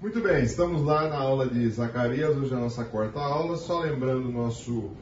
Muito 0.00 0.20
bem, 0.20 0.44
estamos 0.44 0.84
lá 0.84 1.08
na 1.08 1.16
aula 1.16 1.48
de 1.48 1.68
Zacarias, 1.70 2.36
hoje 2.36 2.54
é 2.54 2.56
a 2.56 2.60
nossa 2.60 2.84
quarta 2.84 3.18
aula. 3.18 3.56
Só 3.56 3.80
lembrando 3.80 4.28
o 4.28 4.30
nosso 4.30 4.92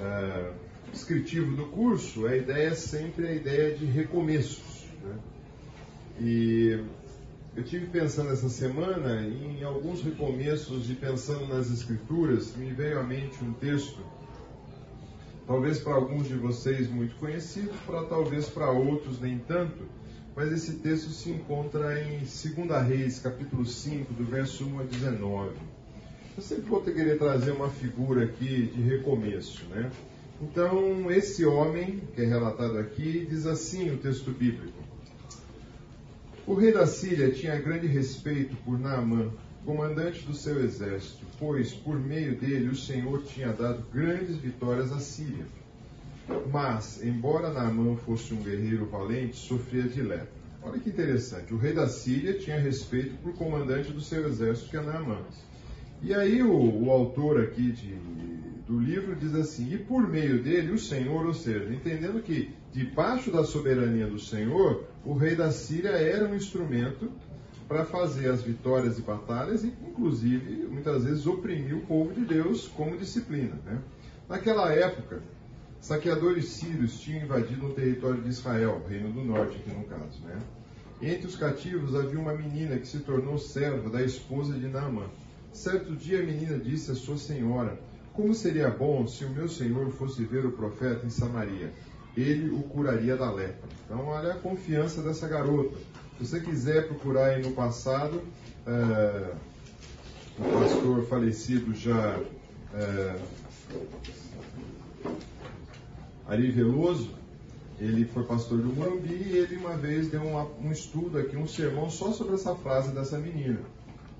é, 0.00 0.50
descritivo 0.90 1.54
do 1.54 1.66
curso, 1.66 2.26
a 2.26 2.34
ideia 2.34 2.68
é 2.68 2.74
sempre 2.74 3.26
a 3.26 3.34
ideia 3.34 3.76
de 3.76 3.84
recomeços. 3.84 4.86
Né? 5.02 5.18
E 6.22 6.84
eu 7.54 7.62
tive 7.64 7.86
pensando 7.88 8.32
essa 8.32 8.48
semana 8.48 9.20
em 9.20 9.62
alguns 9.62 10.02
recomeços 10.02 10.90
e 10.90 10.94
pensando 10.94 11.46
nas 11.46 11.70
escrituras, 11.70 12.56
me 12.56 12.72
veio 12.72 13.00
à 13.00 13.02
mente 13.02 13.44
um 13.44 13.52
texto, 13.52 14.00
talvez 15.46 15.80
para 15.80 15.96
alguns 15.96 16.26
de 16.26 16.34
vocês 16.34 16.88
muito 16.88 17.14
conhecido, 17.16 17.74
para 17.84 18.02
talvez 18.04 18.48
para 18.48 18.70
outros 18.70 19.20
nem 19.20 19.38
tanto 19.40 19.84
mas 20.36 20.50
esse 20.52 20.74
texto 20.74 21.10
se 21.10 21.30
encontra 21.30 22.02
em 22.02 22.18
2 22.18 22.86
Reis, 22.86 23.18
capítulo 23.20 23.64
5, 23.64 24.12
do 24.14 24.24
verso 24.24 24.64
1 24.64 24.80
a 24.80 24.82
19. 24.82 25.50
Eu 26.36 26.42
sempre 26.42 26.64
vou 26.64 26.82
querer 26.82 27.18
trazer 27.18 27.52
uma 27.52 27.70
figura 27.70 28.24
aqui 28.24 28.66
de 28.66 28.82
recomeço, 28.82 29.64
né? 29.66 29.90
Então, 30.42 31.08
esse 31.10 31.44
homem, 31.44 32.02
que 32.14 32.22
é 32.22 32.26
relatado 32.26 32.76
aqui, 32.78 33.24
diz 33.30 33.46
assim 33.46 33.90
o 33.90 33.98
texto 33.98 34.32
bíblico. 34.32 34.82
O 36.46 36.54
rei 36.54 36.72
da 36.72 36.86
Síria 36.86 37.30
tinha 37.30 37.58
grande 37.60 37.86
respeito 37.86 38.56
por 38.64 38.78
Naamã, 38.78 39.30
comandante 39.64 40.26
do 40.26 40.34
seu 40.34 40.62
exército, 40.62 41.24
pois 41.38 41.72
por 41.72 41.98
meio 41.98 42.36
dele 42.36 42.68
o 42.68 42.76
Senhor 42.76 43.22
tinha 43.22 43.52
dado 43.52 43.86
grandes 43.92 44.36
vitórias 44.36 44.92
à 44.92 44.98
Síria. 44.98 45.46
Mas, 46.50 47.02
embora 47.04 47.52
Naamã 47.52 47.96
fosse 47.96 48.32
um 48.32 48.42
guerreiro 48.42 48.86
valente, 48.86 49.36
sofria 49.36 49.82
de 49.82 50.02
lepra. 50.02 50.28
Olha 50.62 50.78
que 50.78 50.88
interessante. 50.88 51.52
O 51.52 51.58
rei 51.58 51.74
da 51.74 51.86
Síria 51.86 52.38
tinha 52.38 52.58
respeito 52.58 53.14
por 53.22 53.34
comandante 53.34 53.92
do 53.92 54.00
seu 54.00 54.26
exército, 54.26 54.70
que 54.70 54.76
é 54.76 54.80
Naamã. 54.80 55.18
E 56.02 56.14
aí 56.14 56.42
o, 56.42 56.84
o 56.84 56.90
autor 56.90 57.40
aqui 57.40 57.72
de, 57.72 57.94
do 58.66 58.78
livro 58.78 59.14
diz 59.16 59.34
assim, 59.34 59.74
e 59.74 59.78
por 59.78 60.08
meio 60.08 60.42
dele 60.42 60.72
o 60.72 60.78
Senhor, 60.78 61.26
ou 61.26 61.34
seja, 61.34 61.72
entendendo 61.72 62.22
que 62.22 62.54
debaixo 62.72 63.30
da 63.30 63.44
soberania 63.44 64.06
do 64.06 64.18
Senhor, 64.18 64.84
o 65.04 65.14
rei 65.14 65.34
da 65.34 65.50
Síria 65.52 65.90
era 65.90 66.26
um 66.26 66.34
instrumento 66.34 67.10
para 67.68 67.84
fazer 67.84 68.28
as 68.28 68.42
vitórias 68.42 68.98
e 68.98 69.02
batalhas 69.02 69.64
e, 69.64 69.68
inclusive, 69.68 70.66
muitas 70.66 71.04
vezes 71.04 71.26
oprimir 71.26 71.76
o 71.76 71.80
povo 71.80 72.12
de 72.12 72.24
Deus 72.24 72.68
como 72.68 72.96
disciplina. 72.96 73.58
Né? 73.64 73.80
Naquela 74.28 74.72
época, 74.72 75.22
Saqueadores 75.84 76.46
sírios 76.46 76.98
tinham 76.98 77.24
invadido 77.24 77.66
o 77.66 77.74
território 77.74 78.22
de 78.22 78.30
Israel, 78.30 78.82
reino 78.88 79.12
do 79.12 79.22
norte 79.22 79.58
aqui 79.58 79.70
no 79.70 79.84
caso, 79.84 80.18
né? 80.24 80.38
Entre 81.02 81.26
os 81.26 81.36
cativos 81.36 81.94
havia 81.94 82.18
uma 82.18 82.32
menina 82.32 82.78
que 82.78 82.88
se 82.88 83.00
tornou 83.00 83.36
serva 83.36 83.90
da 83.90 84.02
esposa 84.02 84.54
de 84.54 84.66
Naamã. 84.66 85.04
Certo 85.52 85.94
dia 85.94 86.20
a 86.20 86.22
menina 86.22 86.58
disse 86.58 86.90
à 86.90 86.94
sua 86.94 87.18
senhora: 87.18 87.78
Como 88.14 88.34
seria 88.34 88.70
bom 88.70 89.06
se 89.06 89.26
o 89.26 89.28
meu 89.28 89.46
senhor 89.46 89.90
fosse 89.90 90.24
ver 90.24 90.46
o 90.46 90.52
profeta 90.52 91.04
em 91.04 91.10
Samaria? 91.10 91.70
Ele 92.16 92.48
o 92.48 92.62
curaria 92.62 93.14
da 93.14 93.30
lepra. 93.30 93.68
Então, 93.84 94.06
olha 94.06 94.32
a 94.32 94.36
confiança 94.36 95.02
dessa 95.02 95.28
garota. 95.28 95.76
Se 96.16 96.26
você 96.26 96.40
quiser 96.40 96.88
procurar 96.88 97.26
aí 97.26 97.42
no 97.42 97.52
passado, 97.52 98.22
é, 98.66 99.34
o 100.38 100.60
pastor 100.60 101.04
falecido 101.04 101.74
já. 101.74 102.18
É, 102.72 103.20
Ari 106.26 106.50
Veloso, 106.50 107.10
ele 107.78 108.04
foi 108.06 108.22
pastor 108.24 108.58
do 108.58 108.74
Morumbi 108.74 109.14
e 109.14 109.36
ele 109.36 109.56
uma 109.56 109.76
vez 109.76 110.08
deu 110.08 110.22
um, 110.22 110.70
estudo 110.70 111.18
aqui, 111.18 111.36
um 111.36 111.46
sermão 111.46 111.90
só 111.90 112.12
sobre 112.12 112.34
essa 112.34 112.54
frase 112.54 112.92
dessa 112.92 113.18
menina. 113.18 113.60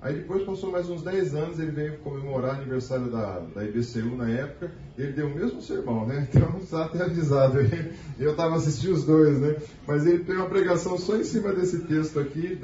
Aí 0.01 0.13
depois 0.17 0.43
passou 0.43 0.71
mais 0.71 0.87
uns 0.87 1.01
10 1.01 1.33
anos, 1.33 1.59
ele 1.59 1.71
veio 1.71 1.97
comemorar 1.99 2.57
aniversário 2.57 3.09
da, 3.09 3.39
da 3.39 3.63
IBCU 3.63 4.15
na 4.15 4.29
época, 4.29 4.71
ele 4.95 5.13
deu 5.13 5.25
o 5.25 5.33
mesmo 5.33 5.63
sermão, 5.63 6.05
né? 6.05 6.27
Então 6.35 6.59
está 6.59 6.85
até 6.85 7.01
avisado. 7.01 7.57
Eu 8.19 8.31
estava 8.31 8.55
assistindo 8.55 8.93
os 8.93 9.03
dois, 9.03 9.39
né? 9.39 9.55
Mas 9.87 10.05
ele 10.05 10.23
tem 10.23 10.35
uma 10.35 10.47
pregação 10.47 10.95
só 10.99 11.15
em 11.15 11.23
cima 11.23 11.53
desse 11.53 11.85
texto 11.85 12.19
aqui, 12.19 12.55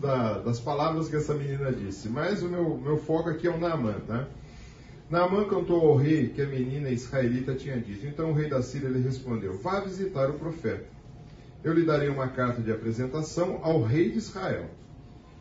da, 0.00 0.38
das 0.38 0.58
palavras 0.58 1.08
que 1.08 1.14
essa 1.14 1.34
menina 1.34 1.70
disse. 1.70 2.08
Mas 2.08 2.42
o 2.42 2.48
meu, 2.48 2.76
meu 2.76 2.96
foco 2.96 3.28
aqui 3.28 3.46
é 3.46 3.50
o 3.50 3.60
Naaman, 3.60 4.00
tá? 4.04 4.26
Naamã 5.10 5.48
cantou 5.48 5.80
ao 5.80 5.96
rei 5.96 6.28
que 6.28 6.42
a 6.42 6.46
menina 6.46 6.90
israelita 6.90 7.54
tinha 7.54 7.78
dito. 7.78 8.06
Então 8.06 8.30
o 8.30 8.34
rei 8.34 8.48
da 8.48 8.62
Síria 8.62 8.88
lhe 8.88 9.00
respondeu: 9.00 9.56
Vá 9.58 9.80
visitar 9.80 10.28
o 10.28 10.34
profeta. 10.34 10.84
Eu 11.64 11.72
lhe 11.72 11.84
darei 11.84 12.08
uma 12.08 12.28
carta 12.28 12.60
de 12.60 12.70
apresentação 12.70 13.60
ao 13.62 13.82
rei 13.82 14.10
de 14.10 14.18
Israel. 14.18 14.66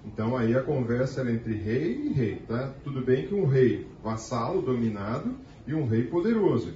Então 0.06 0.38
aí 0.38 0.56
a 0.56 0.64
conversa 0.64 1.20
era 1.20 1.32
entre 1.32 1.54
rei 1.54 2.02
e 2.06 2.14
rei, 2.14 2.42
tá? 2.48 2.74
Tudo 2.84 3.02
bem 3.02 3.28
que 3.28 3.36
um 3.36 3.46
rei 3.46 3.86
vassalo, 4.02 4.62
dominado, 4.62 5.36
e 5.68 5.74
um 5.74 5.86
rei 5.86 6.04
poderoso. 6.04 6.74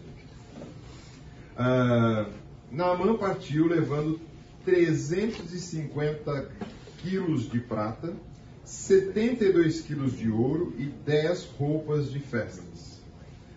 Ah, 1.58 2.26
Naamã 2.70 3.16
partiu 3.18 3.68
levando 3.68 4.20
350 4.66 6.52
quilos 6.98 7.50
de 7.50 7.60
prata, 7.60 8.14
72 8.64 9.82
quilos 9.82 10.18
de 10.18 10.30
ouro 10.30 10.74
e 10.78 10.86
10 10.86 11.46
roupas 11.58 12.12
de 12.12 12.20
festas. 12.20 13.02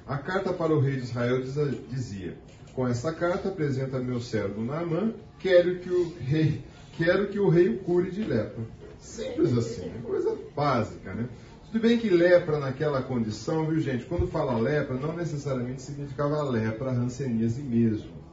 A 0.07 0.19
carta 0.19 0.53
para 0.53 0.75
o 0.75 0.81
rei 0.81 0.97
de 0.97 1.05
Israel 1.05 1.43
dizia: 1.89 2.37
Com 2.75 2.87
esta 2.87 3.13
carta 3.13 3.49
apresenta 3.49 3.99
meu 3.99 4.21
servo 4.21 4.63
Naamã, 4.63 5.13
quero 5.39 5.79
que 5.79 5.91
o 5.91 6.15
rei, 6.19 6.63
quero 6.97 7.29
que 7.29 7.39
o 7.39 7.49
rei 7.49 7.69
o 7.69 7.79
cure 7.79 8.11
de 8.11 8.23
lepra. 8.23 8.65
Simples 8.99 9.57
assim, 9.57 9.91
coisa 10.03 10.37
básica, 10.57 11.15
né? 11.15 11.29
Tudo 11.67 11.81
bem 11.81 11.99
que 11.99 12.09
lepra 12.09 12.59
naquela 12.59 13.03
condição, 13.03 13.67
viu 13.67 13.81
gente? 13.81 14.07
Quando 14.07 14.27
fala 14.27 14.59
lepra, 14.59 14.97
não 14.97 15.15
necessariamente 15.15 15.83
significava 15.83 16.43
lepra, 16.43 16.93
ranceníase 16.93 17.63
mesmo 17.63 18.24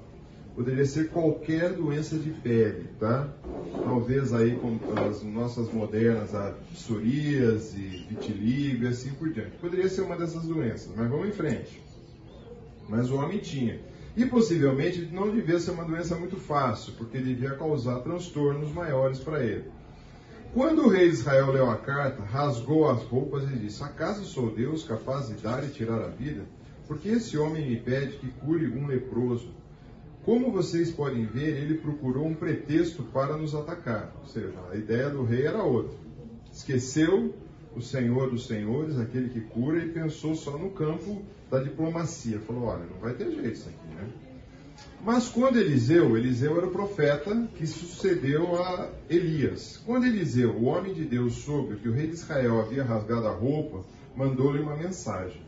poderia 0.56 0.86
ser 0.86 1.10
qualquer 1.10 1.74
doença 1.74 2.18
de 2.18 2.30
pele, 2.30 2.90
tá? 3.00 3.28
Talvez 3.84 4.34
aí 4.34 4.56
com 4.58 4.80
as 5.08 5.24
nossas 5.24 5.72
modernas, 5.72 6.36
a 6.36 6.54
psoríase, 6.74 8.06
vitiligo 8.10 8.86
e 8.86 8.88
assim 8.88 9.12
por 9.14 9.30
diante. 9.30 9.58
Poderia 9.58 9.90
ser 9.90 10.02
uma 10.02 10.18
dessas 10.18 10.44
doenças, 10.44 10.92
mas 10.96 11.10
vamos 11.10 11.30
em 11.30 11.32
frente. 11.32 11.82
Mas 12.88 13.10
o 13.10 13.16
homem 13.16 13.40
tinha. 13.40 13.80
E 14.16 14.26
possivelmente 14.26 15.10
não 15.12 15.32
devia 15.32 15.58
ser 15.58 15.72
uma 15.72 15.86
doença 15.86 16.16
muito 16.16 16.36
fácil, 16.36 16.94
porque 16.98 17.18
devia 17.20 17.52
causar 17.52 18.00
transtornos 18.02 18.72
maiores 18.74 19.20
para 19.20 19.44
ele. 19.44 19.66
Quando 20.54 20.84
o 20.84 20.90
rei 20.90 21.08
de 21.08 21.14
Israel 21.14 21.50
leu 21.52 21.70
a 21.70 21.78
carta, 21.78 22.22
rasgou 22.24 22.90
as 22.90 23.02
roupas 23.04 23.44
e 23.44 23.56
disse: 23.56 23.82
Acaso 23.82 24.26
sou 24.26 24.52
Deus 24.54 24.84
capaz 24.84 25.30
de 25.30 25.36
dar 25.36 25.64
e 25.64 25.70
tirar 25.70 26.02
a 26.02 26.10
vida? 26.10 26.44
Porque 26.90 27.08
esse 27.08 27.38
homem 27.38 27.70
me 27.70 27.78
pede 27.78 28.18
que 28.18 28.28
cure 28.28 28.68
um 28.68 28.86
leproso. 28.86 29.50
Como 30.24 30.52
vocês 30.52 30.92
podem 30.92 31.26
ver, 31.26 31.58
ele 31.62 31.76
procurou 31.76 32.28
um 32.28 32.36
pretexto 32.36 33.02
para 33.04 33.36
nos 33.38 33.56
atacar. 33.56 34.14
Ou 34.22 34.28
seja, 34.28 34.54
a 34.72 34.76
ideia 34.76 35.10
do 35.10 35.24
rei 35.24 35.48
era 35.48 35.64
outra. 35.64 35.98
Esqueceu 36.52 37.34
o 37.76 37.82
Senhor 37.82 38.30
dos 38.30 38.46
Senhores, 38.46 39.00
aquele 39.00 39.30
que 39.30 39.42
cura, 39.42 39.84
e 39.84 39.90
pensou 39.90 40.36
só 40.36 40.58
no 40.58 40.70
campo 40.72 41.24
da 41.50 41.60
diplomacia. 41.60 42.40
Falou: 42.40 42.66
olha, 42.66 42.86
não 42.86 43.00
vai 43.00 43.14
ter 43.14 43.32
jeito 43.32 43.52
isso 43.52 43.70
aqui, 43.70 43.96
né? 43.96 44.08
Mas 45.04 45.28
quando 45.28 45.58
Eliseu, 45.58 46.16
Eliseu 46.16 46.58
era 46.58 46.68
o 46.68 46.72
profeta 46.72 47.50
que 47.56 47.66
sucedeu 47.66 48.62
a 48.62 48.92
Elias. 49.10 49.82
Quando 49.86 50.06
Eliseu, 50.06 50.52
o 50.52 50.66
homem 50.66 50.94
de 50.94 51.04
Deus, 51.06 51.34
soube 51.34 51.78
que 51.78 51.90
o 51.90 51.94
rei 51.94 52.08
de 52.08 52.14
Israel 52.14 52.62
havia 52.62 52.84
rasgado 52.84 53.28
a 53.28 53.32
roupa, 53.32 53.84
mandou-lhe 54.16 54.62
uma 54.62 54.76
mensagem. 54.76 55.42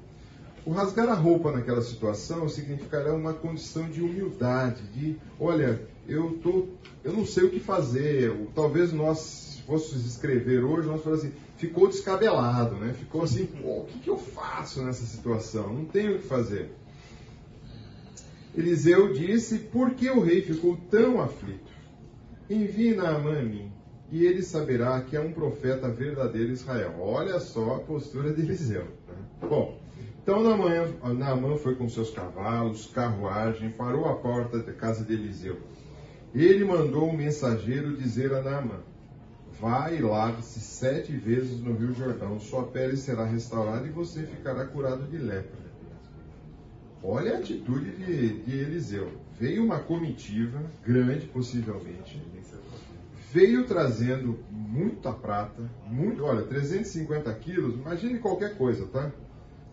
O 0.66 0.72
rasgar 0.72 1.10
a 1.10 1.14
roupa 1.14 1.52
naquela 1.52 1.82
situação 1.82 2.48
significará 2.48 3.14
uma 3.14 3.34
condição 3.34 3.90
de 3.90 4.02
humildade, 4.02 4.82
de, 4.94 5.18
olha, 5.38 5.82
eu 6.08 6.40
tô, 6.42 6.68
eu 7.04 7.12
não 7.12 7.26
sei 7.26 7.44
o 7.44 7.50
que 7.50 7.60
fazer. 7.60 8.34
Talvez 8.56 8.94
nós, 8.94 9.20
se 9.20 9.62
fôssemos 9.64 10.06
escrever 10.06 10.64
hoje, 10.64 10.88
nós 10.88 11.04
falamos 11.04 11.26
assim, 11.26 11.34
ficou 11.58 11.88
descabelado, 11.90 12.76
né? 12.76 12.94
Ficou 12.94 13.24
assim, 13.24 13.50
o 13.62 13.86
que, 13.86 14.00
que 14.00 14.10
eu 14.10 14.18
faço 14.18 14.82
nessa 14.84 15.06
situação? 15.06 15.74
Não 15.74 15.86
tenho 15.86 16.16
o 16.16 16.20
que 16.20 16.28
fazer. 16.28 16.72
Eliseu 18.56 19.12
disse, 19.12 19.58
por 19.58 19.92
que 19.92 20.10
o 20.10 20.22
rei 20.22 20.42
ficou 20.42 20.78
tão 20.90 21.22
aflito? 21.22 21.74
Envie 22.50 22.94
Naamã 22.94 23.40
a 23.40 23.44
mim, 23.44 23.72
e 24.12 24.26
ele 24.26 24.44
saberá 24.44 25.02
que 25.02 25.18
é 25.18 25.20
um 25.20 25.34
profeta 25.34 25.90
verdadeiro 25.90 26.52
Israel. 26.52 26.96
Olha 27.00 27.40
só 27.40 27.76
a 27.76 27.80
postura 27.80 28.32
de 28.32 28.42
Eliseu. 28.42 28.84
Né? 28.84 29.50
Bom, 29.50 29.83
então 30.24 31.14
Naamã 31.14 31.58
foi 31.58 31.76
com 31.76 31.90
seus 31.90 32.10
cavalos, 32.10 32.88
carruagem, 32.88 33.70
parou 33.72 34.06
à 34.06 34.16
porta 34.16 34.60
da 34.60 34.72
casa 34.72 35.04
de 35.04 35.14
Eliseu. 35.14 35.58
Ele 36.34 36.64
mandou 36.64 37.10
um 37.10 37.18
mensageiro 37.18 37.98
dizer 37.98 38.34
a 38.34 38.42
Naamã: 38.42 38.80
Vá 39.60 39.92
e 39.92 40.02
lave-se 40.02 40.62
sete 40.62 41.12
vezes 41.12 41.60
no 41.60 41.76
Rio 41.76 41.94
Jordão, 41.94 42.40
sua 42.40 42.64
pele 42.64 42.96
será 42.96 43.26
restaurada 43.26 43.86
e 43.86 43.92
você 43.92 44.24
ficará 44.24 44.66
curado 44.66 45.06
de 45.08 45.18
lepra. 45.18 45.62
Olha 47.04 47.36
a 47.36 47.40
atitude 47.40 47.92
de, 47.92 48.44
de 48.44 48.60
Eliseu. 48.60 49.12
Veio 49.38 49.62
uma 49.66 49.80
comitiva, 49.80 50.64
grande 50.86 51.28
possivelmente, 51.28 52.22
veio 53.34 53.66
trazendo 53.66 54.40
muita 54.50 55.12
prata, 55.12 55.70
muito, 55.86 56.24
olha, 56.24 56.44
350 56.44 57.34
quilos, 57.36 57.76
imagine 57.76 58.20
qualquer 58.20 58.56
coisa, 58.56 58.86
tá? 58.86 59.12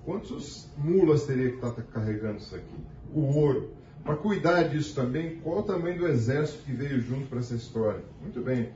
Quantos 0.04 0.68
mulas 0.78 1.26
teria 1.26 1.50
que 1.50 1.56
estar 1.56 1.72
tá 1.72 1.82
carregando 1.82 2.38
isso 2.38 2.54
aqui? 2.54 2.74
O 3.14 3.20
ouro. 3.20 3.70
Para 4.02 4.16
cuidar 4.16 4.62
disso 4.64 4.94
também, 4.94 5.36
qual 5.40 5.58
o 5.58 5.62
tamanho 5.62 5.98
do 5.98 6.08
exército 6.08 6.64
que 6.64 6.72
veio 6.72 7.00
junto 7.00 7.28
para 7.28 7.40
essa 7.40 7.54
história? 7.54 8.02
Muito 8.22 8.40
bem. 8.40 8.70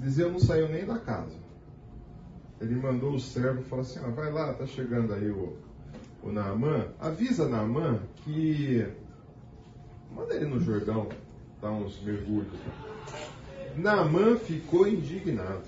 Eliseu 0.00 0.30
não 0.30 0.40
saiu 0.40 0.68
nem 0.68 0.84
da 0.84 0.98
casa. 0.98 1.36
Ele 2.60 2.74
mandou 2.74 3.14
o 3.14 3.20
servo 3.20 3.62
falou 3.62 3.84
assim: 3.84 4.00
ah, 4.02 4.08
vai 4.08 4.32
lá, 4.32 4.52
tá 4.54 4.66
chegando 4.66 5.14
aí 5.14 5.30
o, 5.30 5.56
o 6.22 6.32
Naamã. 6.32 6.88
Avisa 6.98 7.48
Naamã 7.48 8.00
que. 8.16 8.86
Manda 10.14 10.34
ele 10.34 10.46
no 10.46 10.60
Jordão 10.60 11.08
dar 11.60 11.70
uns 11.70 12.00
mergulhos. 12.02 12.58
Naamã 13.76 14.36
ficou 14.36 14.88
indignado. 14.88 15.64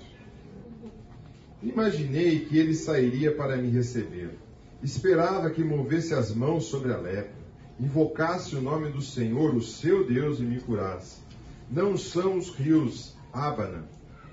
Imaginei 1.61 2.45
que 2.45 2.57
ele 2.57 2.73
sairia 2.73 3.35
para 3.35 3.57
me 3.57 3.69
receber. 3.69 4.37
Esperava 4.81 5.49
que 5.49 5.63
movesse 5.63 6.13
as 6.13 6.33
mãos 6.33 6.65
sobre 6.65 6.93
a 6.93 6.97
lepra, 6.97 7.39
invocasse 7.79 8.55
o 8.55 8.61
nome 8.61 8.89
do 8.91 9.01
Senhor, 9.01 9.53
o 9.53 9.61
seu 9.61 10.07
Deus, 10.07 10.39
e 10.39 10.43
me 10.43 10.59
curasse. 10.59 11.21
Não 11.69 11.97
são 11.97 12.37
os 12.37 12.49
rios 12.55 13.15
Abana, 13.33 13.83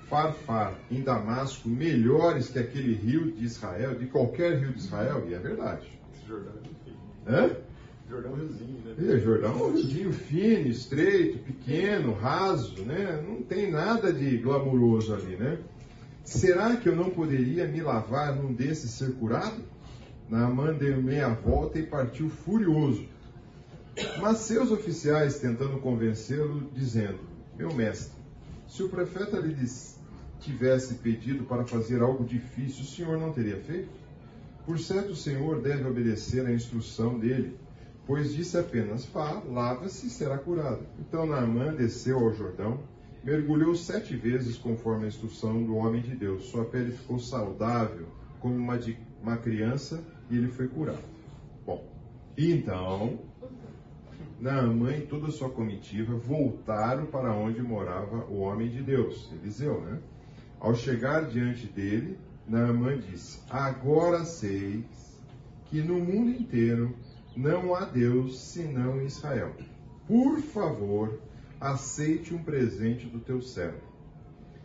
Farfar, 0.08 0.75
em 0.90 1.02
Damasco, 1.02 1.69
melhores 1.69 2.48
que 2.48 2.58
aquele 2.58 2.94
rio 2.94 3.32
de 3.32 3.44
Israel, 3.44 3.96
de 3.96 4.06
qualquer 4.06 4.58
rio 4.58 4.72
de 4.72 4.78
Israel? 4.78 5.26
E 5.28 5.34
é 5.34 5.38
verdade. 5.38 5.87
Jordão 6.26 6.52
é 7.26 7.32
Hã? 7.32 7.56
Jordão 8.08 8.34
é 8.34 8.37
riozinho, 8.37 8.78
né? 8.84 9.14
É, 9.14 9.19
Jordão 9.19 9.50
é 9.50 9.62
um 9.62 9.72
riozinho 9.72 10.12
fino, 10.12 10.69
estreito, 10.69 11.38
pequeno, 11.38 12.14
raso, 12.14 12.84
né? 12.84 13.22
Não 13.26 13.43
tem 13.43 13.70
nada 13.70 14.12
de 14.12 14.38
glamuroso 14.38 15.12
ali, 15.12 15.37
né? 15.37 15.58
Será 16.25 16.76
que 16.76 16.88
eu 16.88 16.94
não 16.94 17.10
poderia 17.10 17.66
me 17.66 17.81
lavar 17.81 18.34
num 18.34 18.52
desses 18.52 18.93
ser 18.93 19.12
curado? 19.14 19.62
Naamã 20.28 20.73
deu 20.75 21.00
meia 21.00 21.28
volta 21.28 21.78
e 21.78 21.87
partiu 21.87 22.28
furioso. 22.28 23.06
Mas 24.20 24.38
seus 24.38 24.73
oficiais 24.73 25.38
tentando 25.38 25.78
convencê-lo, 25.78 26.69
dizendo: 26.75 27.20
Meu 27.56 27.73
mestre, 27.73 28.12
se 28.67 28.82
o 28.82 28.88
profeta 28.88 29.38
lhe 29.38 29.55
tivesse 30.40 30.94
pedido 30.94 31.44
para 31.44 31.64
fazer 31.64 32.02
algo 32.02 32.25
difícil, 32.25 32.82
o 32.82 32.87
senhor 32.87 33.19
não 33.19 33.32
teria 33.32 33.58
feito? 33.61 33.88
Por 34.67 34.81
certo, 34.81 35.12
o 35.12 35.17
senhor 35.17 35.62
deve 35.62 35.87
obedecer 35.87 36.44
à 36.44 36.52
instrução 36.52 37.17
dele, 37.19 37.56
pois 38.05 38.34
disse 38.34 38.58
apenas: 38.58 39.06
Vá, 39.06 39.40
lava-se 39.49 40.08
e 40.08 40.11
será 40.11 40.37
curado. 40.37 40.84
Então 40.99 41.25
Naamã 41.25 41.72
desceu 41.72 42.19
ao 42.19 42.34
Jordão, 42.34 42.81
mergulhou 43.22 43.76
sete 43.76 44.17
vezes 44.17 44.58
conforme 44.58 45.05
a 45.05 45.08
instrução 45.08 45.62
do 45.62 45.76
homem 45.76 46.02
de 46.02 46.17
Deus. 46.17 46.46
Sua 46.46 46.64
pele 46.64 46.90
ficou 46.90 47.20
saudável 47.20 48.08
como 48.40 48.56
uma 48.56 48.76
de 48.76 48.99
uma 49.22 49.37
criança 49.37 50.05
e 50.31 50.37
ele 50.37 50.49
foi 50.49 50.69
curado. 50.69 51.02
Bom, 51.64 51.84
então, 52.37 53.19
Naamã 54.40 54.93
e 54.93 55.06
toda 55.06 55.28
a 55.28 55.32
sua 55.32 55.49
comitiva 55.49 56.14
voltaram 56.14 57.06
para 57.06 57.32
onde 57.32 57.62
morava 57.62 58.26
o 58.26 58.40
homem 58.40 58.69
de 58.69 58.82
Deus, 58.82 59.31
Eliseu, 59.32 59.81
né? 59.81 59.99
Ao 60.61 60.75
chegar 60.75 61.26
diante 61.26 61.67
dele, 61.67 62.19
Naamã 62.46 62.99
disse: 62.99 63.40
Agora 63.49 64.25
sei 64.25 64.84
que 65.67 65.81
no 65.81 65.99
mundo 65.99 66.31
inteiro 66.31 66.94
não 67.37 67.75
há 67.75 67.84
Deus 67.84 68.38
senão 68.38 69.02
Israel. 69.02 69.52
Por 70.06 70.38
favor, 70.40 71.19
aceite 71.61 72.34
um 72.34 72.43
presente 72.43 73.06
do 73.06 73.19
teu 73.19 73.40
servo. 73.43 73.81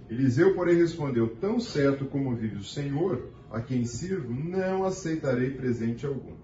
Eliseu, 0.10 0.54
porém, 0.54 0.76
respondeu: 0.76 1.36
Tão 1.38 1.60
certo 1.60 2.06
como 2.06 2.36
vive 2.36 2.58
o 2.58 2.64
Senhor, 2.64 3.30
a 3.52 3.60
quem 3.62 3.84
sirvo, 3.86 4.34
não 4.34 4.86
aceitarei 4.86 5.52
presente 5.52 6.06
algum. 6.06 6.36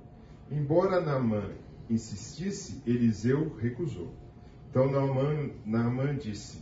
Embora 0.51 0.99
Naamã 0.99 1.51
insistisse, 1.89 2.81
Eliseu 2.85 3.55
recusou. 3.55 4.13
Então 4.69 4.91
Naamã, 4.91 5.49
Naamã 5.65 6.15
disse: 6.15 6.61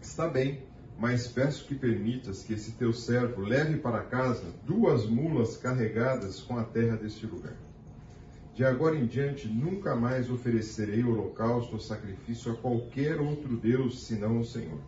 Está 0.00 0.26
bem, 0.28 0.62
mas 0.98 1.26
peço 1.26 1.66
que 1.66 1.74
permitas 1.74 2.42
que 2.42 2.54
esse 2.54 2.72
teu 2.72 2.92
servo 2.92 3.42
leve 3.42 3.78
para 3.78 4.04
casa 4.04 4.44
duas 4.64 5.06
mulas 5.06 5.56
carregadas 5.56 6.40
com 6.40 6.56
a 6.58 6.64
terra 6.64 6.96
deste 6.96 7.26
lugar. 7.26 7.56
De 8.54 8.64
agora 8.64 8.96
em 8.96 9.06
diante, 9.06 9.48
nunca 9.48 9.96
mais 9.96 10.30
oferecerei 10.30 11.02
holocausto 11.02 11.74
ou 11.74 11.80
sacrifício 11.80 12.52
a 12.52 12.56
qualquer 12.56 13.18
outro 13.18 13.56
Deus 13.56 14.04
senão 14.04 14.40
o 14.40 14.44
Senhor. 14.44 14.80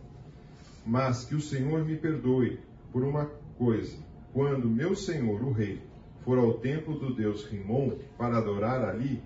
Mas 0.85 1.25
que 1.25 1.33
o 1.33 1.41
Senhor 1.41 1.83
me 1.83 1.97
perdoe 1.97 2.59
por 2.91 3.03
uma 3.03 3.25
coisa 3.57 4.04
quando 4.35 4.69
meu 4.69 4.97
senhor, 4.97 5.41
o 5.41 5.53
rei, 5.53 5.81
for 6.25 6.37
ao 6.37 6.55
templo 6.55 6.99
do 6.99 7.15
deus 7.15 7.45
Rimon 7.45 7.91
para 8.17 8.37
adorar 8.37 8.83
ali 8.83 9.23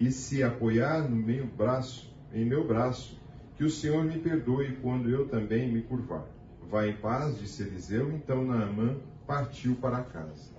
e 0.00 0.10
se 0.10 0.42
apoiar 0.42 1.08
no 1.08 1.14
meu 1.14 1.46
braço, 1.46 2.12
em 2.34 2.44
meu 2.44 2.66
braço, 2.66 3.16
que 3.56 3.62
o 3.62 3.70
Senhor 3.70 4.02
me 4.04 4.18
perdoe 4.18 4.76
quando 4.82 5.08
eu 5.08 5.28
também 5.28 5.70
me 5.70 5.82
curvar. 5.82 6.26
Vá 6.68 6.88
em 6.88 6.96
paz, 6.96 7.38
disse 7.38 7.62
Eliseu. 7.62 8.10
Então 8.10 8.44
Naamã 8.44 8.96
partiu 9.28 9.76
para 9.76 10.02
casa. 10.02 10.50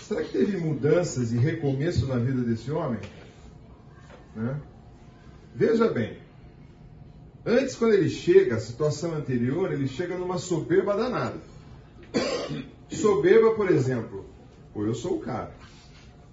Será 0.00 0.22
que 0.22 0.30
teve 0.30 0.56
mudanças 0.56 1.32
e 1.32 1.38
recomeço 1.38 2.06
na 2.06 2.16
vida 2.16 2.42
desse 2.42 2.70
homem? 2.70 3.00
Né? 4.36 4.60
Veja 5.52 5.88
bem, 5.88 6.18
antes 7.44 7.74
quando 7.74 7.94
ele 7.94 8.08
chega, 8.08 8.54
a 8.54 8.60
situação 8.60 9.16
anterior, 9.16 9.72
ele 9.72 9.88
chega 9.88 10.16
numa 10.16 10.38
soberba 10.38 10.96
danada. 10.96 11.51
Soberba, 12.90 13.54
por 13.54 13.70
exemplo, 13.70 14.26
pô, 14.72 14.84
eu 14.84 14.94
sou 14.94 15.16
o 15.16 15.20
cara. 15.20 15.54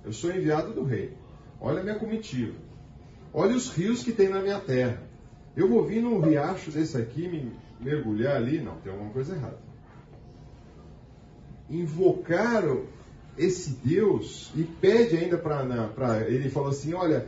Eu 0.04 0.14
sou 0.14 0.32
enviado 0.32 0.74
do 0.74 0.84
rei. 0.84 1.14
Olha 1.60 1.82
a 1.82 1.84
minha 1.84 2.00
comitiva. 2.00 2.56
Olha 3.34 3.56
os 3.56 3.70
rios 3.70 4.04
que 4.04 4.12
tem 4.12 4.30
na 4.30 4.42
minha 4.42 4.60
terra. 4.60 5.04
Eu 5.56 5.68
vou 5.68 5.86
vir 5.86 6.02
num 6.02 6.20
riacho 6.20 6.72
desse 6.72 6.98
aqui, 6.98 7.28
me 7.28 7.52
mergulhar 7.80 8.36
ali. 8.36 8.62
Não, 8.62 8.78
tem 8.78 8.92
alguma 8.92 9.12
coisa 9.12 9.36
errada. 9.36 9.60
Invocaram 11.70 12.86
esse 13.38 13.72
Deus 13.84 14.52
e 14.56 14.64
pede 14.64 15.18
ainda 15.18 15.38
para. 15.38 16.28
Ele 16.28 16.50
falou 16.50 16.70
assim: 16.70 16.94
olha, 16.94 17.28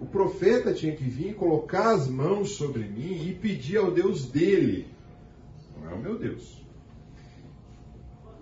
o 0.00 0.06
profeta 0.06 0.72
tinha 0.72 0.96
que 0.96 1.04
vir 1.04 1.34
colocar 1.34 1.94
as 1.94 2.08
mãos 2.08 2.56
sobre 2.56 2.84
mim 2.84 3.28
e 3.28 3.34
pedir 3.34 3.76
ao 3.76 3.90
Deus 3.90 4.26
dele. 4.26 4.88
Não 5.80 5.90
é 5.90 5.94
o 5.94 5.98
meu 5.98 6.18
Deus. 6.18 6.61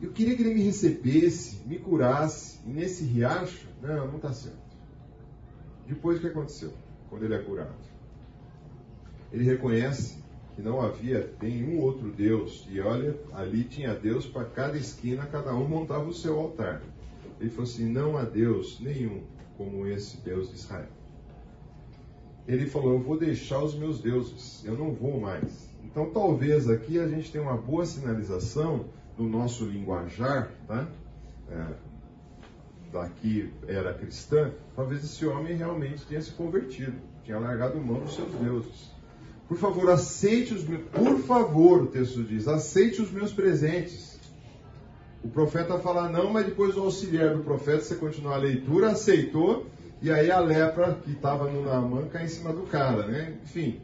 Eu 0.02 0.12
queria 0.12 0.34
que 0.34 0.42
ele 0.42 0.54
me 0.54 0.62
recebesse, 0.62 1.58
me 1.66 1.78
curasse. 1.78 2.58
E 2.66 2.70
nesse 2.70 3.04
riacho, 3.04 3.68
não, 3.82 4.08
não 4.08 4.16
está 4.16 4.32
certo. 4.32 4.58
Depois 5.86 6.18
o 6.18 6.20
que 6.20 6.28
aconteceu? 6.28 6.72
Quando 7.08 7.24
ele 7.24 7.34
é 7.34 7.38
curado? 7.38 7.74
Ele 9.32 9.44
reconhece 9.44 10.18
que 10.54 10.62
não 10.62 10.80
havia 10.80 11.32
nenhum 11.40 11.80
outro 11.80 12.10
Deus. 12.10 12.66
E 12.70 12.80
olha, 12.80 13.18
ali 13.32 13.64
tinha 13.64 13.94
Deus 13.94 14.26
para 14.26 14.44
cada 14.44 14.76
esquina, 14.76 15.26
cada 15.26 15.54
um 15.54 15.68
montava 15.68 16.08
o 16.08 16.14
seu 16.14 16.38
altar. 16.38 16.82
Ele 17.40 17.50
falou 17.50 17.64
assim: 17.64 17.90
não 17.90 18.16
há 18.16 18.24
Deus 18.24 18.78
nenhum 18.80 19.22
como 19.56 19.86
esse 19.86 20.18
Deus 20.18 20.48
de 20.50 20.56
Israel. 20.56 20.88
Ele 22.46 22.66
falou: 22.66 22.92
eu 22.92 23.00
vou 23.00 23.18
deixar 23.18 23.62
os 23.62 23.74
meus 23.74 24.00
deuses, 24.00 24.64
eu 24.64 24.76
não 24.76 24.92
vou 24.92 25.20
mais. 25.20 25.68
Então 25.84 26.10
talvez 26.10 26.68
aqui 26.68 26.98
a 26.98 27.08
gente 27.08 27.30
tenha 27.32 27.44
uma 27.44 27.56
boa 27.56 27.84
sinalização 27.84 28.86
no 29.18 29.28
nosso 29.28 29.64
linguajar, 29.64 30.50
tá? 30.66 30.86
É, 31.50 31.66
daqui 32.92 33.52
era 33.66 33.94
cristã, 33.94 34.52
talvez 34.74 35.04
esse 35.04 35.26
homem 35.26 35.56
realmente 35.56 36.06
tenha 36.06 36.20
se 36.20 36.32
convertido, 36.32 36.94
tinha 37.24 37.38
largado 37.38 37.78
mão 37.78 38.00
dos 38.00 38.14
seus 38.14 38.32
deuses. 38.34 38.90
Por 39.48 39.58
favor, 39.58 39.90
aceite 39.90 40.54
os 40.54 40.64
meus. 40.64 40.82
Por 40.90 41.18
favor, 41.18 41.82
o 41.82 41.86
texto 41.86 42.22
diz, 42.22 42.46
aceite 42.46 43.02
os 43.02 43.10
meus 43.10 43.32
presentes. 43.32 44.18
O 45.22 45.28
profeta 45.28 45.78
fala 45.78 46.08
não, 46.08 46.32
mas 46.32 46.46
depois 46.46 46.76
o 46.76 46.82
auxiliar 46.82 47.36
do 47.36 47.42
profeta, 47.42 47.80
você 47.80 47.96
continuar 47.96 48.36
a 48.36 48.38
leitura, 48.38 48.92
aceitou, 48.92 49.66
e 50.00 50.10
aí 50.10 50.30
a 50.30 50.38
lepra 50.38 50.94
que 50.94 51.10
estava 51.10 51.50
no 51.50 51.64
Naaman 51.64 52.08
cai 52.08 52.24
em 52.24 52.28
cima 52.28 52.52
do 52.52 52.62
cara, 52.62 53.06
né? 53.06 53.36
Enfim, 53.42 53.80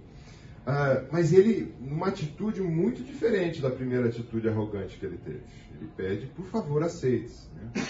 ah, 0.67 1.05
mas 1.13 1.33
ele, 1.33 1.73
numa 1.81 2.09
atitude 2.09 2.61
muito 2.61 3.01
diferente 3.05 3.63
da 3.63 3.71
primeira 3.71 4.09
atitude 4.09 4.49
arrogante 4.49 4.99
que 4.99 5.07
ele 5.07 5.17
teve. 5.17 5.43
Ele 5.79 5.89
pede, 5.97 6.27
por 6.27 6.45
favor, 6.47 6.83
aceite. 6.83 7.33
Né? 7.55 7.87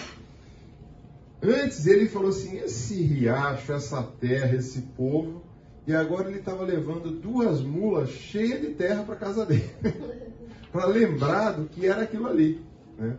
Antes 1.41 1.87
ele 1.87 2.07
falou 2.07 2.29
assim: 2.29 2.57
esse 2.57 3.01
riacho, 3.01 3.73
essa 3.73 4.03
terra, 4.03 4.55
esse 4.55 4.81
povo. 4.95 5.41
E 5.87 5.95
agora 5.95 6.29
ele 6.29 6.39
estava 6.39 6.63
levando 6.63 7.09
duas 7.09 7.61
mulas 7.61 8.09
cheias 8.09 8.61
de 8.61 8.73
terra 8.73 9.03
para 9.03 9.15
casa 9.15 9.43
dele. 9.43 9.69
para 10.71 10.85
lembrar 10.85 11.53
do 11.53 11.65
que 11.65 11.87
era 11.87 12.03
aquilo 12.03 12.27
ali. 12.27 12.61
Né? 12.97 13.17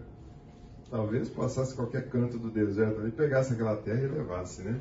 Talvez 0.88 1.28
passasse 1.30 1.74
qualquer 1.74 2.08
canto 2.08 2.38
do 2.38 2.50
deserto 2.50 3.00
ali, 3.00 3.10
pegasse 3.10 3.54
aquela 3.54 3.74
terra 3.76 4.02
e 4.02 4.08
levasse. 4.08 4.62
Né? 4.62 4.78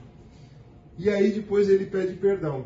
E 1.00 1.10
aí 1.10 1.31
depois 1.31 1.67
ele 1.67 1.86
pede 1.86 2.13
perdão. 2.17 2.65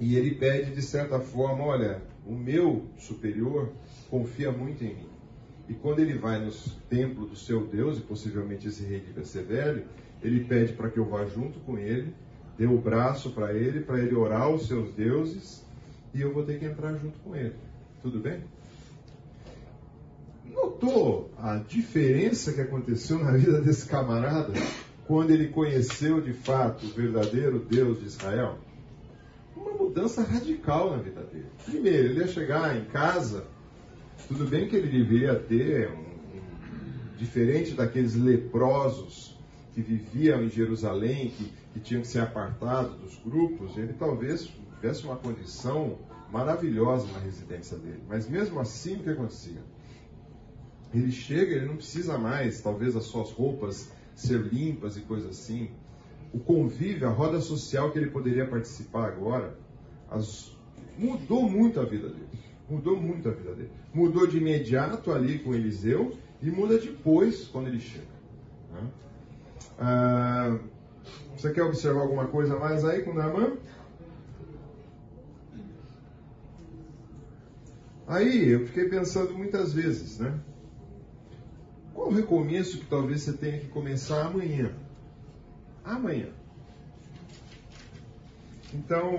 E 0.00 0.16
ele 0.16 0.34
pede, 0.34 0.72
de 0.72 0.82
certa 0.82 1.18
forma, 1.18 1.64
olha, 1.64 2.02
o 2.24 2.34
meu 2.34 2.86
superior 2.98 3.72
confia 4.08 4.52
muito 4.52 4.84
em 4.84 4.94
mim. 4.94 5.08
E 5.68 5.74
quando 5.74 5.98
ele 5.98 6.14
vai 6.14 6.38
no 6.42 6.50
templo 6.88 7.26
do 7.26 7.36
seu 7.36 7.66
Deus, 7.66 7.98
e 7.98 8.00
possivelmente 8.00 8.68
esse 8.68 8.84
rei 8.84 9.00
devia 9.00 9.24
ser 9.24 9.44
velho, 9.44 9.84
ele 10.22 10.44
pede 10.44 10.72
para 10.72 10.88
que 10.88 10.98
eu 10.98 11.04
vá 11.04 11.24
junto 11.26 11.58
com 11.60 11.78
ele, 11.78 12.14
dê 12.56 12.66
o 12.66 12.78
braço 12.78 13.30
para 13.30 13.52
ele, 13.52 13.80
para 13.80 13.98
ele 13.98 14.14
orar 14.14 14.50
os 14.50 14.66
seus 14.66 14.92
deuses, 14.94 15.64
e 16.14 16.20
eu 16.20 16.32
vou 16.32 16.44
ter 16.44 16.58
que 16.58 16.64
entrar 16.64 16.94
junto 16.94 17.18
com 17.18 17.36
ele. 17.36 17.54
Tudo 18.02 18.18
bem? 18.18 18.40
Notou 20.46 21.30
a 21.36 21.56
diferença 21.56 22.52
que 22.52 22.60
aconteceu 22.60 23.18
na 23.18 23.32
vida 23.32 23.60
desse 23.60 23.86
camarada 23.86 24.52
quando 25.06 25.30
ele 25.30 25.48
conheceu 25.48 26.20
de 26.20 26.32
fato 26.32 26.86
o 26.86 26.90
verdadeiro 26.90 27.58
Deus 27.58 28.00
de 28.00 28.06
Israel? 28.06 28.58
Uma 29.58 29.72
mudança 29.72 30.22
radical 30.22 30.90
na 30.90 30.98
vida 30.98 31.22
dele. 31.22 31.46
Primeiro, 31.64 32.08
ele 32.08 32.20
ia 32.20 32.28
chegar 32.28 32.76
em 32.76 32.84
casa, 32.84 33.44
tudo 34.28 34.44
bem 34.46 34.68
que 34.68 34.76
ele 34.76 34.88
deveria 34.88 35.34
ter, 35.34 35.90
um, 35.90 36.08
diferente 37.18 37.74
daqueles 37.74 38.14
leprosos 38.14 39.36
que 39.74 39.82
viviam 39.82 40.42
em 40.42 40.48
Jerusalém, 40.48 41.30
que, 41.30 41.52
que 41.74 41.80
tinham 41.80 42.02
que 42.02 42.08
ser 42.08 42.20
apartados 42.20 42.96
dos 42.96 43.16
grupos, 43.18 43.76
ele 43.76 43.92
talvez 43.92 44.48
tivesse 44.76 45.04
uma 45.04 45.16
condição 45.16 45.98
maravilhosa 46.32 47.06
na 47.12 47.18
residência 47.18 47.76
dele. 47.76 48.02
Mas 48.08 48.28
mesmo 48.28 48.60
assim, 48.60 48.96
o 48.96 49.02
que 49.02 49.10
acontecia? 49.10 49.62
Ele 50.94 51.10
chega, 51.10 51.56
ele 51.56 51.66
não 51.66 51.76
precisa 51.76 52.16
mais, 52.16 52.60
talvez, 52.60 52.96
as 52.96 53.04
suas 53.04 53.30
roupas 53.30 53.90
ser 54.14 54.40
limpas 54.40 54.96
e 54.96 55.00
coisas 55.02 55.30
assim. 55.30 55.70
O 56.32 56.38
convívio, 56.38 57.08
a 57.08 57.10
roda 57.10 57.40
social 57.40 57.90
que 57.90 57.98
ele 57.98 58.10
poderia 58.10 58.46
participar 58.46 59.08
agora, 59.08 59.56
as, 60.10 60.56
mudou 60.98 61.48
muito 61.48 61.80
a 61.80 61.84
vida 61.84 62.08
dele. 62.08 62.28
Mudou 62.68 63.00
muito 63.00 63.28
a 63.28 63.32
vida 63.32 63.54
dele. 63.54 63.70
Mudou 63.94 64.26
de 64.26 64.36
imediato 64.36 65.10
ali 65.10 65.38
com 65.38 65.54
Eliseu 65.54 66.12
e 66.42 66.50
muda 66.50 66.78
depois 66.78 67.48
quando 67.48 67.68
ele 67.68 67.80
chega. 67.80 68.04
Né? 68.72 68.90
Ah, 69.78 70.58
você 71.36 71.52
quer 71.52 71.62
observar 71.62 72.02
alguma 72.02 72.26
coisa 72.26 72.58
mais 72.58 72.84
aí 72.84 73.02
com 73.02 73.14
Naaman? 73.14 73.56
Aí 78.06 78.48
eu 78.48 78.66
fiquei 78.66 78.88
pensando 78.88 79.34
muitas 79.34 79.72
vezes, 79.72 80.18
né? 80.18 80.38
Qual 81.94 82.08
o 82.08 82.14
recomeço 82.14 82.78
que 82.78 82.86
talvez 82.86 83.22
você 83.22 83.34
tenha 83.34 83.58
que 83.58 83.68
começar 83.68 84.26
amanhã? 84.26 84.72
Amanhã. 85.88 86.28
Então, 88.74 89.10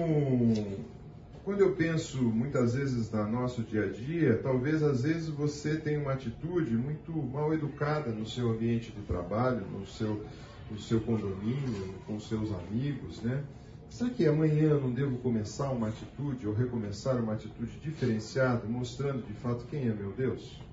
quando 1.43 1.61
eu 1.61 1.75
penso 1.75 2.21
muitas 2.21 2.75
vezes 2.75 3.11
no 3.11 3.27
nosso 3.27 3.63
dia 3.63 3.85
a 3.85 3.89
dia, 3.89 4.39
talvez 4.43 4.83
às 4.83 5.01
vezes 5.01 5.29
você 5.29 5.77
tenha 5.77 5.99
uma 5.99 6.13
atitude 6.13 6.75
muito 6.75 7.11
mal 7.11 7.51
educada 7.51 8.11
no 8.11 8.27
seu 8.27 8.51
ambiente 8.51 8.91
de 8.91 9.01
trabalho, 9.01 9.65
no 9.65 9.87
seu, 9.87 10.23
no 10.69 10.77
seu 10.77 11.01
condomínio, 11.01 11.95
com 12.05 12.19
seus 12.19 12.51
amigos, 12.51 13.19
né? 13.23 13.43
Será 13.89 14.11
que 14.11 14.27
amanhã 14.27 14.75
não 14.75 14.91
devo 14.91 15.17
começar 15.17 15.71
uma 15.71 15.87
atitude 15.87 16.47
ou 16.47 16.53
recomeçar 16.53 17.15
uma 17.15 17.33
atitude 17.33 17.79
diferenciada, 17.79 18.67
mostrando 18.67 19.25
de 19.25 19.33
fato 19.33 19.65
quem 19.71 19.87
é 19.87 19.91
meu 19.91 20.11
Deus? 20.11 20.68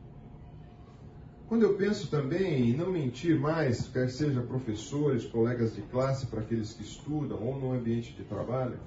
Quando 1.48 1.62
eu 1.62 1.74
penso 1.74 2.10
também 2.10 2.70
em 2.70 2.76
não 2.76 2.90
mentir 2.90 3.38
mais, 3.38 3.88
quer 3.88 4.10
seja 4.10 4.40
professores, 4.40 5.24
colegas 5.24 5.74
de 5.74 5.82
classe, 5.82 6.26
para 6.26 6.40
aqueles 6.40 6.72
que 6.72 6.82
estudam 6.82 7.40
ou 7.40 7.58
no 7.58 7.72
ambiente 7.72 8.12
de 8.14 8.24
trabalho, 8.24 8.78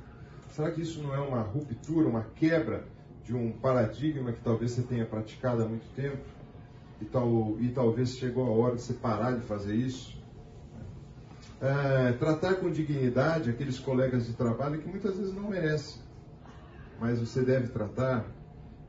será 0.49 0.69
que 0.71 0.81
isso 0.81 1.01
não 1.01 1.13
é 1.13 1.19
uma 1.19 1.41
ruptura, 1.41 2.07
uma 2.07 2.25
quebra 2.35 2.85
de 3.23 3.33
um 3.33 3.51
paradigma 3.51 4.33
que 4.33 4.41
talvez 4.41 4.71
você 4.71 4.81
tenha 4.81 5.05
praticado 5.05 5.63
há 5.63 5.65
muito 5.65 5.87
tempo 5.95 6.17
e, 6.99 7.05
tal, 7.05 7.55
e 7.59 7.69
talvez 7.69 8.17
chegou 8.17 8.45
a 8.45 8.49
hora 8.49 8.75
de 8.75 8.81
você 8.81 8.93
parar 8.93 9.37
de 9.37 9.45
fazer 9.45 9.75
isso? 9.75 10.19
é, 11.61 12.13
tratar 12.13 12.55
com 12.55 12.71
dignidade 12.71 13.49
aqueles 13.49 13.77
colegas 13.79 14.25
de 14.25 14.33
trabalho 14.33 14.81
que 14.81 14.87
muitas 14.87 15.17
vezes 15.17 15.33
não 15.33 15.49
merecem, 15.49 16.01
mas 16.99 17.19
você 17.19 17.43
deve 17.43 17.67
tratar. 17.67 18.25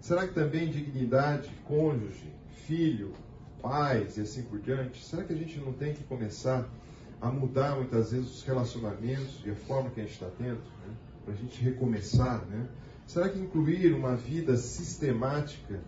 Será 0.00 0.26
que 0.26 0.32
também 0.32 0.70
dignidade, 0.70 1.50
cônjuge, 1.64 2.32
filho, 2.66 3.12
pais 3.60 4.16
e 4.16 4.22
assim 4.22 4.42
por 4.42 4.58
diante? 4.58 5.04
Será 5.04 5.24
que 5.24 5.32
a 5.32 5.36
gente 5.36 5.58
não 5.58 5.72
tem 5.72 5.94
que 5.94 6.02
começar 6.04 6.68
a 7.20 7.30
mudar 7.30 7.76
muitas 7.76 8.12
vezes 8.12 8.36
os 8.36 8.42
relacionamentos 8.42 9.42
e 9.44 9.50
a 9.50 9.54
forma 9.54 9.90
que 9.90 10.00
a 10.00 10.04
gente 10.04 10.14
está 10.14 10.28
tendo, 10.38 10.60
né? 10.86 10.94
para 11.24 11.34
a 11.34 11.36
gente 11.36 11.62
recomeçar, 11.62 12.44
né? 12.46 12.66
Será 13.06 13.28
que 13.28 13.38
incluir 13.38 13.92
uma 13.92 14.16
vida 14.16 14.56
sistemática 14.56 15.80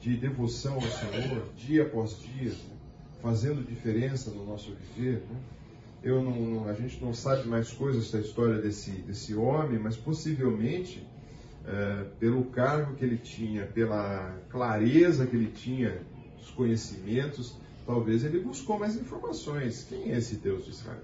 de 0.00 0.16
devoção 0.16 0.74
ao 0.74 0.82
Senhor, 0.82 1.48
dia 1.56 1.82
após 1.82 2.18
dia, 2.20 2.50
né? 2.50 2.76
fazendo 3.20 3.66
diferença 3.66 4.30
no 4.30 4.46
nosso 4.46 4.72
viver, 4.74 5.22
né? 5.28 5.40
eu 6.02 6.22
não, 6.22 6.68
a 6.68 6.74
gente 6.74 7.02
não 7.02 7.12
sabe 7.12 7.48
mais 7.48 7.72
coisas 7.72 8.10
da 8.10 8.20
história 8.20 8.60
desse, 8.60 8.90
desse 8.90 9.34
homem, 9.34 9.78
mas 9.78 9.96
possivelmente, 9.96 11.04
é, 11.66 12.04
pelo 12.20 12.44
cargo 12.44 12.94
que 12.94 13.04
ele 13.04 13.18
tinha, 13.18 13.66
pela 13.66 14.38
clareza 14.48 15.26
que 15.26 15.34
ele 15.34 15.50
tinha 15.50 16.00
dos 16.38 16.50
conhecimentos, 16.50 17.56
talvez 17.86 18.24
ele 18.24 18.40
buscou 18.40 18.78
mais 18.78 18.96
informações. 18.96 19.86
Quem 19.88 20.12
é 20.12 20.18
esse 20.18 20.36
Deus 20.36 20.64
de 20.64 20.70
Israel? 20.70 21.02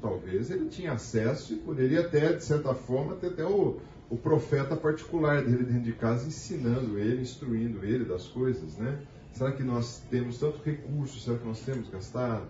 Talvez 0.00 0.50
ele 0.50 0.68
tinha 0.68 0.92
acesso 0.92 1.52
e 1.52 1.56
poderia 1.56 2.00
até, 2.00 2.32
de 2.32 2.44
certa 2.44 2.74
forma, 2.74 3.16
ter 3.16 3.28
até 3.28 3.44
o, 3.44 3.78
o 4.08 4.16
profeta 4.16 4.76
particular 4.76 5.44
dele 5.44 5.64
dentro 5.64 5.82
de 5.82 5.92
casa 5.92 6.26
ensinando 6.26 6.98
ele, 6.98 7.22
instruindo 7.22 7.84
ele 7.84 8.04
das 8.04 8.26
coisas, 8.26 8.76
né? 8.76 9.00
Será 9.32 9.52
que 9.52 9.62
nós 9.62 10.02
temos 10.10 10.38
tanto 10.38 10.60
recurso? 10.62 11.20
Será 11.20 11.38
que 11.38 11.46
nós 11.46 11.60
temos 11.60 11.88
gastado? 11.88 12.48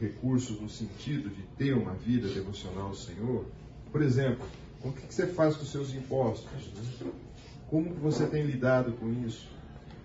recursos 0.00 0.58
no 0.60 0.68
sentido 0.68 1.28
de 1.28 1.42
ter 1.58 1.74
uma 1.74 1.92
vida 1.92 2.28
devocional 2.28 2.88
ao 2.88 2.94
Senhor? 2.94 3.44
Por 3.92 4.02
exemplo, 4.02 4.46
o 4.82 4.90
que 4.90 5.12
você 5.12 5.26
faz 5.26 5.56
com 5.56 5.62
os 5.62 5.70
seus 5.70 5.94
impostos? 5.94 6.50
Né? 6.50 7.10
Como 7.68 7.94
que 7.94 8.00
você 8.00 8.26
tem 8.26 8.42
lidado 8.44 8.92
com 8.92 9.12
isso? 9.26 9.46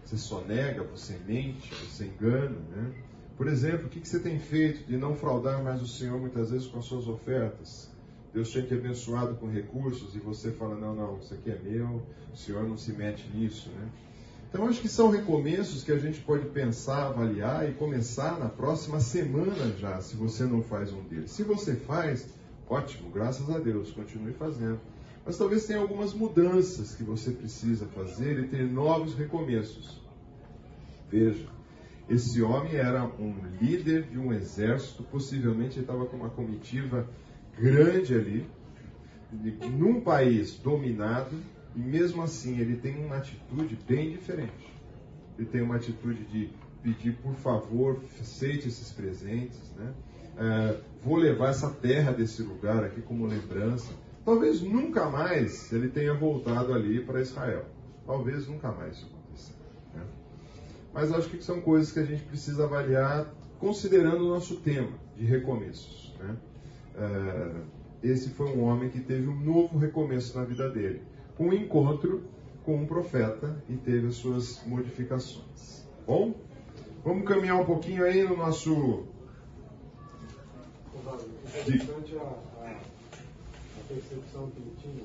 Você 0.06 0.18
só 0.18 0.42
nega, 0.42 0.84
você 0.84 1.20
mente, 1.28 1.74
você 1.74 2.06
engana, 2.06 2.60
né? 2.70 2.94
Por 3.36 3.48
exemplo, 3.48 3.88
o 3.88 3.90
que 3.90 4.08
você 4.08 4.20
tem 4.20 4.40
feito 4.40 4.86
de 4.86 4.96
não 4.96 5.16
fraudar 5.16 5.64
mais 5.64 5.82
o 5.82 5.88
Senhor 5.88 6.20
muitas 6.20 6.52
vezes 6.52 6.68
com 6.68 6.78
as 6.78 6.86
suas 6.86 7.08
ofertas? 7.08 7.90
Deus 8.32 8.52
tinha 8.52 8.64
te 8.64 8.74
abençoado 8.74 9.36
com 9.36 9.48
recursos 9.48 10.16
e 10.16 10.20
você 10.20 10.52
fala, 10.52 10.76
não, 10.76 10.94
não, 10.94 11.18
isso 11.18 11.34
aqui 11.34 11.50
é 11.50 11.58
meu, 11.58 12.04
o 12.32 12.38
Senhor 12.38 12.68
não 12.68 12.78
se 12.78 12.92
mete 12.94 13.28
nisso, 13.34 13.70
né? 13.70 13.90
Então, 14.48 14.68
acho 14.68 14.80
que 14.80 14.88
são 14.88 15.10
recomeços 15.10 15.84
que 15.84 15.92
a 15.92 15.98
gente 15.98 16.22
pode 16.22 16.46
pensar, 16.50 17.08
avaliar 17.08 17.68
e 17.68 17.74
começar 17.74 18.40
na 18.40 18.48
próxima 18.48 19.00
semana 19.00 19.76
já, 19.78 20.00
se 20.00 20.16
você 20.16 20.46
não 20.46 20.62
faz 20.62 20.94
um 20.94 21.02
deles. 21.04 21.32
Se 21.32 21.44
você 21.44 21.76
faz, 21.76 22.28
ótimo, 22.70 23.10
graças 23.10 23.50
a 23.50 23.58
Deus, 23.58 23.92
continue 23.92 24.34
fazendo. 24.34 24.80
Mas 25.26 25.38
talvez 25.38 25.66
tenha 25.66 25.80
algumas 25.80 26.14
mudanças 26.14 26.94
que 26.94 27.04
você 27.04 27.32
precisa 27.32 27.88
fazer 27.88 28.40
e 28.40 28.48
ter 28.48 28.64
novos 28.64 29.16
recomeços. 29.16 30.00
Veja, 31.10 31.48
esse 32.08 32.42
homem 32.42 32.76
era 32.76 33.04
um 33.20 33.34
líder 33.60 34.04
de 34.04 34.20
um 34.20 34.32
exército, 34.32 35.02
possivelmente 35.04 35.80
estava 35.80 36.06
com 36.06 36.18
uma 36.18 36.30
comitiva 36.30 37.10
grande 37.58 38.14
ali, 38.14 38.46
num 39.72 40.00
país 40.02 40.58
dominado 40.60 41.36
e 41.76 41.80
mesmo 41.80 42.22
assim, 42.22 42.60
ele 42.60 42.78
tem 42.78 43.04
uma 43.04 43.18
atitude 43.18 43.78
bem 43.88 44.12
diferente. 44.12 44.74
Ele 45.38 45.48
tem 45.48 45.62
uma 45.62 45.76
atitude 45.76 46.24
de 46.26 46.50
pedir, 46.82 47.18
por 47.18 47.34
favor, 47.34 48.02
aceite 48.22 48.68
esses 48.68 48.92
presentes, 48.92 49.60
né? 49.76 49.94
É, 50.38 50.78
vou 51.02 51.18
levar 51.18 51.50
essa 51.50 51.70
terra 51.70 52.12
desse 52.12 52.44
lugar 52.44 52.84
aqui 52.84 53.02
como 53.02 53.26
lembrança. 53.26 53.92
Talvez 54.26 54.62
nunca 54.62 55.10
mais 55.10 55.72
ele 55.72 55.88
tenha 55.88 56.14
voltado 56.14 56.74
ali 56.74 57.00
para 57.06 57.22
Israel. 57.22 57.66
Talvez 58.06 58.48
nunca 58.48 58.72
mais 58.72 58.98
isso 58.98 59.06
aconteça. 59.06 59.52
Né? 59.94 60.04
Mas 60.94 61.12
acho 61.12 61.30
que 61.30 61.44
são 61.44 61.62
coisas 61.62 61.92
que 61.92 62.00
a 62.00 62.06
gente 62.06 62.24
precisa 62.24 62.66
avaliar 62.66 63.32
considerando 63.60 64.26
o 64.26 64.30
nosso 64.30 64.58
tema 64.58 64.92
de 65.16 65.26
recomeços. 65.26 66.16
Né? 66.20 66.36
É, 66.98 67.52
esse 68.04 68.30
foi 68.32 68.48
um 68.48 68.64
homem 68.64 68.90
que 68.90 69.00
teve 69.00 69.28
um 69.28 69.40
novo 69.40 69.78
recomeço 69.78 70.38
na 70.38 70.44
vida 70.44 70.70
dele 70.70 71.02
um 71.40 71.54
encontro 71.54 72.24
com 72.64 72.76
um 72.76 72.86
profeta 72.86 73.62
e 73.70 73.76
teve 73.76 74.08
as 74.08 74.16
suas 74.16 74.64
modificações. 74.66 75.86
Bom, 76.08 76.34
vamos 77.04 77.28
caminhar 77.28 77.60
um 77.60 77.66
pouquinho 77.66 78.04
aí 78.04 78.24
no 78.24 78.38
nosso. 78.38 79.06
Percepção 83.88 84.50
que 84.52 84.60
ele 84.62 84.74
tinha 84.82 85.04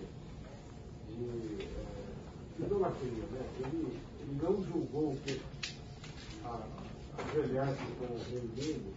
de 1.08 1.64
é, 1.64 2.64
idolatria, 2.64 3.25
né? 3.32 3.40
Ele, 3.58 3.99
ele 4.20 4.38
não 4.42 4.62
julgou 4.64 5.16
que 5.25 5.40
a, 6.44 6.60
ajoelhar 7.18 7.75
com 7.99 8.14
o 8.14 8.18
rei 8.30 8.49
dele 8.54 8.94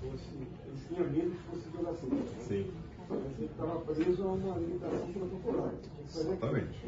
fosse. 0.00 0.24
Ele 0.66 0.78
tinha 0.88 1.08
medo 1.08 1.30
que 1.30 1.42
fosse 1.50 1.68
idolatria. 1.68 2.14
Né? 2.14 2.26
Sim. 2.46 2.70
Mas 3.08 3.38
ele 3.38 3.50
estava 3.50 3.80
preso 3.80 4.22
a 4.22 4.32
uma 4.32 4.58
limitação 4.58 5.12
protocolar. 5.12 5.74
Exatamente. 6.14 6.78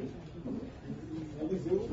Eliseu 1.41 1.89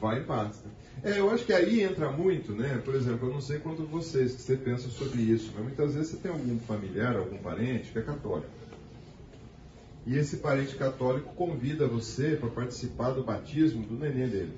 Vai 0.00 0.20
em 0.20 0.24
paz. 0.24 0.62
né? 0.62 0.70
É, 1.02 1.20
eu 1.20 1.30
acho 1.30 1.44
que 1.44 1.52
aí 1.52 1.82
entra 1.82 2.10
muito, 2.10 2.52
né? 2.52 2.80
Por 2.84 2.94
exemplo, 2.94 3.28
eu 3.28 3.34
não 3.34 3.40
sei 3.40 3.58
quanto 3.58 3.84
vocês 3.84 4.34
que 4.34 4.42
você 4.42 4.56
pensa 4.56 4.88
sobre 4.88 5.22
isso, 5.22 5.52
mas 5.54 5.64
muitas 5.64 5.94
vezes 5.94 6.10
você 6.10 6.16
tem 6.16 6.30
algum 6.30 6.58
familiar, 6.60 7.16
algum 7.16 7.38
parente 7.38 7.92
que 7.92 7.98
é 7.98 8.02
católico. 8.02 8.48
E 10.06 10.16
esse 10.16 10.36
parente 10.36 10.76
católico 10.76 11.34
convida 11.34 11.88
você 11.88 12.36
para 12.36 12.48
participar 12.48 13.10
do 13.10 13.24
batismo 13.24 13.84
do 13.84 13.94
neném 13.94 14.28
dele. 14.28 14.56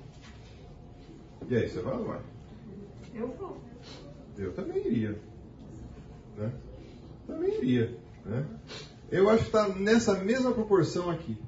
E 1.49 1.57
aí, 1.57 1.69
você 1.69 1.81
vai 1.81 1.95
ou 1.95 2.01
não 2.01 2.07
vai? 2.07 2.21
Eu 3.15 3.29
vou. 3.29 3.59
Eu 4.37 4.53
também 4.53 4.87
iria. 4.87 5.19
Né? 6.37 6.53
Também 7.27 7.57
iria. 7.57 7.97
Né? 8.27 8.47
Eu 9.11 9.31
acho 9.31 9.45
que 9.45 9.47
está 9.47 9.69
nessa 9.69 10.23
mesma 10.23 10.53
proporção 10.53 11.09
aqui. 11.09 11.39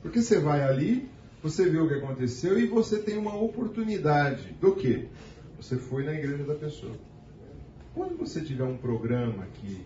Porque 0.00 0.22
você 0.22 0.40
vai 0.40 0.62
ali, 0.62 1.08
você 1.42 1.68
vê 1.68 1.78
o 1.78 1.86
que 1.86 1.94
aconteceu 1.94 2.58
e 2.58 2.66
você 2.66 2.98
tem 2.98 3.18
uma 3.18 3.36
oportunidade 3.36 4.56
do 4.60 4.74
quê? 4.74 5.08
Você 5.60 5.76
foi 5.76 6.04
na 6.04 6.14
igreja 6.14 6.44
da 6.44 6.54
pessoa. 6.54 6.92
Quando 7.94 8.16
você 8.16 8.40
tiver 8.40 8.64
um 8.64 8.78
programa 8.78 9.46
que 9.54 9.84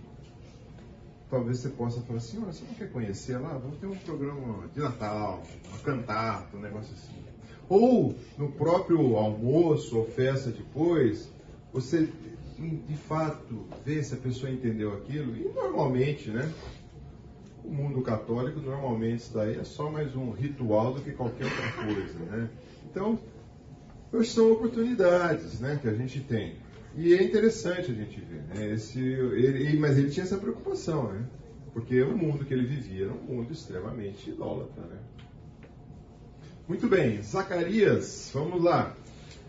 talvez 1.30 1.58
você 1.58 1.68
possa 1.70 2.00
falar 2.02 2.18
assim, 2.18 2.38
olha, 2.42 2.52
você 2.52 2.64
não 2.64 2.74
quer 2.74 2.90
conhecer 2.90 3.38
lá? 3.38 3.58
Vamos 3.58 3.78
ter 3.78 3.86
um 3.86 3.96
programa 3.96 4.68
de 4.68 4.80
Natal, 4.80 5.42
uma 5.68 5.78
cantata, 5.78 6.56
um 6.56 6.60
negócio 6.60 6.94
assim. 6.94 7.16
Ou 7.68 8.14
no 8.38 8.52
próprio 8.52 9.16
almoço 9.16 9.98
ou 9.98 10.06
festa 10.06 10.50
depois, 10.50 11.28
você 11.72 12.08
de 12.58 12.96
fato 12.96 13.66
vê 13.84 14.02
se 14.02 14.14
a 14.14 14.16
pessoa 14.16 14.50
entendeu 14.50 14.94
aquilo. 14.94 15.36
E 15.36 15.48
normalmente, 15.48 16.30
né? 16.30 16.50
O 17.64 17.70
mundo 17.70 18.00
católico, 18.00 18.60
normalmente, 18.60 19.22
isso 19.22 19.34
daí 19.34 19.58
é 19.58 19.64
só 19.64 19.90
mais 19.90 20.14
um 20.14 20.30
ritual 20.30 20.94
do 20.94 21.00
que 21.00 21.10
qualquer 21.10 21.44
outra 21.44 21.72
coisa, 21.84 22.18
né? 22.20 22.48
Então, 22.88 23.18
são 24.24 24.52
oportunidades, 24.52 25.60
né, 25.60 25.78
que 25.82 25.88
a 25.88 25.92
gente 25.92 26.20
tem. 26.20 26.54
E 26.96 27.14
é 27.14 27.22
interessante 27.22 27.90
a 27.90 27.94
gente 27.94 28.20
ver, 28.20 28.42
né? 28.48 28.72
Esse, 28.72 28.98
ele, 28.98 29.78
mas 29.78 29.98
ele 29.98 30.10
tinha 30.10 30.24
essa 30.24 30.38
preocupação, 30.38 31.12
né? 31.12 31.26
Porque 31.74 32.02
o 32.02 32.16
mundo 32.16 32.44
que 32.44 32.54
ele 32.54 32.66
vivia 32.66 33.04
era 33.04 33.12
um 33.12 33.36
mundo 33.36 33.52
extremamente 33.52 34.30
idólatra, 34.30 34.82
né? 34.82 34.98
Muito 36.66 36.88
bem, 36.88 37.20
Zacarias, 37.22 38.30
vamos 38.32 38.62
lá. 38.62 38.96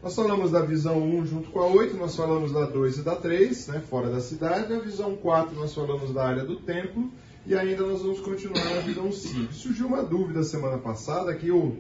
Nós 0.04 0.14
falamos 0.14 0.52
da 0.52 0.62
visão 0.62 1.02
1 1.02 1.26
junto 1.26 1.50
com 1.50 1.60
a 1.60 1.66
8, 1.66 1.96
nós 1.98 2.16
falamos 2.16 2.52
da 2.52 2.66
2 2.66 2.98
e 2.98 3.02
da 3.02 3.16
3, 3.16 3.68
né, 3.68 3.80
fora 3.80 4.10
da 4.10 4.20
cidade. 4.20 4.74
A 4.74 4.80
visão 4.80 5.16
4 5.16 5.56
nós 5.56 5.74
falamos 5.74 6.14
da 6.14 6.28
área 6.28 6.44
do 6.44 6.58
templo. 6.58 7.10
E 7.46 7.56
ainda 7.56 7.82
nós 7.84 8.02
vamos 8.02 8.20
continuar 8.20 8.64
na 8.66 8.82
visão 8.82 9.10
5. 9.10 9.54
Surgiu 9.54 9.88
uma 9.88 10.04
dúvida 10.04 10.44
semana 10.44 10.78
passada 10.78 11.34
que 11.34 11.50
o, 11.50 11.78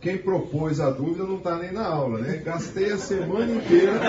quem 0.00 0.16
propôs 0.16 0.80
a 0.80 0.90
dúvida 0.90 1.24
não 1.24 1.36
está 1.36 1.56
nem 1.56 1.72
na 1.72 1.86
aula, 1.86 2.20
né? 2.20 2.38
Gastei 2.38 2.90
a 2.90 2.96
semana 2.96 3.52
inteira. 3.52 4.00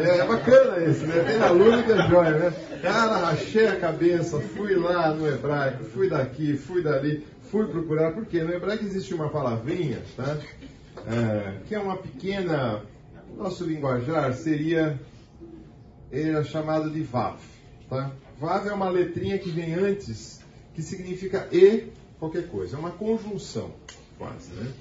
É, 0.00 0.18
é 0.18 0.26
bacana 0.26 0.84
esse, 0.84 1.04
né? 1.04 1.24
Tem 1.24 1.40
aluno 1.40 1.82
que 1.82 1.92
é 1.92 2.08
joia, 2.08 2.38
né? 2.38 2.52
Cara, 2.80 3.16
rachei 3.16 3.66
a 3.66 3.76
cabeça, 3.76 4.38
fui 4.40 4.74
lá 4.74 5.12
no 5.12 5.26
hebraico, 5.26 5.84
fui 5.84 6.08
daqui, 6.08 6.56
fui 6.56 6.82
dali, 6.82 7.26
fui 7.50 7.66
procurar, 7.66 8.12
porque 8.12 8.42
no 8.42 8.52
hebraico 8.52 8.84
existe 8.84 9.12
uma 9.14 9.28
palavrinha, 9.28 10.00
tá? 10.16 10.38
É, 11.06 11.54
que 11.66 11.74
é 11.74 11.78
uma 11.78 11.96
pequena. 11.96 12.82
Nosso 13.36 13.64
linguajar 13.64 14.32
seria 14.34 14.96
é 16.12 16.44
chamado 16.44 16.88
de 16.88 17.02
Vav, 17.02 17.40
tá? 17.90 18.12
Vav 18.38 18.68
é 18.68 18.72
uma 18.72 18.88
letrinha 18.88 19.36
que 19.38 19.50
vem 19.50 19.74
antes, 19.74 20.40
que 20.72 20.80
significa 20.80 21.48
e 21.50 21.88
qualquer 22.20 22.46
coisa. 22.46 22.76
É 22.76 22.78
uma 22.78 22.92
conjunção, 22.92 23.72
quase, 24.18 24.52
né? 24.52 24.72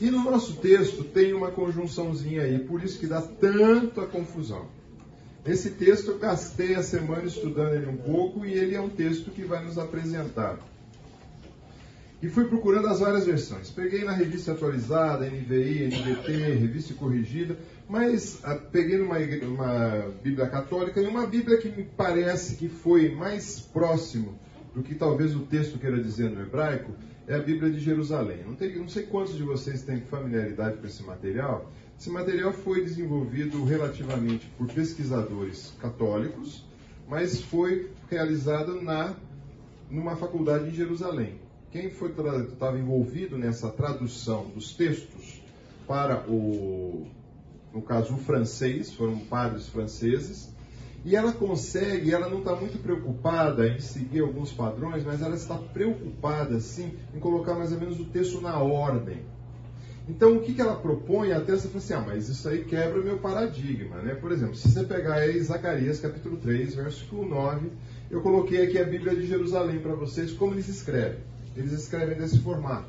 E 0.00 0.10
no 0.10 0.22
nosso 0.22 0.56
texto 0.56 1.04
tem 1.04 1.32
uma 1.32 1.50
conjunçãozinha 1.50 2.42
aí, 2.42 2.58
por 2.58 2.82
isso 2.82 2.98
que 2.98 3.06
dá 3.06 3.22
tanto 3.22 4.00
a 4.00 4.06
confusão. 4.06 4.66
Esse 5.44 5.70
texto 5.70 6.10
eu 6.10 6.18
gastei 6.18 6.74
a 6.74 6.82
semana 6.82 7.24
estudando 7.24 7.74
ele 7.74 7.86
um 7.86 7.96
pouco 7.96 8.44
e 8.44 8.52
ele 8.52 8.74
é 8.74 8.80
um 8.80 8.90
texto 8.90 9.30
que 9.30 9.42
vai 9.42 9.64
nos 9.64 9.78
apresentar. 9.78 10.58
E 12.22 12.28
fui 12.28 12.46
procurando 12.46 12.88
as 12.88 13.00
várias 13.00 13.26
versões. 13.26 13.70
Peguei 13.70 14.02
na 14.02 14.12
revista 14.12 14.52
atualizada, 14.52 15.26
NVI, 15.26 15.86
NVT, 15.86 16.32
revista 16.54 16.94
corrigida, 16.94 17.56
mas 17.88 18.40
ah, 18.42 18.56
peguei 18.56 18.98
numa 18.98 19.18
uma 19.18 20.12
Bíblia 20.22 20.48
católica 20.48 21.00
e 21.00 21.06
uma 21.06 21.26
Bíblia 21.26 21.58
que 21.58 21.68
me 21.68 21.84
parece 21.84 22.56
que 22.56 22.68
foi 22.68 23.14
mais 23.14 23.60
próximo 23.60 24.38
do 24.74 24.82
que 24.82 24.94
talvez 24.94 25.36
o 25.36 25.40
texto 25.40 25.78
queira 25.78 26.02
dizer 26.02 26.30
no 26.30 26.42
hebraico, 26.42 26.92
é 27.28 27.34
a 27.34 27.38
Bíblia 27.40 27.70
de 27.70 27.80
Jerusalém. 27.80 28.44
Não, 28.46 28.54
tem- 28.54 28.76
não 28.76 28.88
sei 28.88 29.04
quantos 29.04 29.34
de 29.36 29.42
vocês 29.42 29.82
têm 29.82 30.00
familiaridade 30.02 30.78
com 30.78 30.86
esse 30.86 31.02
material. 31.02 31.70
Esse 31.98 32.10
material 32.10 32.52
foi 32.52 32.82
desenvolvido 32.84 33.64
relativamente 33.64 34.46
por 34.58 34.66
pesquisadores 34.68 35.72
católicos, 35.80 36.64
mas 37.08 37.40
foi 37.40 37.90
realizado 38.10 38.80
na 38.82 39.14
numa 39.90 40.16
faculdade 40.16 40.68
em 40.68 40.72
Jerusalém. 40.74 41.40
Quem 41.70 41.86
estava 41.86 42.78
envolvido 42.78 43.38
nessa 43.38 43.70
tradução 43.70 44.46
dos 44.50 44.74
textos 44.74 45.40
para 45.86 46.28
o, 46.28 47.06
no 47.72 47.82
caso, 47.82 48.14
o 48.14 48.18
francês, 48.18 48.92
foram 48.92 49.18
padres 49.18 49.68
franceses, 49.68 50.52
e 51.06 51.14
ela 51.14 51.32
consegue, 51.32 52.12
ela 52.12 52.28
não 52.28 52.40
está 52.40 52.56
muito 52.56 52.82
preocupada 52.82 53.68
em 53.68 53.78
seguir 53.78 54.22
alguns 54.22 54.50
padrões, 54.50 55.04
mas 55.04 55.22
ela 55.22 55.36
está 55.36 55.54
preocupada, 55.54 56.58
sim, 56.58 56.94
em 57.14 57.20
colocar 57.20 57.54
mais 57.54 57.70
ou 57.70 57.78
menos 57.78 58.00
o 58.00 58.06
texto 58.06 58.40
na 58.40 58.58
ordem. 58.58 59.22
Então, 60.08 60.36
o 60.36 60.40
que, 60.40 60.52
que 60.52 60.60
ela 60.60 60.74
propõe? 60.74 61.30
Até 61.30 61.52
você 61.52 61.68
fala 61.68 61.78
assim, 61.78 61.94
ah, 61.94 62.04
mas 62.04 62.28
isso 62.28 62.48
aí 62.48 62.64
quebra 62.64 63.00
meu 63.00 63.18
paradigma, 63.18 63.98
né? 64.02 64.16
Por 64.16 64.32
exemplo, 64.32 64.56
se 64.56 64.68
você 64.68 64.82
pegar 64.82 65.14
aí 65.14 65.40
Zacarias, 65.40 66.00
capítulo 66.00 66.38
3, 66.38 66.74
versículo 66.74 67.24
9, 67.24 67.70
eu 68.10 68.20
coloquei 68.20 68.64
aqui 68.64 68.76
a 68.76 68.84
Bíblia 68.84 69.14
de 69.14 69.28
Jerusalém 69.28 69.78
para 69.78 69.94
vocês, 69.94 70.32
como 70.32 70.54
eles 70.54 70.66
escrevem. 70.66 71.20
Eles 71.56 71.70
escrevem 71.70 72.18
desse 72.18 72.40
formato. 72.40 72.88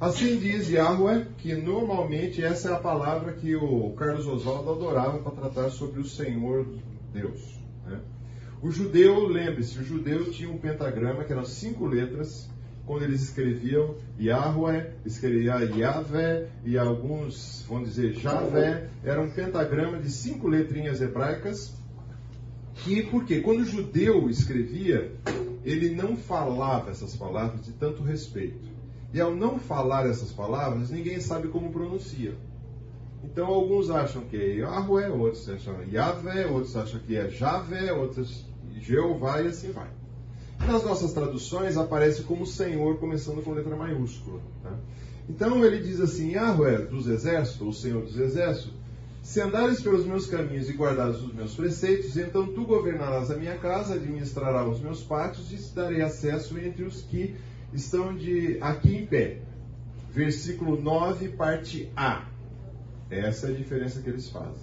Assim 0.00 0.38
diz 0.38 0.70
Yahweh, 0.70 1.26
que 1.36 1.54
normalmente 1.54 2.42
essa 2.42 2.70
é 2.70 2.72
a 2.72 2.78
palavra 2.78 3.34
que 3.34 3.54
o 3.54 3.90
Carlos 3.90 4.26
Oswaldo 4.26 4.70
adorava 4.70 5.18
para 5.18 5.32
tratar 5.32 5.70
sobre 5.70 6.00
o 6.00 6.04
Senhor 6.06 6.66
Deus. 7.14 7.58
né? 7.86 8.00
O 8.60 8.70
judeu, 8.70 9.26
lembre-se, 9.26 9.78
o 9.78 9.84
judeu 9.84 10.30
tinha 10.30 10.50
um 10.50 10.58
pentagrama 10.58 11.24
que 11.24 11.32
eram 11.32 11.44
cinco 11.44 11.86
letras. 11.86 12.50
Quando 12.84 13.04
eles 13.04 13.22
escreviam 13.22 13.94
Yahweh, 14.20 14.92
escrevia 15.06 15.54
Yahvé 15.54 16.48
e 16.64 16.76
alguns 16.76 17.64
vão 17.66 17.82
dizer 17.82 18.12
Javé, 18.12 18.90
era 19.02 19.22
um 19.22 19.30
pentagrama 19.30 19.98
de 19.98 20.10
cinco 20.10 20.48
letrinhas 20.48 21.00
hebraicas. 21.00 21.74
Que, 22.74 23.02
porque 23.04 23.40
quando 23.40 23.60
o 23.60 23.64
judeu 23.64 24.28
escrevia, 24.28 25.12
ele 25.64 25.94
não 25.94 26.16
falava 26.16 26.90
essas 26.90 27.16
palavras 27.16 27.64
de 27.64 27.72
tanto 27.72 28.02
respeito. 28.02 28.68
E 29.14 29.20
ao 29.20 29.34
não 29.34 29.58
falar 29.58 30.06
essas 30.06 30.32
palavras, 30.32 30.90
ninguém 30.90 31.20
sabe 31.20 31.48
como 31.48 31.72
pronuncia. 31.72 32.34
Então 33.24 33.46
alguns 33.46 33.90
acham 33.90 34.22
que 34.22 34.36
é 34.36 34.56
Yahweh, 34.56 35.08
outros 35.08 35.48
acham 35.48 35.82
Yahvé, 35.90 36.46
outros 36.46 36.76
acham 36.76 37.00
que 37.00 37.16
é 37.16 37.28
Javé, 37.30 37.92
outros 37.92 38.44
Jeová 38.76 39.40
e 39.40 39.48
assim 39.48 39.72
vai. 39.72 39.88
Nas 40.66 40.84
nossas 40.84 41.12
traduções 41.12 41.76
aparece 41.76 42.22
como 42.22 42.46
Senhor, 42.46 42.98
começando 42.98 43.42
com 43.42 43.52
letra 43.52 43.74
maiúscula. 43.74 44.40
tá? 44.62 44.72
Então 45.28 45.64
ele 45.64 45.80
diz 45.80 46.00
assim: 46.00 46.32
Yahweh 46.32 46.86
dos 46.86 47.06
exércitos, 47.06 47.62
ou 47.62 47.72
Senhor 47.72 48.02
dos 48.02 48.18
exércitos, 48.18 48.74
se 49.22 49.40
andares 49.40 49.80
pelos 49.80 50.04
meus 50.04 50.26
caminhos 50.26 50.68
e 50.68 50.74
guardares 50.74 51.16
os 51.16 51.32
meus 51.32 51.54
preceitos, 51.54 52.16
então 52.18 52.46
tu 52.46 52.64
governarás 52.64 53.30
a 53.30 53.36
minha 53.36 53.56
casa, 53.56 53.94
administrarás 53.94 54.68
os 54.68 54.80
meus 54.80 55.02
pátios 55.02 55.50
e 55.50 55.56
te 55.56 55.74
darei 55.74 56.02
acesso 56.02 56.58
entre 56.58 56.84
os 56.84 57.00
que 57.00 57.34
estão 57.72 58.14
de 58.14 58.58
aqui 58.60 58.94
em 58.96 59.06
pé. 59.06 59.40
Versículo 60.12 60.80
9, 60.80 61.30
parte 61.30 61.90
A. 61.96 62.33
Essa 63.20 63.48
é 63.48 63.50
a 63.50 63.54
diferença 63.54 64.00
que 64.02 64.08
eles 64.10 64.28
fazem. 64.28 64.62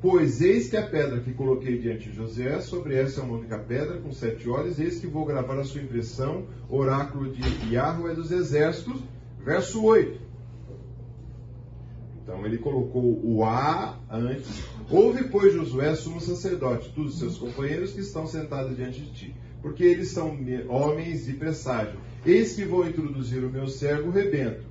Pois 0.00 0.40
eis 0.42 0.68
que 0.68 0.76
a 0.76 0.86
pedra 0.86 1.20
que 1.20 1.32
coloquei 1.32 1.78
diante 1.78 2.10
de 2.10 2.16
José, 2.16 2.60
sobre 2.60 2.94
essa 2.96 3.20
é 3.20 3.24
uma 3.24 3.38
única 3.38 3.58
pedra 3.58 3.98
com 3.98 4.12
sete 4.12 4.48
olhos, 4.48 4.78
eis 4.78 4.98
que 5.00 5.06
vou 5.06 5.24
gravar 5.24 5.58
a 5.58 5.64
sua 5.64 5.80
impressão, 5.80 6.46
oráculo 6.68 7.32
de 7.32 7.42
Yahweh 7.72 8.14
dos 8.14 8.30
exércitos, 8.30 9.00
verso 9.42 9.82
8. 9.82 10.20
Então 12.22 12.44
ele 12.44 12.58
colocou 12.58 13.20
o 13.24 13.44
A 13.44 13.98
antes. 14.10 14.62
Ouve, 14.90 15.24
pois, 15.24 15.54
Josué, 15.54 15.94
sumo 15.94 16.20
sacerdote, 16.20 16.92
todos 16.94 17.14
os 17.14 17.18
seus 17.18 17.38
companheiros 17.38 17.92
que 17.92 18.00
estão 18.00 18.26
sentados 18.26 18.76
diante 18.76 19.00
de 19.00 19.10
ti, 19.12 19.34
porque 19.62 19.84
eles 19.84 20.10
são 20.10 20.34
me- 20.34 20.64
homens 20.68 21.24
de 21.24 21.32
presságio. 21.34 21.98
Eis 22.24 22.54
que 22.54 22.64
vou 22.64 22.86
introduzir 22.86 23.44
o 23.44 23.50
meu 23.50 23.66
servo 23.68 24.10
rebento. 24.10 24.64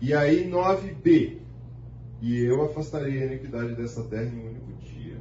E 0.00 0.14
aí 0.14 0.48
9b. 0.48 1.38
E 2.20 2.42
eu 2.42 2.62
afastarei 2.64 3.22
a 3.22 3.26
iniquidade 3.26 3.74
dessa 3.74 4.02
terra 4.04 4.24
em 4.24 4.38
um 4.38 4.50
único 4.50 4.72
dia. 4.84 5.16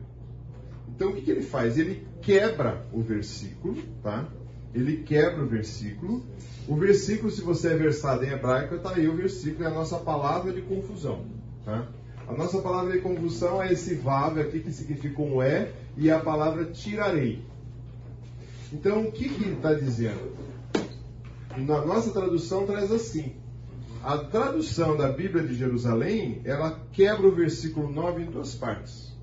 Então 0.89 1.09
o 1.09 1.13
que, 1.13 1.21
que 1.21 1.31
ele 1.31 1.43
faz? 1.43 1.77
Ele 1.77 2.07
quebra 2.21 2.85
o 2.91 3.01
versículo, 3.01 3.75
tá? 4.01 4.27
Ele 4.73 5.03
quebra 5.03 5.43
o 5.43 5.47
versículo. 5.47 6.23
O 6.67 6.75
versículo, 6.75 7.31
se 7.31 7.41
você 7.41 7.69
é 7.69 7.77
versado 7.77 8.25
em 8.25 8.29
hebraico, 8.29 8.75
está 8.75 8.95
aí 8.95 9.07
o 9.07 9.15
versículo, 9.15 9.63
é 9.63 9.67
a 9.67 9.73
nossa 9.73 9.97
palavra 9.97 10.51
de 10.51 10.61
confusão, 10.61 11.25
tá? 11.63 11.87
A 12.27 12.33
nossa 12.33 12.59
palavra 12.59 12.91
de 12.91 12.99
confusão 12.99 13.63
é 13.63 13.71
esse 13.71 13.95
vav 13.95 14.37
aqui, 14.37 14.59
que 14.59 14.71
significa 14.71 15.21
um 15.21 15.41
é, 15.41 15.71
e 15.95 16.11
a 16.11 16.19
palavra 16.19 16.65
tirarei. 16.65 17.41
Então, 18.73 19.03
o 19.03 19.11
que, 19.13 19.29
que 19.29 19.43
ele 19.45 19.55
está 19.55 19.73
dizendo? 19.73 20.35
Na 21.57 21.85
nossa 21.85 22.11
tradução 22.11 22.65
traz 22.65 22.91
assim. 22.91 23.33
A 24.07 24.19
tradução 24.19 24.95
da 24.95 25.11
Bíblia 25.11 25.45
de 25.45 25.53
Jerusalém, 25.53 26.39
ela 26.45 26.79
quebra 26.93 27.27
o 27.27 27.35
versículo 27.35 27.91
9 27.91 28.21
em 28.21 28.31
duas 28.31 28.55
partes. 28.55 29.13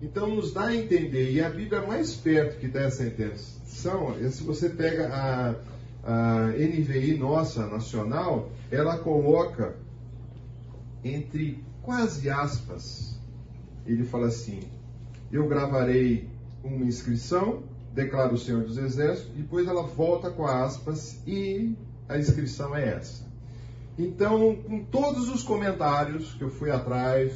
Então 0.00 0.34
nos 0.34 0.54
dá 0.54 0.68
a 0.68 0.74
entender, 0.74 1.32
e 1.32 1.44
a 1.44 1.50
Bíblia 1.50 1.86
mais 1.86 2.14
perto 2.14 2.58
que 2.58 2.66
dá 2.66 2.80
essa 2.80 3.04
intenção, 3.04 4.16
é 4.18 4.30
se 4.30 4.42
você 4.42 4.70
pega 4.70 5.08
a, 5.12 5.54
a 6.02 6.46
NVI 6.46 7.18
nossa, 7.18 7.66
nacional, 7.66 8.50
ela 8.70 8.96
coloca 8.96 9.76
entre 11.04 11.62
quase 11.82 12.30
aspas, 12.30 13.20
ele 13.84 14.04
fala 14.04 14.28
assim, 14.28 14.60
eu 15.30 15.46
gravarei 15.46 16.26
uma 16.64 16.86
inscrição 16.86 17.64
declara 17.92 18.32
o 18.32 18.38
Senhor 18.38 18.64
dos 18.64 18.78
Exércitos, 18.78 19.30
depois 19.36 19.68
ela 19.68 19.82
volta 19.82 20.30
com 20.30 20.46
aspas 20.46 21.20
e 21.26 21.76
a 22.08 22.16
inscrição 22.16 22.74
é 22.74 22.94
essa. 22.94 23.25
Então, 23.98 24.56
com 24.56 24.84
todos 24.84 25.28
os 25.28 25.42
comentários 25.42 26.34
que 26.34 26.44
eu 26.44 26.50
fui 26.50 26.70
atrás, 26.70 27.32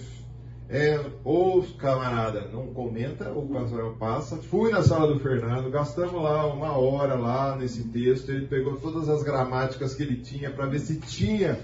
é, 0.68 1.04
ou 1.24 1.62
camarada 1.78 2.48
não 2.52 2.68
comenta, 2.68 3.30
ou 3.30 3.44
o 3.44 3.48
casal 3.48 3.94
passa. 3.98 4.36
Fui 4.36 4.70
na 4.70 4.82
sala 4.82 5.12
do 5.12 5.18
Fernando, 5.18 5.70
gastamos 5.70 6.22
lá 6.22 6.46
uma 6.46 6.78
hora 6.78 7.14
lá 7.14 7.56
nesse 7.56 7.84
texto. 7.84 8.30
Ele 8.30 8.46
pegou 8.46 8.76
todas 8.76 9.08
as 9.08 9.22
gramáticas 9.22 9.94
que 9.94 10.02
ele 10.02 10.18
tinha 10.18 10.50
para 10.50 10.66
ver 10.66 10.78
se 10.78 11.00
tinha 11.00 11.58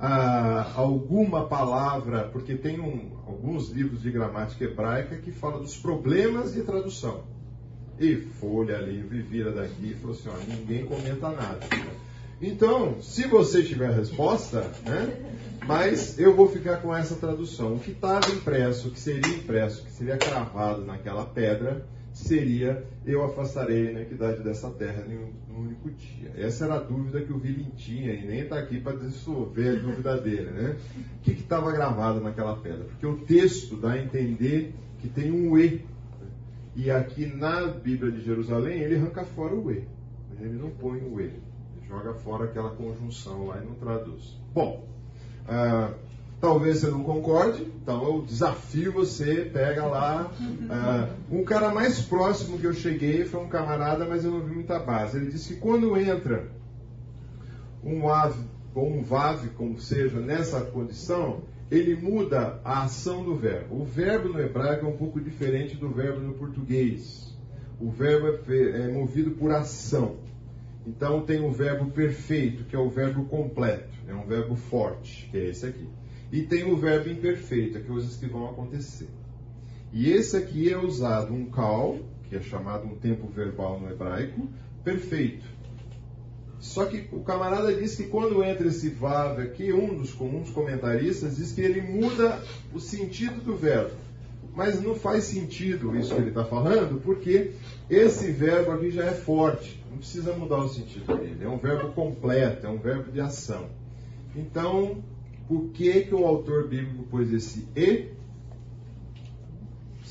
ah, 0.00 0.72
alguma 0.76 1.46
palavra, 1.46 2.28
porque 2.32 2.54
tem 2.54 2.80
um, 2.80 3.18
alguns 3.26 3.70
livros 3.70 4.00
de 4.00 4.10
gramática 4.10 4.64
hebraica 4.64 5.18
que 5.18 5.30
falam 5.30 5.60
dos 5.60 5.76
problemas 5.76 6.54
de 6.54 6.62
tradução 6.62 7.24
e 7.98 8.16
folha 8.16 8.78
livro 8.78 9.16
e 9.16 9.22
vira 9.22 9.52
daqui 9.52 9.90
e 9.90 9.94
falou 9.94 10.14
assim, 10.14 10.28
ó, 10.28 10.56
ninguém 10.56 10.86
comenta 10.86 11.28
nada. 11.30 11.60
Então, 12.40 13.00
se 13.00 13.26
você 13.26 13.62
tiver 13.62 13.88
a 13.88 13.92
resposta, 13.92 14.60
né, 14.86 15.34
mas 15.66 16.18
eu 16.18 16.34
vou 16.34 16.48
ficar 16.48 16.78
com 16.78 16.94
essa 16.94 17.16
tradução. 17.16 17.74
O 17.74 17.80
que 17.80 17.90
estava 17.90 18.30
impresso, 18.30 18.88
o 18.88 18.90
que 18.90 19.00
seria 19.00 19.34
impresso, 19.34 19.82
o 19.82 19.84
que 19.84 19.92
seria 19.92 20.16
cravado 20.16 20.84
naquela 20.84 21.24
pedra, 21.24 21.84
seria 22.12 22.84
eu 23.04 23.24
afastarei 23.24 23.88
a 23.88 23.92
iniquidade 23.92 24.42
dessa 24.42 24.70
terra 24.70 25.04
em 25.08 25.16
um, 25.16 25.60
único 25.60 25.90
dia. 25.90 26.32
Essa 26.36 26.66
era 26.66 26.76
a 26.76 26.80
dúvida 26.80 27.20
que 27.20 27.32
o 27.32 27.38
Vilim 27.38 27.70
tinha 27.76 28.12
e 28.12 28.24
nem 28.24 28.40
está 28.40 28.58
aqui 28.58 28.80
para 28.80 28.96
dissolver 28.96 29.78
a 29.78 29.80
dúvida 29.80 30.20
dele. 30.20 30.50
Né? 30.50 30.76
O 30.96 31.22
que 31.22 31.32
estava 31.32 31.72
gravado 31.72 32.20
naquela 32.20 32.56
pedra? 32.56 32.84
Porque 32.84 33.06
o 33.06 33.16
texto 33.18 33.76
dá 33.76 33.92
a 33.92 33.98
entender 33.98 34.74
que 35.00 35.08
tem 35.08 35.32
um 35.32 35.58
E 35.58 35.84
e 36.76 36.92
aqui 36.92 37.26
na 37.26 37.66
Bíblia 37.66 38.12
de 38.12 38.24
Jerusalém, 38.24 38.80
ele 38.80 38.94
arranca 38.94 39.24
fora 39.24 39.52
o 39.52 39.68
E. 39.72 39.82
Ele 40.40 40.56
não 40.56 40.70
põe 40.70 41.00
o 41.00 41.20
E. 41.20 41.32
Joga 41.88 42.14
fora 42.14 42.44
aquela 42.44 42.70
conjunção 42.70 43.46
lá 43.46 43.58
e 43.62 43.64
não 43.64 43.74
traduz. 43.74 44.36
Bom, 44.52 44.86
ah, 45.48 45.92
talvez 46.40 46.80
você 46.80 46.88
não 46.88 47.02
concorde, 47.02 47.62
então 47.82 48.04
eu 48.04 48.22
desafio 48.22 48.92
você, 48.92 49.48
pega 49.52 49.86
lá. 49.86 50.30
Ah, 50.70 51.08
um 51.30 51.42
cara 51.44 51.72
mais 51.72 52.02
próximo 52.02 52.58
que 52.58 52.66
eu 52.66 52.74
cheguei 52.74 53.24
foi 53.24 53.40
um 53.40 53.48
camarada, 53.48 54.04
mas 54.04 54.22
eu 54.22 54.30
não 54.30 54.40
vi 54.40 54.54
muita 54.54 54.78
base. 54.78 55.16
Ele 55.16 55.30
disse 55.30 55.54
que 55.54 55.60
quando 55.60 55.96
entra 55.96 56.50
um 57.82 58.06
ave 58.06 58.44
ou 58.74 58.86
um 58.86 59.02
vave, 59.02 59.48
como 59.50 59.80
seja, 59.80 60.20
nessa 60.20 60.60
condição, 60.60 61.40
ele 61.70 61.96
muda 61.96 62.60
a 62.64 62.84
ação 62.84 63.24
do 63.24 63.34
verbo. 63.34 63.80
O 63.80 63.84
verbo 63.84 64.28
no 64.28 64.40
hebraico 64.40 64.86
é 64.86 64.88
um 64.88 64.96
pouco 64.96 65.20
diferente 65.20 65.74
do 65.76 65.88
verbo 65.88 66.20
no 66.20 66.34
português. 66.34 67.34
O 67.80 67.90
verbo 67.90 68.26
é, 68.52 68.82
é 68.82 68.92
movido 68.92 69.32
por 69.32 69.50
ação. 69.50 70.16
Então 70.88 71.20
tem 71.20 71.44
o 71.44 71.50
verbo 71.50 71.90
perfeito, 71.90 72.64
que 72.64 72.74
é 72.74 72.78
o 72.78 72.88
verbo 72.88 73.26
completo, 73.26 73.90
é 74.08 74.14
um 74.14 74.26
verbo 74.26 74.56
forte, 74.56 75.28
que 75.30 75.36
é 75.36 75.44
esse 75.50 75.66
aqui. 75.66 75.86
E 76.32 76.42
tem 76.42 76.64
o 76.64 76.78
verbo 76.78 77.10
imperfeito, 77.10 77.76
é 77.76 77.80
coisas 77.82 78.16
que 78.16 78.26
vão 78.26 78.48
acontecer. 78.48 79.08
E 79.92 80.10
esse 80.10 80.34
aqui 80.34 80.72
é 80.72 80.78
usado 80.78 81.34
um 81.34 81.50
cal, 81.50 81.98
que 82.30 82.36
é 82.36 82.40
chamado 82.40 82.86
um 82.86 82.94
tempo 82.94 83.28
verbal 83.28 83.78
no 83.78 83.90
hebraico, 83.90 84.48
perfeito. 84.82 85.44
Só 86.58 86.86
que 86.86 87.06
o 87.12 87.20
camarada 87.20 87.72
diz 87.74 87.94
que 87.94 88.04
quando 88.04 88.42
entra 88.42 88.66
esse 88.66 88.88
vav 88.88 89.40
aqui, 89.40 89.70
um 89.72 89.94
dos 89.94 90.14
comuns 90.14 90.48
comentaristas 90.50 91.36
diz 91.36 91.52
que 91.52 91.60
ele 91.60 91.82
muda 91.82 92.42
o 92.72 92.80
sentido 92.80 93.42
do 93.42 93.54
verbo. 93.54 93.94
Mas 94.54 94.80
não 94.82 94.94
faz 94.94 95.24
sentido 95.24 95.94
isso 95.96 96.14
que 96.14 96.20
ele 96.20 96.30
está 96.30 96.44
falando, 96.44 97.00
porque 97.02 97.52
esse 97.90 98.32
verbo 98.32 98.72
aqui 98.72 98.90
já 98.90 99.04
é 99.04 99.12
forte. 99.12 99.77
Não 99.98 100.00
precisa 100.00 100.32
mudar 100.32 100.58
o 100.58 100.68
sentido 100.68 101.18
dele. 101.18 101.44
É 101.44 101.48
um 101.48 101.58
verbo 101.58 101.88
completo, 101.92 102.64
é 102.64 102.70
um 102.70 102.78
verbo 102.78 103.10
de 103.10 103.20
ação. 103.20 103.68
Então, 104.36 105.02
por 105.48 105.70
que, 105.70 106.02
que 106.02 106.14
o 106.14 106.24
autor 106.24 106.68
bíblico 106.68 107.02
pôs 107.10 107.32
esse 107.32 107.66
e? 107.74 108.06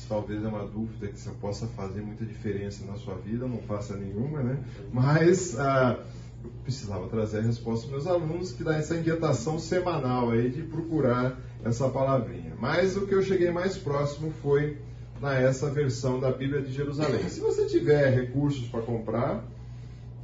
Talvez 0.06 0.44
é 0.44 0.48
uma 0.48 0.66
dúvida 0.66 1.08
que 1.08 1.18
você 1.18 1.30
possa 1.30 1.66
fazer 1.68 2.02
muita 2.02 2.26
diferença 2.26 2.84
na 2.84 2.96
sua 2.96 3.14
vida, 3.14 3.46
não 3.46 3.58
faça 3.62 3.96
nenhuma, 3.96 4.42
né? 4.42 4.58
Mas. 4.92 5.58
Ah, 5.58 5.98
eu 6.44 6.50
precisava 6.62 7.08
trazer 7.08 7.38
a 7.38 7.42
resposta 7.42 7.86
para 7.86 7.96
meus 7.96 8.06
alunos, 8.06 8.52
que 8.52 8.62
dá 8.62 8.76
essa 8.76 8.94
inquietação 8.94 9.58
semanal 9.58 10.30
aí 10.30 10.50
de 10.50 10.62
procurar 10.62 11.40
essa 11.64 11.88
palavrinha. 11.88 12.52
Mas 12.60 12.94
o 12.96 13.06
que 13.06 13.14
eu 13.14 13.22
cheguei 13.22 13.50
mais 13.50 13.78
próximo 13.78 14.32
foi 14.42 14.76
na 15.20 15.34
essa 15.34 15.70
versão 15.70 16.20
da 16.20 16.30
Bíblia 16.30 16.60
de 16.60 16.72
Jerusalém. 16.72 17.26
Se 17.28 17.40
você 17.40 17.66
tiver 17.66 18.10
recursos 18.10 18.68
para 18.68 18.82
comprar, 18.82 19.44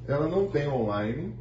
ela 0.07 0.29
não 0.29 0.49
tem 0.49 0.69
online, 0.69 1.35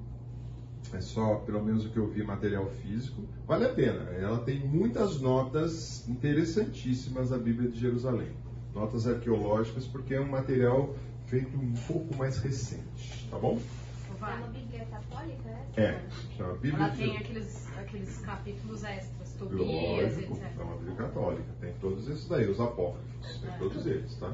é 0.94 1.02
só, 1.02 1.36
pelo 1.36 1.64
menos 1.64 1.86
o 1.86 1.90
que 1.90 1.98
eu 1.98 2.08
vi, 2.08 2.24
material 2.24 2.68
físico. 2.82 3.24
Vale 3.48 3.66
a 3.66 3.70
pena. 3.70 4.10
Ela 4.12 4.40
tem 4.40 4.60
muitas 4.60 5.20
notas 5.20 6.08
interessantíssimas 6.08 7.30
da 7.30 7.38
Bíblia 7.38 7.70
de 7.70 7.80
Jerusalém. 7.80 8.32
Notas 8.74 9.08
arqueológicas, 9.08 9.86
porque 9.86 10.14
é 10.14 10.22
um 10.22 10.30
material 10.30 10.96
feito 11.26 11.58
um 11.58 11.74
pouco 11.88 12.16
mais 12.16 12.38
recente. 12.38 13.28
Tá 13.30 13.38
bom? 13.38 13.60
É 14.22 14.36
uma 14.36 14.48
Bíblia 14.48 14.86
católica, 14.86 15.50
é? 15.76 15.82
É, 15.82 16.02
chama 16.38 16.54
Bíblia 16.54 16.86
Ela 16.86 16.96
tem 16.96 17.18
aqueles, 17.18 17.68
aqueles 17.78 18.18
capítulos 18.20 18.84
extras, 18.86 19.34
Tobias, 19.34 20.18
etc. 20.18 20.42
É 20.58 20.64
uma 20.64 20.78
Bíblia 20.78 20.96
católica, 20.96 21.54
tem 21.60 21.74
todos 21.82 22.08
esses 22.08 22.30
daí, 22.30 22.50
os 22.50 22.58
apócrifos, 22.62 23.40
tem 23.42 23.50
é. 23.50 23.58
todos 23.58 23.86
eles, 23.86 24.16
tá? 24.16 24.34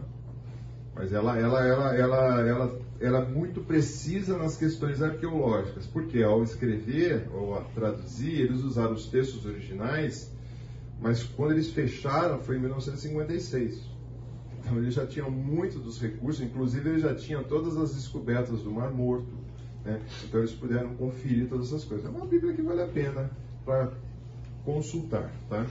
Mas 0.99 1.13
ela, 1.13 1.39
ela, 1.39 1.65
ela, 1.65 1.95
ela, 1.95 2.41
ela, 2.41 2.81
ela 2.99 3.19
é 3.19 3.25
muito 3.25 3.61
precisa 3.61 4.37
nas 4.37 4.57
questões 4.57 5.01
arqueológicas, 5.01 5.87
porque 5.87 6.21
ao 6.21 6.43
escrever 6.43 7.25
ou 7.33 7.57
a 7.57 7.61
traduzir, 7.61 8.41
eles 8.41 8.59
usaram 8.63 8.91
os 8.91 9.07
textos 9.07 9.45
originais, 9.45 10.29
mas 10.99 11.23
quando 11.23 11.53
eles 11.53 11.71
fecharam 11.71 12.39
foi 12.39 12.57
em 12.57 12.59
1956. 12.59 13.81
Então 14.59 14.77
eles 14.77 14.93
já 14.93 15.07
tinham 15.07 15.31
muito 15.31 15.79
dos 15.79 16.01
recursos, 16.01 16.43
inclusive 16.43 16.89
eles 16.89 17.01
já 17.01 17.15
tinham 17.15 17.45
todas 17.45 17.77
as 17.77 17.95
descobertas 17.95 18.61
do 18.61 18.69
Mar 18.69 18.91
Morto, 18.91 19.31
né? 19.85 20.01
Então 20.25 20.41
eles 20.41 20.51
puderam 20.51 20.95
conferir 20.95 21.47
todas 21.47 21.67
essas 21.67 21.85
coisas. 21.85 22.05
É 22.07 22.09
uma 22.09 22.25
Bíblia 22.25 22.53
que 22.53 22.61
vale 22.61 22.81
a 22.81 22.87
pena 22.87 23.31
para 23.63 23.93
consultar. 24.65 25.31
Tá? 25.49 25.65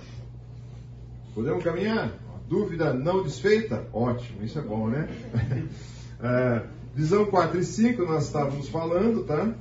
Podemos 1.34 1.62
caminhar? 1.62 2.18
Dúvida 2.48 2.94
não 2.94 3.22
desfeita? 3.22 3.86
Ótimo, 3.92 4.42
isso 4.42 4.58
é 4.58 4.62
bom, 4.62 4.88
né? 4.88 5.08
é, 6.22 6.62
visão 6.94 7.26
4 7.26 7.60
e 7.60 7.64
5 7.64 8.02
nós 8.06 8.26
estávamos 8.26 8.68
falando, 8.70 9.24
tá? 9.24 9.54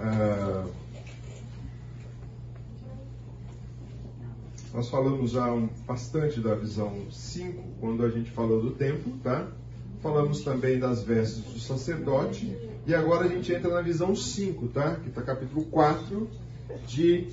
É, 0.00 0.64
nós 4.74 4.88
falamos 4.90 5.30
já 5.30 5.52
um, 5.52 5.68
bastante 5.86 6.40
da 6.40 6.56
visão 6.56 6.92
5 7.12 7.62
quando 7.80 8.04
a 8.04 8.10
gente 8.10 8.30
falou 8.32 8.60
do 8.60 8.72
tempo, 8.72 9.10
tá? 9.22 9.46
Falamos 10.02 10.42
também 10.42 10.80
das 10.80 11.04
vestes 11.04 11.44
do 11.44 11.60
sacerdote. 11.60 12.58
E 12.86 12.94
agora 12.94 13.24
a 13.24 13.28
gente 13.28 13.52
entra 13.52 13.72
na 13.72 13.80
visão 13.80 14.16
5, 14.16 14.68
tá? 14.68 14.96
Que 14.96 15.08
está 15.08 15.22
capítulo 15.22 15.64
4, 15.66 16.28
de 16.86 17.28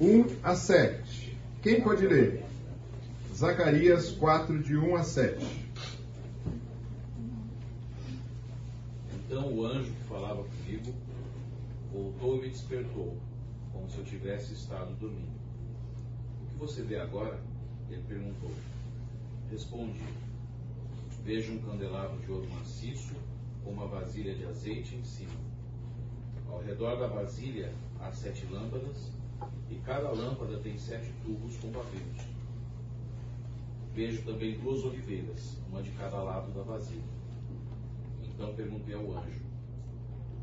1 0.00 0.24
a 0.42 0.54
7. 0.56 1.38
Quem 1.62 1.82
pode 1.82 2.06
ler? 2.06 2.49
Zacarias 3.40 4.10
4, 4.10 4.62
de 4.62 4.76
1 4.76 4.96
a 4.96 5.02
7. 5.02 5.46
Então 9.14 9.50
o 9.54 9.64
anjo 9.64 9.90
que 9.90 10.04
falava 10.10 10.44
comigo 10.44 10.94
voltou 11.90 12.36
e 12.36 12.42
me 12.42 12.48
despertou, 12.50 13.16
como 13.72 13.88
se 13.88 13.96
eu 13.96 14.04
tivesse 14.04 14.52
estado 14.52 14.92
dormindo. 14.96 15.40
O 16.42 16.48
que 16.48 16.56
você 16.58 16.82
vê 16.82 17.00
agora? 17.00 17.40
Ele 17.88 18.02
perguntou. 18.06 18.50
Respondi 19.50 20.04
Vejo 21.24 21.54
um 21.54 21.62
candelabro 21.62 22.18
de 22.18 22.30
ouro 22.30 22.46
maciço 22.50 23.14
com 23.64 23.70
uma 23.70 23.86
vasilha 23.86 24.34
de 24.34 24.44
azeite 24.44 24.94
em 24.94 25.02
cima. 25.02 25.40
Ao 26.46 26.60
redor 26.60 26.96
da 26.96 27.06
vasilha 27.06 27.72
há 28.00 28.12
sete 28.12 28.44
lâmpadas, 28.52 29.10
e 29.70 29.76
cada 29.76 30.10
lâmpada 30.10 30.58
tem 30.58 30.76
sete 30.76 31.10
tubos 31.24 31.56
com 31.56 31.72
pavios. 31.72 32.29
Vejo 33.94 34.22
também 34.22 34.58
duas 34.58 34.84
oliveiras, 34.84 35.58
uma 35.68 35.82
de 35.82 35.90
cada 35.90 36.22
lado 36.22 36.52
da 36.52 36.62
vasilha. 36.62 37.02
Então 38.22 38.54
perguntei 38.54 38.94
ao 38.94 39.12
anjo: 39.18 39.40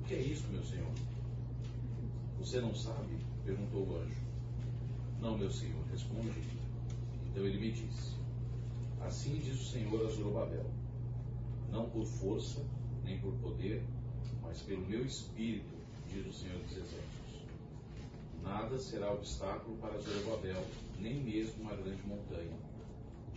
O 0.02 0.04
que 0.06 0.16
é 0.16 0.22
isso, 0.22 0.48
meu 0.50 0.64
senhor? 0.64 0.92
Você 2.40 2.60
não 2.62 2.76
sabe? 2.76 3.18
perguntou 3.46 3.88
o 3.88 3.98
anjo. 3.98 4.22
Não, 5.22 5.38
meu 5.38 5.50
senhor, 5.50 5.84
respondi. 5.92 6.42
Então 7.32 7.46
ele 7.46 7.60
me 7.60 7.72
disse: 7.72 8.18
Assim 9.02 9.40
diz 9.40 9.62
o 9.62 9.72
Senhor 9.72 10.06
a 10.06 10.10
Zorobabel: 10.10 10.66
Não 11.72 11.90
por 11.90 12.06
força, 12.06 12.62
nem 13.04 13.18
por 13.20 13.34
poder, 13.36 13.82
mas 14.42 14.62
pelo 14.62 14.86
meu 14.86 15.06
espírito, 15.06 15.74
diz 16.10 16.26
o 16.28 16.34
Senhor 16.34 16.60
dos 16.60 16.72
Exércitos. 16.72 17.08
Nada 18.44 18.78
será 18.78 19.12
obstáculo 19.14 19.78
para 19.78 19.98
Zorobabel, 19.98 20.64
nem 21.00 21.24
mesmo 21.24 21.64
uma 21.64 21.76
grande 21.76 22.02
montanha. 22.06 22.67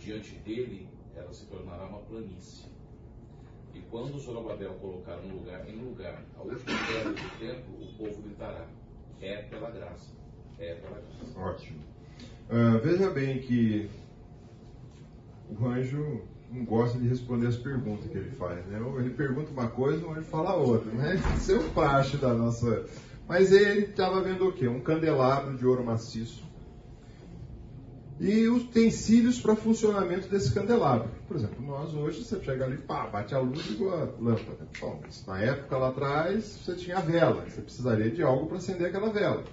Diante 0.01 0.35
dele, 0.39 0.89
ela 1.15 1.31
se 1.31 1.45
tornará 1.45 1.85
uma 1.85 1.99
planície. 1.99 2.65
E 3.73 3.79
quando 3.81 4.17
Zorobabel 4.19 4.73
colocar 4.75 5.17
um 5.19 5.31
lugar 5.31 5.69
em 5.69 5.75
lugar 5.75 6.25
a 6.35 6.41
última 6.41 6.77
pedra 6.87 7.13
do 7.13 7.39
templo, 7.39 7.75
o 7.79 7.93
povo 7.97 8.21
gritará: 8.23 8.67
É 9.21 9.43
pela 9.43 9.69
graça, 9.69 10.11
é 10.57 10.73
pela 10.73 10.99
graça. 10.99 11.39
Ótimo. 11.39 11.79
Uh, 12.49 12.79
veja 12.83 13.11
bem 13.11 13.39
que 13.39 13.89
o 15.47 15.65
anjo 15.67 16.21
não 16.49 16.65
gosta 16.65 16.97
de 16.97 17.07
responder 17.07 17.47
as 17.47 17.55
perguntas 17.55 18.09
que 18.09 18.17
ele 18.17 18.31
faz, 18.31 18.65
né? 18.65 18.79
Ele 18.97 19.11
pergunta 19.11 19.51
uma 19.51 19.69
coisa, 19.69 20.05
o 20.05 20.11
anjo 20.11 20.23
fala 20.23 20.55
outra, 20.55 20.91
né? 20.91 21.15
Isso 21.37 21.51
é 21.51 21.55
o 21.57 21.69
parte 21.69 22.17
da 22.17 22.33
nossa. 22.33 22.85
Mas 23.27 23.51
ele 23.51 23.85
estava 23.85 24.19
vendo 24.21 24.47
o 24.47 24.51
quê? 24.51 24.67
Um 24.67 24.81
candelabro 24.81 25.55
de 25.55 25.65
ouro 25.65 25.85
maciço 25.85 26.50
e 28.21 28.47
utensílios 28.47 29.41
para 29.41 29.55
funcionamento 29.55 30.29
desse 30.29 30.53
candelabro. 30.53 31.09
Por 31.27 31.35
exemplo, 31.35 31.65
nós 31.65 31.91
hoje 31.95 32.23
você 32.23 32.39
chega 32.43 32.65
ali, 32.65 32.77
pá, 32.77 33.07
bate 33.07 33.33
a 33.33 33.39
luz 33.39 33.65
e 33.67 33.83
a 33.83 34.07
lâmpada. 34.21 34.67
Bom, 34.79 35.01
na 35.25 35.41
época 35.41 35.75
lá 35.75 35.89
atrás 35.89 36.59
você 36.63 36.75
tinha 36.75 36.99
vela, 36.99 37.43
você 37.49 37.61
precisaria 37.61 38.11
de 38.11 38.21
algo 38.21 38.45
para 38.45 38.57
acender 38.57 38.87
aquela 38.87 39.11
vela. 39.11 39.43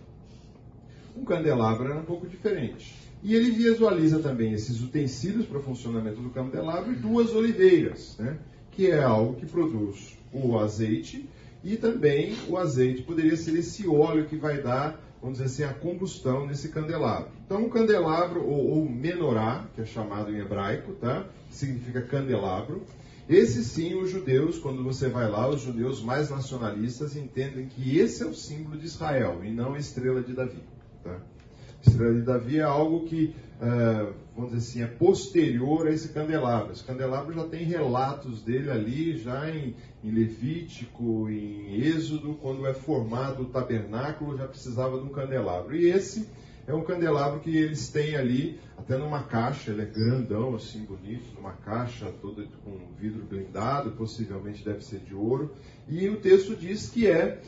Um 1.17 1.25
candelabro 1.25 1.89
era 1.89 1.99
um 1.99 2.05
pouco 2.05 2.27
diferente. 2.27 2.95
E 3.23 3.35
ele 3.35 3.51
visualiza 3.51 4.19
também 4.19 4.53
esses 4.53 4.83
utensílios 4.83 5.47
para 5.47 5.61
funcionamento 5.61 6.21
do 6.21 6.29
candelabro 6.29 6.93
e 6.93 6.97
duas 6.97 7.35
oliveiras, 7.35 8.17
né? 8.19 8.37
que 8.71 8.91
é 8.91 9.03
algo 9.03 9.35
que 9.37 9.47
produz 9.47 10.19
o 10.31 10.59
azeite 10.59 11.27
e 11.65 11.77
também 11.77 12.37
o 12.49 12.57
azeite 12.59 13.03
poderia 13.03 13.37
ser 13.37 13.59
esse 13.59 13.89
óleo 13.89 14.27
que 14.27 14.37
vai 14.37 14.63
dar, 14.63 15.01
vamos 15.21 15.39
dizer 15.39 15.65
assim, 15.65 15.73
a 15.73 15.79
combustão 15.79 16.47
nesse 16.47 16.69
candelabro. 16.69 17.31
Então, 17.45 17.65
o 17.65 17.71
candelabro, 17.71 18.45
ou, 18.45 18.79
ou 18.79 18.89
menorá, 18.89 19.67
que 19.75 19.81
é 19.81 19.85
chamado 19.85 20.31
em 20.33 20.39
hebraico, 20.39 20.93
tá? 20.95 21.27
significa 21.51 22.03
candelabro, 22.03 22.83
esse 23.29 23.63
sim, 23.63 23.95
os 23.95 24.11
judeus, 24.11 24.59
quando 24.59 24.83
você 24.83 25.09
vai 25.09 25.31
lá, 25.31 25.49
os 25.49 25.61
judeus 25.61 26.03
mais 26.03 26.31
nacionalistas 26.31 27.15
entendem 27.15 27.67
que 27.67 27.99
esse 27.99 28.23
é 28.23 28.27
o 28.27 28.35
símbolo 28.35 28.79
de 28.79 28.87
Israel 28.87 29.41
e 29.45 29.51
não 29.51 29.75
a 29.75 29.79
estrela 29.79 30.23
de 30.23 30.33
Davi. 30.33 30.63
Tá? 31.05 31.21
Estrela 31.87 32.15
de 32.15 32.23
Davi 32.23 32.59
é 32.59 32.63
algo 32.63 33.05
que, 33.05 33.35
uh, 33.61 34.15
vamos 34.39 34.53
dizer 34.53 34.71
assim, 34.71 34.83
é 34.85 34.97
posterior 34.97 35.89
a 35.89 35.91
esse 35.91 36.11
candelabro. 36.11 36.73
Esse 36.73 36.85
candelabro 36.85 37.35
já 37.35 37.45
tem 37.49 37.65
relatos 37.65 38.41
dele 38.41 38.71
ali, 38.71 39.19
já 39.19 39.51
em, 39.51 39.75
em 40.05 40.11
Levítico, 40.13 41.29
em 41.29 41.75
Êxodo, 41.83 42.35
quando 42.35 42.65
é 42.65 42.73
formado 42.73 43.43
o 43.43 43.47
tabernáculo, 43.47 44.39
já 44.39 44.47
precisava 44.47 44.97
de 44.97 45.05
um 45.05 45.09
candelabro. 45.09 45.75
E 45.75 45.91
esse 45.91 46.29
é 46.69 46.73
um 46.73 46.85
candelabro 46.85 47.41
que 47.41 47.57
eles 47.57 47.89
têm 47.89 48.15
ali, 48.15 48.61
até 48.77 48.97
numa 48.97 49.25
caixa, 49.25 49.73
ele 49.73 49.83
é 49.83 49.87
grandão, 49.87 50.55
assim, 50.55 50.85
bonito, 50.85 51.35
numa 51.35 51.53
caixa 51.53 52.07
toda 52.23 52.45
com 52.65 52.79
vidro 52.97 53.25
blindado, 53.25 53.91
possivelmente 53.93 54.65
deve 54.65 54.85
ser 54.85 55.01
de 55.01 55.17
ouro. 55.17 55.51
E 55.89 56.09
o 56.09 56.21
texto 56.21 56.55
diz 56.55 56.89
que 56.89 57.09
é 57.09 57.41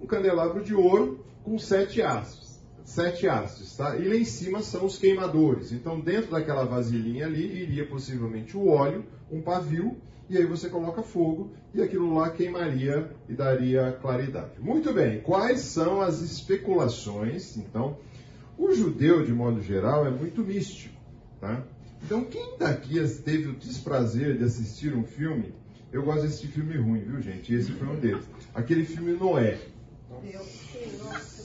um 0.00 0.06
candelabro 0.06 0.62
de 0.62 0.72
ouro 0.72 1.24
com 1.42 1.58
sete 1.58 2.00
hastes 2.00 2.47
sete 2.88 3.28
hastes, 3.28 3.76
tá? 3.76 3.96
E 3.96 4.08
lá 4.08 4.16
em 4.16 4.24
cima 4.24 4.62
são 4.62 4.86
os 4.86 4.98
queimadores. 4.98 5.72
Então, 5.72 6.00
dentro 6.00 6.30
daquela 6.30 6.64
vasilhinha 6.64 7.26
ali, 7.26 7.62
iria 7.62 7.86
possivelmente 7.86 8.56
o 8.56 8.66
óleo, 8.66 9.04
um 9.30 9.42
pavio, 9.42 9.98
e 10.28 10.38
aí 10.38 10.46
você 10.46 10.70
coloca 10.70 11.02
fogo, 11.02 11.52
e 11.74 11.82
aquilo 11.82 12.14
lá 12.14 12.30
queimaria 12.30 13.10
e 13.28 13.34
daria 13.34 13.92
claridade. 14.00 14.58
Muito 14.58 14.90
bem, 14.92 15.20
quais 15.20 15.60
são 15.60 16.00
as 16.00 16.22
especulações? 16.22 17.58
Então, 17.58 17.98
o 18.56 18.72
judeu, 18.72 19.22
de 19.22 19.32
modo 19.32 19.62
geral, 19.62 20.06
é 20.06 20.10
muito 20.10 20.42
místico, 20.42 20.94
tá? 21.38 21.62
Então, 22.02 22.24
quem 22.24 22.56
daqui 22.58 22.94
teve 23.22 23.48
o 23.48 23.56
desprazer 23.56 24.38
de 24.38 24.44
assistir 24.44 24.94
um 24.94 25.04
filme, 25.04 25.54
eu 25.92 26.02
gosto 26.02 26.22
de 26.22 26.28
assistir 26.28 26.48
filme 26.48 26.76
ruim, 26.78 27.00
viu, 27.00 27.20
gente? 27.20 27.54
Esse 27.54 27.70
foi 27.72 27.86
um 27.86 28.00
deles. 28.00 28.24
Aquele 28.54 28.86
filme 28.86 29.12
Noé. 29.12 29.58
Nossa 31.04 31.37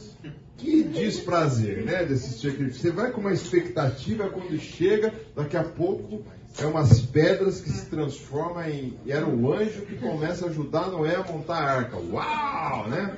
que 0.63 0.83
desprazer, 0.83 1.83
né? 1.83 2.05
De 2.05 2.13
assistir 2.13 2.51
aquele 2.51 2.71
Você 2.71 2.89
vai 2.89 3.11
com 3.11 3.19
uma 3.19 3.33
expectativa 3.33 4.29
quando 4.29 4.57
chega, 4.57 5.13
daqui 5.35 5.57
a 5.57 5.63
pouco 5.63 6.23
é 6.57 6.65
umas 6.65 7.01
pedras 7.01 7.59
que 7.59 7.69
se 7.69 7.87
transformam 7.87 8.63
em. 8.63 8.97
Era 9.05 9.27
o 9.27 9.53
anjo 9.53 9.81
que 9.81 9.97
começa 9.97 10.45
a 10.45 10.49
ajudar 10.49 10.89
Noé 10.89 11.15
a 11.15 11.23
montar 11.23 11.55
a 11.55 11.77
arca. 11.77 11.97
Uau! 11.97 12.87
Né? 12.87 13.17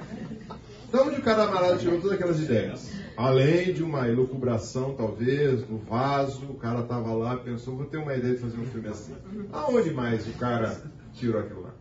De 0.91 0.97
onde 0.97 1.19
o 1.19 1.21
camarada 1.21 1.77
tirou 1.77 1.99
todas 2.01 2.13
aquelas 2.13 2.39
ideias? 2.39 2.89
Além 3.17 3.73
de 3.73 3.83
uma 3.83 4.07
elucubração, 4.07 4.93
talvez, 4.95 5.67
no 5.69 5.77
vaso, 5.77 6.45
o 6.47 6.55
cara 6.55 6.81
estava 6.81 7.13
lá 7.13 7.37
pensou, 7.37 7.75
vou 7.75 7.85
ter 7.85 7.97
uma 7.97 8.13
ideia 8.15 8.33
de 8.33 8.41
fazer 8.41 8.57
um 8.57 8.65
filme 8.65 8.87
assim. 8.87 9.13
Aonde 9.51 9.91
mais 9.91 10.27
o 10.27 10.31
cara 10.33 10.81
tirou 11.13 11.39
aquilo 11.39 11.61
lá? 11.61 11.73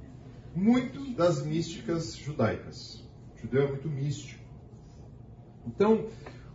Muito 0.54 1.14
das 1.16 1.44
místicas 1.44 2.16
judaicas. 2.16 3.02
O 3.36 3.40
judeu 3.40 3.64
é 3.64 3.68
muito 3.68 3.88
místico. 3.88 4.43
Então, 5.66 6.06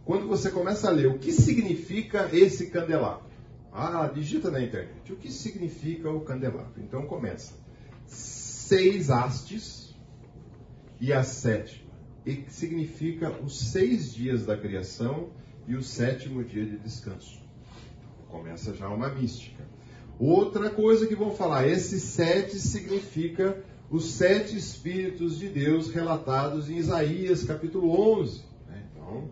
quando 0.05 0.27
você 0.27 0.49
começa 0.49 0.87
a 0.87 0.91
ler 0.91 1.07
o 1.07 1.19
que 1.19 1.31
significa 1.31 2.29
esse 2.33 2.67
candelabro, 2.71 3.29
ah, 3.71 4.09
digita 4.13 4.49
na 4.49 4.61
internet, 4.61 5.13
o 5.13 5.15
que 5.15 5.31
significa 5.31 6.09
o 6.09 6.21
candelabro? 6.21 6.81
Então 6.81 7.05
começa. 7.05 7.53
Seis 8.07 9.09
hastes 9.09 9.95
e 10.99 11.13
a 11.13 11.23
sétima, 11.23 11.91
e 12.25 12.35
que 12.35 12.51
significa 12.53 13.31
os 13.43 13.71
seis 13.71 14.13
dias 14.13 14.45
da 14.45 14.57
criação 14.57 15.29
e 15.67 15.75
o 15.75 15.83
sétimo 15.83 16.43
dia 16.43 16.65
de 16.65 16.77
descanso. 16.79 17.39
Começa 18.27 18.73
já 18.73 18.89
uma 18.89 19.09
mística. 19.09 19.63
Outra 20.19 20.69
coisa 20.69 21.07
que 21.07 21.15
vão 21.15 21.31
falar, 21.31 21.67
esse 21.67 21.99
sete 21.99 22.59
significa 22.59 23.63
os 23.89 24.11
sete 24.11 24.57
Espíritos 24.57 25.37
de 25.37 25.47
Deus 25.47 25.89
relatados 25.89 26.69
em 26.69 26.77
Isaías 26.77 27.43
capítulo 27.43 28.19
11. 28.19 28.48
Então, 29.09 29.29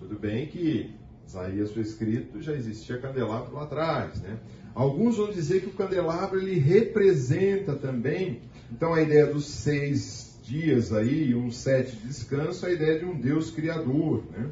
tudo 0.00 0.18
bem 0.18 0.46
que 0.46 0.90
Isaías 1.26 1.70
foi 1.70 1.82
escrito, 1.82 2.42
já 2.42 2.52
existia 2.54 2.98
candelabro 2.98 3.54
lá 3.54 3.62
atrás, 3.62 4.20
né? 4.20 4.38
Alguns 4.74 5.16
vão 5.16 5.30
dizer 5.30 5.60
que 5.60 5.68
o 5.68 5.72
candelabro 5.72 6.40
ele 6.40 6.58
representa 6.58 7.74
também, 7.76 8.40
então 8.70 8.92
a 8.92 9.00
ideia 9.00 9.26
dos 9.26 9.46
seis 9.46 10.40
dias 10.42 10.92
aí, 10.92 11.34
um 11.34 11.52
sete 11.52 11.94
de 11.96 12.08
descanso, 12.08 12.66
a 12.66 12.72
ideia 12.72 12.98
de 12.98 13.04
um 13.04 13.18
Deus 13.18 13.50
criador, 13.50 14.24
né? 14.32 14.50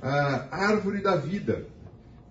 A 0.00 0.48
árvore 0.68 1.00
da 1.00 1.16
vida, 1.16 1.66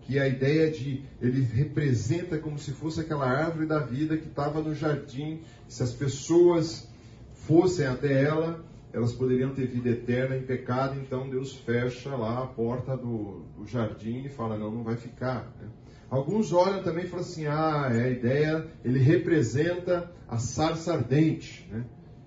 que 0.02 0.18
é 0.18 0.22
a 0.22 0.28
ideia 0.28 0.72
de 0.72 1.04
ele 1.22 1.42
representa 1.42 2.38
como 2.38 2.58
se 2.58 2.72
fosse 2.72 3.02
aquela 3.02 3.28
árvore 3.28 3.66
da 3.66 3.80
vida 3.80 4.18
que 4.18 4.28
estava 4.28 4.62
no 4.62 4.74
jardim, 4.74 5.42
se 5.68 5.84
as 5.84 5.92
pessoas 5.92 6.88
fossem 7.34 7.86
até 7.86 8.24
ela, 8.24 8.64
elas 8.94 9.14
poderiam 9.14 9.54
ter 9.54 9.68
vida 9.68 9.90
eterna 9.90 10.36
em 10.36 10.44
pecado, 10.44 11.00
então 11.00 11.30
Deus 11.30 11.56
fecha 11.56 12.16
lá 12.16 12.44
a 12.44 12.48
porta 12.48 12.98
do, 12.98 13.46
do 13.58 13.66
jardim 13.66 14.24
e 14.26 14.30
fala, 14.30 14.58
não, 14.58 14.72
não 14.72 14.84
vai 14.84 14.98
ficar. 14.98 15.54
Né? 15.60 15.68
Alguns 16.10 16.52
olham 16.52 16.84
também 16.84 17.06
e 17.06 17.08
falam 17.08 17.26
assim, 17.26 17.46
ah, 17.48 17.90
é 17.94 18.04
a 18.04 18.10
ideia, 18.10 18.68
ele 18.84 19.00
representa 19.00 20.12
a 20.28 20.38
sarça 20.38 20.94
ardente, 20.94 21.68
né? 21.72 21.86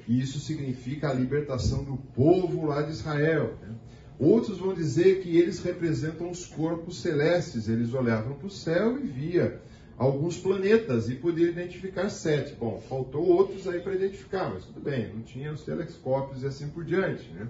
e 0.09 0.21
isso 0.21 0.41
significa 0.41 1.11
a 1.11 1.13
libertação 1.13 1.85
do 1.85 1.97
povo 1.97 2.67
lá 2.67 2.83
de 2.83 2.93
Israel. 2.93 3.59
Né? 3.61 3.75
Outros 4.19 4.59
vão 4.59 4.73
dizer 4.73 5.21
que 5.21 5.37
eles 5.37 5.63
representam 5.63 6.31
os 6.31 6.47
corpos 6.47 7.01
celestes, 7.01 7.69
eles 7.69 7.93
olhavam 7.93 8.35
para 8.35 8.47
o 8.47 8.51
céu 8.51 8.99
e 8.99 9.07
via 9.07 9.61
alguns 9.97 10.39
planetas 10.39 11.09
e 11.09 11.15
podia 11.15 11.49
identificar 11.49 12.09
sete. 12.09 12.55
Bom, 12.55 12.81
faltou 12.89 13.27
outros 13.27 13.67
aí 13.69 13.81
para 13.81 13.95
identificar, 13.95 14.51
mas 14.53 14.65
tudo 14.65 14.81
bem, 14.81 15.13
não 15.13 15.23
tinha 15.23 15.53
os 15.53 15.63
telescópios 15.63 16.43
e 16.43 16.47
assim 16.47 16.69
por 16.69 16.85
diante. 16.85 17.29
Né? 17.31 17.49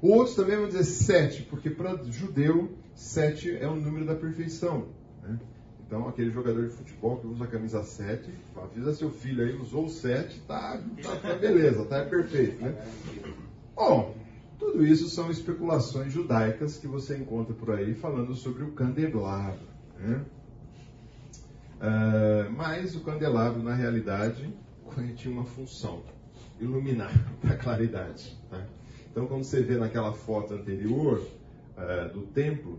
Outros 0.00 0.34
também 0.34 0.56
vão 0.56 0.66
dizer 0.66 0.84
sete, 0.84 1.42
porque 1.42 1.70
para 1.70 1.96
judeu, 2.04 2.72
sete 2.94 3.56
é 3.56 3.66
o 3.66 3.76
número 3.76 4.04
da 4.04 4.14
perfeição. 4.14 4.88
Né? 5.22 5.38
Então, 5.86 6.08
aquele 6.08 6.30
jogador 6.30 6.66
de 6.66 6.74
futebol 6.74 7.18
que 7.18 7.26
usa 7.26 7.44
a 7.44 7.46
camisa 7.46 7.82
7, 7.82 8.30
avisa 8.56 8.94
seu 8.94 9.10
filho 9.10 9.44
aí, 9.44 9.54
usou 9.54 9.84
o 9.84 9.90
7, 9.90 10.40
tá, 10.48 10.82
tá, 11.02 11.16
tá 11.16 11.34
beleza, 11.34 11.84
tá 11.84 12.02
perfeito, 12.06 12.64
né? 12.64 12.74
Bom, 13.76 14.16
tudo 14.58 14.86
isso 14.86 15.10
são 15.10 15.30
especulações 15.30 16.10
judaicas 16.10 16.78
que 16.78 16.86
você 16.86 17.18
encontra 17.18 17.52
por 17.52 17.72
aí 17.72 17.94
falando 17.94 18.34
sobre 18.34 18.62
o 18.62 18.72
candelabro, 18.72 19.60
né? 19.98 20.24
Uh, 21.82 22.48
mas 22.52 22.94
o 22.94 23.00
candelabro, 23.00 23.60
na 23.60 23.74
realidade, 23.74 24.54
tinha 25.16 25.34
uma 25.34 25.44
função, 25.44 26.04
iluminar 26.60 27.12
a 27.42 27.54
claridade. 27.56 28.38
Tá? 28.48 28.64
Então, 29.10 29.26
quando 29.26 29.42
você 29.42 29.60
vê 29.62 29.76
naquela 29.76 30.12
foto 30.12 30.54
anterior 30.54 31.20
uh, 31.76 32.12
do 32.12 32.22
templo, 32.28 32.78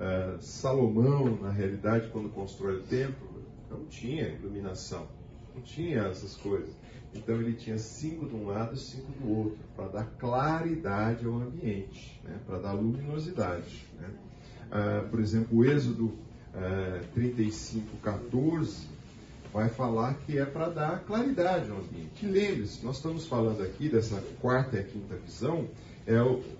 uh, 0.00 0.42
Salomão, 0.42 1.38
na 1.40 1.52
realidade, 1.52 2.08
quando 2.08 2.28
constrói 2.28 2.78
o 2.78 2.82
templo, 2.82 3.28
não 3.70 3.84
tinha 3.84 4.26
iluminação, 4.30 5.06
não 5.54 5.62
tinha 5.62 6.02
essas 6.08 6.34
coisas. 6.34 6.74
Então, 7.14 7.40
ele 7.40 7.52
tinha 7.52 7.78
cinco 7.78 8.26
de 8.26 8.34
um 8.34 8.48
lado 8.48 8.74
e 8.74 8.78
cinco 8.78 9.12
do 9.12 9.30
outro, 9.30 9.58
para 9.76 9.86
dar 9.86 10.04
claridade 10.18 11.24
ao 11.24 11.34
ambiente, 11.34 12.20
né? 12.24 12.36
para 12.44 12.58
dar 12.58 12.72
luminosidade. 12.72 13.86
Né? 13.96 14.08
Por 15.08 15.18
exemplo, 15.18 15.58
o 15.58 15.64
Êxodo 15.64 16.16
uh, 16.54 17.06
35, 17.14 17.96
14 17.98 18.88
vai 19.52 19.68
falar 19.68 20.14
que 20.14 20.38
é 20.38 20.44
para 20.44 20.68
dar 20.68 21.00
claridade 21.00 21.70
ao 21.70 21.78
ambiente. 21.78 22.24
lembre-se, 22.24 22.84
nós 22.84 22.96
estamos 22.96 23.26
falando 23.26 23.62
aqui 23.62 23.88
dessa 23.88 24.22
quarta 24.40 24.78
e 24.78 24.84
quinta 24.84 25.16
visão, 25.16 25.68
é 26.06 26.16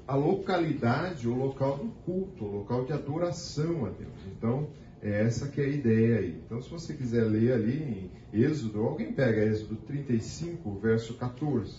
a 0.07 0.15
localidade, 0.15 1.29
o 1.29 1.35
local 1.35 1.79
do 1.79 1.89
culto, 2.05 2.45
o 2.45 2.59
local 2.59 2.85
de 2.85 2.93
adoração 2.93 3.87
a 3.87 3.91
Deus. 3.91 4.13
Então, 4.37 4.69
é 5.03 5.25
essa 5.25 5.49
que 5.49 5.61
é 5.61 5.65
a 5.65 5.69
ideia 5.69 6.19
aí. 6.19 6.43
Então, 6.45 6.61
se 6.61 6.69
você 6.69 6.93
quiser 6.93 7.25
ler 7.25 7.53
ali 7.53 8.11
em 8.33 8.41
Êxodo, 8.43 8.81
alguém 8.81 9.13
pega 9.13 9.45
Êxodo 9.45 9.77
35, 9.77 10.79
verso 10.79 11.15
14. 11.15 11.75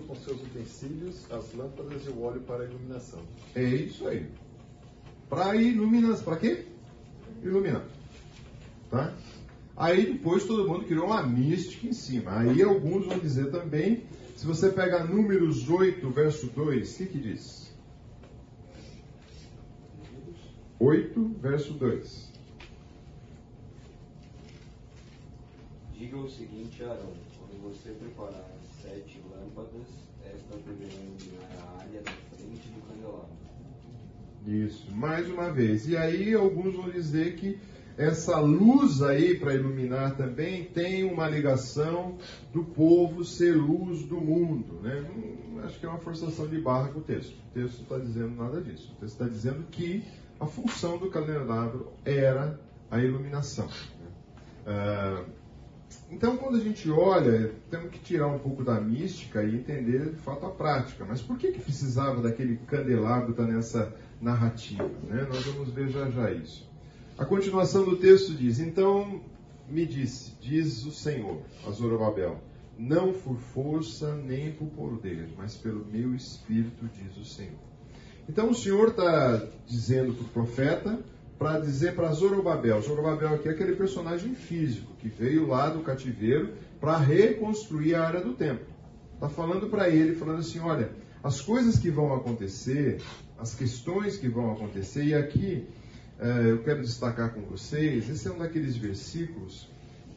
Com 0.00 0.14
seus 0.14 0.40
utensílios, 0.42 1.30
as 1.30 1.52
lâmpadas 1.54 2.06
e 2.06 2.10
o 2.10 2.22
óleo 2.22 2.40
para 2.40 2.64
a 2.64 2.66
iluminação. 2.66 3.20
É 3.54 3.62
isso 3.62 4.06
aí. 4.08 4.26
Para 5.28 5.56
iluminar, 5.56 6.18
para 6.18 6.36
quê? 6.36 6.66
Iluminar. 7.42 7.84
Tá? 8.90 9.14
Aí 9.76 10.12
depois 10.12 10.44
todo 10.44 10.68
mundo 10.68 10.84
criou 10.84 11.06
uma 11.06 11.22
mística 11.22 11.86
em 11.86 11.92
cima. 11.92 12.38
Aí 12.38 12.62
alguns 12.62 13.06
vão 13.06 13.18
dizer 13.18 13.50
também, 13.50 14.04
se 14.36 14.46
você 14.46 14.70
pega 14.70 15.04
Números 15.04 15.68
8, 15.68 16.10
verso 16.10 16.46
2, 16.48 16.94
o 16.94 16.96
que, 16.98 17.06
que 17.06 17.18
diz? 17.18 17.72
8, 20.78 21.36
verso 21.40 21.72
2. 21.74 22.32
Diga 25.96 26.16
o 26.16 26.28
seguinte, 26.28 26.82
Arão, 26.82 27.12
quando 27.52 27.74
você 27.74 27.90
preparar 27.90 28.48
sete 28.80 29.20
lâmpadas, 29.30 29.86
estas 30.24 30.62
deverão 30.62 31.04
iluminar 31.04 31.48
a 31.58 31.80
área 31.80 32.00
da 32.00 32.12
frente 32.36 32.68
do 32.68 32.80
candelabro. 32.86 33.28
Isso, 34.46 34.90
mais 34.92 35.28
uma 35.28 35.50
vez. 35.52 35.86
E 35.86 35.96
aí 35.96 36.34
alguns 36.34 36.74
vão 36.74 36.88
dizer 36.90 37.36
que 37.36 37.58
essa 37.96 38.40
luz 38.40 39.02
aí 39.02 39.38
para 39.38 39.54
iluminar 39.54 40.16
também 40.16 40.64
tem 40.64 41.04
uma 41.04 41.28
ligação 41.28 42.16
do 42.52 42.64
povo 42.64 43.24
ser 43.24 43.54
luz 43.54 44.02
do 44.02 44.16
mundo. 44.16 44.80
Né? 44.82 45.04
Hum, 45.14 45.60
acho 45.64 45.78
que 45.78 45.84
é 45.84 45.88
uma 45.88 45.98
forçação 45.98 46.48
de 46.48 46.58
barra 46.58 46.88
com 46.88 47.00
o 47.00 47.02
texto. 47.02 47.34
O 47.50 47.54
texto 47.54 47.76
não 47.76 47.82
está 47.82 47.98
dizendo 47.98 48.34
nada 48.34 48.60
disso. 48.62 48.92
O 48.96 49.00
texto 49.00 49.12
está 49.12 49.28
dizendo 49.28 49.64
que 49.70 50.02
a 50.40 50.46
função 50.46 50.96
do 50.96 51.10
candelabro 51.10 51.92
era 52.04 52.58
a 52.90 52.98
iluminação. 52.98 53.66
Né? 53.66 54.10
Ah, 54.66 55.24
então, 56.10 56.36
quando 56.36 56.56
a 56.56 56.60
gente 56.60 56.90
olha, 56.90 57.52
temos 57.70 57.90
que 57.90 57.98
tirar 57.98 58.26
um 58.26 58.38
pouco 58.38 58.62
da 58.62 58.80
mística 58.80 59.42
e 59.42 59.56
entender 59.56 60.10
de 60.10 60.16
fato 60.16 60.44
a 60.44 60.50
prática. 60.50 61.04
Mas 61.06 61.22
por 61.22 61.38
que, 61.38 61.52
que 61.52 61.60
precisava 61.60 62.20
daquele 62.20 62.58
candelabro 62.66 63.30
estar 63.30 63.44
nessa 63.44 63.94
narrativa? 64.20 64.90
Né? 65.08 65.26
Nós 65.28 65.44
vamos 65.46 65.70
ver 65.70 65.88
já 65.88 66.10
já 66.10 66.30
isso. 66.30 66.70
A 67.16 67.24
continuação 67.24 67.84
do 67.84 67.96
texto 67.96 68.34
diz: 68.34 68.58
Então 68.58 69.22
me 69.68 69.86
disse, 69.86 70.32
diz 70.40 70.84
o 70.84 70.90
Senhor 70.90 71.40
a 71.66 71.70
Zorobabel, 71.70 72.40
não 72.78 73.12
por 73.12 73.38
força 73.38 74.14
nem 74.14 74.52
por 74.52 74.66
poder, 74.68 75.30
mas 75.36 75.56
pelo 75.56 75.84
meu 75.86 76.14
espírito, 76.14 76.88
diz 76.92 77.16
o 77.16 77.24
Senhor. 77.24 77.58
Então 78.28 78.50
o 78.50 78.54
Senhor 78.54 78.88
está 78.88 79.46
dizendo 79.66 80.12
para 80.14 80.24
o 80.24 80.28
profeta 80.28 80.98
para 81.42 81.58
dizer 81.58 81.96
para 81.96 82.12
Zorobabel. 82.12 82.80
Zorobabel 82.80 83.34
aqui 83.34 83.48
é 83.48 83.50
aquele 83.50 83.74
personagem 83.74 84.32
físico 84.32 84.92
que 85.00 85.08
veio 85.08 85.48
lá 85.48 85.68
do 85.68 85.80
cativeiro 85.80 86.52
para 86.80 86.96
reconstruir 86.96 87.96
a 87.96 88.06
área 88.06 88.20
do 88.20 88.34
templo. 88.34 88.66
Está 89.14 89.28
falando 89.28 89.68
para 89.68 89.88
ele, 89.88 90.14
falando 90.14 90.38
assim: 90.38 90.60
olha, 90.60 90.92
as 91.20 91.40
coisas 91.40 91.80
que 91.80 91.90
vão 91.90 92.14
acontecer, 92.14 93.02
as 93.36 93.56
questões 93.56 94.16
que 94.16 94.28
vão 94.28 94.52
acontecer, 94.52 95.02
e 95.02 95.14
aqui 95.14 95.66
é, 96.20 96.48
eu 96.48 96.62
quero 96.62 96.80
destacar 96.80 97.34
com 97.34 97.40
vocês, 97.40 98.08
esse 98.08 98.28
é 98.28 98.30
um 98.30 98.38
daqueles 98.38 98.76
versículos 98.76 99.68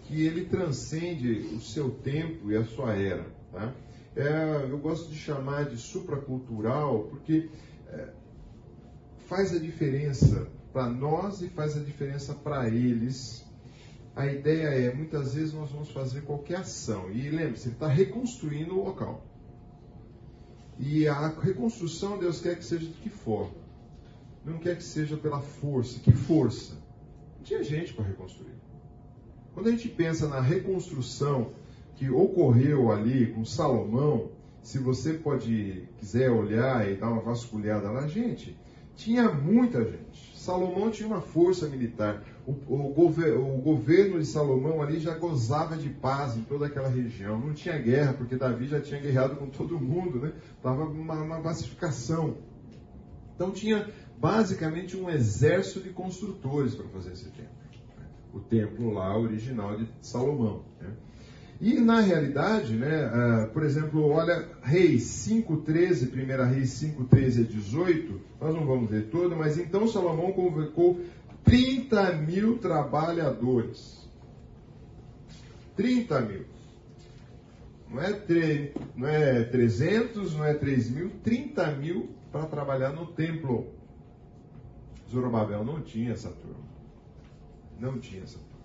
que 0.03 0.23
ele 0.23 0.45
transcende 0.45 1.55
o 1.55 1.59
seu 1.59 1.89
tempo 1.89 2.51
e 2.51 2.55
a 2.55 2.63
sua 2.63 2.93
era. 2.93 3.25
Tá? 3.51 3.73
É, 4.15 4.67
eu 4.69 4.77
gosto 4.77 5.09
de 5.09 5.17
chamar 5.17 5.65
de 5.65 5.77
supracultural, 5.77 7.05
porque 7.09 7.49
é, 7.89 8.09
faz 9.25 9.55
a 9.55 9.57
diferença 9.57 10.47
para 10.75 10.89
nós 10.89 11.41
e 11.41 11.47
faz 11.47 11.77
a 11.77 11.79
diferença 11.79 12.33
para 12.33 12.67
eles. 12.67 13.45
A 14.13 14.27
ideia 14.27 14.67
é, 14.67 14.93
muitas 14.93 15.33
vezes 15.33 15.53
nós 15.53 15.71
vamos 15.71 15.89
fazer 15.89 16.23
qualquer 16.23 16.57
ação. 16.57 17.09
E 17.09 17.29
lembre-se, 17.29 17.69
ele 17.69 17.75
está 17.75 17.88
reconstruindo 17.88 18.77
o 18.77 18.83
local. 18.83 19.25
E 20.77 21.07
a 21.07 21.29
reconstrução, 21.29 22.19
Deus 22.19 22.41
quer 22.41 22.57
que 22.57 22.65
seja 22.65 22.88
de 22.88 22.97
que 22.97 23.09
forma? 23.09 23.55
Não 24.43 24.57
quer 24.57 24.75
que 24.75 24.83
seja 24.83 25.15
pela 25.15 25.39
força. 25.39 25.97
Que 26.01 26.11
força? 26.11 26.73
Não 27.38 27.43
tinha 27.45 27.63
gente 27.63 27.93
para 27.93 28.03
reconstruir. 28.03 28.55
Quando 29.53 29.67
a 29.67 29.71
gente 29.71 29.88
pensa 29.88 30.27
na 30.27 30.41
reconstrução 30.41 31.53
que 31.95 32.09
ocorreu 32.09 32.91
ali 32.91 33.27
com 33.27 33.45
Salomão, 33.45 34.29
se 34.61 34.77
você 34.77 35.13
pode 35.13 35.88
quiser 35.99 36.29
olhar 36.29 36.91
e 36.91 36.97
dar 36.97 37.11
uma 37.11 37.21
vasculhada 37.21 37.89
lá, 37.89 38.05
gente, 38.07 38.57
tinha 38.97 39.31
muita 39.31 39.81
gente. 39.85 40.24
Salomão 40.45 40.91
tinha 40.91 41.08
uma 41.08 41.21
força 41.21 41.67
militar. 41.67 42.23
O, 42.45 42.51
o, 42.51 42.93
gover, 42.93 43.36
o, 43.36 43.58
governo 43.58 44.19
de 44.19 44.27
Salomão 44.27 44.79
ali 44.79 44.99
já 44.99 45.17
gozava 45.17 45.75
de 45.75 45.89
paz 45.89 46.38
em 46.38 46.41
toda 46.41 46.67
aquela 46.67 46.88
região. 46.88 47.39
Não 47.39 47.53
tinha 47.53 47.77
guerra, 47.79 48.13
porque 48.13 48.36
Davi 48.36 48.67
já 48.67 48.79
tinha 48.79 49.01
guerreado 49.01 49.38
com 49.38 49.47
todo 49.47 49.79
mundo, 49.79 50.19
né? 50.19 50.34
Estava 50.55 50.84
uma, 50.84 51.15
uma 51.15 51.41
pacificação. 51.41 52.38
Então 53.36 53.49
tinha 53.51 53.89
basicamente 54.19 54.95
um 54.95 55.10
exército 55.10 55.81
de 55.81 55.89
construtores 55.89 56.75
para 56.75 56.88
fazer 56.89 57.13
esse 57.13 57.25
templo. 57.31 57.55
Né? 57.97 58.05
O 58.31 58.39
templo 58.39 58.93
lá 58.93 59.17
original 59.17 59.75
de 59.75 59.89
Salomão. 59.99 60.63
Né? 60.79 60.93
E 61.61 61.79
na 61.79 62.01
realidade, 62.01 62.75
né, 62.75 63.07
uh, 63.07 63.53
por 63.53 63.63
exemplo, 63.63 64.09
olha 64.09 64.47
Reis 64.61 65.03
5,13, 65.27 66.11
1 66.13 66.53
Reis 66.53 66.69
5,13 66.81 67.45
a 67.45 67.47
18, 67.47 68.21
nós 68.41 68.53
não 68.53 68.65
vamos 68.65 68.89
ver 68.89 69.05
todo, 69.09 69.35
mas 69.35 69.57
então 69.57 69.87
Salomão 69.87 70.33
convocou 70.33 70.99
30 71.45 72.13
mil 72.13 72.57
trabalhadores. 72.57 74.05
30 75.77 76.21
mil. 76.21 76.45
Não 77.89 78.01
é, 78.01 78.13
tre, 78.13 78.73
não 78.95 79.08
é 79.08 79.43
300, 79.43 80.35
não 80.35 80.43
é 80.43 80.53
3 80.53 80.89
mil, 80.89 81.12
30 81.23 81.71
mil 81.75 82.10
para 82.31 82.45
trabalhar 82.45 82.91
no 82.91 83.06
templo. 83.06 83.67
Zorobabel 85.10 85.63
não 85.63 85.81
tinha 85.81 86.12
essa 86.12 86.29
turma. 86.29 86.65
Não 87.79 87.99
tinha 87.99 88.23
essa 88.23 88.39
turma. 88.39 88.56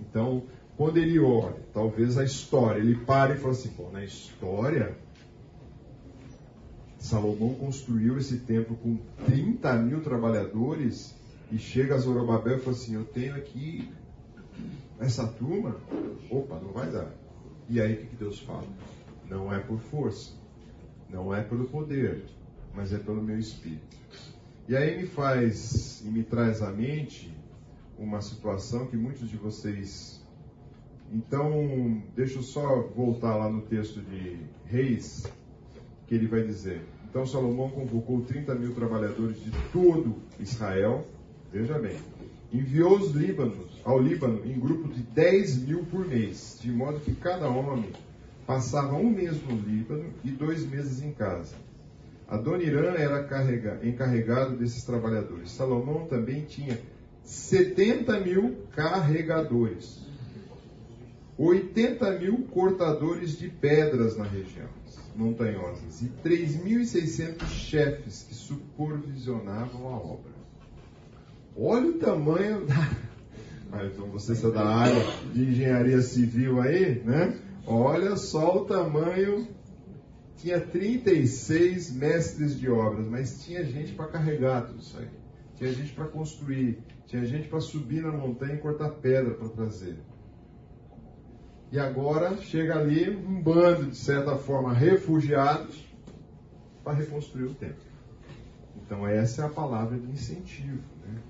Então, 0.00 0.42
quando 0.78 0.96
ele 0.96 1.18
olha, 1.18 1.56
talvez 1.74 2.16
a 2.16 2.24
história, 2.24 2.78
ele 2.78 2.94
para 2.94 3.34
e 3.34 3.36
fala 3.36 3.52
assim: 3.52 3.72
bom, 3.76 3.90
na 3.90 4.04
história, 4.04 4.96
Salomão 6.96 7.52
construiu 7.54 8.16
esse 8.16 8.38
templo 8.38 8.76
com 8.76 8.96
30 9.26 9.72
mil 9.80 10.00
trabalhadores 10.02 11.16
e 11.50 11.58
chega 11.58 11.96
a 11.96 11.98
Zorobabel 11.98 12.58
e 12.58 12.60
fala 12.60 12.76
assim: 12.76 12.94
eu 12.94 13.04
tenho 13.04 13.34
aqui 13.34 13.90
essa 15.00 15.26
turma, 15.26 15.76
opa, 16.30 16.60
não 16.60 16.70
vai 16.70 16.88
dar. 16.92 17.12
E 17.68 17.80
aí 17.80 17.94
o 17.94 18.06
que 18.06 18.14
Deus 18.14 18.38
fala? 18.38 18.68
Não 19.28 19.52
é 19.52 19.58
por 19.58 19.80
força, 19.80 20.30
não 21.10 21.34
é 21.34 21.42
pelo 21.42 21.64
poder, 21.64 22.22
mas 22.72 22.92
é 22.92 22.98
pelo 22.98 23.20
meu 23.20 23.36
espírito. 23.36 23.96
E 24.68 24.76
aí 24.76 24.96
me 24.96 25.08
faz 25.08 26.02
e 26.04 26.08
me 26.08 26.22
traz 26.22 26.62
à 26.62 26.70
mente 26.70 27.36
uma 27.98 28.22
situação 28.22 28.86
que 28.86 28.96
muitos 28.96 29.28
de 29.28 29.36
vocês 29.36 30.17
Então, 31.12 32.02
deixa 32.14 32.38
eu 32.38 32.42
só 32.42 32.82
voltar 32.94 33.34
lá 33.36 33.48
no 33.48 33.62
texto 33.62 34.00
de 34.00 34.38
Reis, 34.66 35.26
que 36.06 36.14
ele 36.14 36.26
vai 36.26 36.42
dizer: 36.42 36.82
Então 37.08 37.26
Salomão 37.26 37.70
convocou 37.70 38.20
30 38.22 38.54
mil 38.54 38.74
trabalhadores 38.74 39.42
de 39.42 39.50
todo 39.72 40.16
Israel, 40.38 41.06
veja 41.50 41.78
bem, 41.78 41.96
enviou 42.52 42.98
os 42.98 43.12
Líbanos, 43.12 43.80
ao 43.84 43.98
Líbano 43.98 44.44
em 44.44 44.58
grupo 44.58 44.88
de 44.88 45.00
10 45.00 45.66
mil 45.66 45.84
por 45.84 46.06
mês, 46.06 46.58
de 46.60 46.70
modo 46.70 47.00
que 47.00 47.14
cada 47.14 47.48
homem 47.48 47.90
passava 48.46 48.96
um 48.96 49.10
mês 49.10 49.42
no 49.42 49.56
Líbano 49.56 50.06
e 50.24 50.30
dois 50.30 50.66
meses 50.66 51.02
em 51.02 51.12
casa. 51.12 51.54
Adonirã 52.26 52.92
era 52.92 53.24
carrega, 53.24 53.80
encarregado 53.82 54.56
desses 54.56 54.84
trabalhadores. 54.84 55.50
Salomão 55.50 56.06
também 56.06 56.42
tinha 56.42 56.78
70 57.24 58.20
mil 58.20 58.56
carregadores, 58.74 60.07
80 61.38 62.18
mil 62.18 62.38
cortadores 62.50 63.38
de 63.38 63.48
pedras 63.48 64.16
na 64.16 64.24
região 64.24 64.66
montanhosas 65.14 66.02
e 66.02 66.08
3.600 66.24 67.46
chefes 67.48 68.22
que 68.22 68.34
supervisionavam 68.34 69.88
a 69.88 69.96
obra. 69.96 70.32
Olha 71.56 71.90
o 71.90 71.98
tamanho 71.98 72.66
da. 72.66 72.74
Ah, 73.70 73.84
então 73.84 74.06
você 74.06 74.32
é 74.32 74.50
da 74.50 74.64
área 74.64 75.04
de 75.34 75.42
engenharia 75.42 76.00
civil 76.00 76.58
aí, 76.58 77.02
né? 77.04 77.38
Olha 77.66 78.16
só 78.16 78.62
o 78.62 78.64
tamanho. 78.64 79.46
Tinha 80.38 80.58
36 80.58 81.92
mestres 81.92 82.58
de 82.58 82.70
obras, 82.70 83.06
mas 83.06 83.44
tinha 83.44 83.62
gente 83.62 83.92
para 83.92 84.06
carregar 84.06 84.62
tudo 84.62 84.80
isso 84.80 84.96
aí. 84.98 85.08
Tinha 85.56 85.70
gente 85.70 85.92
para 85.92 86.06
construir, 86.06 86.78
tinha 87.06 87.26
gente 87.26 87.46
para 87.46 87.60
subir 87.60 88.00
na 88.00 88.10
montanha 88.10 88.54
e 88.54 88.58
cortar 88.58 88.88
pedra 88.88 89.34
para 89.34 89.50
trazer. 89.50 89.98
E 91.70 91.78
agora 91.78 92.36
chega 92.38 92.78
ali 92.78 93.10
um 93.10 93.42
bando, 93.42 93.86
de 93.86 93.96
certa 93.96 94.36
forma, 94.36 94.72
refugiados 94.72 95.86
para 96.82 96.94
reconstruir 96.94 97.44
o 97.44 97.54
templo. 97.54 97.88
Então, 98.76 99.06
essa 99.06 99.42
é 99.42 99.44
a 99.44 99.50
palavra 99.50 99.98
de 99.98 100.10
incentivo. 100.10 100.82
Né? 101.06 101.20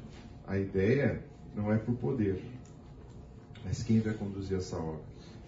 A 0.47 0.59
ideia 0.59 1.21
não 1.57 1.73
é 1.73 1.77
por 1.77 1.97
poder, 1.97 2.41
mas 3.65 3.83
quem 3.83 3.99
vai 4.01 4.15
conduzir 4.15 4.59
essa 4.59 4.77
obra. 4.77 5.03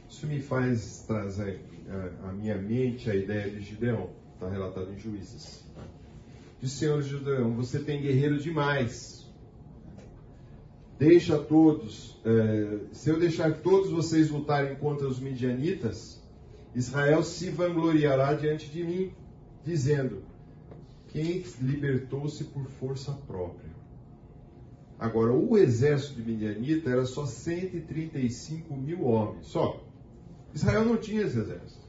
Isso 0.08 0.26
me 0.26 0.40
faz 0.40 1.04
trazer 1.06 1.60
à 2.28 2.32
minha 2.32 2.56
mente 2.56 3.08
a 3.08 3.14
ideia 3.14 3.48
de 3.48 3.60
Gideão, 3.60 4.10
está 4.34 4.48
relatado 4.48 4.92
em 4.92 4.98
Juízes. 4.98 5.64
Tá? 5.72 5.82
Diz 6.60 6.72
Senhor 6.72 7.00
Gideão: 7.00 7.54
Você 7.54 7.78
tem 7.78 8.02
guerreiro 8.02 8.38
demais 8.38 9.19
deixa 11.00 11.38
todos, 11.38 12.20
é, 12.26 12.78
se 12.92 13.08
eu 13.08 13.18
deixar 13.18 13.54
todos 13.62 13.90
vocês 13.90 14.28
lutarem 14.28 14.76
contra 14.76 15.08
os 15.08 15.18
midianitas, 15.18 16.22
Israel 16.74 17.22
se 17.22 17.48
vangloriará 17.48 18.34
diante 18.34 18.68
de 18.68 18.84
mim, 18.84 19.12
dizendo: 19.64 20.22
Quem 21.08 21.42
libertou-se 21.62 22.44
por 22.44 22.66
força 22.66 23.12
própria? 23.26 23.70
Agora, 24.98 25.32
o 25.32 25.56
exército 25.56 26.20
de 26.20 26.30
Midianita 26.30 26.90
era 26.90 27.06
só 27.06 27.24
135 27.24 28.76
mil 28.76 29.06
homens, 29.06 29.46
só. 29.46 29.82
Israel 30.54 30.84
não 30.84 30.98
tinha 30.98 31.22
esse 31.22 31.38
exército. 31.38 31.80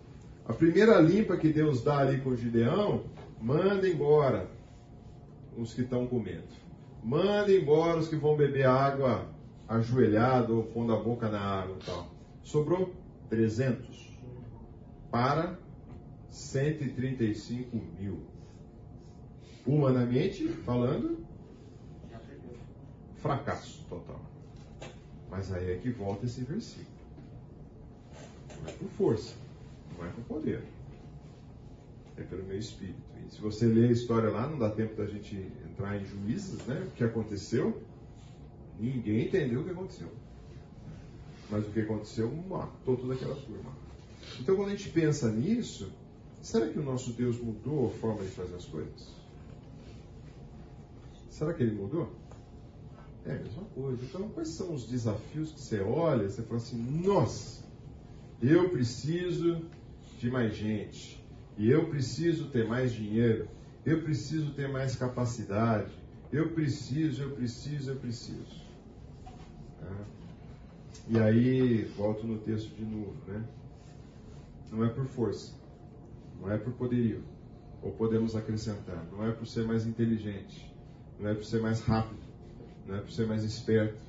A 0.46 0.54
primeira 0.54 1.02
limpa 1.02 1.36
que 1.36 1.52
Deus 1.52 1.84
dá 1.84 1.98
ali 1.98 2.22
com 2.22 2.34
Gideão, 2.34 3.04
manda 3.42 3.86
embora 3.86 4.50
os 5.58 5.74
que 5.74 5.82
estão 5.82 6.08
com 6.08 6.22
medo. 6.22 6.61
Manda 7.04 7.52
embora 7.52 7.98
os 7.98 8.08
que 8.08 8.16
vão 8.16 8.36
beber 8.36 8.68
água 8.68 9.28
ajoelhado 9.68 10.58
ou 10.58 10.64
pondo 10.64 10.94
a 10.94 11.00
boca 11.00 11.30
na 11.30 11.40
água 11.40 11.78
e 11.82 11.86
tal. 11.86 12.08
Sobrou 12.44 12.94
300 13.30 14.12
para 15.10 15.58
135 16.30 17.78
mil. 18.00 18.20
Humanamente 19.66 20.48
falando, 20.48 21.26
fracasso 23.18 23.84
total. 23.88 24.20
Mas 25.30 25.52
aí 25.54 25.72
é 25.72 25.76
que 25.78 25.90
volta 25.92 26.26
esse 26.26 26.44
versículo. 26.44 26.88
Não 28.62 28.70
é 28.70 28.72
por 28.74 28.90
força, 28.90 29.36
não 29.98 30.06
é 30.06 30.10
por 30.10 30.24
poder. 30.26 30.64
É 32.22 32.24
pelo 32.24 32.44
meu 32.44 32.58
espírito. 32.58 33.02
E 33.26 33.34
se 33.34 33.42
você 33.42 33.66
ler 33.66 33.90
a 33.90 33.92
história 33.92 34.30
lá, 34.30 34.48
não 34.48 34.60
dá 34.60 34.70
tempo 34.70 34.96
da 34.96 35.08
gente 35.08 35.36
entrar 35.68 36.00
em 36.00 36.06
juízes, 36.06 36.64
né? 36.68 36.86
O 36.88 36.92
que 36.92 37.04
aconteceu? 37.04 37.82
Ninguém 38.80 39.26
entendeu 39.26 39.62
o 39.62 39.64
que 39.64 39.72
aconteceu. 39.72 40.08
Mas 41.50 41.66
o 41.66 41.72
que 41.72 41.80
aconteceu 41.80 42.32
matou 42.48 42.96
toda 42.96 43.16
aquela 43.16 43.36
turma. 43.36 43.72
Então, 44.40 44.56
quando 44.56 44.70
a 44.70 44.76
gente 44.76 44.90
pensa 44.90 45.32
nisso, 45.32 45.92
será 46.44 46.68
que 46.68 46.78
o 46.78 46.84
nosso 46.84 47.12
Deus 47.14 47.40
mudou 47.40 47.88
a 47.88 47.90
forma 47.90 48.24
de 48.24 48.30
fazer 48.30 48.56
as 48.56 48.66
coisas? 48.66 49.16
Será 51.32 51.54
que 51.56 51.64
ele 51.64 51.76
mudou? 51.76 52.12
É 53.26 53.32
a 53.32 53.40
mesma 53.40 53.64
coisa. 53.74 54.04
Então, 54.04 54.30
quais 54.30 54.50
são 54.50 54.76
os 54.76 54.86
desafios 54.86 55.52
que 55.52 55.60
você 55.60 55.80
olha? 55.82 56.30
Você 56.30 56.44
fala 56.44 56.58
assim: 56.58 56.78
nossa, 57.04 57.64
eu 58.42 58.70
preciso 58.70 59.66
de 60.20 60.30
mais 60.30 60.56
gente, 60.56 61.21
e 61.62 61.70
eu 61.70 61.88
preciso 61.90 62.50
ter 62.50 62.68
mais 62.68 62.92
dinheiro, 62.92 63.48
eu 63.86 64.02
preciso 64.02 64.52
ter 64.54 64.68
mais 64.68 64.96
capacidade. 64.96 65.94
Eu 66.34 66.50
preciso, 66.54 67.22
eu 67.22 67.36
preciso, 67.36 67.92
eu 67.92 67.96
preciso. 67.98 68.66
Tá? 69.80 69.96
E 71.08 71.20
aí, 71.20 71.84
volto 71.96 72.26
no 72.26 72.40
texto 72.40 72.76
de 72.76 72.84
novo, 72.84 73.14
né? 73.28 73.48
Não 74.72 74.84
é 74.84 74.90
por 74.90 75.06
força, 75.06 75.54
não 76.42 76.52
é 76.52 76.58
por 76.58 76.74
poderio, 76.74 77.24
ou 77.84 77.92
podemos 77.92 78.36
acrescentar, 78.36 79.06
não 79.12 79.24
é 79.24 79.32
por 79.32 79.46
ser 79.46 79.64
mais 79.64 79.86
inteligente, 79.86 80.68
não 81.20 81.30
é 81.30 81.36
por 81.36 81.46
ser 81.46 81.62
mais 81.62 81.80
rápido, 81.82 82.24
não 82.88 82.96
é 82.96 83.02
por 83.02 83.12
ser 83.12 83.28
mais 83.28 83.44
esperto, 83.44 84.02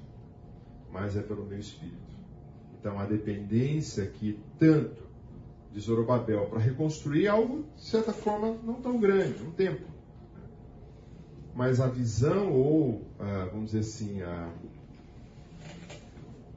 mas 0.90 1.18
é 1.18 1.20
pelo 1.20 1.44
meu 1.44 1.58
espírito. 1.58 2.16
Então, 2.80 2.98
a 2.98 3.04
dependência 3.04 4.06
que 4.06 4.40
tanto 4.58 5.01
de 5.72 5.80
Zorobabel 5.80 6.46
para 6.46 6.58
reconstruir 6.58 7.28
algo, 7.28 7.64
de 7.76 7.84
certa 7.84 8.12
forma, 8.12 8.56
não 8.62 8.74
tão 8.74 8.98
grande, 8.98 9.42
um 9.42 9.50
tempo. 9.50 9.86
Mas 11.54 11.80
a 11.80 11.86
visão, 11.86 12.52
ou, 12.52 13.02
ah, 13.18 13.48
vamos 13.50 13.72
dizer 13.72 13.80
assim, 13.80 14.22
a, 14.22 14.50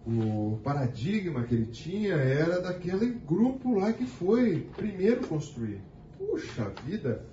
o 0.06 0.60
paradigma 0.64 1.44
que 1.44 1.56
ele 1.56 1.66
tinha 1.66 2.14
era 2.16 2.62
daquele 2.62 3.08
grupo 3.08 3.80
lá 3.80 3.92
que 3.92 4.06
foi 4.06 4.68
primeiro 4.76 5.28
construir. 5.28 5.82
Puxa 6.18 6.70
vida, 6.86 7.26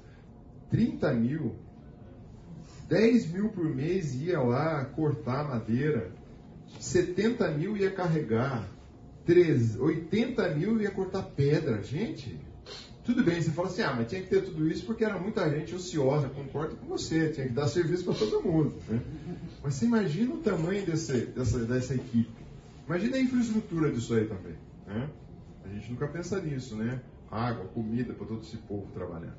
30 0.70 1.12
mil, 1.12 1.55
10 2.89 3.33
mil 3.33 3.49
por 3.51 3.64
mês 3.64 4.14
ia 4.14 4.41
lá 4.41 4.85
cortar 4.85 5.49
madeira, 5.49 6.11
70 6.80 7.49
mil 7.53 7.76
ia 7.76 7.91
carregar, 7.91 8.68
3, 9.24 9.78
80 9.78 10.48
mil 10.54 10.80
ia 10.80 10.90
cortar 10.90 11.22
pedra. 11.22 11.82
Gente, 11.82 12.38
tudo 13.04 13.24
bem, 13.24 13.42
você 13.42 13.50
fala 13.50 13.68
assim, 13.68 13.82
ah, 13.82 13.94
mas 13.94 14.08
tinha 14.08 14.22
que 14.22 14.28
ter 14.28 14.42
tudo 14.42 14.68
isso 14.68 14.86
porque 14.86 15.04
era 15.04 15.18
muita 15.18 15.48
gente 15.50 15.74
ociosa, 15.74 16.28
concordo 16.28 16.76
com 16.76 16.86
você, 16.86 17.30
tinha 17.30 17.46
que 17.46 17.52
dar 17.52 17.66
serviço 17.66 18.04
para 18.04 18.14
todo 18.14 18.42
mundo. 18.42 18.74
Né? 18.88 19.00
Mas 19.62 19.74
você 19.74 19.86
imagina 19.86 20.34
o 20.34 20.38
tamanho 20.38 20.86
desse, 20.86 21.26
dessa, 21.26 21.58
dessa 21.64 21.94
equipe. 21.94 22.30
Imagina 22.86 23.16
a 23.16 23.20
infraestrutura 23.20 23.90
disso 23.90 24.14
aí 24.14 24.26
também. 24.26 24.54
Né? 24.86 25.08
A 25.64 25.68
gente 25.68 25.90
nunca 25.90 26.06
pensa 26.06 26.40
nisso, 26.40 26.76
né? 26.76 27.00
Água, 27.30 27.64
comida 27.66 28.12
para 28.12 28.26
todo 28.26 28.42
esse 28.42 28.56
povo 28.58 28.86
trabalhar. 28.92 29.36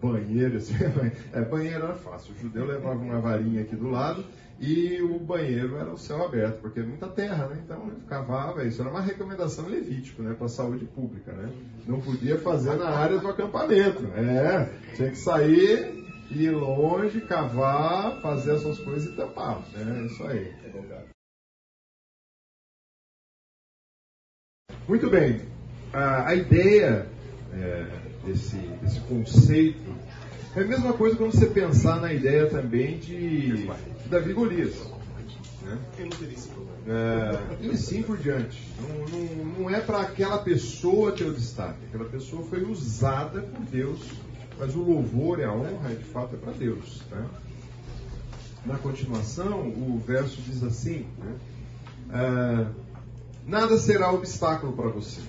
Banheiro, 0.00 0.56
assim, 0.58 0.74
é, 1.32 1.40
banheiro 1.42 1.84
era 1.84 1.94
fácil. 1.94 2.34
O 2.34 2.38
judeu 2.38 2.66
levava 2.66 2.98
uma 2.98 3.20
varinha 3.20 3.62
aqui 3.62 3.76
do 3.76 3.88
lado 3.88 4.24
e 4.58 5.02
o 5.02 5.18
banheiro 5.18 5.76
era 5.76 5.90
o 5.90 5.98
céu 5.98 6.24
aberto, 6.24 6.60
porque 6.60 6.80
é 6.80 6.82
muita 6.82 7.08
terra, 7.08 7.46
né? 7.46 7.60
Então 7.62 7.88
ele 7.88 8.00
cavava, 8.08 8.64
isso 8.64 8.80
era 8.80 8.90
uma 8.90 9.02
recomendação 9.02 9.66
levítico, 9.68 10.22
né? 10.22 10.34
Para 10.34 10.46
a 10.46 10.50
saúde 10.50 10.86
pública, 10.86 11.32
né? 11.32 11.52
Não 11.86 12.00
podia 12.00 12.38
fazer 12.38 12.74
na 12.76 12.88
área 12.88 13.18
do 13.18 13.28
acampamento, 13.28 14.06
é, 14.16 14.64
tinha 14.94 15.10
que 15.10 15.18
sair, 15.18 16.04
ir 16.30 16.50
longe, 16.50 17.20
cavar, 17.20 18.20
fazer 18.22 18.52
as 18.52 18.62
suas 18.62 18.78
coisas 18.78 19.12
e 19.12 19.16
tampar, 19.16 19.60
né? 19.72 20.00
É 20.00 20.06
isso 20.06 20.26
aí. 20.26 20.54
Muito 24.88 25.10
bem, 25.10 25.42
a, 25.92 26.28
a 26.28 26.34
ideia 26.34 27.06
é, 27.52 28.05
desse, 28.26 28.56
desse 28.56 29.00
conceito 29.00 29.94
é 30.56 30.62
a 30.62 30.64
mesma 30.64 30.94
coisa 30.94 31.16
quando 31.16 31.32
você 31.32 31.46
pensar 31.46 32.00
na 32.00 32.14
ideia 32.14 32.46
também 32.46 32.98
de 32.98 33.68
Davi 34.08 34.32
Golias. 34.32 34.74
Né? 35.62 35.78
É, 36.88 37.66
e 37.66 37.70
assim 37.72 38.02
por 38.02 38.16
diante. 38.16 38.62
Não, 38.80 39.18
não, 39.18 39.44
não 39.44 39.70
é 39.70 39.80
para 39.80 40.00
aquela 40.00 40.38
pessoa 40.38 41.12
ter 41.12 41.24
o 41.24 41.34
destaque. 41.34 41.84
Aquela 41.88 42.08
pessoa 42.08 42.42
foi 42.46 42.64
usada 42.64 43.42
por 43.42 43.66
Deus, 43.66 44.00
mas 44.58 44.74
o 44.74 44.80
louvor 44.80 45.40
e 45.40 45.44
a 45.44 45.52
honra, 45.52 45.94
de 45.94 46.04
fato, 46.04 46.36
é 46.36 46.38
para 46.38 46.52
Deus. 46.52 47.02
Né? 47.10 47.26
Na 48.64 48.78
continuação, 48.78 49.68
o 49.68 50.02
verso 50.06 50.40
diz 50.40 50.62
assim: 50.62 51.06
né? 51.18 51.34
é, 52.14 52.66
nada 53.46 53.76
será 53.76 54.10
obstáculo 54.10 54.72
para 54.72 54.88
você. 54.88 55.20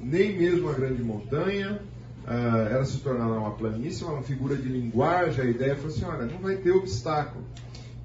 Nem 0.00 0.38
mesmo 0.38 0.68
a 0.68 0.74
grande 0.74 1.02
montanha, 1.02 1.80
ah, 2.26 2.68
ela 2.70 2.84
se 2.84 2.98
tornará 2.98 3.32
uma 3.32 3.52
planície, 3.52 4.04
uma 4.04 4.22
figura 4.22 4.56
de 4.56 4.68
linguagem, 4.68 5.44
a 5.44 5.48
ideia 5.48 5.76
foi 5.76 5.90
assim, 5.90 6.04
olha, 6.04 6.26
não 6.26 6.38
vai 6.38 6.56
ter 6.56 6.72
obstáculo. 6.72 7.44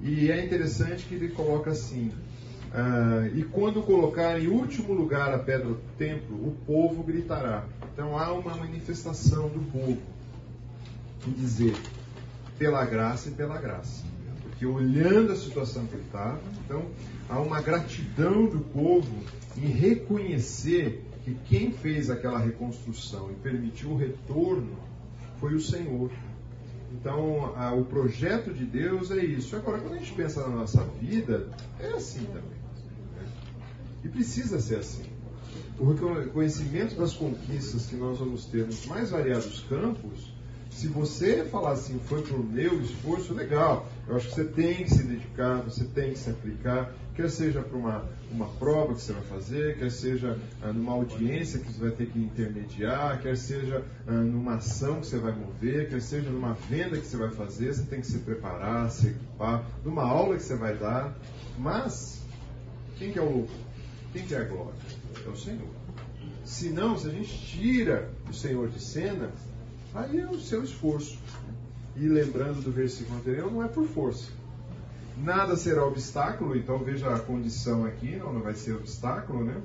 E 0.00 0.30
é 0.30 0.44
interessante 0.44 1.04
que 1.04 1.14
ele 1.14 1.28
coloca 1.28 1.70
assim, 1.70 2.12
ah, 2.72 3.28
e 3.34 3.42
quando 3.42 3.82
colocar 3.82 4.38
em 4.38 4.48
último 4.48 4.92
lugar 4.92 5.34
a 5.34 5.38
pedra 5.38 5.68
do 5.68 5.80
templo, 5.98 6.36
o 6.36 6.52
povo 6.66 7.02
gritará. 7.02 7.64
Então 7.92 8.16
há 8.18 8.32
uma 8.32 8.54
manifestação 8.56 9.48
do 9.48 9.60
povo 9.72 10.00
em 11.26 11.32
dizer 11.32 11.76
pela 12.58 12.84
graça 12.84 13.28
e 13.28 13.32
pela 13.32 13.58
graça. 13.58 14.04
Porque 14.42 14.66
olhando 14.66 15.32
a 15.32 15.36
situação 15.36 15.86
que 15.86 15.94
ele 15.94 16.04
estava, 16.04 16.38
então 16.64 16.84
há 17.28 17.40
uma 17.40 17.60
gratidão 17.60 18.46
do 18.46 18.60
povo 18.60 19.14
em 19.56 19.66
reconhecer 19.66 21.04
que 21.24 21.34
quem 21.46 21.72
fez 21.72 22.10
aquela 22.10 22.38
reconstrução 22.38 23.30
e 23.30 23.34
permitiu 23.34 23.90
o 23.90 23.96
retorno 23.96 24.76
foi 25.38 25.54
o 25.54 25.60
Senhor. 25.60 26.10
Então, 26.92 27.54
a, 27.56 27.72
o 27.72 27.84
projeto 27.84 28.52
de 28.52 28.64
Deus 28.64 29.10
é 29.10 29.24
isso. 29.24 29.54
Agora, 29.56 29.78
quando 29.78 29.94
a 29.94 29.98
gente 29.98 30.12
pensa 30.12 30.40
na 30.42 30.56
nossa 30.56 30.82
vida, 31.00 31.48
é 31.78 31.88
assim 31.88 32.24
também. 32.24 32.42
né? 33.16 33.28
E 34.04 34.08
precisa 34.08 34.58
ser 34.60 34.76
assim. 34.76 35.04
O 35.78 35.92
reconhecimento 35.92 36.94
das 36.96 37.14
conquistas 37.14 37.86
que 37.86 37.96
nós 37.96 38.18
vamos 38.18 38.44
ter 38.46 38.66
nos 38.66 38.84
mais 38.86 39.10
variados 39.10 39.60
campos, 39.60 40.32
se 40.70 40.88
você 40.88 41.44
falar 41.44 41.72
assim, 41.72 41.98
foi 42.06 42.22
por 42.22 42.38
meu 42.38 42.80
esforço, 42.80 43.34
legal. 43.34 43.88
Eu 44.06 44.16
acho 44.16 44.28
que 44.28 44.34
você 44.34 44.44
tem 44.44 44.84
que 44.84 44.90
se 44.90 45.02
dedicar, 45.02 45.62
você 45.62 45.84
tem 45.84 46.12
que 46.12 46.18
se 46.18 46.30
aplicar, 46.30 46.92
quer 47.20 47.28
seja 47.28 47.60
para 47.60 47.76
uma, 47.76 48.08
uma 48.30 48.46
prova 48.46 48.94
que 48.94 49.02
você 49.02 49.12
vai 49.12 49.22
fazer, 49.24 49.78
quer 49.78 49.90
seja 49.90 50.38
ah, 50.62 50.72
numa 50.72 50.92
audiência 50.92 51.60
que 51.60 51.70
você 51.70 51.80
vai 51.80 51.90
ter 51.90 52.06
que 52.06 52.18
intermediar, 52.18 53.20
quer 53.20 53.36
seja 53.36 53.84
ah, 54.06 54.12
numa 54.12 54.54
ação 54.54 55.00
que 55.00 55.06
você 55.06 55.18
vai 55.18 55.32
mover, 55.32 55.90
quer 55.90 56.00
seja 56.00 56.30
numa 56.30 56.54
venda 56.54 56.96
que 56.96 57.06
você 57.06 57.18
vai 57.18 57.30
fazer, 57.30 57.74
você 57.74 57.82
tem 57.82 58.00
que 58.00 58.06
se 58.06 58.20
preparar, 58.20 58.90
se 58.90 59.08
equipar, 59.08 59.66
numa 59.84 60.02
aula 60.02 60.36
que 60.36 60.42
você 60.42 60.56
vai 60.56 60.74
dar. 60.74 61.14
Mas, 61.58 62.22
quem 62.96 63.12
que 63.12 63.18
é 63.18 63.22
o 63.22 63.30
louco? 63.30 63.52
Quem 64.14 64.24
que 64.24 64.34
é 64.34 64.38
a 64.38 64.44
glória? 64.44 64.80
É 65.26 65.28
o 65.28 65.36
Senhor. 65.36 65.68
Se 66.42 66.70
não, 66.70 66.98
se 66.98 67.06
a 67.06 67.10
gente 67.10 67.38
tira 67.46 68.10
o 68.30 68.32
Senhor 68.32 68.70
de 68.70 68.80
cena, 68.80 69.30
aí 69.94 70.20
é 70.20 70.26
o 70.26 70.40
seu 70.40 70.64
esforço. 70.64 71.18
E 71.96 72.08
lembrando 72.08 72.62
do 72.62 72.72
versículo 72.72 73.18
anterior, 73.18 73.52
não 73.52 73.62
é 73.62 73.68
por 73.68 73.86
força. 73.86 74.40
Nada 75.22 75.56
será 75.56 75.84
obstáculo, 75.84 76.56
então 76.56 76.78
veja 76.78 77.14
a 77.14 77.18
condição 77.18 77.84
aqui, 77.84 78.16
não, 78.16 78.32
não 78.32 78.40
vai 78.40 78.54
ser 78.54 78.74
obstáculo, 78.74 79.44
né? 79.44 79.60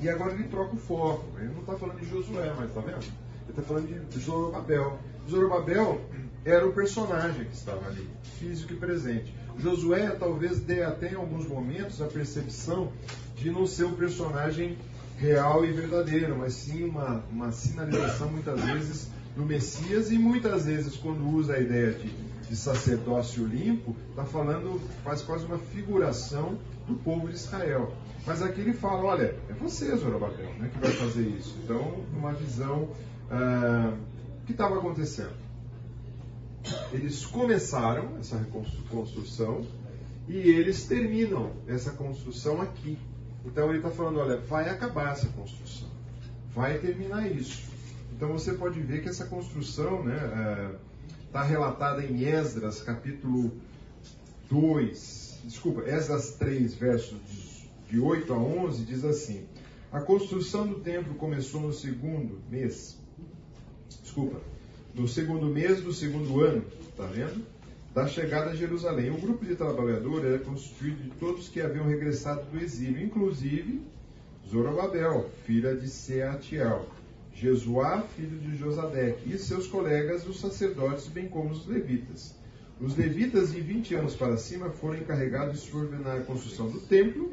E 0.00 0.08
agora 0.08 0.32
ele 0.32 0.44
troca 0.44 0.74
o 0.74 0.78
foco. 0.78 1.24
Ele 1.38 1.52
não 1.52 1.60
está 1.60 1.74
falando 1.74 2.00
de 2.00 2.08
Josué, 2.08 2.52
mas 2.56 2.68
está 2.68 2.80
vendo? 2.80 3.04
Ele 3.04 3.50
está 3.50 3.62
falando 3.62 4.08
de 4.08 4.18
Zorobabel. 4.18 4.98
Zorobabel 5.28 6.00
era 6.44 6.66
o 6.66 6.72
personagem 6.72 7.44
que 7.44 7.54
estava 7.54 7.86
ali, 7.86 8.08
físico 8.38 8.72
e 8.72 8.76
presente. 8.76 9.32
Josué 9.58 10.10
talvez 10.18 10.60
dê 10.60 10.82
até 10.82 11.12
em 11.12 11.16
alguns 11.16 11.46
momentos 11.46 12.00
a 12.00 12.06
percepção 12.06 12.90
de 13.36 13.50
não 13.50 13.66
ser 13.66 13.84
um 13.84 13.94
personagem 13.94 14.78
real 15.18 15.64
e 15.66 15.72
verdadeiro, 15.72 16.36
mas 16.38 16.54
sim 16.54 16.84
uma, 16.84 17.22
uma 17.30 17.52
sinalização 17.52 18.30
muitas 18.30 18.58
vezes 18.60 19.08
do 19.36 19.44
Messias 19.44 20.10
e 20.10 20.18
muitas 20.18 20.64
vezes 20.64 20.96
quando 20.96 21.28
usa 21.28 21.54
a 21.54 21.60
ideia 21.60 21.92
de, 21.92 22.08
de 22.50 22.56
sacerdócio 22.56 23.46
limpo, 23.46 23.94
está 24.10 24.24
falando, 24.24 24.80
faz 25.04 25.22
quase 25.22 25.46
uma 25.46 25.56
figuração 25.56 26.58
do 26.88 26.96
povo 26.96 27.28
de 27.28 27.36
Israel. 27.36 27.94
Mas 28.26 28.42
aqui 28.42 28.60
ele 28.60 28.72
fala, 28.72 29.04
olha, 29.04 29.36
é 29.48 29.52
você, 29.52 29.96
Zorobabel, 29.96 30.52
né, 30.58 30.68
que 30.68 30.80
vai 30.80 30.90
fazer 30.90 31.22
isso. 31.22 31.56
Então, 31.62 32.04
uma 32.12 32.32
visão 32.32 32.88
ah, 33.30 33.96
que 34.44 34.50
estava 34.50 34.78
acontecendo. 34.78 35.32
Eles 36.92 37.24
começaram 37.24 38.18
essa 38.18 38.36
reconstrução 38.36 39.64
e 40.28 40.36
eles 40.36 40.86
terminam 40.86 41.52
essa 41.68 41.92
construção 41.92 42.60
aqui. 42.60 42.98
Então 43.46 43.68
ele 43.68 43.78
está 43.78 43.90
falando, 43.90 44.18
olha, 44.18 44.38
vai 44.38 44.68
acabar 44.68 45.12
essa 45.12 45.28
construção, 45.28 45.88
vai 46.52 46.78
terminar 46.78 47.30
isso. 47.30 47.70
Então 48.12 48.32
você 48.32 48.52
pode 48.52 48.80
ver 48.80 49.02
que 49.02 49.08
essa 49.08 49.24
construção 49.24 50.02
está 51.30 51.44
relatada 51.44 52.04
em 52.04 52.24
Esdras, 52.24 52.82
capítulo 52.82 53.52
2, 54.50 55.38
desculpa, 55.44 55.82
Esdras 55.82 56.32
3, 56.32 56.74
versos 56.74 57.20
de 57.88 58.00
8 58.00 58.32
a 58.32 58.36
11, 58.36 58.84
diz 58.84 59.04
assim: 59.04 59.44
A 59.92 60.00
construção 60.00 60.66
do 60.66 60.80
templo 60.80 61.14
começou 61.14 61.60
no 61.60 61.72
segundo 61.72 62.40
mês, 62.50 62.98
desculpa, 64.02 64.40
no 64.92 65.06
segundo 65.06 65.46
mês 65.46 65.80
do 65.80 65.92
segundo 65.92 66.40
ano, 66.40 66.64
está 66.88 67.06
vendo? 67.06 67.46
Da 67.94 68.08
chegada 68.08 68.50
a 68.50 68.56
Jerusalém. 68.56 69.10
O 69.10 69.18
grupo 69.18 69.44
de 69.44 69.54
trabalhadores 69.54 70.24
era 70.24 70.38
constituído 70.40 71.00
de 71.00 71.10
todos 71.10 71.48
que 71.48 71.60
haviam 71.60 71.86
regressado 71.86 72.42
do 72.50 72.58
exílio, 72.58 73.04
inclusive 73.04 73.82
Zorobabel, 74.48 75.30
filha 75.44 75.76
de 75.76 75.88
Seatiel, 75.88 76.88
Jesuá, 77.34 78.02
filho 78.02 78.38
de 78.38 78.56
Josadeque, 78.56 79.32
e 79.32 79.38
seus 79.38 79.66
colegas, 79.66 80.26
os 80.26 80.40
sacerdotes, 80.40 81.06
bem 81.06 81.28
como 81.28 81.50
os 81.50 81.66
levitas. 81.66 82.34
Os 82.80 82.96
levitas, 82.96 83.52
de 83.52 83.60
20 83.60 83.94
anos 83.94 84.14
para 84.14 84.36
cima, 84.36 84.70
foram 84.70 84.98
encarregados 84.98 85.54
de 85.54 85.66
supervisionar 85.66 86.18
a 86.18 86.24
construção 86.24 86.68
do 86.68 86.80
templo 86.80 87.32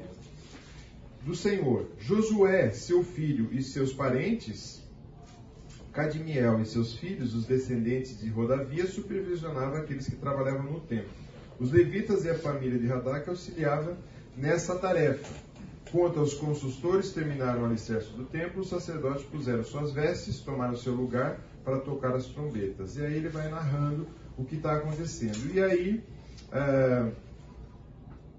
do 1.24 1.36
Senhor. 1.36 1.88
Josué, 2.00 2.72
seu 2.72 3.04
filho 3.04 3.50
e 3.52 3.62
seus 3.62 3.93
parentes, 3.93 4.82
Cadmiel 5.91 6.62
e 6.62 6.66
seus 6.66 6.95
filhos, 6.95 7.34
os 7.34 7.45
descendentes 7.45 8.20
de 8.20 8.30
Rodavia, 8.30 8.86
supervisionavam 8.86 9.80
aqueles 9.80 10.08
que 10.08 10.16
trabalhavam 10.16 10.72
no 10.72 10.80
templo. 10.80 11.10
Os 11.60 11.72
levitas 11.72 12.24
e 12.24 12.30
a 12.30 12.38
família 12.38 12.78
de 12.78 12.86
Radak 12.86 13.28
auxiliavam 13.28 13.98
nessa 14.36 14.76
tarefa. 14.76 15.47
Quanto 15.92 16.20
aos 16.20 16.34
consultores, 16.34 17.12
terminaram 17.12 17.62
o 17.62 17.66
alicerce 17.66 18.12
do 18.12 18.26
templo, 18.26 18.62
os 18.62 18.70
sacerdotes 18.70 19.24
puseram 19.26 19.64
suas 19.64 19.92
vestes, 19.94 20.40
tomaram 20.40 20.76
seu 20.76 20.94
lugar 20.94 21.40
para 21.64 21.80
tocar 21.80 22.16
as 22.16 22.26
trombetas. 22.26 22.98
E 22.98 23.06
aí 23.06 23.16
ele 23.16 23.30
vai 23.30 23.50
narrando 23.50 24.08
o 24.38 24.44
que 24.44 24.56
está 24.56 24.76
acontecendo. 24.76 25.54
E 25.54 25.62
aí, 25.62 26.04
é, 26.52 27.12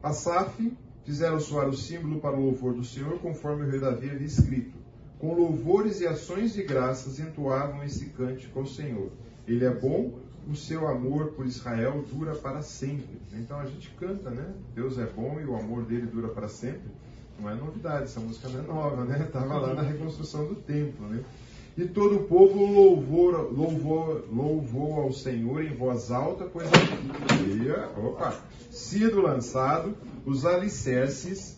Asaf 0.03 0.77
fizeram 1.05 1.41
soar 1.41 1.69
o 1.69 1.77
símbolo 1.77 2.21
para 2.21 2.37
o 2.37 2.45
louvor 2.45 2.75
do 2.75 2.85
Senhor, 2.85 3.19
conforme 3.19 3.65
o 3.65 3.71
rei 3.71 3.81
Davi 3.81 4.11
havia 4.11 4.27
escrito. 4.27 4.77
Com 5.19 5.35
louvores 5.35 6.01
e 6.01 6.07
ações 6.07 6.53
de 6.53 6.63
graças 6.63 7.19
entoavam 7.19 7.83
esse 7.83 8.07
cântico 8.11 8.61
ao 8.61 8.67
Senhor. 8.67 9.11
Ele 9.47 9.65
é 9.65 9.75
bom, 9.75 10.19
o 10.49 10.55
seu 10.55 10.87
amor 10.87 11.33
por 11.33 11.47
Israel 11.47 12.05
dura 12.11 12.35
para 12.35 12.63
sempre. 12.63 13.21
Então 13.33 13.59
a 13.59 13.67
gente 13.67 13.91
canta, 13.99 14.31
né? 14.31 14.55
Deus 14.75 14.99
é 14.99 15.07
bom 15.07 15.41
e 15.41 15.45
o 15.45 15.57
amor 15.57 15.85
dele 15.85 16.07
dura 16.07 16.29
para 16.29 16.47
sempre. 16.47 16.89
Não 17.39 17.51
é 17.51 17.55
novidade, 17.55 18.05
essa 18.05 18.21
música 18.21 18.49
não 18.49 18.61
é 18.61 18.63
nova, 18.63 19.05
né? 19.05 19.25
Estava 19.27 19.59
lá 19.59 19.75
na 19.75 19.83
reconstrução 19.83 20.47
do 20.47 20.57
templo, 20.57 21.07
né? 21.07 21.23
E 21.77 21.85
todo 21.87 22.17
o 22.17 22.25
povo 22.25 22.67
louvou, 22.67 23.53
louvou, 23.53 24.27
louvou 24.33 25.01
ao 25.01 25.13
Senhor 25.13 25.65
em 25.65 25.77
voz 25.77 26.11
alta, 26.11 26.45
pois 26.45 26.69
havia, 27.31 27.89
opa, 27.97 28.37
sido 28.69 29.21
lançado 29.21 29.97
os 30.27 30.45
alicerces 30.45 31.57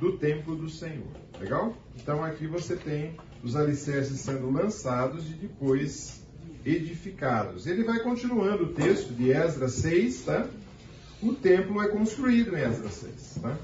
do 0.00 0.18
templo 0.18 0.56
do 0.56 0.68
Senhor. 0.68 1.06
Legal? 1.38 1.72
Então 1.96 2.24
aqui 2.24 2.48
você 2.48 2.74
tem 2.74 3.16
os 3.44 3.54
alicerces 3.54 4.18
sendo 4.18 4.50
lançados 4.50 5.30
e 5.30 5.34
depois 5.34 6.20
edificados. 6.64 7.66
Ele 7.66 7.84
vai 7.84 8.00
continuando 8.00 8.64
o 8.64 8.72
texto 8.72 9.14
de 9.14 9.30
Esdras 9.30 9.74
6, 9.74 10.22
tá? 10.22 10.46
O 11.22 11.32
templo 11.32 11.80
é 11.80 11.88
construído 11.88 12.56
em 12.56 12.60
Esdras 12.60 12.94
6, 12.94 13.38
tá? 13.40 13.56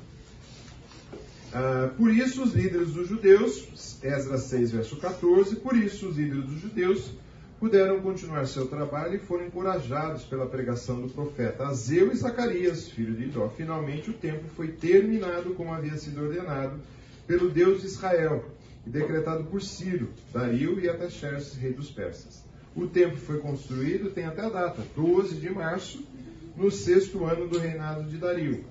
Ah, 1.52 1.90
por 1.96 2.10
isso 2.10 2.42
os 2.42 2.54
líderes 2.54 2.90
dos 2.90 3.08
judeus, 3.08 3.98
Esdras 4.02 4.42
6, 4.42 4.72
verso 4.72 4.96
14, 4.96 5.56
por 5.56 5.76
isso 5.76 6.08
os 6.08 6.16
líderes 6.16 6.44
dos 6.44 6.60
judeus 6.60 7.12
puderam 7.58 8.00
continuar 8.00 8.46
seu 8.46 8.66
trabalho 8.66 9.16
e 9.16 9.18
foram 9.18 9.46
encorajados 9.46 10.24
pela 10.24 10.46
pregação 10.46 11.00
do 11.00 11.08
profeta 11.08 11.66
Azeu 11.66 12.12
e 12.12 12.16
Zacarias, 12.16 12.88
filho 12.88 13.14
de 13.14 13.24
Idó. 13.24 13.48
Finalmente 13.48 14.10
o 14.10 14.14
tempo 14.14 14.44
foi 14.54 14.68
terminado 14.68 15.54
como 15.54 15.72
havia 15.72 15.96
sido 15.96 16.22
ordenado 16.22 16.78
pelo 17.26 17.50
Deus 17.50 17.80
de 17.80 17.86
Israel 17.86 18.44
e 18.86 18.90
decretado 18.90 19.44
por 19.44 19.62
Ciro, 19.62 20.10
Dario 20.32 20.78
e 20.78 20.88
Ataxerxes, 20.88 21.54
rei 21.54 21.72
dos 21.72 21.90
persas. 21.90 22.44
O 22.74 22.86
templo 22.86 23.16
foi 23.16 23.38
construído, 23.38 24.10
tem 24.10 24.26
até 24.26 24.42
a 24.42 24.50
data, 24.50 24.82
12 24.94 25.36
de 25.36 25.48
março, 25.48 26.04
no 26.56 26.70
sexto 26.70 27.24
ano 27.24 27.48
do 27.48 27.58
reinado 27.58 28.04
de 28.04 28.18
Dario. 28.18 28.64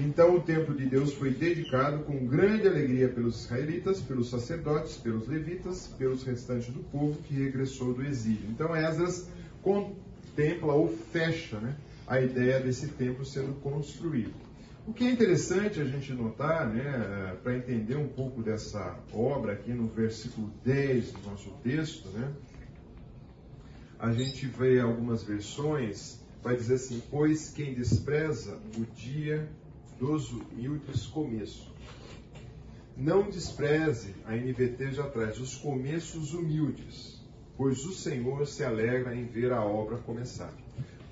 Então 0.00 0.36
o 0.36 0.40
templo 0.40 0.76
de 0.76 0.86
Deus 0.86 1.12
foi 1.14 1.30
dedicado 1.30 2.04
com 2.04 2.24
grande 2.24 2.68
alegria 2.68 3.08
pelos 3.08 3.44
israelitas, 3.44 4.00
pelos 4.00 4.30
sacerdotes, 4.30 4.96
pelos 4.96 5.26
levitas, 5.26 5.88
pelos 5.98 6.22
restantes 6.22 6.72
do 6.72 6.78
povo 6.84 7.20
que 7.22 7.34
regressou 7.34 7.92
do 7.92 8.04
exílio. 8.04 8.48
Então 8.48 8.76
Esdras 8.76 9.28
contempla 9.60 10.72
ou 10.72 10.88
fecha 11.12 11.58
né, 11.58 11.74
a 12.06 12.20
ideia 12.20 12.60
desse 12.60 12.86
templo 12.86 13.24
sendo 13.24 13.54
construído. 13.60 14.34
O 14.86 14.92
que 14.92 15.04
é 15.04 15.10
interessante 15.10 15.80
a 15.80 15.84
gente 15.84 16.12
notar, 16.12 16.68
né, 16.68 17.36
para 17.42 17.56
entender 17.56 17.96
um 17.96 18.06
pouco 18.06 18.40
dessa 18.40 18.96
obra 19.12 19.52
aqui 19.52 19.72
no 19.72 19.88
versículo 19.88 20.48
10 20.64 21.10
do 21.10 21.30
nosso 21.30 21.50
texto, 21.64 22.08
né, 22.10 22.32
a 23.98 24.12
gente 24.12 24.46
vê 24.46 24.78
algumas 24.78 25.24
versões, 25.24 26.20
vai 26.40 26.54
dizer 26.54 26.74
assim, 26.74 27.02
pois 27.10 27.50
quem 27.50 27.74
despreza 27.74 28.56
o 28.76 28.84
dia 28.94 29.48
dos 29.98 30.30
humildes 30.30 31.06
começos. 31.06 31.68
Não 32.96 33.30
despreze, 33.30 34.14
a 34.26 34.34
NVT 34.34 34.92
já 34.92 35.04
traz, 35.04 35.38
os 35.38 35.54
começos 35.54 36.34
humildes, 36.34 37.20
pois 37.56 37.84
o 37.84 37.92
Senhor 37.92 38.46
se 38.46 38.64
alegra 38.64 39.14
em 39.14 39.24
ver 39.24 39.52
a 39.52 39.62
obra 39.62 39.98
começar. 39.98 40.52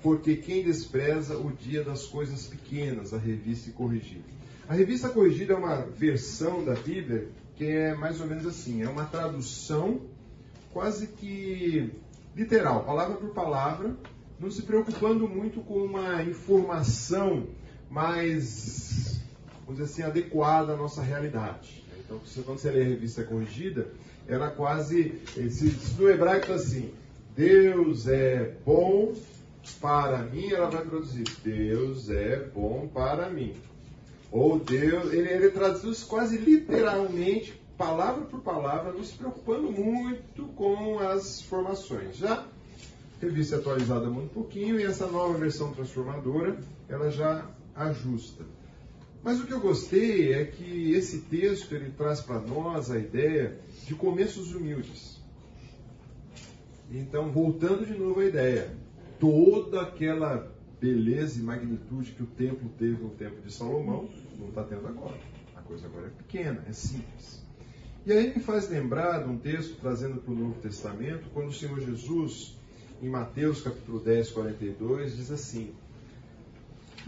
Porque 0.03 0.35
quem 0.35 0.63
despreza 0.63 1.37
o 1.37 1.51
dia 1.51 1.83
das 1.83 2.05
coisas 2.05 2.47
pequenas, 2.47 3.13
a 3.13 3.17
revista 3.17 3.71
corrigida. 3.71 4.25
A 4.67 4.73
revista 4.73 5.09
corrigida 5.09 5.53
é 5.53 5.57
uma 5.57 5.81
versão 5.81 6.63
da 6.63 6.73
Bíblia 6.73 7.29
que 7.57 7.65
é 7.65 7.95
mais 7.95 8.21
ou 8.21 8.27
menos 8.27 8.45
assim, 8.45 8.83
é 8.83 8.89
uma 8.89 9.05
tradução 9.05 10.01
quase 10.71 11.07
que 11.07 11.91
literal, 12.35 12.83
palavra 12.83 13.17
por 13.17 13.31
palavra, 13.31 13.97
não 14.39 14.51
se 14.51 14.61
preocupando 14.61 15.27
muito 15.27 15.61
com 15.61 15.83
uma 15.83 16.21
informação 16.21 17.47
mais, 17.89 19.21
vamos 19.65 19.79
dizer 19.79 19.83
assim, 19.83 20.03
adequada 20.03 20.73
à 20.73 20.77
nossa 20.77 21.01
realidade. 21.01 21.83
Então, 21.99 22.19
quando 22.45 22.59
você 22.59 22.71
lê 22.71 22.81
a 22.81 22.85
revista 22.85 23.23
corrigida, 23.23 23.87
ela 24.27 24.49
quase, 24.49 25.21
se, 25.49 25.77
no 25.97 26.09
hebraico 26.09 26.51
está 26.51 26.55
assim, 26.55 26.91
Deus 27.35 28.07
é 28.07 28.55
bom 28.65 29.13
para 29.81 30.19
mim, 30.23 30.51
ela 30.51 30.69
vai 30.69 30.81
traduzir, 30.81 31.25
Deus 31.43 32.09
é 32.09 32.37
bom 32.37 32.89
para 32.93 33.29
mim. 33.29 33.53
Ou 34.31 34.59
Deus, 34.59 35.13
ele, 35.13 35.29
ele 35.29 35.49
traduz 35.51 36.03
quase 36.03 36.37
literalmente, 36.37 37.59
palavra 37.77 38.25
por 38.25 38.41
palavra, 38.41 38.91
não 38.91 39.03
se 39.03 39.13
preocupando 39.13 39.71
muito 39.71 40.43
com 40.55 40.99
as 40.99 41.41
formações. 41.41 42.17
Já 42.17 42.45
revista 43.21 43.55
atualizada 43.55 44.09
muito 44.09 44.33
pouquinho 44.33 44.79
e 44.79 44.83
essa 44.83 45.07
nova 45.07 45.37
versão 45.37 45.71
transformadora, 45.73 46.57
ela 46.87 47.09
já 47.09 47.45
ajusta. 47.77 48.43
Mas 49.23 49.39
o 49.39 49.45
que 49.45 49.53
eu 49.53 49.59
gostei 49.59 50.33
é 50.33 50.45
que 50.45 50.91
esse 50.91 51.19
texto 51.21 51.73
ele 51.73 51.91
traz 51.91 52.21
para 52.21 52.39
nós 52.39 52.89
a 52.89 52.97
ideia 52.97 53.59
de 53.85 53.93
começos 53.95 54.53
humildes. 54.53 55.21
Então, 56.89 57.31
voltando 57.31 57.85
de 57.85 57.97
novo 57.97 58.19
à 58.21 58.25
ideia, 58.25 58.73
toda 59.19 59.81
aquela 59.81 60.51
beleza 60.79 61.39
e 61.39 61.43
magnitude 61.43 62.11
que 62.11 62.23
o 62.23 62.27
templo 62.27 62.69
teve 62.77 63.03
no 63.03 63.09
tempo 63.09 63.41
de 63.41 63.51
Salomão, 63.51 64.09
não 64.39 64.49
está 64.49 64.63
tendo 64.63 64.87
agora. 64.87 65.17
A 65.55 65.61
coisa 65.61 65.87
agora 65.87 66.07
é 66.07 66.09
pequena, 66.09 66.63
é 66.67 66.71
simples. 66.71 67.45
E 68.05 68.13
aí 68.13 68.33
me 68.33 68.41
faz 68.41 68.69
lembrar 68.69 69.23
de 69.23 69.29
um 69.29 69.37
texto 69.37 69.77
trazendo 69.81 70.21
para 70.21 70.31
o 70.31 70.35
Novo 70.35 70.61
Testamento, 70.61 71.27
quando 71.33 71.49
o 71.49 71.53
Senhor 71.53 71.81
Jesus, 71.81 72.57
em 73.01 73.09
Mateus 73.09 73.61
capítulo 73.61 73.99
10, 73.99 74.31
42, 74.31 75.17
diz 75.17 75.29
assim: 75.29 75.73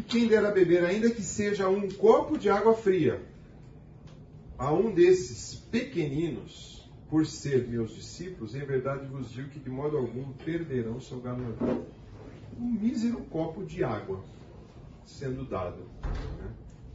quem 0.07 0.27
dera 0.27 0.51
beber, 0.51 0.83
ainda 0.83 1.09
que 1.09 1.21
seja 1.21 1.67
um 1.67 1.89
copo 1.89 2.37
de 2.37 2.49
água 2.49 2.73
fria, 2.73 3.21
a 4.57 4.73
um 4.73 4.91
desses 4.93 5.55
pequeninos, 5.55 6.69
por 7.09 7.25
ser 7.25 7.67
meus 7.67 7.95
discípulos, 7.95 8.53
em 8.53 8.59
verdade 8.59 9.07
vos 9.07 9.31
digo 9.31 9.49
que 9.49 9.59
de 9.59 9.69
modo 9.69 9.97
algum 9.97 10.31
perderão 10.33 10.99
seu 11.01 11.19
galardão. 11.19 11.85
Um 12.59 12.71
mísero 12.71 13.21
copo 13.21 13.65
de 13.65 13.83
água 13.83 14.23
sendo 15.05 15.43
dado 15.43 15.89
né, 16.03 16.51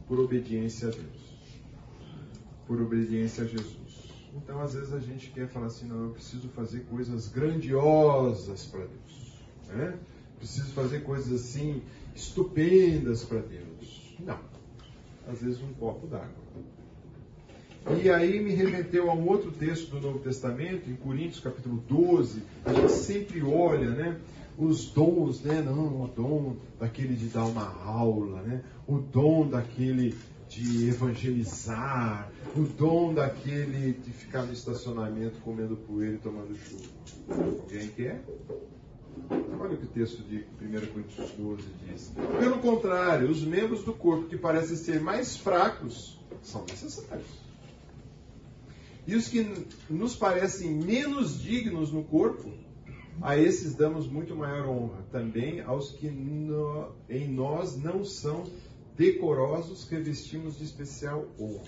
por 0.07 0.19
obediência 0.19 0.87
a 0.87 0.91
Deus, 0.91 1.39
por 2.65 2.81
obediência 2.81 3.43
a 3.43 3.47
Jesus. 3.47 3.75
Então, 4.35 4.61
às 4.61 4.73
vezes 4.73 4.93
a 4.93 4.99
gente 4.99 5.31
quer 5.31 5.47
falar 5.47 5.67
assim: 5.67 5.87
não, 5.87 6.05
eu 6.05 6.09
preciso 6.11 6.47
fazer 6.49 6.81
coisas 6.85 7.27
grandiosas 7.27 8.65
para 8.65 8.81
Deus. 8.81 9.43
Né? 9.67 9.97
Preciso 10.37 10.71
fazer 10.73 11.01
coisas 11.01 11.41
assim 11.41 11.81
estupendas 12.15 13.23
para 13.23 13.41
Deus. 13.41 14.15
Não. 14.19 14.39
Às 15.27 15.41
vezes 15.41 15.61
um 15.61 15.73
copo 15.73 16.07
d'água. 16.07 16.45
E 18.01 18.09
aí 18.09 18.39
me 18.39 18.51
remeteu 18.51 19.11
a 19.11 19.13
um 19.13 19.27
outro 19.27 19.51
texto 19.51 19.91
do 19.91 20.01
Novo 20.01 20.17
Testamento, 20.19 20.89
em 20.89 20.95
Coríntios 20.95 21.39
capítulo 21.39 21.83
12, 21.87 22.41
a 22.65 22.73
gente 22.73 22.91
sempre 22.91 23.43
olha, 23.43 23.91
né? 23.91 24.19
Os 24.57 24.89
dons, 24.89 25.41
né? 25.41 25.61
Não, 25.61 26.03
o 26.03 26.07
dom 26.07 26.55
daquele 26.79 27.13
de 27.13 27.27
dar 27.27 27.45
uma 27.45 27.67
aula, 27.83 28.41
né? 28.41 28.63
O 28.87 28.97
dom 28.97 29.47
daquele 29.47 30.15
de 30.49 30.87
evangelizar, 30.87 32.31
o 32.55 32.61
dom 32.61 33.13
daquele 33.13 33.93
de 33.93 34.11
ficar 34.11 34.43
no 34.43 34.53
estacionamento 34.53 35.39
comendo 35.41 35.75
poeira 35.75 36.15
e 36.15 36.19
tomando 36.19 36.55
chuva. 36.55 36.89
Alguém 37.29 37.87
quer? 37.89 38.23
Olha 39.59 39.73
o 39.73 39.77
que 39.77 39.85
o 39.85 39.89
texto 39.89 40.21
de 40.23 40.45
1 40.61 40.87
Coríntios 40.87 41.31
12 41.31 41.63
diz. 41.87 42.13
Pelo 42.39 42.59
contrário, 42.59 43.29
os 43.29 43.43
membros 43.43 43.83
do 43.83 43.93
corpo 43.93 44.27
que 44.27 44.37
parecem 44.37 44.75
ser 44.75 44.99
mais 44.99 45.35
fracos 45.35 46.19
são 46.41 46.63
necessários. 46.65 47.45
E 49.07 49.15
os 49.15 49.27
que 49.27 49.67
nos 49.89 50.15
parecem 50.15 50.71
menos 50.71 51.39
dignos 51.39 51.91
no 51.91 52.03
corpo, 52.03 52.51
a 53.21 53.37
esses 53.37 53.75
damos 53.75 54.07
muito 54.07 54.35
maior 54.35 54.67
honra. 54.67 55.05
Também 55.11 55.61
aos 55.61 55.91
que 55.91 56.09
no, 56.09 56.91
em 57.09 57.27
nós 57.27 57.77
não 57.77 58.03
são 58.03 58.43
decorosos, 58.97 59.87
revestimos 59.87 60.57
de 60.57 60.63
especial 60.63 61.25
honra. 61.39 61.63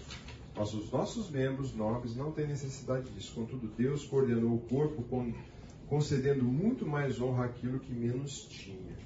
Mas 0.55 0.73
os 0.73 0.91
nossos 0.91 1.29
membros 1.29 1.73
nobres 1.75 2.15
não 2.15 2.31
têm 2.31 2.47
necessidade 2.47 3.09
disso. 3.11 3.33
Contudo, 3.35 3.67
Deus 3.77 4.03
coordenou 4.05 4.55
o 4.55 4.59
corpo 4.59 5.03
com 5.03 5.31
concedendo 5.87 6.43
muito 6.43 6.85
mais 6.85 7.19
honra 7.21 7.45
àquilo 7.45 7.79
que 7.79 7.93
menos 7.93 8.45
tinha. 8.45 8.97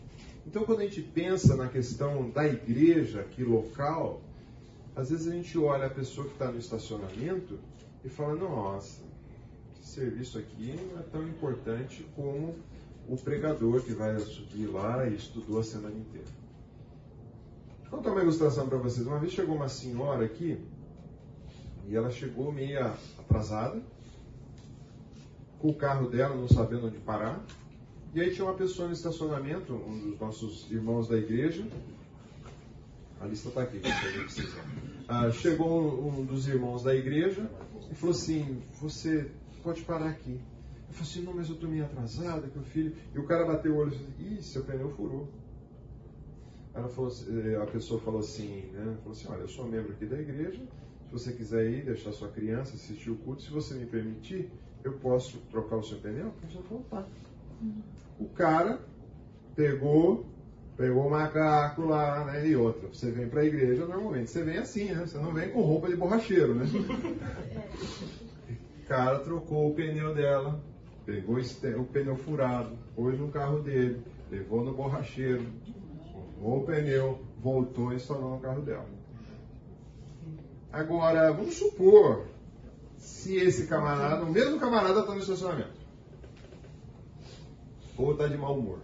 Então, 0.45 0.63
quando 0.63 0.79
a 0.79 0.83
gente 0.83 1.01
pensa 1.01 1.55
na 1.55 1.67
questão 1.67 2.29
da 2.31 2.47
igreja 2.47 3.21
aqui 3.21 3.43
local, 3.43 4.21
às 4.95 5.09
vezes 5.09 5.27
a 5.27 5.31
gente 5.31 5.57
olha 5.57 5.85
a 5.85 5.89
pessoa 5.89 6.27
que 6.27 6.33
está 6.33 6.51
no 6.51 6.57
estacionamento 6.57 7.59
e 8.03 8.09
fala: 8.09 8.35
Nossa, 8.35 9.03
esse 9.79 9.93
serviço 9.93 10.39
aqui 10.39 10.75
não 10.91 10.99
é 10.99 11.03
tão 11.03 11.27
importante 11.27 12.05
como 12.15 12.55
o 13.07 13.15
pregador 13.15 13.81
que 13.81 13.93
vai 13.93 14.17
subir 14.19 14.67
lá 14.67 15.07
e 15.07 15.15
estudou 15.15 15.59
a 15.59 15.63
semana 15.63 15.95
inteira. 15.95 16.27
Vou 17.89 17.99
contar 17.99 18.11
uma 18.11 18.21
ilustração 18.21 18.67
para 18.67 18.77
vocês. 18.77 19.05
Uma 19.05 19.19
vez 19.19 19.33
chegou 19.33 19.55
uma 19.55 19.69
senhora 19.69 20.25
aqui 20.25 20.57
e 21.87 21.95
ela 21.95 22.09
chegou 22.09 22.51
meia 22.51 22.93
atrasada 23.19 23.81
com 25.61 25.69
o 25.69 25.75
carro 25.75 26.09
dela, 26.09 26.35
não 26.35 26.47
sabendo 26.47 26.87
onde 26.87 26.97
parar. 26.97 27.45
E 28.13 28.19
aí 28.19 28.33
tinha 28.33 28.45
uma 28.45 28.55
pessoa 28.55 28.87
no 28.87 28.93
estacionamento, 28.93 29.73
um 29.73 30.09
dos 30.09 30.19
nossos 30.19 30.69
irmãos 30.71 31.07
da 31.07 31.17
igreja. 31.17 31.65
A 33.19 33.27
lista 33.27 33.49
está 33.49 33.61
aqui, 33.61 33.79
ah, 35.07 35.29
Chegou 35.29 36.09
um 36.09 36.25
dos 36.25 36.47
irmãos 36.47 36.83
da 36.83 36.95
igreja 36.95 37.49
e 37.91 37.95
falou 37.95 38.15
assim: 38.15 38.61
Você 38.81 39.29
pode 39.63 39.83
parar 39.83 40.09
aqui. 40.09 40.39
Eu 40.87 40.93
falei 40.93 41.09
assim: 41.11 41.21
Não, 41.21 41.33
mas 41.33 41.47
eu 41.47 41.55
estou 41.55 41.69
meio 41.69 41.85
atrasada, 41.85 42.47
que 42.47 42.57
o 42.57 42.63
filho. 42.63 42.95
E 43.13 43.19
o 43.19 43.25
cara 43.25 43.45
bateu 43.45 43.73
o 43.73 43.77
olho 43.77 43.93
e 43.93 44.23
disse: 44.23 44.33
Ih, 44.33 44.41
seu 44.41 44.63
pneu 44.63 44.89
furou. 44.89 45.29
Ela 46.73 46.87
falou, 46.87 47.11
eh, 47.27 47.61
a 47.61 47.65
pessoa 47.65 47.99
falou 47.99 48.21
assim, 48.21 48.61
né? 48.73 48.97
Falou 49.03 49.11
assim: 49.11 49.27
Olha, 49.29 49.41
eu 49.41 49.47
sou 49.47 49.67
membro 49.67 49.91
aqui 49.91 50.05
da 50.05 50.19
igreja. 50.19 50.59
Se 51.05 51.11
você 51.11 51.33
quiser 51.33 51.69
ir, 51.69 51.85
deixar 51.85 52.11
sua 52.13 52.29
criança 52.29 52.73
assistir 52.75 53.11
o 53.11 53.17
culto, 53.17 53.43
se 53.43 53.51
você 53.51 53.73
me 53.75 53.85
permitir, 53.85 54.49
eu 54.83 54.93
posso 54.93 55.37
trocar 55.51 55.77
o 55.77 55.83
seu 55.83 55.97
pneu? 55.99 56.31
Pessoa 56.41 56.63
falou, 56.63 56.83
tá. 56.89 57.05
O 58.19 58.25
cara 58.29 58.79
pegou, 59.55 60.25
pegou 60.77 61.07
o 61.07 61.09
macaco 61.09 61.83
lá, 61.85 62.25
né? 62.25 62.47
E 62.47 62.55
outra. 62.55 62.87
Você 62.87 63.11
vem 63.11 63.27
para 63.27 63.41
a 63.41 63.45
igreja, 63.45 63.85
normalmente 63.85 64.29
você 64.29 64.43
vem 64.43 64.57
assim, 64.57 64.85
né? 64.85 65.05
Você 65.05 65.17
não 65.17 65.33
vem 65.33 65.49
com 65.49 65.61
roupa 65.61 65.87
de 65.87 65.95
borracheiro, 65.95 66.55
né? 66.55 66.65
O 68.83 68.93
cara 68.93 69.19
trocou 69.19 69.69
o 69.69 69.73
pneu 69.73 70.13
dela, 70.13 70.61
pegou 71.05 71.37
o 71.37 71.85
pneu 71.85 72.17
furado, 72.17 72.77
pôs 72.93 73.17
no 73.17 73.29
carro 73.29 73.59
dele, 73.59 74.01
levou 74.29 74.65
no 74.65 74.73
borracheiro, 74.73 75.45
o 76.41 76.59
pneu, 76.65 77.21
voltou 77.39 77.93
e 77.93 77.95
instalou 77.95 78.31
no 78.31 78.39
carro 78.41 78.61
dela. 78.61 78.89
Agora, 80.73 81.31
vamos 81.31 81.55
supor 81.55 82.25
se 83.01 83.35
esse 83.35 83.65
camarada, 83.65 84.23
o 84.23 84.31
mesmo 84.31 84.59
camarada 84.59 84.99
está 84.99 85.13
no 85.13 85.19
estacionamento. 85.19 85.81
Ou 87.97 88.13
está 88.13 88.27
de 88.27 88.37
mau 88.37 88.57
humor. 88.57 88.79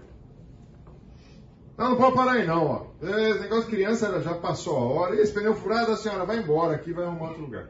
Não, 1.77 1.91
não 1.91 1.97
pode 1.97 2.15
parar 2.15 2.31
aí 2.33 2.47
não, 2.47 2.65
ó. 2.65 2.85
Esse 3.01 3.39
negócio 3.41 3.65
de 3.65 3.75
criança 3.75 4.19
já 4.21 4.33
passou 4.33 4.75
a 4.77 4.81
hora. 4.81 5.15
Esse 5.15 5.31
pneu 5.31 5.53
furado, 5.53 5.91
a 5.91 5.97
senhora 5.97 6.25
vai 6.25 6.39
embora 6.39 6.75
aqui, 6.75 6.91
vai 6.91 7.05
arrumar 7.05 7.29
outro 7.29 7.43
lugar. 7.43 7.69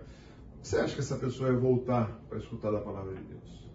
Você 0.63 0.77
acha 0.77 0.95
que 0.95 1.01
essa 1.01 1.17
pessoa 1.17 1.51
vai 1.51 1.59
voltar 1.59 2.09
para 2.29 2.37
escutar 2.37 2.71
da 2.71 2.79
palavra 2.79 3.13
de 3.13 3.23
Deus? 3.23 3.69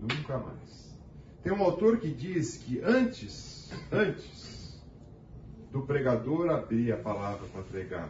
Nunca 0.00 0.38
mais. 0.38 0.98
Tem 1.42 1.52
um 1.52 1.62
autor 1.62 1.98
que 1.98 2.10
diz 2.10 2.56
que 2.56 2.80
antes, 2.82 3.72
antes 3.92 4.80
do 5.70 5.82
pregador 5.82 6.50
abrir 6.50 6.92
a 6.92 6.96
palavra 6.96 7.46
para 7.52 7.62
pregar. 7.62 8.08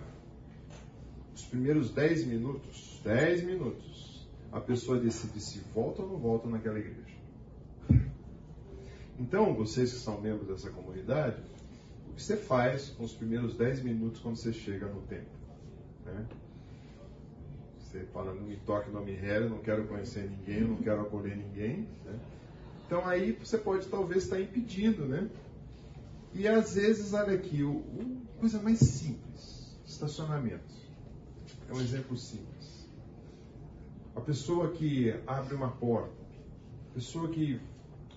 Os 1.35 1.43
primeiros 1.45 1.91
10 1.91 2.27
minutos, 2.27 3.01
10 3.05 3.45
minutos, 3.45 4.29
a 4.53 4.61
pessoa 4.61 4.99
decide 4.99 5.41
se 5.41 5.61
volta 5.75 6.03
ou 6.03 6.09
não 6.09 6.17
volta 6.19 6.49
naquela 6.49 6.79
igreja. 6.79 7.01
Então, 9.19 9.55
vocês 9.55 9.93
que 9.93 9.99
são 9.99 10.21
membros 10.21 10.49
dessa 10.49 10.71
comunidade, 10.71 11.43
o 12.09 12.15
que 12.15 12.23
você 12.23 12.37
faz 12.37 12.89
com 12.91 13.05
os 13.05 13.13
primeiros 13.13 13.55
10 13.55 13.83
minutos 13.83 14.21
quando 14.21 14.37
você 14.37 14.53
chega 14.53 14.87
no 14.87 15.03
templo? 15.03 15.39
Né? 16.07 16.27
Você 17.79 18.01
fala, 18.13 18.35
não 18.35 18.43
me 18.43 18.57
toque, 18.57 18.91
não 18.91 19.05
me 19.05 19.13
rele, 19.13 19.49
não 19.49 19.59
quero 19.59 19.87
conhecer 19.87 20.29
ninguém, 20.31 20.63
não 20.63 20.77
quero 20.77 21.03
acolher 21.03 21.37
ninguém. 21.37 21.89
Né? 22.05 22.19
Então 22.87 23.07
aí 23.07 23.33
você 23.33 23.59
pode 23.59 23.87
talvez 23.89 24.25
estar 24.25 24.41
impedindo, 24.41 25.05
né? 25.05 25.29
E 26.33 26.49
às 26.49 26.75
vezes, 26.75 27.13
olha 27.13 27.35
aqui, 27.35 27.63
o, 27.63 27.85
coisa 28.39 28.61
mais 28.61 28.79
simples, 28.79 29.77
estacionamento. 29.87 30.80
É 31.71 31.73
um 31.73 31.81
exemplo 31.81 32.17
simples. 32.17 32.91
A 34.17 34.21
pessoa 34.21 34.73
que 34.73 35.15
abre 35.25 35.55
uma 35.55 35.71
porta, 35.71 36.11
a 36.91 36.95
pessoa 36.95 37.29
que. 37.29 37.61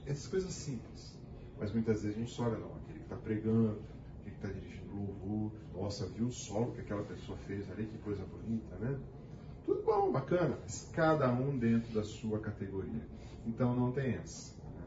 Essas 0.07 0.27
coisas 0.27 0.51
simples. 0.51 1.15
Mas 1.59 1.71
muitas 1.71 2.01
vezes 2.01 2.17
a 2.17 2.19
gente 2.19 2.41
olha, 2.41 2.57
não, 2.57 2.75
aquele 2.77 2.97
que 2.97 3.05
está 3.05 3.15
pregando, 3.15 3.79
aquele 4.19 4.35
que 4.35 4.45
está 4.45 4.47
dirigindo 4.47 4.95
louvor, 4.95 5.51
nossa, 5.71 6.07
viu 6.07 6.27
o 6.27 6.31
solo 6.31 6.71
que 6.71 6.81
aquela 6.81 7.03
pessoa 7.03 7.37
fez 7.45 7.69
ali, 7.71 7.85
que 7.85 7.97
coisa 7.99 8.23
bonita, 8.25 8.75
né? 8.77 8.99
Tudo 9.63 9.83
bom, 9.83 10.11
bacana, 10.11 10.57
mas 10.61 10.89
cada 10.91 11.31
um 11.31 11.57
dentro 11.57 11.93
da 11.93 12.03
sua 12.03 12.39
categoria. 12.39 13.07
Então 13.45 13.75
não 13.75 13.91
tem 13.91 14.15
essa. 14.15 14.55
Né? 14.55 14.83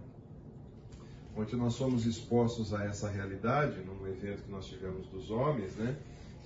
Ontem 1.36 1.56
nós 1.56 1.78
fomos 1.78 2.04
expostos 2.04 2.74
a 2.74 2.84
essa 2.84 3.08
realidade 3.08 3.80
num 3.84 4.06
evento 4.08 4.42
que 4.42 4.50
nós 4.50 4.66
tivemos 4.66 5.06
dos 5.06 5.30
homens, 5.30 5.76
né? 5.76 5.96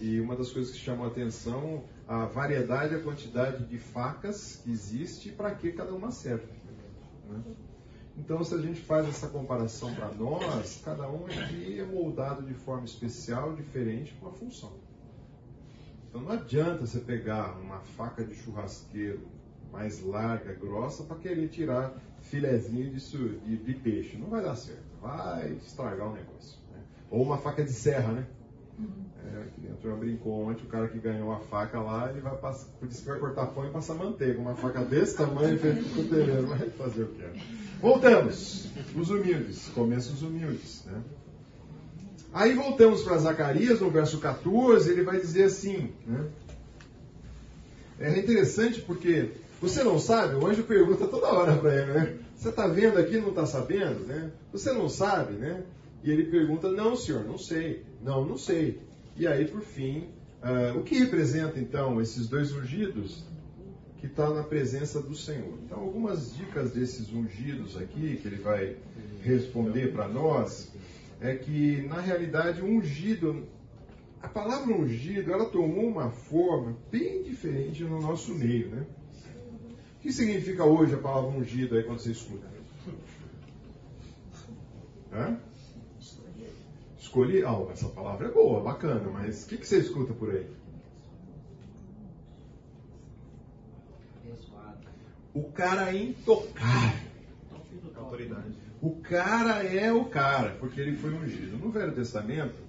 E 0.01 0.19
uma 0.21 0.35
das 0.35 0.51
coisas 0.51 0.73
que 0.73 0.79
chamou 0.79 1.05
a 1.05 1.09
atenção 1.09 1.85
a 2.11 2.25
variedade, 2.25 2.93
a 2.97 3.01
quantidade 3.01 3.65
de 3.67 3.79
facas 3.79 4.57
que 4.57 4.73
existe 4.73 5.29
e 5.29 5.33
para 5.33 5.55
que 5.55 5.71
cada 5.71 5.95
uma 5.95 6.11
serve. 6.11 6.49
Né? 7.29 7.41
Então, 8.19 8.43
se 8.43 8.53
a 8.53 8.59
gente 8.59 8.81
faz 8.81 9.09
essa 9.09 9.29
comparação 9.29 9.95
para 9.95 10.13
nós, 10.15 10.83
cada 10.85 11.09
um 11.09 11.27
aqui 11.27 11.79
é 11.79 11.85
moldado 11.85 12.43
de 12.43 12.53
forma 12.53 12.85
especial, 12.85 13.55
diferente, 13.55 14.13
com 14.15 14.27
uma 14.27 14.35
função. 14.35 14.73
Então 16.09 16.21
não 16.23 16.33
adianta 16.33 16.85
você 16.85 16.99
pegar 16.99 17.57
uma 17.61 17.79
faca 17.79 18.25
de 18.25 18.35
churrasqueiro 18.35 19.29
mais 19.71 20.03
larga, 20.03 20.53
grossa, 20.53 21.05
para 21.05 21.17
querer 21.17 21.47
tirar 21.47 21.95
filezinho 22.23 22.91
de, 22.91 23.39
de, 23.39 23.57
de, 23.57 23.75
peixe. 23.75 24.17
Não 24.17 24.27
vai 24.27 24.43
dar 24.43 24.57
certo. 24.57 24.83
Vai 25.01 25.53
estragar 25.53 26.09
o 26.09 26.15
negócio. 26.15 26.59
Né? 26.73 26.83
Ou 27.09 27.23
uma 27.23 27.39
faca 27.39 27.63
de 27.63 27.71
serra, 27.73 28.13
né? 28.13 28.27
É, 29.27 29.45
que 29.81 29.89
brincou 29.89 30.49
ontem, 30.49 30.65
o 30.65 30.69
cara 30.69 30.89
que 30.89 30.99
ganhou 30.99 31.33
a 31.33 31.39
faca 31.39 31.81
lá, 31.81 32.11
ele 32.11 32.21
vai 32.21 32.37
passar, 32.37 32.67
que 32.81 33.19
cortar 33.19 33.47
pão 33.47 33.67
e 33.67 33.71
passar 33.71 33.95
manteiga. 33.95 34.41
Uma 34.41 34.55
faca 34.55 34.85
desse 34.85 35.17
tamanho 35.17 35.59
feita 35.59 35.83
com 35.83 36.03
cuteleiro. 36.03 36.47
Vai 36.47 36.71
fazer 36.71 37.03
o 37.03 37.09
quê? 37.09 37.25
Voltamos. 37.81 38.69
Os 38.95 39.11
humildes. 39.11 39.69
Começa 39.75 40.13
os 40.13 40.23
humildes. 40.23 40.85
Né? 40.87 41.03
Aí 42.33 42.55
voltamos 42.55 43.03
para 43.03 43.19
Zacarias, 43.19 43.81
no 43.81 43.91
verso 43.91 44.19
14, 44.19 44.91
ele 44.91 45.03
vai 45.03 45.21
dizer 45.21 45.45
assim, 45.45 45.93
né? 46.07 46.27
É 47.99 48.19
interessante 48.19 48.81
porque 48.81 49.31
você 49.61 49.85
não 49.85 49.99
sabe, 49.99 50.37
o 50.37 50.47
anjo 50.47 50.63
pergunta 50.63 51.07
toda 51.07 51.27
hora 51.27 51.57
para 51.57 51.75
ele, 51.75 51.93
né? 51.93 52.19
Você 52.37 52.49
está 52.49 52.67
vendo 52.67 52.99
aqui 52.99 53.19
não 53.19 53.29
está 53.29 53.45
sabendo, 53.45 54.07
né? 54.07 54.31
Você 54.53 54.73
não 54.73 54.89
sabe, 54.89 55.35
né? 55.35 55.63
E 56.03 56.11
ele 56.11 56.25
pergunta, 56.25 56.71
não, 56.71 56.97
senhor, 56.97 57.25
não 57.25 57.37
sei. 57.37 57.85
Não, 58.03 58.25
não 58.25 58.39
sei. 58.39 58.81
E 59.21 59.27
aí, 59.27 59.47
por 59.47 59.61
fim, 59.61 60.09
uh, 60.43 60.79
o 60.79 60.83
que 60.83 60.99
representa 60.99 61.61
então 61.61 62.01
esses 62.01 62.27
dois 62.27 62.53
ungidos 62.53 63.23
que 63.99 64.07
estão 64.07 64.29
tá 64.29 64.35
na 64.37 64.43
presença 64.43 64.99
do 64.99 65.15
Senhor? 65.15 65.59
Então, 65.63 65.79
algumas 65.79 66.35
dicas 66.35 66.73
desses 66.73 67.13
ungidos 67.13 67.77
aqui 67.77 68.17
que 68.17 68.27
ele 68.27 68.37
vai 68.37 68.79
responder 69.21 69.93
para 69.93 70.09
nós 70.09 70.73
é 71.21 71.35
que, 71.35 71.83
na 71.83 72.01
realidade, 72.01 72.63
ungido, 72.63 73.47
a 74.23 74.29
palavra 74.29 74.75
ungido, 74.75 75.31
ela 75.31 75.51
tomou 75.51 75.87
uma 75.87 76.11
forma 76.11 76.75
bem 76.91 77.23
diferente 77.23 77.85
no 77.85 78.01
nosso 78.01 78.35
meio, 78.35 78.71
né? 78.71 78.87
O 79.99 80.01
que 80.01 80.15
significa 80.15 80.65
hoje 80.65 80.95
a 80.95 80.99
palavra 80.99 81.29
ungido 81.29 81.77
aí 81.77 81.83
quando 81.83 81.99
você 81.99 82.13
escuta? 82.13 82.47
Hã? 85.13 85.39
Escolhi. 87.11 87.43
Ah, 87.43 87.67
essa 87.73 87.89
palavra 87.89 88.29
é 88.29 88.31
boa, 88.31 88.63
bacana, 88.63 89.11
mas 89.11 89.43
o 89.43 89.49
que, 89.49 89.57
que 89.57 89.67
você 89.67 89.79
escuta 89.79 90.15
por 90.15 90.31
aí? 90.31 90.49
O 95.35 95.51
cara 95.51 95.91
é 95.91 95.97
intocável. 95.97 97.11
Autoridade. 97.97 98.55
O 98.81 98.95
cara 99.01 99.65
é 99.65 99.93
o 99.93 100.05
cara, 100.05 100.57
porque 100.61 100.81
ele 100.81 100.97
foi 100.97 101.13
ungido. 101.13 101.59
No 101.59 101.73
Velho 101.73 101.93
Testamento, 101.93 102.63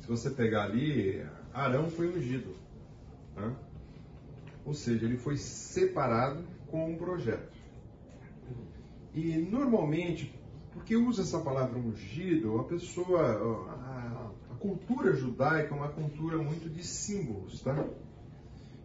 se 0.00 0.06
você 0.08 0.30
pegar 0.30 0.64
ali, 0.64 1.24
Arão 1.54 1.88
foi 1.88 2.08
ungido. 2.08 2.56
Né? 3.36 3.54
Ou 4.64 4.74
seja, 4.74 5.06
ele 5.06 5.16
foi 5.16 5.36
separado 5.36 6.42
com 6.66 6.90
um 6.90 6.96
projeto. 6.96 7.52
E 9.14 9.36
normalmente, 9.36 10.34
porque 10.72 10.96
usa 10.96 11.22
essa 11.22 11.38
palavra 11.40 11.78
ungido, 11.78 12.58
a 12.58 12.64
pessoa, 12.64 13.20
a, 13.70 14.52
a 14.52 14.56
cultura 14.56 15.14
judaica 15.14 15.74
é 15.74 15.76
uma 15.76 15.88
cultura 15.88 16.38
muito 16.38 16.68
de 16.68 16.82
símbolos, 16.84 17.60
tá? 17.60 17.84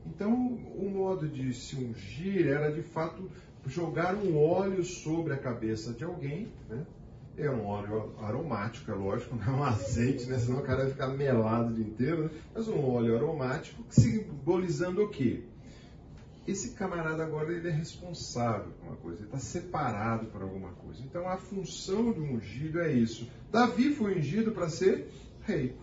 Então, 0.06 0.34
o 0.34 0.90
modo 0.90 1.28
de 1.28 1.54
se 1.54 1.76
ungir 1.76 2.48
era 2.48 2.72
de 2.72 2.82
fato 2.82 3.30
jogar 3.66 4.16
um 4.16 4.38
óleo 4.38 4.84
sobre 4.84 5.34
a 5.34 5.38
cabeça 5.38 5.94
de 5.94 6.04
alguém, 6.04 6.48
né? 6.70 6.86
É 7.38 7.52
um 7.52 7.68
óleo 7.68 8.16
aromático, 8.20 8.90
é 8.90 8.96
lógico, 8.96 9.36
não 9.36 9.46
é 9.46 9.58
um 9.58 9.64
azeite, 9.64 10.26
né? 10.26 10.40
Senão 10.40 10.60
o 10.60 10.64
cara 10.64 10.84
vai 10.84 10.92
ficar 10.92 11.08
melado 11.10 11.72
o 11.72 11.76
dia 11.76 11.86
inteiro, 11.86 12.24
né? 12.24 12.30
Mas 12.54 12.68
um 12.68 12.84
óleo 12.84 13.16
aromático 13.16 13.84
simbolizando 13.90 15.04
o 15.04 15.10
quê? 15.10 15.44
Esse 16.48 16.70
camarada 16.70 17.24
agora 17.24 17.52
ele 17.52 17.68
é 17.68 17.72
responsável 17.72 18.72
por 18.80 18.88
uma 18.88 18.96
coisa, 18.96 19.18
ele 19.18 19.26
está 19.26 19.38
separado 19.38 20.28
por 20.28 20.42
alguma 20.42 20.70
coisa. 20.70 21.02
Então 21.04 21.28
a 21.28 21.38
função 21.38 22.12
do 22.12 22.24
ungido 22.24 22.80
é 22.80 22.92
isso. 22.94 23.30
Davi 23.52 23.94
foi 23.94 24.18
ungido 24.18 24.52
para 24.52 24.70
ser 24.70 25.10
rei. 25.42 25.76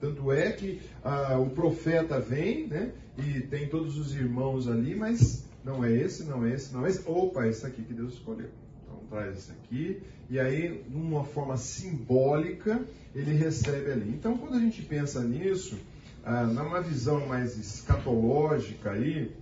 Tanto 0.00 0.30
é 0.30 0.52
que 0.52 0.80
ah, 1.02 1.38
o 1.38 1.50
profeta 1.50 2.20
vem, 2.20 2.68
né? 2.68 2.92
E 3.18 3.40
tem 3.40 3.68
todos 3.68 3.96
os 3.96 4.14
irmãos 4.14 4.68
ali, 4.68 4.94
mas 4.94 5.44
não 5.64 5.84
é 5.84 5.92
esse, 5.92 6.24
não 6.24 6.44
é 6.44 6.52
esse, 6.52 6.72
não 6.74 6.86
é 6.86 6.90
esse. 6.90 7.02
Opa, 7.08 7.46
esse 7.46 7.66
aqui 7.66 7.82
que 7.82 7.94
Deus 7.94 8.14
escolheu. 8.14 8.50
Então 8.82 8.98
traz 9.08 9.38
esse 9.38 9.52
aqui. 9.52 10.02
E 10.28 10.38
aí, 10.38 10.84
numa 10.88 11.24
forma 11.24 11.56
simbólica, 11.56 12.80
ele 13.14 13.32
recebe 13.32 13.90
ali. 13.90 14.10
Então, 14.10 14.36
quando 14.36 14.54
a 14.54 14.60
gente 14.60 14.82
pensa 14.82 15.22
nisso, 15.22 15.78
ah, 16.24 16.44
numa 16.44 16.80
visão 16.80 17.26
mais 17.26 17.56
escatológica 17.58 18.92
aí, 18.92 19.32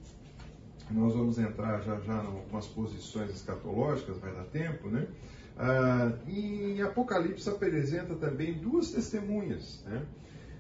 nós 0.93 1.15
vamos 1.15 1.39
entrar 1.39 1.81
já 1.83 1.99
já 2.01 2.15
em 2.15 2.27
algumas 2.27 2.67
posições 2.67 3.31
escatológicas, 3.31 4.19
vai 4.19 4.33
dar 4.35 4.45
tempo, 4.45 4.89
né? 4.89 5.07
Ah, 5.57 6.13
em 6.27 6.81
Apocalipse 6.83 7.49
apresenta 7.49 8.15
também 8.15 8.55
duas 8.55 8.91
testemunhas, 8.91 9.83
né? 9.87 10.03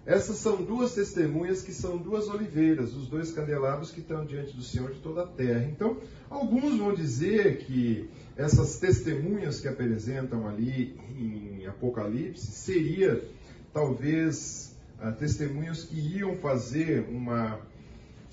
Essas 0.04 0.36
são 0.36 0.62
duas 0.64 0.94
testemunhas 0.94 1.62
que 1.62 1.72
são 1.72 1.96
duas 1.96 2.28
oliveiras, 2.28 2.92
os 2.92 3.06
dois 3.06 3.30
candelabros 3.30 3.92
que 3.92 4.00
estão 4.00 4.26
diante 4.26 4.54
do 4.56 4.62
Senhor 4.62 4.92
de 4.92 4.98
toda 4.98 5.22
a 5.22 5.26
terra. 5.26 5.64
Então, 5.64 5.96
alguns 6.28 6.76
vão 6.76 6.92
dizer 6.92 7.58
que 7.58 8.10
essas 8.36 8.78
testemunhas 8.80 9.60
que 9.60 9.68
apresentam 9.68 10.48
ali 10.48 10.98
em 11.16 11.66
Apocalipse 11.68 12.50
seria 12.50 13.22
talvez 13.72 14.76
uh, 15.00 15.12
testemunhas 15.12 15.84
que 15.84 16.18
iam 16.18 16.34
fazer 16.36 17.06
uma, 17.08 17.60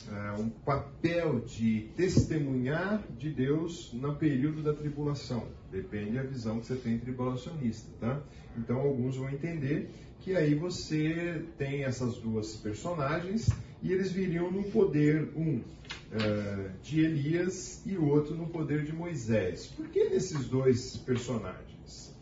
uh, 0.07 0.41
um 0.41 0.49
papel 0.49 1.39
de 1.41 1.89
testemunhar 1.95 3.03
de 3.17 3.29
Deus 3.29 3.91
no 3.93 4.15
período 4.15 4.61
da 4.61 4.73
tribulação. 4.73 5.47
Depende 5.71 6.13
da 6.13 6.23
visão 6.23 6.59
que 6.59 6.67
você 6.67 6.75
tem 6.75 6.97
tribulacionista, 6.97 7.89
tá? 7.99 8.21
Então, 8.57 8.79
alguns 8.79 9.15
vão 9.15 9.29
entender 9.29 9.89
que 10.21 10.35
aí 10.35 10.55
você 10.55 11.43
tem 11.57 11.83
essas 11.83 12.17
duas 12.17 12.55
personagens 12.55 13.49
e 13.81 13.91
eles 13.91 14.11
viriam 14.11 14.51
no 14.51 14.63
poder, 14.63 15.29
um 15.35 15.57
uh, 15.57 16.69
de 16.83 17.01
Elias 17.01 17.81
e 17.85 17.95
o 17.95 18.07
outro 18.07 18.35
no 18.35 18.47
poder 18.47 18.83
de 18.83 18.93
Moisés. 18.93 19.67
Por 19.67 19.87
que 19.87 20.09
nesses 20.09 20.45
dois 20.45 20.97
personagens? 20.97 22.13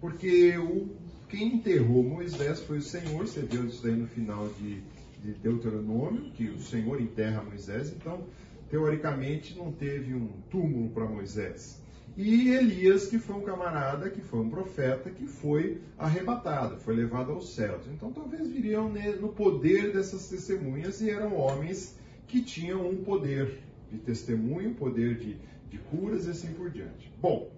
Porque 0.00 0.56
o, 0.56 0.88
quem 1.28 1.54
enterrou 1.54 2.02
Moisés 2.02 2.60
foi 2.60 2.78
o 2.78 2.82
Senhor, 2.82 3.26
você 3.26 3.40
viu 3.40 3.66
isso 3.66 3.82
daí 3.82 3.94
no 3.94 4.06
final 4.06 4.48
de, 4.58 4.82
de 5.22 5.32
Deuteronômio, 5.34 6.30
que 6.32 6.48
o 6.48 6.58
Senhor 6.58 7.00
enterra 7.00 7.42
Moisés, 7.42 7.92
então, 7.92 8.24
teoricamente, 8.68 9.56
não 9.56 9.70
teve 9.70 10.14
um 10.14 10.28
túmulo 10.50 10.90
para 10.90 11.04
Moisés. 11.04 11.80
e 12.16 12.50
Elias, 12.50 13.06
que 13.06 13.18
foi 13.18 13.36
um 13.36 13.42
camarada, 13.42 14.10
que 14.10 14.20
foi 14.20 14.40
um 14.40 14.50
profeta, 14.50 15.10
que 15.10 15.26
foi 15.26 15.80
arrebatado, 15.96 16.76
foi 16.78 16.94
levado 16.96 17.32
aos 17.32 17.54
céus. 17.54 17.86
Então 17.86 18.12
talvez 18.12 18.48
viriam 18.48 18.92
no 19.20 19.28
poder 19.28 19.92
dessas 19.92 20.28
testemunhas 20.28 21.00
e 21.00 21.08
eram 21.08 21.36
homens 21.36 21.96
que 22.26 22.42
tinham 22.42 22.86
um 22.86 22.96
poder 22.96 23.60
de 23.90 23.98
testemunho, 23.98 24.74
poder 24.74 25.16
de, 25.16 25.36
de 25.70 25.78
curas 25.78 26.26
e 26.26 26.30
assim 26.30 26.52
por 26.52 26.70
diante. 26.70 27.12
Bom, 27.20 27.50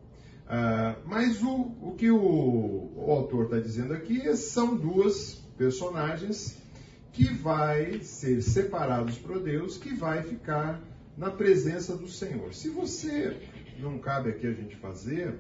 uh, 0.47 1.01
mas 1.05 1.43
o, 1.43 1.73
o 1.83 1.95
que 1.97 2.11
o, 2.11 2.93
o 2.97 3.11
autor 3.11 3.47
está 3.47 3.59
dizendo 3.59 3.93
aqui 3.93 4.37
são 4.37 4.77
duas 4.77 5.43
personagens 5.57 6.64
que 7.15 7.33
vai 7.33 8.01
ser 8.03 8.43
separados 8.43 9.17
por 9.17 9.41
Deus, 9.41 9.79
que 9.79 9.95
vai 9.95 10.23
ficar 10.25 10.83
na 11.17 11.31
presença 11.31 11.97
do 11.97 12.09
Senhor. 12.09 12.53
Se 12.53 12.69
você 12.69 13.41
não 13.79 13.99
cabe 13.99 14.31
aqui 14.31 14.47
a 14.47 14.53
gente 14.53 14.75
fazer 14.77 15.39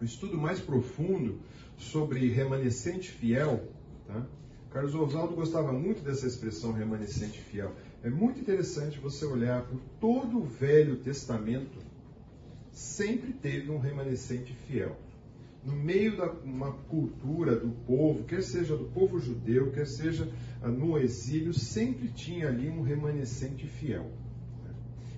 um 0.00 0.04
estudo 0.04 0.38
mais 0.38 0.58
profundo 0.58 1.40
sobre 1.76 2.28
remanescente 2.30 3.10
fiel. 3.10 3.68
Tá? 4.06 4.26
Carlos 4.70 4.94
Oswaldo 4.94 5.34
gostava 5.34 5.72
muito 5.72 6.02
dessa 6.02 6.26
expressão 6.26 6.72
remanescente 6.72 7.38
fiel. 7.38 7.74
É 8.02 8.08
muito 8.08 8.40
interessante 8.40 8.98
você 8.98 9.26
olhar 9.26 9.62
por 9.62 9.78
todo 10.00 10.38
o 10.38 10.44
Velho 10.44 10.96
Testamento, 10.96 11.78
sempre 12.72 13.32
teve 13.32 13.70
um 13.70 13.78
remanescente 13.78 14.54
fiel. 14.66 14.96
No 15.64 15.74
meio 15.74 16.16
da 16.16 16.30
uma 16.30 16.72
cultura 16.72 17.56
do 17.56 17.68
povo, 17.86 18.24
quer 18.24 18.42
seja 18.42 18.76
do 18.76 18.84
povo 18.86 19.18
judeu, 19.18 19.70
quer 19.72 19.86
seja 19.86 20.28
no 20.62 20.98
exílio, 20.98 21.54
sempre 21.54 22.08
tinha 22.08 22.48
ali 22.48 22.68
um 22.68 22.82
remanescente 22.82 23.66
fiel. 23.66 24.10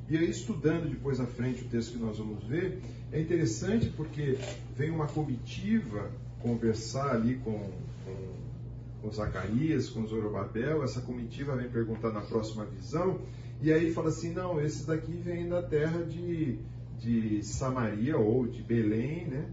E 0.08 0.18
aí, 0.18 0.28
estudando 0.28 0.90
depois 0.90 1.20
à 1.20 1.26
frente 1.26 1.62
o 1.64 1.68
texto 1.68 1.92
que 1.92 1.98
nós 1.98 2.18
vamos 2.18 2.42
ver, 2.44 2.80
é 3.12 3.20
interessante 3.20 3.88
porque 3.90 4.36
vem 4.76 4.90
uma 4.90 5.06
comitiva 5.06 6.10
conversar 6.40 7.14
ali 7.14 7.36
com, 7.36 7.70
com, 8.04 9.02
com 9.02 9.10
Zacarias, 9.12 9.88
com 9.88 10.06
Zorobabel, 10.06 10.82
essa 10.82 11.00
comitiva 11.00 11.54
vem 11.54 11.68
perguntar 11.68 12.12
na 12.12 12.22
próxima 12.22 12.64
visão, 12.64 13.20
e 13.62 13.72
aí 13.72 13.92
fala 13.92 14.08
assim, 14.08 14.32
não, 14.32 14.60
esses 14.60 14.86
daqui 14.86 15.12
vêm 15.12 15.48
da 15.48 15.62
terra 15.62 16.02
de, 16.02 16.58
de 16.98 17.42
Samaria 17.42 18.16
ou 18.16 18.46
de 18.46 18.62
Belém, 18.62 19.26
né? 19.26 19.48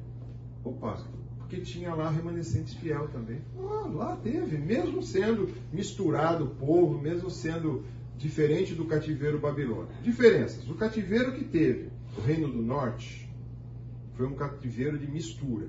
Opa, 0.63 1.05
porque 1.47 1.61
tinha 1.61 1.95
lá 1.95 2.09
remanescente 2.09 2.77
fiel 2.77 3.07
também. 3.07 3.39
Ah, 3.57 3.87
lá 3.87 4.15
teve, 4.17 4.57
mesmo 4.57 5.01
sendo 5.01 5.49
misturado 5.71 6.43
o 6.43 6.49
povo, 6.49 6.99
mesmo 6.99 7.29
sendo 7.29 7.85
diferente 8.17 8.75
do 8.75 8.83
cativeiro 8.83 9.39
babilônico. 9.39 9.93
Diferenças. 10.03 10.67
O 10.69 10.75
cativeiro 10.75 11.31
que 11.33 11.45
teve 11.45 11.89
o 12.17 12.21
Reino 12.21 12.49
do 12.49 12.61
Norte 12.61 13.31
foi 14.15 14.27
um 14.27 14.35
cativeiro 14.35 14.99
de 14.99 15.07
mistura. 15.07 15.67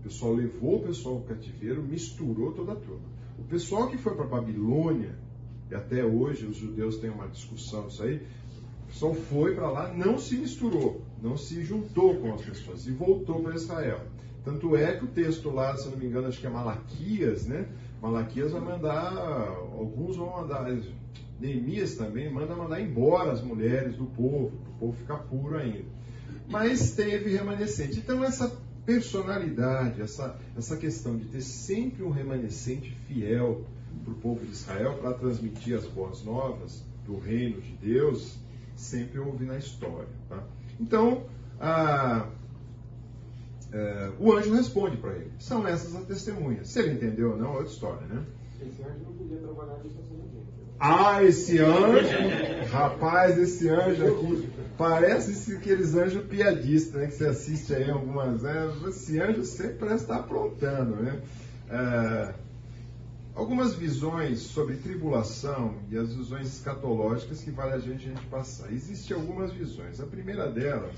O 0.00 0.02
pessoal 0.02 0.32
levou 0.32 0.78
o 0.78 0.82
pessoal 0.82 1.16
ao 1.16 1.22
cativeiro, 1.22 1.80
misturou 1.80 2.52
toda 2.52 2.72
a 2.72 2.76
turma. 2.76 3.06
O 3.38 3.44
pessoal 3.44 3.88
que 3.88 3.96
foi 3.96 4.16
para 4.16 4.26
Babilônia, 4.26 5.16
e 5.70 5.74
até 5.76 6.04
hoje 6.04 6.44
os 6.44 6.56
judeus 6.56 6.96
têm 6.96 7.10
uma 7.10 7.28
discussão 7.28 7.86
isso 7.86 8.02
aí, 8.02 8.16
o 8.84 8.86
pessoal 8.88 9.14
foi 9.14 9.54
para 9.54 9.70
lá, 9.70 9.94
não 9.94 10.18
se 10.18 10.36
misturou, 10.36 11.02
não 11.22 11.36
se 11.36 11.62
juntou 11.62 12.16
com 12.16 12.34
as 12.34 12.42
pessoas 12.42 12.86
e 12.88 12.90
voltou 12.90 13.40
para 13.40 13.54
Israel. 13.54 14.00
Tanto 14.44 14.76
é 14.76 14.96
que 14.96 15.04
o 15.04 15.08
texto 15.08 15.50
lá, 15.50 15.76
se 15.76 15.88
não 15.88 15.98
me 15.98 16.06
engano, 16.06 16.28
acho 16.28 16.40
que 16.40 16.46
é 16.46 16.50
Malaquias, 16.50 17.46
né? 17.46 17.66
Malaquias 18.00 18.52
vai 18.52 18.60
mandar, 18.60 19.14
alguns 19.72 20.16
vão 20.16 20.30
mandar, 20.30 20.66
Neemias 21.38 21.94
também 21.96 22.32
manda 22.32 22.54
mandar 22.54 22.80
embora 22.80 23.32
as 23.32 23.42
mulheres 23.42 23.96
do 23.96 24.06
povo, 24.06 24.52
o 24.76 24.78
povo 24.78 24.92
ficar 24.96 25.18
puro 25.18 25.56
ainda. 25.56 25.84
Mas 26.48 26.92
teve 26.92 27.30
remanescente. 27.30 27.98
Então, 27.98 28.24
essa 28.24 28.50
personalidade, 28.84 30.00
essa, 30.02 30.38
essa 30.56 30.76
questão 30.76 31.16
de 31.16 31.26
ter 31.26 31.42
sempre 31.42 32.02
um 32.02 32.10
remanescente 32.10 32.90
fiel 33.06 33.64
para 34.04 34.12
o 34.12 34.16
povo 34.16 34.44
de 34.44 34.52
Israel, 34.52 34.98
para 34.98 35.14
transmitir 35.14 35.76
as 35.76 35.86
boas 35.86 36.24
novas 36.24 36.82
do 37.06 37.18
reino 37.18 37.60
de 37.60 37.72
Deus, 37.74 38.38
sempre 38.74 39.18
houve 39.18 39.44
na 39.44 39.58
história. 39.58 40.08
Tá? 40.28 40.42
Então, 40.78 41.24
a, 41.60 42.26
é, 43.72 44.10
o 44.18 44.32
anjo 44.32 44.54
responde 44.54 44.96
para 44.96 45.12
ele: 45.12 45.32
são 45.38 45.66
essas 45.66 45.94
as 45.94 46.04
testemunhas. 46.04 46.68
Se 46.68 46.80
ele 46.80 46.92
entendeu 46.92 47.32
ou 47.32 47.36
não, 47.36 47.54
é 47.54 47.58
outra 47.58 47.72
história, 47.72 48.06
né? 48.06 48.24
Esse 48.60 48.82
anjo 48.82 49.04
não 49.04 49.12
podia 49.12 49.38
trabalhar 49.38 49.78
no 49.78 49.90
ah, 50.82 51.22
esse 51.22 51.58
anjo, 51.58 52.08
rapaz, 52.72 53.36
esse 53.36 53.68
anjo 53.68 54.02
aqui, 54.02 54.48
parece 54.78 55.54
aqueles 55.54 55.94
anjos 55.94 56.24
piadistas, 56.24 57.02
né, 57.02 57.06
que 57.08 57.16
você 57.16 57.26
assiste 57.26 57.74
aí 57.74 57.90
algumas, 57.90 58.40
né, 58.40 58.72
esse 58.88 59.20
anjo 59.20 59.44
sempre 59.44 59.74
parece 59.74 60.04
estar 60.04 60.16
aprontando, 60.16 60.96
né. 60.96 61.20
É, 61.68 62.34
algumas 63.34 63.74
visões 63.74 64.38
sobre 64.38 64.76
tribulação 64.76 65.74
e 65.90 65.98
as 65.98 66.14
visões 66.14 66.46
escatológicas 66.46 67.42
que 67.42 67.50
vale 67.50 67.74
a 67.74 67.78
gente, 67.78 68.06
a 68.06 68.14
gente 68.14 68.26
passar. 68.28 68.72
Existem 68.72 69.14
algumas 69.14 69.52
visões. 69.52 70.00
A 70.00 70.06
primeira 70.06 70.50
delas 70.50 70.96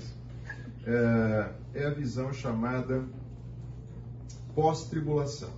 é, 0.85 1.51
é 1.73 1.85
a 1.85 1.89
visão 1.89 2.33
chamada 2.33 3.03
pós-tribulação. 4.55 5.51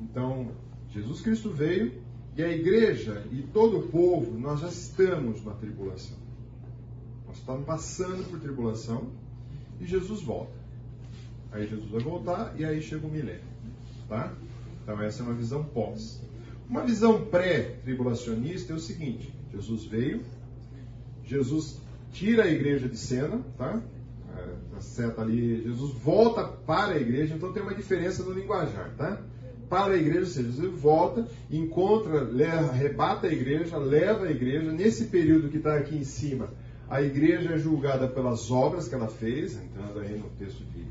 Então, 0.00 0.52
Jesus 0.90 1.20
Cristo 1.20 1.50
veio, 1.50 2.04
e 2.36 2.42
a 2.42 2.48
igreja 2.48 3.24
e 3.30 3.42
todo 3.42 3.78
o 3.78 3.88
povo, 3.88 4.36
nós 4.38 4.60
já 4.60 4.68
estamos 4.68 5.44
na 5.44 5.52
tribulação. 5.52 6.16
Nós 7.26 7.38
estamos 7.38 7.64
passando 7.64 8.28
por 8.28 8.40
tribulação 8.40 9.08
e 9.80 9.86
Jesus 9.86 10.20
volta. 10.22 10.52
Aí 11.52 11.68
Jesus 11.68 11.88
vai 11.90 12.00
voltar 12.00 12.54
e 12.58 12.64
aí 12.64 12.82
chega 12.82 13.06
o 13.06 13.10
milênio. 13.10 13.44
Tá? 14.08 14.34
Então 14.82 15.00
essa 15.00 15.22
é 15.22 15.26
uma 15.26 15.34
visão 15.34 15.64
pós. 15.64 16.20
Uma 16.68 16.84
visão 16.84 17.24
pré-tribulacionista 17.26 18.72
é 18.72 18.76
o 18.76 18.80
seguinte: 18.80 19.32
Jesus 19.52 19.84
veio, 19.84 20.22
Jesus 21.24 21.80
tira 22.12 22.44
a 22.44 22.50
igreja 22.50 22.88
de 22.88 22.96
cena, 22.96 23.40
tá? 23.56 23.80
Seta 24.84 25.22
ali, 25.22 25.62
Jesus 25.62 25.92
volta 25.94 26.44
para 26.44 26.94
a 26.94 27.00
igreja, 27.00 27.34
então 27.34 27.52
tem 27.52 27.62
uma 27.62 27.74
diferença 27.74 28.22
no 28.22 28.32
linguajar, 28.32 28.94
tá? 28.96 29.20
para 29.68 29.94
a 29.94 29.96
igreja, 29.96 30.20
ou 30.20 30.26
seja, 30.26 30.52
Jesus 30.52 30.80
volta, 30.80 31.26
encontra, 31.50 32.20
leva, 32.20 32.68
arrebata 32.68 33.26
a 33.26 33.32
igreja, 33.32 33.76
leva 33.76 34.26
a 34.26 34.30
igreja, 34.30 34.70
nesse 34.70 35.06
período 35.06 35.48
que 35.48 35.56
está 35.56 35.76
aqui 35.76 35.96
em 35.96 36.04
cima, 36.04 36.50
a 36.88 37.02
igreja 37.02 37.54
é 37.54 37.58
julgada 37.58 38.06
pelas 38.06 38.50
obras 38.50 38.88
que 38.88 38.94
ela 38.94 39.08
fez, 39.08 39.56
entrando 39.56 39.98
aí 40.00 40.18
no 40.18 40.28
texto 40.30 40.62
de, 40.64 40.84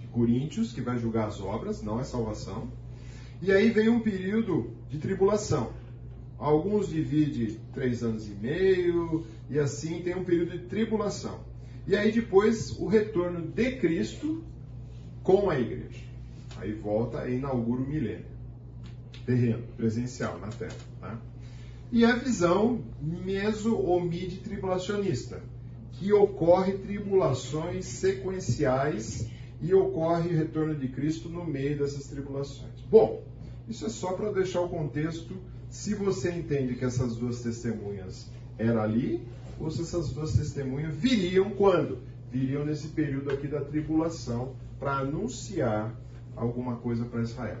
de 0.00 0.06
Coríntios, 0.06 0.72
que 0.72 0.80
vai 0.80 0.98
julgar 0.98 1.28
as 1.28 1.40
obras, 1.40 1.82
não 1.82 2.00
é 2.00 2.04
salvação. 2.04 2.68
E 3.42 3.50
aí 3.52 3.70
vem 3.70 3.88
um 3.88 4.00
período 4.00 4.70
de 4.88 4.98
tribulação. 4.98 5.72
Alguns 6.40 6.88
dividem 6.88 7.58
três 7.74 8.02
anos 8.02 8.26
e 8.26 8.30
meio, 8.30 9.26
e 9.50 9.58
assim 9.58 10.00
tem 10.00 10.16
um 10.16 10.24
período 10.24 10.52
de 10.52 10.64
tribulação. 10.64 11.38
E 11.86 11.94
aí 11.94 12.10
depois 12.10 12.70
o 12.78 12.86
retorno 12.86 13.42
de 13.46 13.72
Cristo 13.76 14.42
com 15.22 15.50
a 15.50 15.60
igreja. 15.60 16.00
Aí 16.56 16.72
volta 16.72 17.28
e 17.28 17.36
inaugura 17.36 17.82
o 17.82 17.86
milênio. 17.86 18.24
Terreno, 19.26 19.64
presencial 19.76 20.38
na 20.38 20.48
Terra. 20.48 20.76
Tá? 20.98 21.20
E 21.92 22.06
a 22.06 22.16
visão 22.16 22.82
meso 23.02 23.76
ou 23.76 24.00
mid 24.00 24.38
tribulacionista, 24.38 25.42
que 25.92 26.10
ocorre 26.10 26.72
tribulações 26.78 27.84
sequenciais 27.84 29.28
e 29.60 29.74
ocorre 29.74 30.30
o 30.30 30.38
retorno 30.38 30.74
de 30.74 30.88
Cristo 30.88 31.28
no 31.28 31.44
meio 31.44 31.76
dessas 31.76 32.06
tribulações. 32.06 32.80
Bom, 32.90 33.22
isso 33.68 33.84
é 33.84 33.90
só 33.90 34.12
para 34.12 34.32
deixar 34.32 34.62
o 34.62 34.70
contexto 34.70 35.36
se 35.70 35.94
você 35.94 36.32
entende 36.32 36.74
que 36.74 36.84
essas 36.84 37.16
duas 37.16 37.40
testemunhas 37.40 38.28
eram 38.58 38.82
ali, 38.82 39.22
ou 39.58 39.70
se 39.70 39.82
essas 39.82 40.10
duas 40.10 40.32
testemunhas 40.32 40.94
viriam 40.94 41.50
quando? 41.50 41.98
Viriam 42.30 42.64
nesse 42.64 42.88
período 42.88 43.30
aqui 43.30 43.46
da 43.46 43.60
tribulação 43.60 44.54
para 44.78 44.98
anunciar 44.98 45.94
alguma 46.36 46.76
coisa 46.76 47.04
para 47.04 47.22
Israel. 47.22 47.58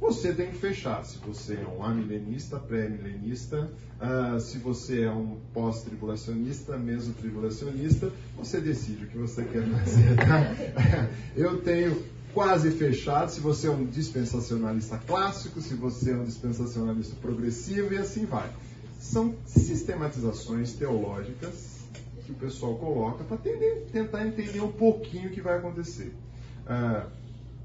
Você 0.00 0.32
tem 0.32 0.50
que 0.50 0.56
fechar. 0.56 1.04
Se 1.04 1.18
você 1.18 1.54
é 1.54 1.66
um 1.66 1.82
amilenista, 1.82 2.58
pré-milenista, 2.58 3.70
uh, 4.00 4.38
se 4.40 4.58
você 4.58 5.02
é 5.02 5.10
um 5.10 5.38
pós-tribulacionista, 5.52 6.76
meso-tribulacionista, 6.76 8.12
você 8.36 8.60
decide 8.60 9.04
o 9.04 9.08
que 9.08 9.16
você 9.16 9.44
quer 9.44 9.62
fazer. 9.62 10.16
Tá? 10.16 11.08
Eu 11.36 11.62
tenho 11.62 12.02
quase 12.34 12.70
fechado. 12.72 13.30
Se 13.30 13.40
você 13.40 13.68
é 13.68 13.70
um 13.70 13.86
dispensacionalista 13.86 14.98
clássico, 14.98 15.60
se 15.60 15.74
você 15.74 16.10
é 16.10 16.16
um 16.16 16.24
dispensacionalista 16.24 17.16
progressivo 17.16 17.94
e 17.94 17.98
assim 17.98 18.26
vai. 18.26 18.50
São 19.00 19.34
sistematizações 19.46 20.72
teológicas 20.72 21.84
que 22.26 22.32
o 22.32 22.34
pessoal 22.34 22.74
coloca 22.76 23.22
para 23.24 23.36
tentar 23.92 24.26
entender 24.26 24.60
um 24.60 24.72
pouquinho 24.72 25.28
o 25.28 25.32
que 25.32 25.40
vai 25.40 25.58
acontecer. 25.58 26.14
Uh, 26.66 27.08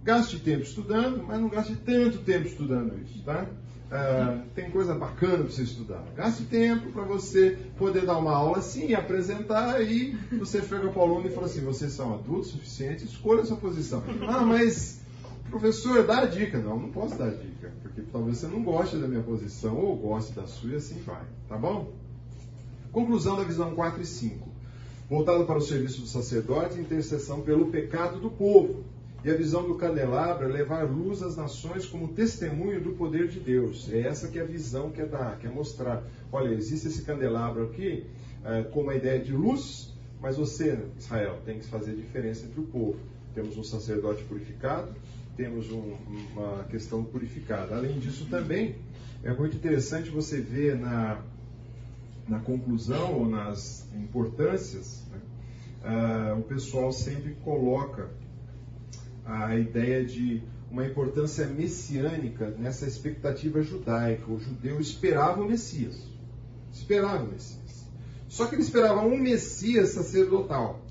Gaste 0.03 0.39
tempo 0.39 0.63
estudando, 0.63 1.23
mas 1.23 1.39
não 1.39 1.49
gaste 1.49 1.75
tanto 1.75 2.19
tempo 2.19 2.47
estudando 2.47 2.97
isso, 3.03 3.21
tá? 3.23 3.45
Ah, 3.91 4.43
tem 4.53 4.69
coisa 4.69 4.93
bacana 4.93 5.37
para 5.37 5.51
você 5.51 5.63
estudar. 5.63 6.03
Gaste 6.15 6.43
tempo 6.43 6.91
para 6.91 7.03
você 7.03 7.57
poder 7.77 8.05
dar 8.05 8.17
uma 8.17 8.35
aula 8.35 8.59
assim, 8.59 8.93
apresentar 8.93 9.81
e 9.81 10.11
você 10.37 10.61
chega 10.61 10.89
para 10.89 10.99
o 10.99 11.01
aluno 11.01 11.27
e 11.27 11.31
fala 11.31 11.47
assim: 11.47 11.61
vocês 11.61 11.93
são 11.93 12.13
adultos 12.13 12.51
suficientes, 12.51 13.09
escolha 13.09 13.41
a 13.41 13.45
sua 13.45 13.57
posição. 13.57 14.03
Ah, 14.27 14.45
mas 14.45 15.01
professor, 15.49 16.05
dá 16.05 16.19
a 16.19 16.25
dica. 16.25 16.59
Não, 16.59 16.79
não 16.79 16.89
posso 16.89 17.17
dar 17.17 17.29
a 17.29 17.31
dica, 17.31 17.73
porque 17.81 18.01
talvez 18.11 18.37
você 18.37 18.47
não 18.47 18.61
goste 18.61 18.95
da 18.97 19.07
minha 19.07 19.23
posição 19.23 19.75
ou 19.75 19.95
goste 19.95 20.33
da 20.33 20.45
sua 20.45 20.71
e 20.71 20.75
assim 20.75 21.01
vai, 21.01 21.23
tá 21.47 21.57
bom? 21.57 21.91
Conclusão 22.91 23.37
da 23.37 23.43
visão 23.43 23.73
4 23.73 24.01
e 24.01 24.05
5. 24.05 24.49
Voltado 25.09 25.45
para 25.45 25.57
o 25.57 25.61
serviço 25.61 26.01
do 26.01 26.07
sacerdote 26.07 26.79
intercessão 26.79 27.41
pelo 27.41 27.67
pecado 27.67 28.19
do 28.19 28.29
povo. 28.29 28.83
E 29.23 29.29
a 29.29 29.35
visão 29.35 29.67
do 29.67 29.75
candelabro 29.75 30.45
é 30.45 30.47
levar 30.47 30.83
luz 30.83 31.21
às 31.21 31.35
nações 31.35 31.85
como 31.85 32.07
testemunho 32.09 32.81
do 32.81 32.91
poder 32.91 33.27
de 33.27 33.39
Deus. 33.39 33.91
É 33.91 33.99
essa 33.99 34.29
que 34.29 34.39
é 34.39 34.41
a 34.41 34.45
visão 34.45 34.91
que 34.91 35.01
é 35.01 35.05
dar, 35.05 35.37
que 35.37 35.45
é 35.45 35.49
mostrar. 35.49 36.03
Olha, 36.31 36.53
existe 36.53 36.87
esse 36.87 37.01
candelabro 37.01 37.63
aqui 37.63 38.05
é, 38.45 38.63
com 38.63 38.81
uma 38.81 38.95
ideia 38.95 39.19
de 39.19 39.33
luz, 39.33 39.93
mas 40.21 40.37
você, 40.37 40.79
Israel, 40.97 41.39
tem 41.45 41.59
que 41.59 41.65
fazer 41.65 41.95
diferença 41.95 42.45
entre 42.45 42.61
o 42.61 42.63
povo. 42.63 42.97
Temos 43.35 43.57
um 43.57 43.63
sacerdote 43.63 44.23
purificado, 44.23 44.93
temos 45.35 45.69
um, 45.69 45.95
uma 46.33 46.63
questão 46.63 47.03
purificada. 47.03 47.75
Além 47.75 47.99
disso, 47.99 48.25
também 48.29 48.75
é 49.21 49.33
muito 49.33 49.57
interessante 49.57 50.09
você 50.09 50.39
ver 50.39 50.77
na, 50.77 51.21
na 52.25 52.39
conclusão 52.39 53.19
ou 53.19 53.27
nas 53.27 53.85
importâncias, 53.93 55.03
né, 55.11 56.35
uh, 56.35 56.39
o 56.39 56.43
pessoal 56.43 56.91
sempre 56.93 57.33
coloca 57.43 58.09
a 59.29 59.55
ideia 59.55 60.03
de 60.03 60.41
uma 60.71 60.85
importância 60.85 61.45
messiânica 61.45 62.49
nessa 62.57 62.87
expectativa 62.87 63.61
judaica. 63.61 64.31
O 64.31 64.39
judeu 64.39 64.79
esperava 64.79 65.41
o 65.41 65.47
Messias. 65.47 66.01
Esperava 66.73 67.23
o 67.23 67.31
Messias. 67.31 67.87
Só 68.27 68.47
que 68.47 68.55
ele 68.55 68.63
esperava 68.63 69.01
um 69.01 69.17
Messias 69.17 69.89
sacerdotal. 69.89 70.81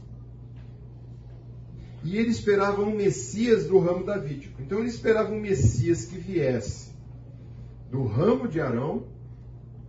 E 2.05 2.17
ele 2.17 2.31
esperava 2.31 2.83
um 2.83 2.95
Messias 2.95 3.67
do 3.67 3.79
ramo 3.81 4.05
davídico. 4.05 4.63
Então 4.63 4.79
ele 4.79 4.89
esperava 4.89 5.33
um 5.33 5.41
Messias 5.41 6.05
que 6.05 6.17
viesse 6.17 6.89
do 7.91 8.05
ramo 8.05 8.47
de 8.47 8.61
Arão, 8.61 9.07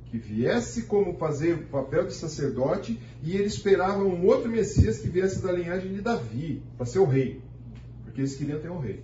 que 0.06 0.18
viesse 0.18 0.84
como 0.84 1.18
fazer 1.18 1.54
o 1.54 1.68
papel 1.68 2.08
de 2.08 2.14
sacerdote, 2.14 3.00
e 3.22 3.36
ele 3.36 3.46
esperava 3.46 4.04
um 4.04 4.26
outro 4.26 4.50
Messias 4.50 5.00
que 5.00 5.08
viesse 5.08 5.42
da 5.44 5.52
linhagem 5.52 5.94
de 5.94 6.02
Davi, 6.02 6.64
para 6.78 6.86
ser 6.86 7.00
o 7.00 7.06
rei 7.06 7.42
porque 8.20 8.22
eles 8.22 8.36
queriam 8.36 8.60
ter 8.60 8.70
um 8.70 8.80
rei. 8.80 9.04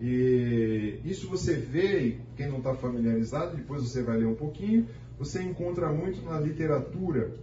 E 0.00 1.00
isso 1.04 1.28
você 1.28 1.54
vê, 1.54 2.18
quem 2.36 2.48
não 2.48 2.58
está 2.58 2.74
familiarizado, 2.74 3.56
depois 3.56 3.82
você 3.82 4.02
vai 4.02 4.18
ler 4.18 4.26
um 4.26 4.34
pouquinho, 4.34 4.86
você 5.18 5.42
encontra 5.42 5.92
muito 5.92 6.22
na 6.22 6.38
literatura 6.38 7.34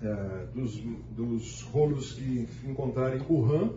é, 0.00 0.46
dos, 0.54 0.80
dos 1.16 1.62
rolos 1.62 2.12
que 2.12 2.48
encontraram 2.64 3.16
em 3.16 3.20
Qumran, 3.20 3.70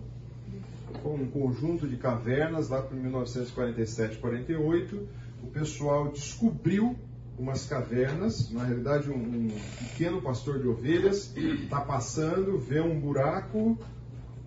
um 1.04 1.28
conjunto 1.28 1.88
de 1.88 1.98
cavernas 1.98 2.70
lá 2.70 2.82
para 2.82 2.96
1947, 2.96 4.18
48, 4.18 5.08
o 5.44 5.48
pessoal 5.48 6.12
descobriu 6.12 6.96
umas 7.38 7.66
cavernas, 7.66 8.50
na 8.52 8.64
realidade 8.64 9.10
um, 9.10 9.16
um 9.16 9.48
pequeno 9.80 10.22
pastor 10.22 10.60
de 10.60 10.68
ovelhas 10.68 11.36
está 11.36 11.82
passando, 11.82 12.58
vê 12.58 12.80
um 12.80 13.00
buraco 13.00 13.78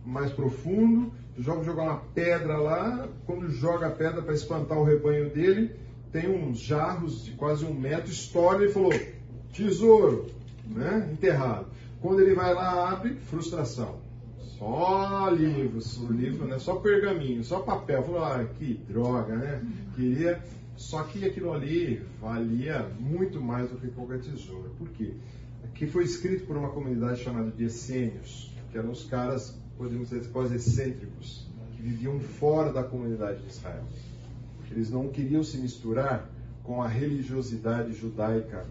mais 0.06 0.32
profundo 0.32 1.12
joga 1.38 1.62
jogar 1.62 1.82
uma 1.84 1.96
pedra 2.14 2.56
lá, 2.56 3.08
quando 3.26 3.48
joga 3.50 3.86
a 3.86 3.90
pedra 3.90 4.22
para 4.22 4.34
espantar 4.34 4.78
o 4.78 4.84
rebanho 4.84 5.30
dele, 5.30 5.70
tem 6.12 6.28
uns 6.28 6.58
jarros 6.58 7.24
de 7.24 7.32
quase 7.32 7.64
um 7.64 7.72
metro, 7.72 8.10
estoura 8.10 8.64
e 8.64 8.72
falou, 8.72 8.92
tesouro, 9.52 10.26
né? 10.66 11.08
enterrado. 11.12 11.66
Quando 12.00 12.20
ele 12.20 12.34
vai 12.34 12.54
lá, 12.54 12.90
abre, 12.90 13.14
frustração. 13.14 13.96
Só 14.38 15.28
livros, 15.30 15.96
livro, 16.10 16.46
né? 16.46 16.58
só 16.58 16.76
pergaminho, 16.76 17.44
só 17.44 17.60
papel. 17.60 18.02
Falou, 18.02 18.24
ah, 18.24 18.44
que 18.58 18.74
droga, 18.88 19.36
né? 19.36 19.62
Queria. 19.94 20.42
Só 20.76 21.02
que 21.02 21.24
aquilo 21.24 21.52
ali 21.52 22.02
valia 22.20 22.88
muito 22.98 23.40
mais 23.40 23.68
do 23.68 23.76
que 23.76 23.88
qualquer 23.88 24.20
tesouro. 24.20 24.70
Por 24.78 24.88
quê? 24.90 25.12
Aqui 25.64 25.86
foi 25.86 26.04
escrito 26.04 26.46
por 26.46 26.56
uma 26.56 26.70
comunidade 26.70 27.22
chamada 27.22 27.50
de 27.50 27.64
essênios, 27.64 28.52
que 28.70 28.78
eram 28.78 28.90
os 28.90 29.04
caras 29.04 29.56
podemos 29.78 30.10
dizer, 30.10 30.28
quase 30.30 30.56
excêntricos, 30.56 31.46
que 31.74 31.80
viviam 31.80 32.18
fora 32.18 32.72
da 32.72 32.82
comunidade 32.82 33.40
de 33.40 33.48
Israel. 33.48 33.84
Eles 34.70 34.90
não 34.90 35.08
queriam 35.08 35.42
se 35.42 35.56
misturar 35.56 36.28
com 36.62 36.82
a 36.82 36.88
religiosidade 36.88 37.94
judaica 37.94 38.66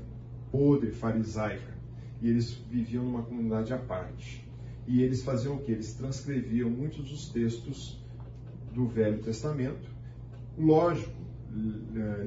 podre, 0.51 0.91
farisaica. 0.91 1.75
E 2.21 2.29
eles 2.29 2.51
viviam 2.69 3.03
numa 3.03 3.23
comunidade 3.23 3.73
à 3.73 3.77
parte. 3.77 4.45
E 4.87 5.01
eles 5.01 5.23
faziam 5.23 5.55
o 5.55 5.59
que? 5.59 5.71
Eles 5.71 5.93
transcreviam 5.93 6.69
muitos 6.69 7.09
dos 7.09 7.29
textos 7.29 7.99
do 8.73 8.85
Velho 8.87 9.21
Testamento. 9.21 9.89
Lógico, 10.57 11.11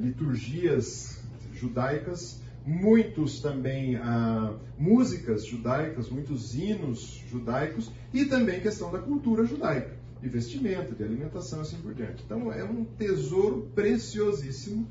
liturgias 0.01 1.23
judaicas 1.53 2.41
muitos 2.67 3.41
também 3.41 3.97
ah, 3.97 4.55
músicas 4.79 5.45
judaicas, 5.47 6.09
muitos 6.09 6.55
hinos 6.55 7.23
judaicos 7.31 7.91
e 8.13 8.25
também 8.25 8.61
questão 8.61 8.91
da 8.91 8.99
cultura 8.99 9.45
judaica, 9.45 9.97
de 10.21 10.29
vestimenta, 10.29 10.95
de 10.95 11.03
alimentação 11.03 11.61
assim 11.61 11.77
por 11.79 11.95
diante. 11.95 12.23
Então 12.25 12.53
é 12.53 12.65
um 12.65 12.85
tesouro 12.85 13.71
preciosíssimo. 13.75 14.87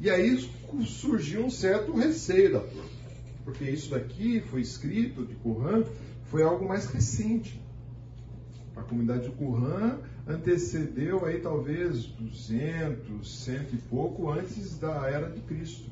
E 0.00 0.10
aí 0.10 0.36
surgiu 0.84 1.44
um 1.44 1.50
certo 1.50 1.92
receio 1.92 2.52
da 2.52 2.60
turma, 2.60 2.90
porque 3.44 3.64
isso 3.64 3.90
daqui 3.90 4.40
foi 4.40 4.60
escrito 4.60 5.24
de 5.24 5.34
Qumran, 5.36 5.84
foi 6.24 6.42
algo 6.42 6.66
mais 6.66 6.86
recente. 6.86 7.60
A 8.74 8.82
comunidade 8.82 9.28
de 9.28 9.30
Qumran 9.30 9.98
antecedeu 10.26 11.24
aí 11.24 11.40
talvez 11.40 12.06
200, 12.06 13.44
cento 13.44 13.74
e 13.74 13.78
pouco 13.78 14.30
antes 14.30 14.78
da 14.78 15.08
era 15.08 15.30
de 15.30 15.40
Cristo. 15.42 15.90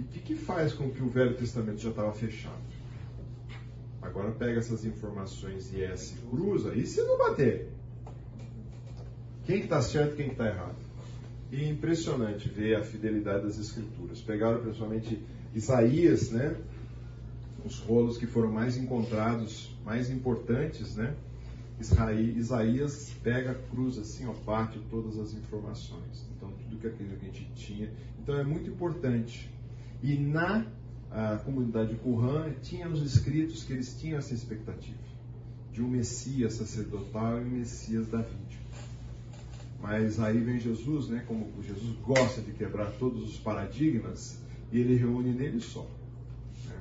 E 0.00 0.02
o 0.02 0.06
que, 0.06 0.20
que 0.20 0.34
faz 0.34 0.72
com 0.72 0.90
que 0.90 1.02
o 1.02 1.10
Velho 1.10 1.36
Testamento 1.36 1.78
já 1.78 1.90
estava 1.90 2.10
fechado? 2.12 2.62
Agora 4.00 4.30
pega 4.30 4.58
essas 4.58 4.82
informações 4.86 5.70
e 5.74 5.82
S 5.82 6.14
cruza, 6.30 6.74
e 6.74 6.86
se 6.86 7.02
não 7.02 7.18
bater? 7.18 7.68
Quem 9.44 9.60
está 9.60 9.82
certo 9.82 10.14
e 10.14 10.16
quem 10.16 10.28
está 10.28 10.46
errado? 10.46 10.76
E 11.52 11.64
é 11.64 11.68
impressionante 11.68 12.48
ver 12.48 12.76
a 12.76 12.82
fidelidade 12.82 13.42
das 13.42 13.58
escrituras. 13.58 14.22
Pegaram 14.22 14.62
principalmente 14.62 15.20
Isaías, 15.54 16.30
né? 16.30 16.56
Os 17.62 17.78
rolos 17.80 18.16
que 18.16 18.26
foram 18.26 18.50
mais 18.50 18.78
encontrados, 18.78 19.76
mais 19.84 20.08
importantes, 20.08 20.96
né? 20.96 21.14
Isaías 21.78 23.12
pega, 23.22 23.54
cruza 23.70 24.00
assim, 24.00 24.26
ó, 24.26 24.32
parte 24.32 24.78
todas 24.90 25.18
as 25.18 25.34
informações. 25.34 26.26
Então, 26.34 26.50
tudo 26.52 26.78
que 26.78 26.88
que 26.88 27.02
a 27.02 27.26
gente 27.26 27.50
tinha. 27.54 27.92
Então, 28.18 28.38
é 28.38 28.44
muito 28.44 28.70
importante 28.70 29.49
e 30.02 30.16
na 30.16 30.66
comunidade 31.44 31.96
Qumran 31.96 32.52
tinha 32.62 32.88
os 32.88 33.02
escritos 33.02 33.64
que 33.64 33.72
eles 33.72 33.98
tinham 34.00 34.18
essa 34.18 34.32
expectativa 34.32 34.98
de 35.72 35.82
um 35.82 35.88
Messias 35.88 36.54
sacerdotal 36.54 37.40
e 37.40 37.44
um 37.44 37.50
Messias 37.50 38.08
davídico. 38.08 38.62
Mas 39.80 40.20
aí 40.20 40.38
vem 40.38 40.58
Jesus, 40.58 41.08
né, 41.08 41.24
como 41.26 41.50
Jesus 41.62 41.96
gosta 42.04 42.42
de 42.42 42.52
quebrar 42.52 42.90
todos 42.98 43.22
os 43.22 43.38
paradigmas, 43.38 44.38
e 44.70 44.78
ele 44.78 44.94
reúne 44.94 45.32
nele 45.32 45.60
só. 45.60 45.88
Né? 46.66 46.76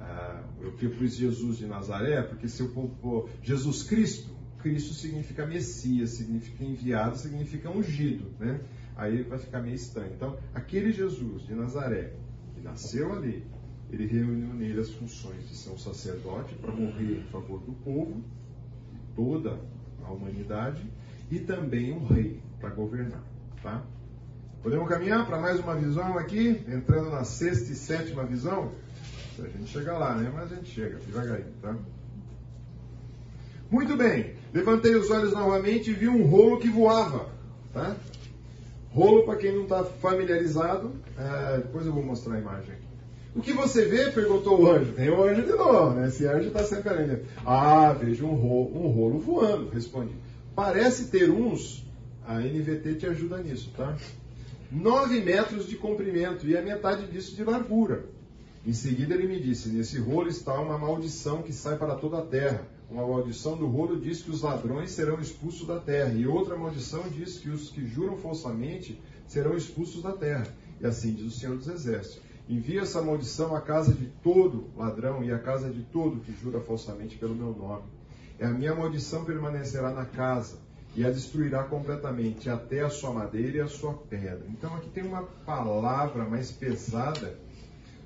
Ah, 0.00 0.44
eu 0.60 0.72
pus 0.72 1.16
Jesus 1.16 1.58
de 1.58 1.66
Nazaré, 1.66 2.22
porque 2.22 2.46
se 2.46 2.60
eu 2.60 2.68
pôr 2.68 3.28
Jesus 3.42 3.82
Cristo, 3.82 4.30
Cristo 4.58 4.92
significa 4.94 5.46
Messias, 5.46 6.10
significa 6.10 6.64
enviado, 6.64 7.16
significa 7.16 7.70
ungido, 7.70 8.26
né? 8.38 8.60
Aí 8.96 9.22
vai 9.22 9.38
ficar 9.38 9.62
meio 9.62 9.76
estranho. 9.76 10.12
Então, 10.14 10.36
aquele 10.52 10.92
Jesus 10.92 11.46
de 11.46 11.54
Nazaré, 11.54 12.12
que 12.58 12.64
nasceu 12.64 13.12
ali, 13.12 13.44
ele 13.90 14.06
reuniu 14.06 14.52
nele 14.52 14.80
as 14.80 14.90
funções 14.90 15.48
de 15.48 15.56
ser 15.56 15.70
um 15.70 15.78
sacerdote 15.78 16.54
para 16.56 16.72
morrer 16.72 17.20
em 17.20 17.30
favor 17.30 17.60
do 17.60 17.72
povo, 17.84 18.22
de 18.92 18.98
toda 19.14 19.58
a 20.04 20.10
humanidade, 20.10 20.82
e 21.30 21.38
também 21.38 21.92
um 21.92 22.06
rei 22.06 22.40
para 22.60 22.70
governar. 22.70 23.22
Tá? 23.62 23.82
Podemos 24.62 24.88
caminhar 24.88 25.26
para 25.26 25.40
mais 25.40 25.60
uma 25.60 25.74
visão 25.74 26.18
aqui, 26.18 26.62
entrando 26.68 27.10
na 27.10 27.24
sexta 27.24 27.72
e 27.72 27.76
sétima 27.76 28.24
visão? 28.24 28.72
A 29.38 29.46
gente 29.46 29.66
chega 29.66 29.96
lá, 29.96 30.16
né? 30.16 30.32
Mas 30.34 30.52
a 30.52 30.56
gente 30.56 30.70
chega 30.70 30.98
devagarinho, 30.98 31.52
tá? 31.62 31.76
Muito 33.70 33.96
bem. 33.96 34.34
Levantei 34.52 34.96
os 34.96 35.10
olhos 35.10 35.32
novamente 35.32 35.90
e 35.90 35.94
vi 35.94 36.08
um 36.08 36.26
rolo 36.26 36.58
que 36.58 36.68
voava, 36.68 37.28
tá? 37.72 37.96
Rolo, 38.90 39.24
para 39.24 39.36
quem 39.36 39.54
não 39.54 39.62
está 39.62 39.84
familiarizado, 39.84 40.92
é, 41.18 41.56
depois 41.58 41.84
eu 41.84 41.92
vou 41.92 42.02
mostrar 42.02 42.36
a 42.36 42.38
imagem 42.38 42.72
aqui. 42.72 42.88
O 43.34 43.40
que 43.40 43.52
você 43.52 43.84
vê? 43.84 44.10
Perguntou 44.10 44.60
o 44.60 44.70
anjo. 44.70 44.92
Tem 44.92 45.10
o 45.10 45.22
anjo 45.22 45.42
de 45.42 45.52
novo, 45.52 45.94
né? 45.94 46.08
Esse 46.08 46.26
anjo 46.26 46.48
está 46.48 46.64
sempre 46.64 46.88
ali. 46.90 47.22
Ah, 47.44 47.92
vejo 47.92 48.26
um 48.26 48.34
rolo, 48.34 48.70
um 48.74 48.88
rolo 48.88 49.18
voando, 49.18 49.68
respondi. 49.70 50.14
parece 50.54 51.08
ter 51.08 51.30
uns, 51.30 51.86
a 52.26 52.40
NVT 52.40 52.94
te 52.94 53.06
ajuda 53.06 53.38
nisso, 53.38 53.70
tá? 53.76 53.96
9 54.70 55.20
metros 55.20 55.66
de 55.66 55.76
comprimento 55.76 56.46
e 56.46 56.56
a 56.56 56.62
metade 56.62 57.06
disso 57.06 57.34
de 57.34 57.42
largura. 57.42 58.04
Em 58.66 58.72
seguida 58.72 59.14
ele 59.14 59.26
me 59.26 59.40
disse: 59.40 59.68
Nesse 59.68 59.98
rolo 59.98 60.28
está 60.28 60.60
uma 60.60 60.76
maldição 60.76 61.42
que 61.42 61.52
sai 61.52 61.76
para 61.78 61.94
toda 61.94 62.18
a 62.18 62.22
terra. 62.22 62.66
Uma 62.90 63.06
maldição 63.06 63.56
do 63.56 63.66
rolo 63.66 64.00
diz 64.00 64.22
que 64.22 64.30
os 64.30 64.42
ladrões 64.42 64.90
serão 64.90 65.20
expulsos 65.20 65.66
da 65.66 65.78
terra, 65.78 66.12
e 66.12 66.26
outra 66.26 66.56
maldição 66.56 67.02
diz 67.08 67.38
que 67.38 67.50
os 67.50 67.70
que 67.70 67.86
juram 67.86 68.16
falsamente 68.16 69.00
serão 69.26 69.56
expulsos 69.56 70.02
da 70.02 70.12
terra. 70.12 70.46
E 70.80 70.86
assim 70.86 71.12
diz 71.12 71.26
o 71.26 71.38
Senhor 71.38 71.56
dos 71.56 71.68
Exércitos: 71.68 72.20
Envia 72.48 72.82
essa 72.82 73.02
maldição 73.02 73.54
à 73.54 73.60
casa 73.60 73.92
de 73.92 74.06
todo 74.22 74.70
ladrão 74.76 75.22
e 75.22 75.32
à 75.32 75.38
casa 75.38 75.70
de 75.70 75.82
todo 75.82 76.20
que 76.20 76.32
jura 76.32 76.60
falsamente 76.60 77.16
pelo 77.16 77.34
meu 77.34 77.52
nome. 77.52 77.84
E 78.40 78.44
a 78.44 78.50
minha 78.50 78.74
maldição 78.74 79.24
permanecerá 79.24 79.90
na 79.90 80.04
casa 80.04 80.58
e 80.96 81.04
a 81.04 81.10
destruirá 81.10 81.62
completamente, 81.64 82.48
até 82.48 82.80
a 82.80 82.90
sua 82.90 83.12
madeira 83.12 83.58
e 83.58 83.60
a 83.60 83.68
sua 83.68 83.94
pedra. 83.94 84.42
Então 84.48 84.74
aqui 84.74 84.88
tem 84.90 85.04
uma 85.04 85.22
palavra 85.22 86.24
mais 86.24 86.50
pesada 86.50 87.38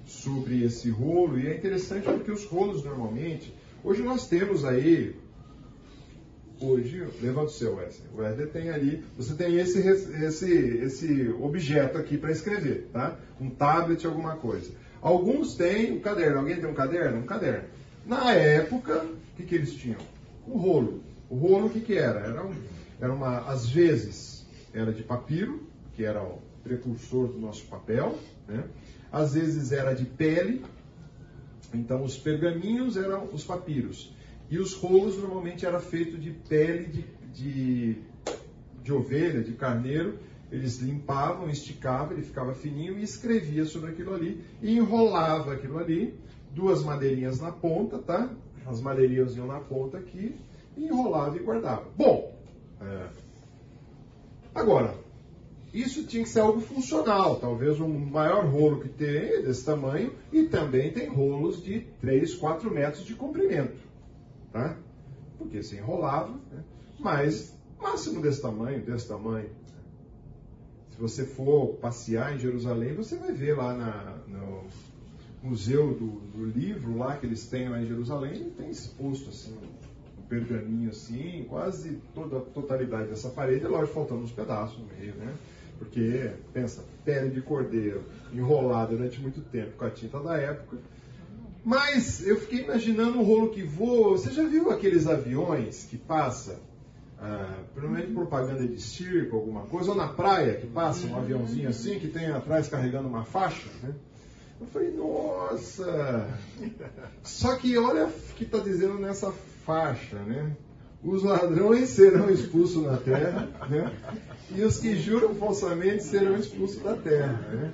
sobre 0.05 0.65
esse 0.65 0.91
rolo, 0.91 1.39
e 1.39 1.47
é 1.47 1.57
interessante 1.57 2.05
porque 2.05 2.31
os 2.31 2.45
rolos 2.45 2.85
normalmente, 2.85 3.55
hoje 3.85 4.03
nós 4.03 4.27
temos 4.27 4.65
aí, 4.65 5.17
hoje, 6.65 7.07
levanta 7.21 7.47
o 7.47 7.51
seu 7.51 7.77
Wesley, 7.77 8.09
o 8.15 8.21
Wesley 8.21 8.47
tem 8.47 8.71
ali, 8.71 9.05
você 9.17 9.35
tem 9.35 9.57
esse, 9.57 9.81
esse, 9.87 10.53
esse 10.53 11.29
objeto 11.41 11.99
aqui 11.99 12.17
para 12.17 12.31
escrever, 12.31 12.89
tá? 12.93 13.19
Um 13.41 13.51
tablet, 13.51 14.07
alguma 14.07 14.37
coisa. 14.37 14.71
Alguns 15.01 15.55
têm 15.55 15.93
um 15.93 16.01
caderno, 16.01 16.39
alguém 16.39 16.57
tem 16.57 16.67
um 16.67 16.75
caderno? 16.75 17.19
Um 17.19 17.27
caderno. 17.27 17.65
Na 18.07 18.33
época, 18.33 19.05
o 19.05 19.37
que, 19.37 19.45
que 19.45 19.55
eles 19.55 19.75
tinham? 19.75 20.01
Um 20.47 20.57
rolo. 20.59 21.03
O 21.29 21.37
rolo 21.37 21.67
o 21.67 21.71
que, 21.71 21.81
que 21.81 21.95
era? 21.95 22.21
Era, 22.21 22.47
um, 22.47 22.55
era 23.01 23.13
uma, 23.13 23.41
às 23.49 23.69
vezes, 23.69 24.47
era 24.73 24.93
de 24.93 25.03
papiro, 25.03 25.67
que 25.95 26.05
era 26.05 26.23
o 26.23 26.39
precursor 26.63 27.29
do 27.29 27.39
nosso 27.39 27.65
papel, 27.67 28.19
né? 28.47 28.65
às 29.11 29.35
vezes 29.35 29.73
era 29.73 29.95
de 29.95 30.05
pele, 30.05 30.65
então 31.75 32.03
os 32.03 32.17
pergaminhos 32.17 32.97
eram 32.97 33.29
os 33.33 33.45
papiros. 33.45 34.15
E 34.53 34.59
os 34.59 34.75
rolos 34.75 35.17
normalmente 35.17 35.65
era 35.65 35.81
feito 35.81 36.19
de 36.19 36.31
pele 36.31 36.85
de, 36.85 37.05
de, 37.33 37.97
de 38.83 38.93
ovelha, 38.93 39.43
de 39.43 39.55
carneiro. 39.55 40.19
Eles 40.51 40.77
limpavam, 40.77 41.49
esticavam, 41.49 42.13
ele 42.13 42.21
ficava 42.21 42.53
fininho 42.53 42.99
e 42.99 43.03
escrevia 43.03 43.65
sobre 43.65 43.93
aquilo 43.93 44.15
ali 44.15 44.45
e 44.61 44.77
enrolava 44.77 45.55
aquilo 45.55 45.79
ali, 45.79 46.15
duas 46.51 46.85
madeirinhas 46.85 47.41
na 47.41 47.51
ponta, 47.51 47.97
tá? 47.97 48.29
As 48.67 48.79
madeirinhas 48.79 49.35
iam 49.39 49.47
na 49.47 49.59
ponta 49.59 49.97
aqui, 49.97 50.37
e 50.77 50.85
enrolava 50.85 51.35
e 51.35 51.41
guardava. 51.41 51.87
Bom, 51.97 52.39
é... 52.83 53.07
agora, 54.55 54.95
isso 55.73 56.05
tinha 56.05 56.25
que 56.25 56.29
ser 56.29 56.41
algo 56.41 56.61
funcional, 56.61 57.37
talvez 57.37 57.81
um 57.81 57.89
maior 57.89 58.45
rolo 58.45 58.81
que 58.81 58.91
tem 58.91 59.43
desse 59.43 59.65
tamanho, 59.65 60.13
e 60.31 60.43
também 60.43 60.93
tem 60.93 61.09
rolos 61.09 61.65
de 61.65 61.87
3, 62.03 62.35
4 62.35 62.71
metros 62.71 63.07
de 63.07 63.15
comprimento, 63.15 63.92
tá? 64.53 64.77
Porque 65.39 65.63
se 65.63 65.77
enrolava, 65.77 66.39
né? 66.51 66.63
mas 66.99 67.57
máximo 67.81 68.23
desse 68.23 68.41
tamanho, 68.41 68.83
desse 68.83 69.09
tamanho. 69.09 69.51
Se 70.91 71.01
você 71.01 71.25
for 71.25 71.75
passear 71.77 72.35
em 72.35 72.39
Jerusalém, 72.39 72.95
você 72.95 73.17
vai 73.17 73.33
ver 73.33 73.57
lá 73.57 73.75
na, 73.75 74.19
no 74.29 74.65
museu 75.43 75.95
do, 75.95 76.21
do, 76.31 76.45
livro 76.45 76.97
lá 76.97 77.17
que 77.17 77.27
eles 77.27 77.47
têm 77.47 77.69
lá 77.69 77.83
em 77.83 77.87
Jerusalém, 77.87 78.51
tem 78.51 78.71
exposto 78.71 79.31
assim 79.31 79.57
um 80.19 80.23
pergaminho 80.23 80.91
assim, 80.91 81.45
quase 81.49 81.99
toda 82.15 82.39
a 82.39 82.41
totalidade 82.41 83.09
dessa 83.09 83.31
parede, 83.31 83.67
lógico, 83.67 83.95
faltando 83.95 84.23
uns 84.23 84.33
pedaços 84.33 84.79
no 84.79 84.87
meio, 84.87 85.15
né? 85.17 85.35
Porque, 85.79 86.31
pensa, 86.53 86.85
pele 87.05 87.31
de 87.31 87.43
cordeiro 87.43 88.05
enrolada 88.33 88.97
durante 88.97 89.21
muito 89.21 89.41
tempo 89.41 89.77
com 89.77 89.85
a 89.85 89.91
tinta 89.91 90.21
da 90.21 90.37
época. 90.37 90.79
Mas 91.65 92.27
eu 92.27 92.41
fiquei 92.41 92.61
imaginando 92.65 93.19
um 93.19 93.23
rolo 93.23 93.51
que 93.51 93.63
voa. 93.63 94.19
Você 94.19 94.33
já 94.33 94.43
viu 94.43 94.71
aqueles 94.71 95.07
aviões 95.07 95.87
que 95.89 95.97
passa, 95.97 96.61
ah, 97.21 97.63
provavelmente 97.73 98.13
propaganda 98.13 98.67
de 98.67 98.81
circo, 98.81 99.37
alguma 99.37 99.63
coisa, 99.63 99.91
ou 99.91 99.97
na 99.97 100.09
praia 100.09 100.55
que 100.55 100.67
passa 100.67 101.07
um 101.07 101.17
aviãozinho 101.17 101.69
assim 101.69 101.99
que 101.99 102.09
tem 102.09 102.27
atrás 102.27 102.69
carregando 102.69 103.09
uma 103.09 103.25
faixa? 103.25 103.69
Né? 103.83 103.95
Eu 104.61 104.67
falei, 104.67 104.91
nossa! 104.91 106.29
Só 107.23 107.57
que 107.57 107.79
olha 107.79 108.07
o 108.07 108.13
que 108.35 108.45
está 108.45 108.59
dizendo 108.59 108.95
nessa 108.95 109.33
faixa, 109.65 110.17
né? 110.17 110.57
Os 111.05 111.25
ladrões 111.25 111.89
serão 111.89 112.31
expulsos 112.31 112.85
da 112.85 112.97
terra, 112.97 113.49
né? 113.69 113.93
e 114.55 114.63
os 114.63 114.79
que 114.79 114.95
juram 114.97 115.35
falsamente 115.35 116.05
serão 116.05 116.37
expulsos 116.37 116.81
da 116.81 116.95
terra. 116.95 117.33
Né? 117.53 117.73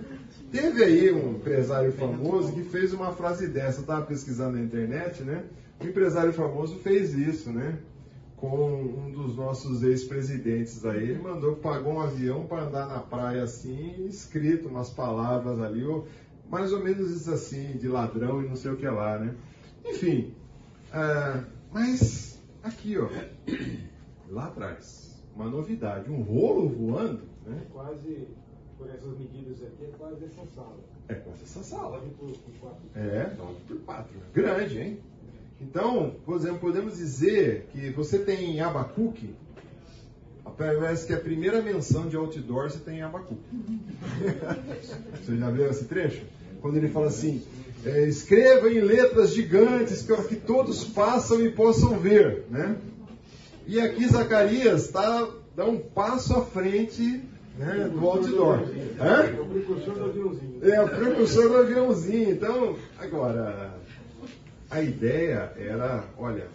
Teve 0.50 0.82
aí 0.82 1.12
um 1.12 1.32
empresário 1.32 1.92
famoso 1.92 2.52
que 2.52 2.62
fez 2.62 2.92
uma 2.92 3.12
frase 3.12 3.48
dessa, 3.48 3.78
eu 3.78 3.82
estava 3.82 4.06
pesquisando 4.06 4.56
na 4.56 4.62
internet, 4.62 5.22
né? 5.22 5.44
Um 5.80 5.86
empresário 5.86 6.32
famoso 6.32 6.76
fez 6.78 7.12
isso, 7.12 7.50
né? 7.50 7.78
Com 8.36 8.56
um 8.56 9.10
dos 9.10 9.36
nossos 9.36 9.82
ex-presidentes 9.82 10.84
aí, 10.86 11.10
ele 11.10 11.18
mandou, 11.18 11.56
pagou 11.56 11.94
um 11.94 12.00
avião 12.00 12.46
para 12.46 12.62
andar 12.62 12.86
na 12.86 13.00
praia 13.00 13.42
assim, 13.42 14.06
escrito 14.06 14.68
umas 14.68 14.88
palavras 14.90 15.60
ali, 15.60 15.84
mais 16.48 16.72
ou 16.72 16.82
menos 16.82 17.10
isso 17.10 17.30
assim, 17.30 17.72
de 17.76 17.88
ladrão 17.88 18.42
e 18.42 18.48
não 18.48 18.56
sei 18.56 18.70
o 18.70 18.76
que 18.76 18.88
lá, 18.88 19.18
né? 19.18 19.34
Enfim, 19.84 20.32
uh, 20.94 21.44
mas 21.72 22.40
aqui, 22.62 22.96
ó, 22.98 23.08
lá 24.30 24.46
atrás, 24.46 25.22
uma 25.34 25.48
novidade, 25.48 26.10
um 26.10 26.22
rolo 26.22 26.68
voando, 26.68 27.22
né? 27.46 27.62
Quase, 27.72 28.28
por 28.78 28.88
essas 28.88 29.18
medidas 29.18 29.62
aqui, 29.62 29.84
é 29.84 29.90
quase 29.98 30.24
essa 30.24 30.46
sala. 30.54 30.76
É 31.08 31.14
quase 31.14 31.42
essa 31.42 31.62
sala. 31.62 31.98
9 31.98 32.10
por, 32.18 32.30
por 32.30 32.54
4. 32.60 32.78
É, 32.94 33.34
9 33.36 33.54
por 33.66 33.78
4. 33.80 34.06
Grande, 34.32 34.78
hein? 34.78 34.98
Então, 35.60 36.14
por 36.24 36.36
exemplo, 36.36 36.60
podemos 36.60 36.96
dizer 36.96 37.68
que 37.72 37.90
você 37.90 38.18
tem 38.20 38.56
em 38.56 38.60
Abacuque, 38.60 39.34
parece 40.56 41.06
que 41.06 41.12
a 41.12 41.18
primeira 41.20 41.60
menção 41.60 42.08
de 42.08 42.16
outdoor 42.16 42.70
você 42.70 42.78
tem 42.78 42.98
em 42.98 43.02
Abacuque. 43.02 43.42
você 45.20 45.36
já 45.36 45.50
viu 45.50 45.68
esse 45.68 45.84
trecho? 45.84 46.22
Quando 46.60 46.76
ele 46.76 46.88
fala 46.88 47.08
assim, 47.08 47.42
é, 47.84 48.06
escreva 48.06 48.70
em 48.70 48.80
letras 48.80 49.34
gigantes 49.34 50.02
para 50.02 50.22
que 50.22 50.36
todos 50.36 50.84
façam 50.84 51.44
e 51.44 51.50
possam 51.50 51.98
ver, 51.98 52.44
né? 52.48 52.76
E 53.66 53.80
aqui 53.80 54.08
Zacarias 54.08 54.86
está 54.86 55.28
dá 55.58 55.64
um 55.64 55.78
passo 55.78 56.34
à 56.34 56.44
frente 56.44 57.20
né, 57.58 57.88
do 57.88 58.08
outdoor. 58.08 58.60
É 58.98 59.40
o 59.40 59.46
precursor 59.46 59.94
do 59.94 60.04
aviãozinho. 60.04 60.72
É, 60.72 60.82
o 60.82 60.88
precursor 60.88 61.48
do 61.48 61.56
aviãozinho. 61.56 62.30
Então, 62.30 62.76
agora, 62.98 63.74
a 64.70 64.80
ideia 64.80 65.52
era, 65.56 66.04
olha, 66.16 66.48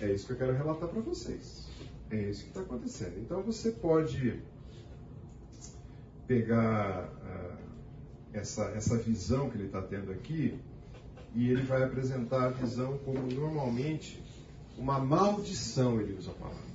é 0.00 0.12
isso 0.12 0.26
que 0.26 0.32
eu 0.32 0.36
quero 0.36 0.52
relatar 0.52 0.88
para 0.88 1.00
vocês. 1.00 1.66
É 2.10 2.16
isso 2.16 2.42
que 2.42 2.48
está 2.48 2.60
acontecendo. 2.60 3.18
Então 3.18 3.42
você 3.42 3.70
pode 3.70 4.40
pegar 6.26 7.08
uh, 7.08 7.56
essa, 8.32 8.64
essa 8.76 8.96
visão 8.96 9.48
que 9.48 9.56
ele 9.56 9.66
está 9.66 9.82
tendo 9.82 10.10
aqui 10.10 10.58
e 11.34 11.50
ele 11.50 11.62
vai 11.62 11.84
apresentar 11.84 12.46
a 12.46 12.50
visão 12.50 12.98
como 12.98 13.20
normalmente 13.32 14.20
uma 14.76 14.98
maldição, 14.98 16.00
ele 16.00 16.14
usa 16.18 16.30
a 16.30 16.34
palavra. 16.34 16.69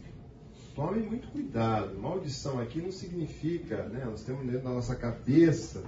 Tome 0.76 1.00
muito 1.00 1.30
cuidado. 1.30 1.98
Maldição 1.98 2.60
aqui 2.60 2.82
não 2.82 2.92
significa, 2.92 3.84
né? 3.84 4.04
Nós 4.04 4.24
temos 4.24 4.46
dentro 4.46 4.64
da 4.64 4.72
nossa 4.72 4.94
cabeça 4.94 5.86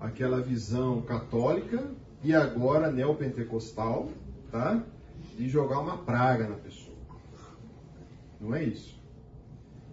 aquela 0.00 0.40
visão 0.40 1.02
católica 1.02 1.92
e 2.24 2.32
agora 2.32 2.90
neopentecostal, 2.90 4.10
tá? 4.50 4.82
De 5.36 5.46
jogar 5.46 5.78
uma 5.80 5.98
praga 5.98 6.48
na 6.48 6.56
pessoa. 6.56 6.96
Não 8.40 8.54
é 8.54 8.64
isso. 8.64 8.98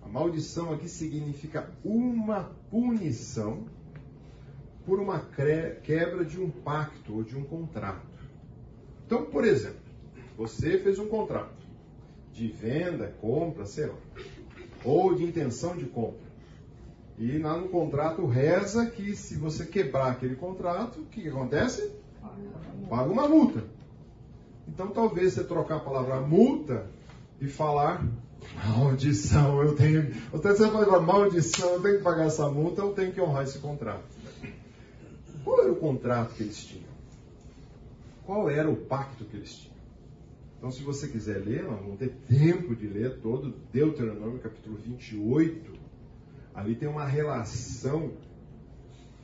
A 0.02 0.08
maldição 0.08 0.72
aqui 0.72 0.88
significa 0.88 1.70
uma 1.84 2.50
punição 2.72 3.66
por 4.86 5.02
uma 5.02 5.20
quebra 5.84 6.24
de 6.24 6.40
um 6.40 6.50
pacto 6.50 7.16
ou 7.16 7.22
de 7.22 7.36
um 7.36 7.44
contrato. 7.44 8.08
Então, 9.06 9.26
por 9.26 9.44
exemplo, 9.44 9.82
você 10.38 10.80
fez 10.80 10.98
um 11.00 11.08
contrato 11.08 11.68
de 12.32 12.48
venda, 12.48 13.14
compra, 13.20 13.66
sei 13.66 13.88
lá, 13.88 13.98
ou 14.84 15.16
de 15.16 15.24
intenção 15.24 15.76
de 15.76 15.86
compra. 15.86 16.28
E 17.18 17.40
lá 17.40 17.58
no 17.58 17.70
contrato 17.70 18.26
reza 18.26 18.86
que 18.86 19.16
se 19.16 19.36
você 19.36 19.66
quebrar 19.66 20.12
aquele 20.12 20.36
contrato, 20.36 21.00
o 21.00 21.06
que, 21.06 21.28
acontece? 21.28 21.92
Paga 22.88 23.12
uma 23.12 23.28
multa. 23.28 23.64
Então 24.68 24.90
talvez 24.90 25.34
você 25.34 25.44
trocar 25.44 25.78
a 25.78 25.80
palavra 25.80 26.22
multa 26.22 26.86
e 27.42 27.48
falar 27.48 28.06
maldição, 28.68 29.64
eu 29.64 29.76
tenho. 29.76 30.12
Até 30.32 30.52
você 30.52 30.70
falar 30.70 31.00
maldição, 31.00 31.74
eu 31.74 31.82
tenho 31.82 31.98
que 31.98 32.04
pagar 32.04 32.26
essa 32.26 32.48
multa, 32.50 32.82
eu 32.82 32.94
tenho 32.94 33.12
que 33.12 33.20
honrar 33.20 33.44
esse 33.44 33.58
contrato. 33.60 34.04
Qual 35.44 35.62
era 35.62 35.72
o 35.72 35.76
contrato 35.76 36.36
que 36.36 36.44
eles 36.44 36.58
tinham? 36.58 36.88
Qual 38.26 38.50
era 38.50 38.70
o 38.70 38.76
pacto 38.76 39.26
que 39.26 39.38
eles 39.38 39.54
tinham? 39.56 39.77
Então, 40.58 40.72
se 40.72 40.82
você 40.82 41.08
quiser 41.08 41.38
ler, 41.46 41.64
nós 41.64 41.80
vamos 41.80 42.00
ter 42.00 42.10
tempo 42.28 42.76
de 42.76 42.88
ler 42.88 43.20
todo 43.22 43.54
Deuteronômio 43.72 44.40
capítulo 44.40 44.78
28. 44.78 45.74
Ali 46.54 46.76
tem 46.76 46.88
uma 46.90 47.06
relação 47.06 48.12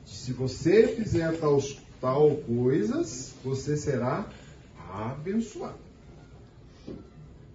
se 0.04 0.32
você 0.32 0.88
fizer 0.88 1.38
tal, 1.38 1.58
tal 2.00 2.36
coisas, 2.36 3.34
você 3.42 3.76
será 3.76 4.28
abençoado. 4.90 5.78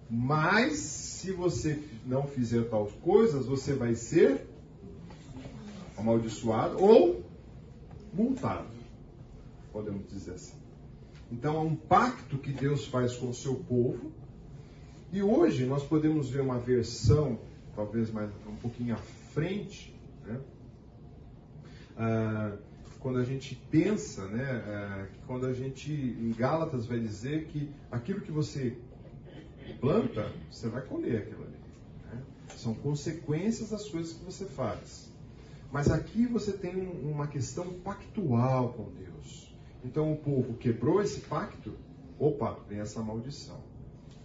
Mas 0.08 0.78
se 0.78 1.30
você 1.30 1.80
não 2.04 2.26
fizer 2.26 2.64
tal 2.68 2.86
coisas, 3.02 3.46
você 3.46 3.74
vai 3.74 3.94
ser 3.94 4.46
amaldiçoado 5.96 6.82
ou 6.82 7.24
multado. 8.12 8.66
Podemos 9.72 10.08
dizer 10.08 10.32
assim. 10.32 10.59
Então 11.30 11.56
é 11.56 11.60
um 11.60 11.76
pacto 11.76 12.38
que 12.38 12.52
Deus 12.52 12.86
faz 12.86 13.14
com 13.14 13.30
o 13.30 13.34
seu 13.34 13.54
povo. 13.54 14.12
E 15.12 15.22
hoje 15.22 15.64
nós 15.64 15.82
podemos 15.82 16.28
ver 16.28 16.40
uma 16.40 16.58
versão, 16.58 17.38
talvez 17.74 18.10
mais 18.10 18.30
um 18.46 18.56
pouquinho 18.56 18.94
à 18.94 18.98
frente, 19.32 19.94
né? 20.26 20.40
Ah, 21.96 22.56
quando 23.00 23.18
a 23.18 23.24
gente 23.24 23.54
pensa, 23.70 24.26
né, 24.26 24.44
ah, 24.66 25.06
quando 25.26 25.46
a 25.46 25.52
gente 25.52 25.92
em 25.92 26.32
Gálatas 26.32 26.86
vai 26.86 26.98
dizer 26.98 27.46
que 27.46 27.70
aquilo 27.90 28.20
que 28.20 28.30
você 28.30 28.76
planta, 29.80 30.30
você 30.50 30.68
vai 30.68 30.82
colher 30.82 31.22
aquilo 31.22 31.42
ali. 31.42 31.58
Né? 32.12 32.22
São 32.56 32.74
consequências 32.74 33.70
das 33.70 33.88
coisas 33.88 34.12
que 34.12 34.24
você 34.24 34.44
faz. 34.44 35.10
Mas 35.72 35.90
aqui 35.90 36.26
você 36.26 36.52
tem 36.52 36.76
uma 37.02 37.26
questão 37.26 37.72
pactual 37.80 38.72
com 38.74 38.90
Deus. 38.92 39.49
Então 39.84 40.12
o 40.12 40.16
povo 40.16 40.54
quebrou 40.54 41.00
esse 41.00 41.20
pacto, 41.20 41.74
opa, 42.18 42.58
vem 42.68 42.80
essa 42.80 43.02
maldição. 43.02 43.60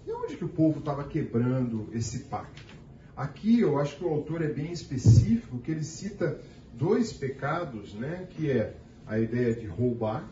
E 0.05 0.11
onde 0.11 0.37
que 0.37 0.45
o 0.45 0.49
povo 0.49 0.79
estava 0.79 1.03
quebrando 1.05 1.89
esse 1.93 2.19
pacto? 2.25 2.75
Aqui 3.15 3.61
eu 3.61 3.79
acho 3.79 3.95
que 3.97 4.03
o 4.03 4.09
autor 4.09 4.41
é 4.41 4.47
bem 4.47 4.71
específico, 4.71 5.59
que 5.59 5.71
ele 5.71 5.83
cita 5.83 6.39
dois 6.73 7.13
pecados, 7.13 7.93
né, 7.93 8.27
que 8.31 8.51
é 8.51 8.75
a 9.07 9.17
ideia 9.17 9.53
de 9.53 9.65
roubar. 9.65 10.29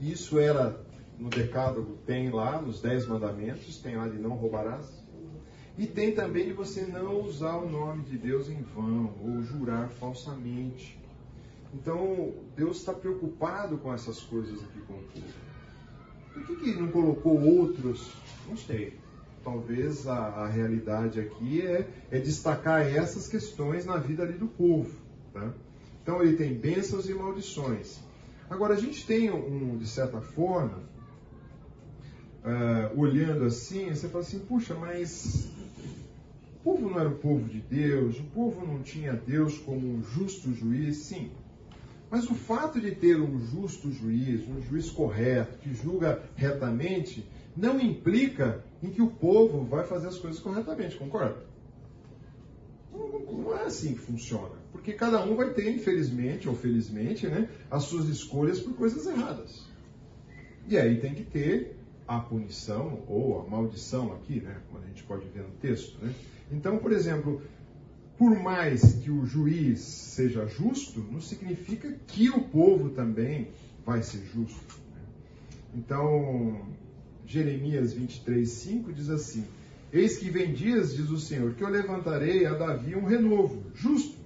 Isso 0.00 0.38
era 0.38 0.78
no 1.18 1.30
Decálogo, 1.30 1.96
tem 2.04 2.30
lá 2.30 2.60
nos 2.60 2.82
Dez 2.82 3.06
Mandamentos, 3.06 3.78
tem 3.78 3.96
lá 3.96 4.08
de 4.08 4.18
não 4.18 4.32
roubarás. 4.32 5.02
E 5.76 5.86
tem 5.86 6.12
também 6.12 6.46
de 6.46 6.52
você 6.52 6.82
não 6.82 7.20
usar 7.22 7.56
o 7.56 7.68
nome 7.68 8.02
de 8.02 8.16
Deus 8.18 8.48
em 8.48 8.62
vão 8.62 9.12
ou 9.20 9.42
jurar 9.42 9.88
falsamente. 9.88 10.98
Então, 11.74 12.32
Deus 12.56 12.78
está 12.78 12.92
preocupado 12.92 13.76
com 13.78 13.92
essas 13.92 14.20
coisas 14.20 14.62
aqui 14.62 14.80
com 14.86 14.94
o 14.94 15.02
povo. 15.02 15.26
Por 16.32 16.46
que, 16.46 16.56
que 16.56 16.80
não 16.80 16.88
colocou 16.88 17.40
outros? 17.40 18.12
Não 18.48 18.56
sei. 18.56 18.96
Talvez 19.42 20.06
a, 20.06 20.16
a 20.16 20.48
realidade 20.48 21.20
aqui 21.20 21.60
é, 21.60 21.86
é, 22.10 22.18
destacar 22.20 22.80
essas 22.80 23.28
questões 23.28 23.84
na 23.84 23.96
vida 23.96 24.22
ali 24.22 24.34
do 24.34 24.46
povo. 24.46 24.90
Tá? 25.32 25.52
Então, 26.02 26.22
ele 26.22 26.36
tem 26.36 26.54
bênçãos 26.54 27.08
e 27.08 27.14
maldições. 27.14 27.98
Agora, 28.48 28.74
a 28.74 28.78
gente 28.78 29.04
tem, 29.04 29.30
um, 29.30 29.76
de 29.76 29.86
certa 29.86 30.20
forma, 30.20 30.78
uh, 32.44 32.98
olhando 32.98 33.44
assim, 33.44 33.88
você 33.88 34.08
fala 34.08 34.22
assim: 34.22 34.38
puxa, 34.38 34.74
mas 34.74 35.50
o 36.56 36.62
povo 36.62 36.88
não 36.88 37.00
era 37.00 37.08
o 37.08 37.16
povo 37.16 37.48
de 37.48 37.60
Deus, 37.60 38.18
o 38.18 38.24
povo 38.24 38.64
não 38.64 38.82
tinha 38.82 39.12
Deus 39.12 39.58
como 39.58 39.86
um 39.86 40.04
justo 40.04 40.52
juiz? 40.54 40.98
Sim. 40.98 41.30
Mas 42.10 42.30
o 42.30 42.34
fato 42.34 42.80
de 42.80 42.92
ter 42.92 43.20
um 43.20 43.40
justo 43.40 43.90
juiz, 43.90 44.46
um 44.48 44.60
juiz 44.62 44.90
correto, 44.90 45.58
que 45.58 45.74
julga 45.74 46.22
retamente, 46.36 47.26
não 47.56 47.80
implica 47.80 48.64
em 48.82 48.90
que 48.90 49.02
o 49.02 49.10
povo 49.10 49.64
vai 49.64 49.84
fazer 49.84 50.08
as 50.08 50.18
coisas 50.18 50.40
corretamente, 50.40 50.96
concorda? 50.96 51.44
Não, 52.92 53.56
é 53.56 53.64
assim 53.64 53.94
que 53.94 54.00
funciona. 54.00 54.54
Porque 54.72 54.92
cada 54.92 55.24
um 55.24 55.34
vai 55.34 55.52
ter, 55.52 55.70
infelizmente 55.70 56.48
ou 56.48 56.54
felizmente, 56.54 57.26
né, 57.26 57.48
as 57.70 57.84
suas 57.84 58.08
escolhas 58.08 58.60
por 58.60 58.74
coisas 58.74 59.06
erradas. 59.06 59.64
E 60.68 60.76
aí 60.78 61.00
tem 61.00 61.14
que 61.14 61.24
ter 61.24 61.76
a 62.06 62.20
punição 62.20 63.02
ou 63.08 63.40
a 63.40 63.48
maldição 63.48 64.12
aqui, 64.12 64.40
né, 64.40 64.60
como 64.68 64.82
a 64.82 64.86
gente 64.86 65.02
pode 65.04 65.26
ver 65.28 65.42
no 65.42 65.50
texto. 65.60 65.98
Né? 66.04 66.14
Então, 66.52 66.78
por 66.78 66.92
exemplo, 66.92 67.42
por 68.18 68.38
mais 68.40 68.94
que 68.94 69.10
o 69.10 69.26
juiz 69.26 69.80
seja 69.80 70.46
justo, 70.46 71.00
não 71.10 71.20
significa 71.20 71.92
que 72.06 72.30
o 72.30 72.40
povo 72.40 72.90
também 72.90 73.48
vai 73.84 74.02
ser 74.02 74.24
justo. 74.32 74.78
Né? 74.94 75.02
Então, 75.74 76.66
Jeremias 77.26 77.92
23, 77.92 78.48
5 78.48 78.92
diz 78.92 79.10
assim: 79.10 79.44
Eis 79.92 80.16
que 80.16 80.30
vem 80.30 80.52
dias, 80.52 80.94
diz 80.94 81.10
o 81.10 81.18
Senhor, 81.18 81.54
que 81.54 81.64
eu 81.64 81.68
levantarei 81.68 82.46
a 82.46 82.54
Davi 82.54 82.94
um 82.94 83.04
renovo, 83.04 83.64
justo, 83.74 84.16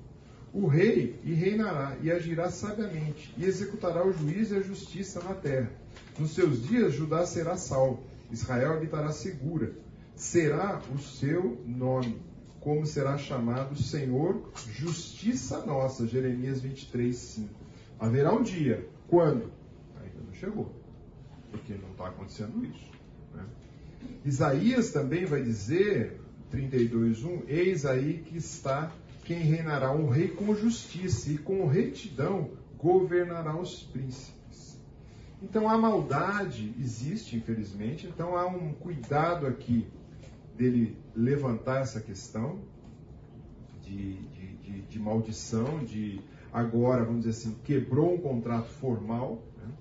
o 0.52 0.66
rei, 0.66 1.18
e 1.24 1.32
reinará, 1.32 1.96
e 2.02 2.10
agirá 2.10 2.50
sabiamente, 2.50 3.32
e 3.38 3.44
executará 3.44 4.06
o 4.06 4.12
juízo 4.12 4.54
e 4.54 4.58
a 4.58 4.62
justiça 4.62 5.22
na 5.22 5.34
terra. 5.34 5.70
Nos 6.18 6.32
seus 6.32 6.62
dias, 6.66 6.92
Judá 6.92 7.24
será 7.24 7.56
salvo, 7.56 8.02
Israel 8.30 8.74
habitará 8.74 9.12
segura, 9.12 9.72
será 10.14 10.82
o 10.94 10.98
seu 10.98 11.62
nome 11.64 12.27
como 12.60 12.86
será 12.86 13.16
chamado 13.16 13.76
Senhor, 13.76 14.50
justiça 14.70 15.64
nossa. 15.64 16.06
Jeremias 16.06 16.60
23, 16.60 17.14
5. 17.16 17.48
Haverá 17.98 18.32
um 18.32 18.42
dia, 18.42 18.88
quando? 19.08 19.52
Ainda 20.00 20.20
não 20.26 20.32
chegou, 20.34 20.72
porque 21.50 21.74
não 21.74 21.90
está 21.90 22.08
acontecendo 22.08 22.64
isso. 22.64 22.90
Né? 23.34 23.44
Isaías 24.24 24.90
também 24.90 25.24
vai 25.24 25.42
dizer, 25.42 26.20
32, 26.50 27.24
1, 27.24 27.42
eis 27.48 27.84
aí 27.84 28.22
que 28.24 28.36
está 28.36 28.92
quem 29.24 29.40
reinará 29.40 29.92
um 29.92 30.08
rei 30.08 30.28
com 30.28 30.54
justiça 30.54 31.30
e 31.30 31.36
com 31.36 31.66
retidão 31.66 32.50
governará 32.78 33.54
os 33.54 33.82
príncipes. 33.82 34.80
Então 35.42 35.68
a 35.68 35.76
maldade 35.76 36.74
existe, 36.80 37.36
infelizmente, 37.36 38.06
então 38.06 38.36
há 38.36 38.46
um 38.46 38.72
cuidado 38.72 39.46
aqui 39.46 39.86
dele 40.58 40.96
levantar 41.14 41.82
essa 41.82 42.00
questão 42.00 42.58
de, 43.80 44.14
de, 44.14 44.46
de, 44.56 44.80
de 44.82 44.98
maldição, 44.98 45.78
de 45.84 46.20
agora, 46.52 47.04
vamos 47.04 47.24
dizer 47.24 47.30
assim, 47.30 47.56
quebrou 47.64 48.14
um 48.14 48.18
contrato 48.18 48.68
formal 48.68 49.40
né, 49.56 49.72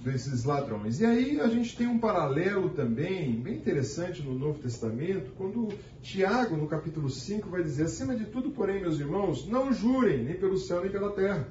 desses 0.00 0.42
ladrões. 0.42 1.00
E 1.00 1.06
aí 1.06 1.40
a 1.40 1.46
gente 1.46 1.76
tem 1.76 1.86
um 1.86 2.00
paralelo 2.00 2.70
também, 2.70 3.32
bem 3.40 3.54
interessante 3.54 4.22
no 4.22 4.36
Novo 4.36 4.58
Testamento, 4.58 5.30
quando 5.36 5.68
Tiago, 6.02 6.56
no 6.56 6.66
capítulo 6.66 7.08
5, 7.08 7.48
vai 7.48 7.62
dizer: 7.62 7.84
acima 7.84 8.16
de 8.16 8.26
tudo, 8.26 8.50
porém, 8.50 8.80
meus 8.80 8.98
irmãos, 8.98 9.46
não 9.46 9.72
jurem 9.72 10.24
nem 10.24 10.34
pelo 10.34 10.58
céu 10.58 10.82
nem 10.82 10.90
pela 10.90 11.12
terra, 11.12 11.46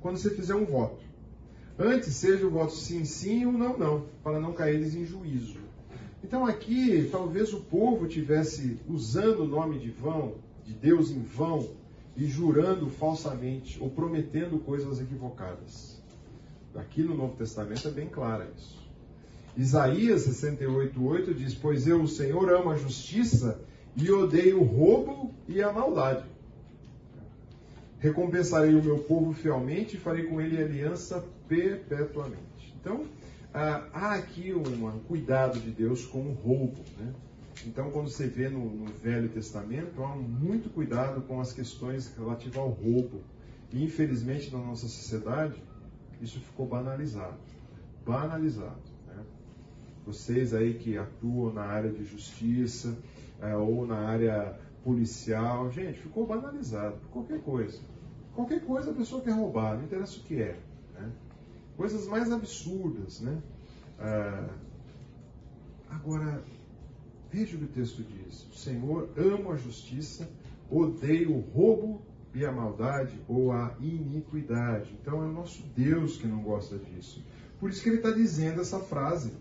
quando 0.00 0.16
você 0.16 0.30
fizer 0.30 0.54
um 0.54 0.64
voto. 0.64 1.06
Antes 1.78 2.14
seja 2.14 2.46
o 2.46 2.50
voto 2.50 2.72
sim, 2.72 3.04
sim 3.04 3.44
ou 3.44 3.52
não, 3.52 3.78
não, 3.78 4.06
para 4.24 4.40
não 4.40 4.52
caíres 4.52 4.96
em 4.96 5.04
juízo. 5.04 5.67
Então 6.22 6.44
aqui, 6.44 7.08
talvez 7.10 7.52
o 7.52 7.60
povo 7.60 8.06
tivesse 8.08 8.78
usando 8.88 9.40
o 9.40 9.46
nome 9.46 9.78
de 9.78 9.90
vão, 9.90 10.34
de 10.64 10.72
Deus 10.72 11.10
em 11.10 11.22
vão, 11.22 11.68
e 12.16 12.26
jurando 12.26 12.90
falsamente 12.90 13.80
ou 13.80 13.88
prometendo 13.88 14.58
coisas 14.58 15.00
equivocadas. 15.00 16.02
Aqui 16.74 17.02
no 17.02 17.14
Novo 17.14 17.36
Testamento 17.36 17.86
é 17.86 17.90
bem 17.92 18.08
claro 18.08 18.44
isso. 18.56 18.76
Isaías 19.56 20.22
68:8 20.22 21.32
diz: 21.32 21.54
"Pois 21.54 21.86
eu, 21.86 22.02
o 22.02 22.08
Senhor, 22.08 22.52
amo 22.52 22.70
a 22.70 22.76
justiça 22.76 23.60
e 23.96 24.10
odeio 24.10 24.60
o 24.60 24.64
roubo 24.64 25.32
e 25.48 25.62
a 25.62 25.72
maldade. 25.72 26.24
Recompensarei 28.00 28.74
o 28.74 28.82
meu 28.82 28.98
povo 28.98 29.32
fielmente 29.32 29.96
e 29.96 30.00
farei 30.00 30.24
com 30.24 30.40
ele 30.40 30.60
aliança 30.60 31.24
perpetuamente." 31.48 32.74
Então, 32.80 33.04
ah, 33.52 33.88
há 33.92 34.14
aqui 34.14 34.52
um 34.52 34.98
cuidado 35.00 35.58
de 35.58 35.70
Deus 35.70 36.04
com 36.04 36.20
o 36.20 36.32
roubo. 36.32 36.84
Né? 36.98 37.12
Então, 37.66 37.90
quando 37.90 38.08
você 38.08 38.26
vê 38.26 38.48
no, 38.48 38.64
no, 38.64 38.86
Velho 38.86 39.28
Testamento, 39.28 40.02
há 40.02 40.14
muito 40.14 40.70
cuidado 40.70 41.22
com 41.22 41.40
as 41.40 41.52
questões 41.52 42.14
relativas 42.16 42.58
ao 42.58 42.68
roubo. 42.68 43.22
E, 43.72 43.84
infelizmente, 43.84 44.52
na 44.52 44.58
nossa 44.58 44.86
sociedade, 44.86 45.62
isso 46.20 46.40
ficou 46.40 46.66
banalizado. 46.66 47.36
Banalizado. 48.06 48.80
Né? 49.06 49.22
Vocês 50.06 50.54
aí 50.54 50.74
que 50.74 50.96
atuam 50.96 51.52
na 51.52 51.64
área 51.64 51.90
de 51.90 52.04
justiça 52.04 52.96
é, 53.40 53.54
ou 53.56 53.86
na 53.86 53.96
área 53.96 54.58
policial, 54.84 55.70
gente, 55.70 55.98
ficou 55.98 56.26
banalizado 56.26 56.96
qualquer 57.10 57.40
coisa. 57.40 57.80
Qualquer 58.34 58.64
coisa 58.64 58.90
a 58.90 58.94
pessoa 58.94 59.20
quer 59.20 59.32
roubar, 59.32 59.76
não 59.76 59.84
interessa 59.84 60.18
o 60.18 60.22
que 60.22 60.40
é. 60.40 60.58
Coisas 61.78 62.08
mais 62.08 62.32
absurdas, 62.32 63.20
né? 63.20 63.40
Ah, 64.00 64.48
agora, 65.88 66.42
veja 67.30 67.54
o 67.54 67.60
que 67.60 67.64
o 67.66 67.68
texto 67.68 68.02
diz: 68.02 68.48
o 68.52 68.56
Senhor 68.56 69.08
ama 69.16 69.52
a 69.52 69.56
justiça, 69.56 70.28
odeia 70.68 71.30
o 71.30 71.38
roubo 71.38 72.02
e 72.34 72.44
a 72.44 72.50
maldade 72.50 73.16
ou 73.28 73.52
a 73.52 73.76
iniquidade. 73.80 74.92
Então 75.00 75.22
é 75.22 75.26
o 75.26 75.32
nosso 75.32 75.62
Deus 75.76 76.16
que 76.16 76.26
não 76.26 76.42
gosta 76.42 76.76
disso. 76.76 77.24
Por 77.60 77.70
isso 77.70 77.80
que 77.80 77.90
ele 77.90 77.98
está 77.98 78.10
dizendo 78.10 78.60
essa 78.60 78.80
frase. 78.80 79.32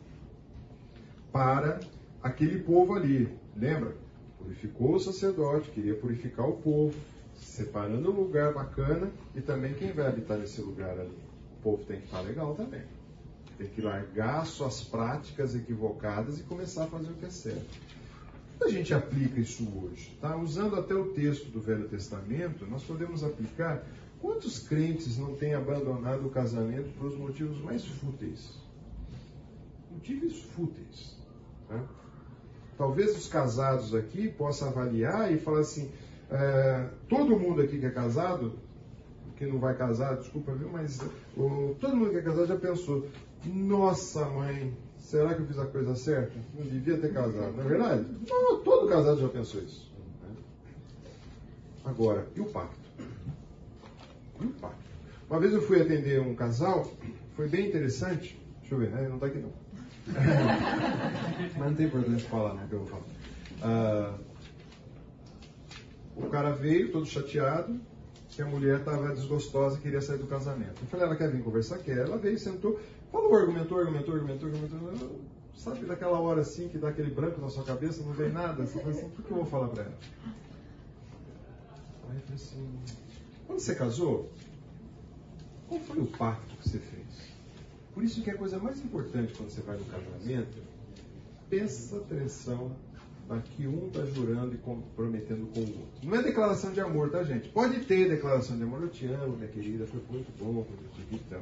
para 1.32 1.80
aquele 2.22 2.60
povo 2.60 2.94
ali. 2.94 3.36
Lembra? 3.56 3.96
Purificou 4.38 4.96
o 4.96 5.00
sacerdote, 5.00 5.72
queria 5.72 5.96
purificar 5.96 6.48
o 6.48 6.58
povo, 6.58 6.96
separando 7.36 8.12
um 8.12 8.16
lugar 8.16 8.54
bacana 8.54 9.12
e 9.36 9.42
também 9.42 9.74
quem 9.74 9.92
vai 9.92 10.06
habitar 10.06 10.38
nesse 10.38 10.62
lugar 10.62 11.00
ali. 11.00 11.27
O 11.58 11.64
povo 11.64 11.84
tem 11.86 12.00
que 12.00 12.06
estar 12.06 12.22
legal 12.22 12.54
também. 12.56 12.84
Tem 13.58 13.68
que 13.68 13.82
largar 13.82 14.46
suas 14.46 14.84
práticas 14.84 15.56
equivocadas 15.56 16.40
e 16.40 16.44
começar 16.44 16.84
a 16.84 16.88
fazer 16.88 17.10
o 17.10 17.16
que 17.16 17.26
é 17.26 17.30
certo. 17.30 17.88
A 18.62 18.70
gente 18.70 18.94
aplica 18.94 19.40
isso 19.40 19.68
hoje, 19.78 20.18
tá? 20.20 20.36
usando 20.36 20.76
até 20.76 20.94
o 20.94 21.14
texto 21.14 21.50
do 21.50 21.62
Velho 21.62 21.88
Testamento, 21.88 22.66
nós 22.66 22.84
podemos 22.84 23.24
aplicar 23.24 23.84
quantos 24.20 24.60
crentes 24.60 25.18
não 25.18 25.36
têm 25.36 25.54
abandonado 25.54 26.26
o 26.26 26.30
casamento 26.30 26.90
por 26.98 27.08
os 27.08 27.18
motivos 27.18 27.60
mais 27.62 27.86
fúteis? 27.86 28.58
Motivos 29.92 30.42
fúteis. 30.42 31.16
Tá? 31.68 31.84
Talvez 32.78 33.16
os 33.16 33.28
casados 33.28 33.94
aqui 33.94 34.28
possam 34.28 34.70
avaliar 34.70 35.32
e 35.32 35.38
falar 35.38 35.60
assim: 35.60 35.92
é, 36.30 36.90
todo 37.08 37.40
mundo 37.40 37.62
aqui 37.62 37.80
que 37.80 37.86
é 37.86 37.92
casado, 37.92 38.54
que 39.38 39.46
não 39.46 39.60
vai 39.60 39.76
casar, 39.78 40.18
desculpa, 40.18 40.52
viu, 40.54 40.70
mas 40.70 41.00
o, 41.36 41.76
todo 41.80 41.96
mundo 41.96 42.12
que 42.12 42.18
é 42.18 42.22
casado 42.22 42.48
já 42.48 42.58
pensou: 42.58 43.08
nossa 43.46 44.26
mãe, 44.26 44.76
será 44.98 45.36
que 45.36 45.42
eu 45.42 45.46
fiz 45.46 45.60
a 45.60 45.66
coisa 45.66 45.96
certa? 45.96 46.34
Não 46.58 46.66
devia 46.66 46.98
ter 46.98 47.14
casado, 47.14 47.54
não 47.56 47.64
é 47.64 47.68
verdade? 47.68 48.06
Não, 48.28 48.62
todo 48.64 48.90
casado 48.90 49.22
já 49.22 49.30
pensou 49.30 49.62
isso. 49.62 49.92
né? 50.24 50.36
Agora, 51.86 52.28
e 52.36 52.42
o 52.42 52.46
pacto? 52.46 52.78
E 54.42 54.46
o 54.46 54.50
pacto? 54.50 54.88
Uma 55.30 55.40
vez 55.40 55.54
eu 55.54 55.62
fui 55.62 55.82
atender 55.82 56.20
um 56.22 56.34
casal, 56.34 56.90
foi 57.36 57.48
bem 57.48 57.68
interessante. 57.68 58.42
Deixa 58.62 58.76
eu 58.76 58.80
ver, 58.80 58.90
né? 58.90 59.08
Não 59.08 59.16
está 59.16 59.28
aqui 59.28 59.40
não. 59.40 59.52
Mas 61.58 61.68
não 61.70 61.76
tem 61.76 61.86
importância 61.86 62.28
falar, 62.30 62.54
não, 62.56 62.68
que 62.68 62.74
eu 62.74 62.80
vou 62.80 62.88
falar. 62.88 63.04
Ah, 63.62 64.14
o 66.16 66.30
cara 66.30 66.52
veio 66.52 66.92
todo 66.92 67.06
chateado, 67.06 67.80
que 68.38 68.44
a 68.44 68.46
mulher 68.46 68.78
estava 68.78 69.16
desgostosa 69.16 69.80
e 69.80 69.82
queria 69.82 70.00
sair 70.00 70.20
do 70.20 70.28
casamento. 70.28 70.80
Eu 70.80 70.88
falei, 70.88 71.08
ela 71.08 71.16
quer 71.16 71.32
vir 71.32 71.44
conversar? 71.44 71.80
Quer. 71.80 71.98
Ela 71.98 72.20
veio, 72.20 72.38
sentou, 72.38 72.80
falou, 73.12 73.36
argumentou, 73.36 73.80
argumentou, 73.80 74.14
argumentou, 74.14 74.48
argumentou. 74.48 75.22
Sabe 75.56 75.88
daquela 75.88 76.20
hora 76.20 76.42
assim 76.42 76.70
que 76.70 76.78
dá 76.78 76.90
aquele 76.90 77.10
branco 77.10 77.42
na 77.42 77.50
sua 77.50 77.64
cabeça, 77.64 78.04
não 78.04 78.14
vem 78.14 78.32
nada? 78.32 78.64
Você 78.64 78.80
fala 78.80 78.92
assim, 78.92 79.06
o 79.08 79.24
que 79.24 79.32
eu 79.32 79.38
vou 79.38 79.46
falar 79.48 79.70
para 79.70 79.86
ela? 79.86 79.98
Aí 82.10 82.16
eu 82.16 82.22
falei 82.22 82.36
assim, 82.36 82.70
quando 83.48 83.60
você 83.60 83.74
casou, 83.74 84.32
qual 85.68 85.82
foi 85.82 86.00
o 86.00 86.06
pacto 86.06 86.56
que 86.58 86.70
você 86.70 86.78
fez? 86.78 87.32
Por 87.92 88.04
isso 88.04 88.22
que 88.22 88.30
a 88.30 88.38
coisa 88.38 88.60
mais 88.60 88.80
importante 88.86 89.34
quando 89.34 89.50
você 89.50 89.62
vai 89.62 89.78
no 89.78 89.86
casamento, 89.86 90.62
presta 91.50 91.98
atenção 91.98 92.72
na 93.28 93.42
que 93.42 93.68
um 93.68 93.88
está 93.88 94.06
jurando 94.06 94.56
e 94.56 94.58
comprometendo 94.58 95.48
com 95.54 95.60
o 95.60 95.64
outro. 95.64 95.88
Não 96.04 96.16
é 96.16 96.24
declaração 96.24 96.72
de 96.72 96.80
amor, 96.80 97.10
tá, 97.10 97.24
gente? 97.24 97.50
Pode 97.50 97.80
ter 97.82 98.10
declaração 98.10 98.58
de 98.58 98.64
amor, 98.64 98.82
eu 98.82 98.90
te 98.90 99.06
amo, 99.06 99.36
minha 99.36 99.50
querida, 99.50 99.86
foi 99.86 100.02
muito 100.10 100.32
bom, 100.40 100.66
então, 101.12 101.42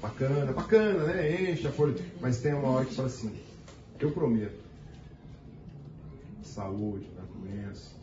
bacana, 0.00 0.52
bacana, 0.52 1.04
né? 1.04 1.52
Enche 1.52 1.66
a 1.66 1.72
folha. 1.72 1.94
Mas 2.20 2.40
tem 2.40 2.52
uma 2.54 2.68
hora 2.68 2.84
que 2.84 2.94
fala 2.94 3.08
assim, 3.08 3.34
eu 3.98 4.10
prometo, 4.10 4.60
saúde, 6.42 7.06
na 7.16 7.22
doença, 7.22 7.94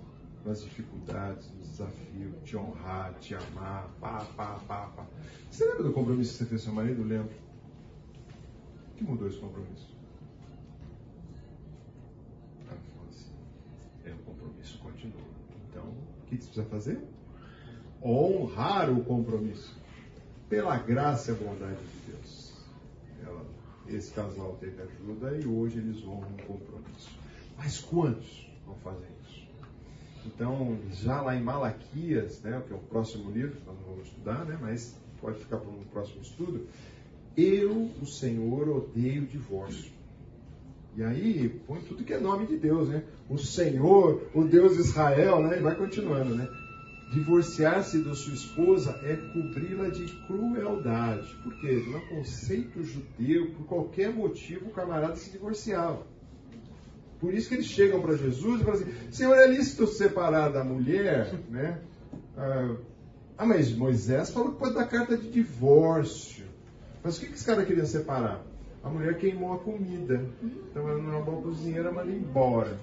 nas 0.45 0.63
dificuldades, 0.63 1.49
nos 1.57 1.69
desafios, 1.69 2.35
te 2.43 2.57
honrar, 2.57 3.13
te 3.19 3.35
amar, 3.35 3.89
pá, 3.99 4.25
pá, 4.35 4.59
pá, 4.67 4.87
pá. 4.95 5.05
Você 5.51 5.65
lembra 5.65 5.83
do 5.83 5.93
compromisso 5.93 6.31
que 6.31 6.37
você 6.37 6.45
fez 6.45 6.61
com 6.61 6.65
seu 6.65 6.73
marido? 6.73 7.03
Lembro. 7.03 7.33
O 8.91 8.95
que 8.97 9.03
mudou 9.03 9.27
esse 9.27 9.37
compromisso? 9.37 9.89
Ela 12.67 12.77
falou 12.77 13.07
assim, 13.09 13.33
é, 14.05 14.11
o 14.11 14.17
compromisso 14.19 14.79
continua. 14.79 15.21
Então, 15.69 15.83
o 15.83 16.18
que 16.37 16.43
você 16.43 16.61
precisa 16.61 16.65
fazer? 16.65 16.99
Honrar 18.01 18.89
o 18.89 19.03
compromisso. 19.03 19.77
Pela 20.49 20.77
graça 20.77 21.31
e 21.31 21.35
bondade 21.35 21.77
de 21.77 22.11
Deus. 22.11 22.53
Ela, 23.23 23.45
esse 23.87 24.11
casal 24.11 24.57
teve 24.59 24.81
ajuda 24.81 25.37
e 25.37 25.45
hoje 25.45 25.77
eles 25.77 26.03
honram 26.03 26.31
o 26.31 26.43
compromisso. 26.43 27.09
Mas 27.57 27.79
quantos 27.79 28.49
vão 28.65 28.75
fazer 28.77 29.07
isso? 29.23 29.47
Então, 30.25 30.77
já 30.91 31.21
lá 31.21 31.35
em 31.35 31.43
Malaquias, 31.43 32.41
né, 32.41 32.63
que 32.65 32.73
é 32.73 32.75
o 32.75 32.79
próximo 32.79 33.31
livro, 33.31 33.57
nós 33.65 33.75
não 33.77 33.83
vamos 33.83 34.07
estudar, 34.07 34.45
né, 34.45 34.57
mas 34.59 34.95
pode 35.21 35.39
ficar 35.39 35.57
para 35.57 35.69
um 35.69 35.83
próximo 35.85 36.21
estudo. 36.21 36.67
Eu, 37.35 37.89
o 38.01 38.05
Senhor, 38.05 38.67
odeio 38.69 39.23
o 39.23 39.27
divórcio. 39.27 39.91
E 40.95 41.03
aí 41.03 41.49
põe 41.67 41.81
tudo 41.81 42.03
que 42.03 42.13
é 42.13 42.19
nome 42.19 42.47
de 42.47 42.57
Deus, 42.57 42.89
né? 42.89 43.03
O 43.29 43.37
Senhor, 43.37 44.23
o 44.33 44.43
Deus 44.43 44.75
de 44.75 44.81
Israel, 44.81 45.41
né? 45.41 45.57
E 45.57 45.61
vai 45.61 45.75
continuando, 45.75 46.35
né? 46.35 46.47
Divorciar-se 47.11 48.03
da 48.03 48.13
sua 48.13 48.33
esposa 48.33 48.99
é 49.03 49.15
cobri-la 49.15 49.89
de 49.89 50.05
crueldade. 50.27 51.27
Por 51.43 51.59
quê? 51.59 51.83
No 51.87 52.01
conceito 52.01 52.83
judeu, 52.83 53.51
por 53.51 53.65
qualquer 53.65 54.13
motivo, 54.13 54.67
o 54.67 54.71
camarada 54.71 55.15
se 55.15 55.31
divorciava. 55.31 56.05
Por 57.19 57.33
isso 57.33 57.49
que 57.49 57.55
eles 57.55 57.65
chegam 57.65 58.01
para 58.01 58.15
Jesus 58.15 58.61
e 58.61 58.63
falam 58.63 58.79
assim: 58.79 58.93
Senhor, 59.11 59.35
é 59.35 59.47
lícito 59.47 59.87
separar 59.87 60.49
da 60.49 60.63
mulher, 60.63 61.33
né? 61.49 61.79
Ah, 63.37 63.45
mas 63.45 63.71
Moisés 63.71 64.29
falou 64.29 64.51
que 64.51 64.59
pode 64.59 64.75
dar 64.75 64.85
carta 64.85 65.17
de 65.17 65.29
divórcio. 65.29 66.45
Mas 67.03 67.17
o 67.17 67.21
que, 67.21 67.27
que 67.27 67.35
os 67.35 67.43
caras 67.43 67.65
queriam 67.65 67.85
separar? 67.85 68.43
A 68.81 68.89
mulher 68.89 69.17
queimou 69.17 69.53
a 69.53 69.59
comida. 69.59 70.23
Então 70.41 70.87
ela 70.87 71.01
não 71.01 71.13
é 71.13 71.15
uma 71.17 71.25
boa 71.25 71.41
cozinheira, 71.41 71.91
manda 71.91 72.11
embora. 72.11 72.77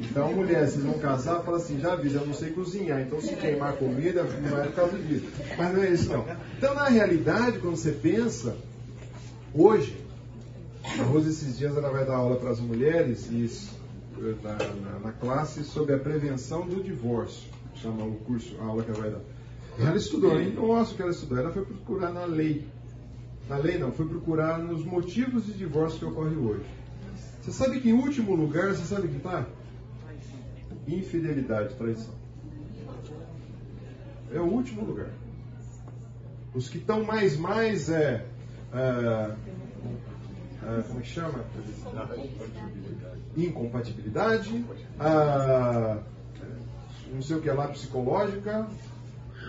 Então 0.00 0.28
a 0.28 0.32
mulher, 0.32 0.66
vocês 0.66 0.82
vão 0.82 0.98
casar, 0.98 1.42
fala 1.42 1.58
assim, 1.58 1.78
já 1.78 1.94
vi, 1.96 2.14
eu 2.14 2.26
não 2.26 2.32
sei 2.32 2.50
cozinhar. 2.50 3.00
Então 3.02 3.20
se 3.20 3.36
queimar 3.36 3.70
a 3.70 3.76
comida, 3.76 4.24
não 4.24 4.58
é 4.58 4.64
por 4.64 4.74
causa 4.74 4.98
disso. 4.98 5.26
Mas 5.56 5.74
não 5.74 5.82
é 5.82 5.90
isso 5.90 6.10
não. 6.10 6.24
Então 6.56 6.74
na 6.74 6.88
realidade, 6.88 7.58
quando 7.58 7.76
você 7.76 7.92
pensa, 7.92 8.56
hoje, 9.54 9.96
a 10.98 11.02
Rose 11.02 11.28
esses 11.28 11.58
dias 11.58 11.76
ela 11.76 11.90
vai 11.90 12.06
dar 12.06 12.16
aula 12.16 12.36
para 12.36 12.50
as 12.50 12.60
mulheres 12.60 13.28
e, 13.30 13.50
na, 14.42 14.52
na, 14.54 14.98
na 14.98 15.12
classe 15.12 15.62
sobre 15.62 15.94
a 15.94 15.98
prevenção 15.98 16.66
do 16.66 16.82
divórcio. 16.82 17.48
Chama 17.74 18.04
o 18.04 18.14
curso, 18.16 18.56
a 18.60 18.64
aula 18.64 18.82
que 18.82 18.90
ela 18.90 19.00
vai 19.00 19.10
dar. 19.10 19.20
Ela 19.78 19.96
estudou, 19.96 20.40
hein? 20.40 20.52
Nossa, 20.54 20.94
que 20.94 21.02
ela 21.02 21.10
estudou. 21.12 21.38
Ela 21.38 21.52
foi 21.52 21.64
procurar 21.64 22.12
na 22.12 22.24
lei. 22.24 22.66
Na 23.48 23.56
lei 23.56 23.78
não, 23.78 23.90
foi 23.90 24.06
procurar 24.06 24.58
nos 24.58 24.84
motivos 24.84 25.46
de 25.46 25.54
divórcio 25.54 25.98
que 25.98 26.04
ocorre 26.04 26.36
hoje. 26.36 26.66
Você 27.40 27.52
sabe 27.52 27.80
que 27.80 27.88
em 27.88 27.94
último 27.94 28.34
lugar, 28.34 28.74
você 28.74 28.84
sabe 28.84 29.08
que 29.08 29.16
está? 29.16 29.46
Infidelidade, 30.86 31.74
traição. 31.76 32.12
É 34.30 34.38
o 34.38 34.44
último 34.44 34.84
lugar. 34.84 35.08
Os 36.54 36.68
que 36.68 36.76
estão 36.76 37.04
mais, 37.04 37.38
mais 37.38 37.88
é, 37.88 38.26
é, 38.72 39.34
é, 40.62 40.82
como 40.86 40.98
é 40.98 41.02
que 41.02 41.08
chama? 41.08 41.44
Incompatibilidade, 43.34 44.64
a, 45.00 45.98
não 47.12 47.22
sei 47.22 47.36
o 47.36 47.40
que 47.40 47.48
é 47.48 47.52
lá, 47.54 47.68
psicológica, 47.68 48.68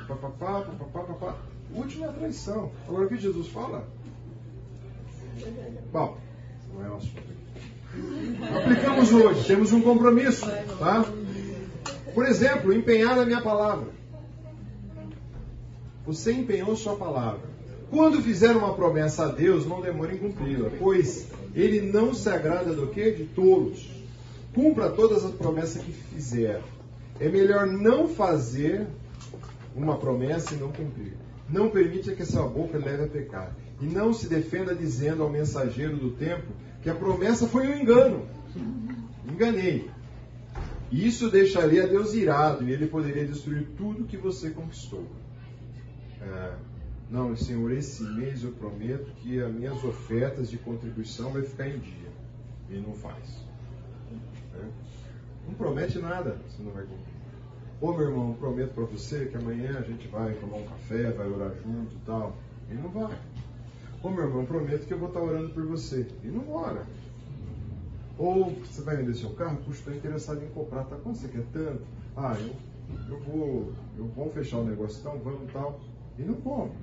papapá, 0.08 0.62
papapá, 0.62 1.00
papapá. 1.04 1.38
O 1.74 1.80
último 1.80 2.06
é 2.06 2.10
a 2.10 2.12
traição. 2.12 2.72
Agora 2.88 3.06
o 3.06 3.10
que 3.10 3.18
Jesus 3.18 3.48
fala? 3.48 3.88
Bom, 5.92 6.18
não 6.74 6.86
é 6.86 6.90
o 6.90 6.96
assunto. 6.96 7.30
Aplicamos 8.58 9.12
hoje, 9.12 9.48
temos 9.48 9.74
um 9.74 9.82
compromisso, 9.82 10.46
tá? 10.78 11.06
Por 12.14 12.26
exemplo, 12.26 12.74
empenhar 12.74 13.18
a 13.18 13.26
minha 13.26 13.42
palavra. 13.42 13.88
Você 16.06 16.32
empenhou 16.32 16.76
sua 16.76 16.96
palavra. 16.96 17.42
Quando 17.90 18.22
fizer 18.22 18.56
uma 18.56 18.76
promessa 18.76 19.26
a 19.26 19.28
Deus, 19.32 19.66
não 19.66 19.82
demore 19.82 20.16
em 20.16 20.20
cumpri-la, 20.20 20.70
pois 20.78 21.28
ele 21.56 21.82
não 21.82 22.14
se 22.14 22.30
agrada 22.30 22.74
do 22.74 22.88
que? 22.88 23.12
De 23.12 23.26
tolos. 23.26 23.90
Cumpra 24.54 24.90
todas 24.90 25.26
as 25.26 25.32
promessas 25.32 25.82
que 25.82 25.92
fizer. 25.92 26.62
É 27.20 27.28
melhor 27.30 27.66
não 27.66 28.08
fazer 28.08 28.88
uma 29.76 29.98
promessa 29.98 30.54
e 30.54 30.58
não 30.58 30.72
cumprir. 30.72 31.14
Não 31.52 31.70
permita 31.70 32.16
que 32.16 32.26
sua 32.26 32.48
boca 32.48 32.78
leve 32.78 33.04
a 33.04 33.08
pecar. 33.08 33.56
E 33.82 33.86
não 33.86 34.14
se 34.14 34.28
defenda 34.28 34.76
dizendo 34.76 35.24
ao 35.24 35.30
mensageiro 35.30 35.98
do 35.98 36.12
tempo 36.12 36.48
que 36.82 36.90
a 36.90 36.96
promessa 36.96 37.48
foi 37.48 37.68
um 37.68 37.80
engano. 37.80 38.28
Enganei. 39.28 39.90
Isso 40.92 41.30
deixaria 41.30 41.88
Deus 41.88 42.14
irado 42.14 42.68
e 42.68 42.72
ele 42.72 42.88
poderia 42.88 43.26
destruir 43.26 43.68
tudo 43.78 44.06
que 44.06 44.18
você 44.18 44.50
conquistou. 44.50 45.06
É, 46.22 46.54
não, 47.10 47.36
Senhor, 47.36 47.72
esse 47.72 48.04
mês 48.04 48.44
eu 48.44 48.52
prometo 48.52 49.12
que 49.18 49.42
as 49.42 49.52
minhas 49.52 49.84
ofertas 49.84 50.50
de 50.50 50.58
contribuição 50.58 51.32
vai 51.32 51.44
ficar 51.44 51.68
em 51.68 51.80
dia. 51.80 52.10
E 52.70 52.78
não 52.78 52.94
faz. 52.94 53.46
É. 54.56 54.64
Não 55.48 55.56
promete 55.56 55.98
nada, 56.00 56.38
você 56.48 56.62
não 56.62 56.72
vai 56.72 56.84
cumprir. 56.84 57.09
Ô 57.82 57.94
meu 57.94 58.10
irmão, 58.10 58.34
prometo 58.34 58.74
para 58.74 58.84
você 58.84 59.28
que 59.28 59.38
amanhã 59.38 59.78
a 59.80 59.82
gente 59.82 60.06
vai 60.10 60.34
tomar 60.34 60.58
um 60.58 60.66
café, 60.66 61.12
vai 61.12 61.30
orar 61.30 61.54
junto 61.64 61.96
e 61.96 62.00
tal. 62.06 62.34
E 62.70 62.74
não 62.74 62.90
vai. 62.90 63.18
Ô 64.04 64.10
meu 64.10 64.26
irmão, 64.26 64.46
prometo 64.46 64.86
que 64.86 64.94
eu 64.94 65.00
vou 65.00 65.08
estar 65.08 65.22
orando 65.22 65.54
por 65.54 65.66
você. 65.66 66.06
E 66.22 66.28
não 66.28 66.52
ora. 66.54 66.86
Ou 68.18 68.50
você 68.50 68.82
vai 68.82 68.98
vender 68.98 69.14
seu 69.14 69.30
carro, 69.30 69.60
puxa, 69.64 69.80
estou 69.80 69.94
interessado 69.96 70.44
em 70.44 70.50
comprar, 70.50 70.84
tá? 70.84 70.98
Quanto 70.98 71.20
você 71.20 71.30
quer 71.30 71.46
tanto? 71.54 71.84
Ah, 72.18 72.36
eu, 72.38 72.54
eu 73.10 73.20
vou, 73.22 73.72
eu 73.98 74.06
vou 74.08 74.30
fechar 74.30 74.58
o 74.58 74.66
negócio, 74.66 75.00
então 75.00 75.18
vamos 75.20 75.44
e 75.44 75.54
tal. 75.54 75.80
E 76.18 76.24
não 76.24 76.34
compra. 76.34 76.76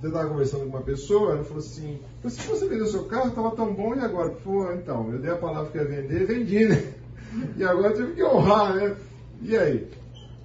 Você 0.00 0.06
estava 0.08 0.28
conversando 0.30 0.62
com 0.62 0.76
uma 0.76 0.82
pessoa, 0.82 1.34
ela 1.34 1.44
falou 1.44 1.58
assim, 1.58 2.00
mas 2.24 2.32
se 2.32 2.48
você 2.48 2.66
vendeu 2.66 2.86
seu 2.86 3.04
carro, 3.04 3.28
estava 3.28 3.54
tão 3.54 3.72
bom, 3.72 3.94
e 3.94 4.00
agora? 4.00 4.30
Pô, 4.30 4.72
então, 4.72 5.12
eu 5.12 5.20
dei 5.20 5.30
a 5.30 5.36
palavra 5.36 5.70
que 5.70 5.78
ia 5.78 5.84
vender, 5.84 6.26
vendi, 6.26 6.64
né? 6.64 6.99
E 7.56 7.64
agora 7.64 7.94
tive 7.94 8.14
que 8.14 8.24
honrar, 8.24 8.74
né? 8.74 8.96
E 9.42 9.56
aí? 9.56 9.90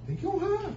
Tem 0.06 0.16
que 0.16 0.26
honrar. 0.26 0.72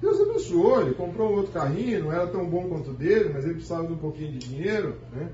Deus 0.00 0.20
abençoou, 0.20 0.82
ele 0.82 0.94
comprou 0.94 1.32
outro 1.32 1.52
carrinho, 1.52 2.04
não 2.04 2.12
era 2.12 2.26
tão 2.26 2.44
bom 2.44 2.68
quanto 2.68 2.90
o 2.90 2.94
dele, 2.94 3.30
mas 3.32 3.44
ele 3.44 3.54
precisava 3.54 3.86
de 3.86 3.92
um 3.92 3.98
pouquinho 3.98 4.32
de 4.32 4.38
dinheiro, 4.38 4.98
né? 5.12 5.30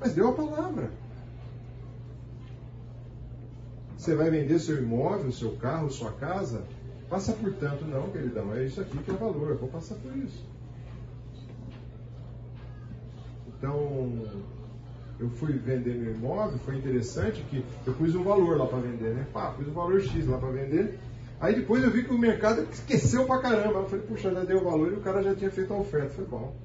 Mas 0.00 0.12
deu 0.12 0.28
a 0.28 0.32
palavra. 0.32 0.90
Você 3.96 4.14
vai 4.16 4.30
vender 4.30 4.58
seu 4.58 4.82
imóvel, 4.82 5.30
seu 5.30 5.52
carro, 5.56 5.90
sua 5.90 6.12
casa? 6.12 6.64
Passa 7.08 7.32
por 7.32 7.52
tanto, 7.54 7.84
não, 7.84 8.10
queridão, 8.10 8.54
é 8.54 8.64
isso 8.64 8.80
aqui 8.80 8.98
que 8.98 9.10
é 9.10 9.14
valor, 9.14 9.50
eu 9.50 9.58
vou 9.58 9.68
passar 9.68 9.94
por 9.96 10.14
isso. 10.16 10.44
Então, 13.46 14.24
eu 15.20 15.28
fui 15.30 15.52
vender 15.52 15.96
meu 15.96 16.14
imóvel, 16.14 16.58
foi 16.60 16.76
interessante 16.76 17.42
que 17.50 17.64
eu 17.86 17.92
pus 17.94 18.14
um 18.14 18.22
valor 18.22 18.56
lá 18.56 18.66
para 18.66 18.78
vender, 18.78 19.14
né? 19.14 19.26
Pá, 19.32 19.50
pus 19.50 19.66
um 19.66 19.72
valor 19.72 20.00
X 20.00 20.26
lá 20.26 20.38
para 20.38 20.50
vender. 20.50 20.98
Aí 21.40 21.54
depois 21.54 21.82
eu 21.82 21.90
vi 21.90 22.04
que 22.04 22.12
o 22.12 22.18
mercado 22.18 22.62
esqueceu 22.70 23.26
pra 23.26 23.40
caramba. 23.40 23.80
Eu 23.80 23.88
falei, 23.88 24.06
puxa, 24.06 24.32
já 24.32 24.44
deu 24.44 24.58
o 24.58 24.64
valor 24.64 24.92
e 24.92 24.96
o 24.96 25.00
cara 25.00 25.22
já 25.22 25.34
tinha 25.34 25.50
feito 25.50 25.72
a 25.72 25.78
oferta. 25.78 26.10
Falei, 26.10 26.30
bom, 26.30 26.56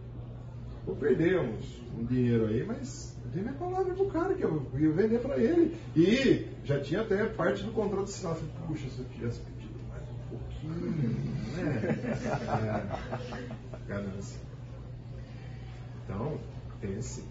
vou 0.86 0.96
perder 0.96 1.40
uns, 1.40 1.82
um 1.98 2.06
dinheiro 2.06 2.48
aí, 2.48 2.64
mas 2.66 3.16
eu 3.24 3.32
dei 3.32 3.42
minha 3.44 3.56
palavra 3.56 3.94
pro 3.94 4.06
cara 4.08 4.34
que 4.34 4.44
eu 4.44 4.66
ia 4.76 4.92
vender 4.92 5.20
para 5.20 5.38
ele. 5.38 5.76
E 5.96 6.48
já 6.64 6.80
tinha 6.80 7.02
até 7.02 7.26
parte 7.26 7.64
do 7.64 7.72
contrato 7.72 8.04
assinado. 8.04 8.36
Falei, 8.36 8.68
puxa, 8.68 8.90
se 8.90 9.00
eu 9.00 9.06
tivesse 9.06 9.40
pedido 9.42 9.80
mais 9.90 10.04
um 10.10 10.38
pouquinho, 10.38 10.92
né? 10.92 11.34
É, 13.24 13.88
ganância. 13.88 14.40
Então, 16.04 16.38
pense, 16.82 17.24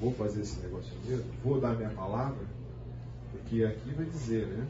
vou 0.00 0.12
fazer 0.12 0.42
esse 0.42 0.60
negócio 0.60 0.92
mesmo? 1.06 1.26
Vou 1.44 1.60
dar 1.60 1.74
minha 1.74 1.90
palavra? 1.90 2.44
Porque 3.32 3.64
aqui 3.64 3.90
vai 3.90 4.06
dizer, 4.06 4.46
né? 4.46 4.66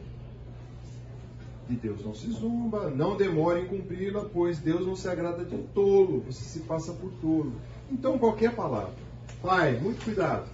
De 1.67 1.75
Deus 1.75 2.03
não 2.03 2.15
se 2.15 2.31
zumba, 2.31 2.89
não 2.89 3.15
demore 3.15 3.61
em 3.61 3.67
cumpri-la, 3.67 4.25
pois 4.33 4.57
Deus 4.57 4.85
não 4.85 4.95
se 4.95 5.07
agrada 5.07 5.45
de 5.45 5.57
tolo, 5.73 6.23
você 6.25 6.43
se 6.43 6.59
passa 6.61 6.93
por 6.93 7.11
tolo. 7.21 7.53
Então, 7.91 8.17
qualquer 8.17 8.55
palavra. 8.55 8.93
Pai, 9.41 9.79
muito 9.79 10.03
cuidado. 10.03 10.47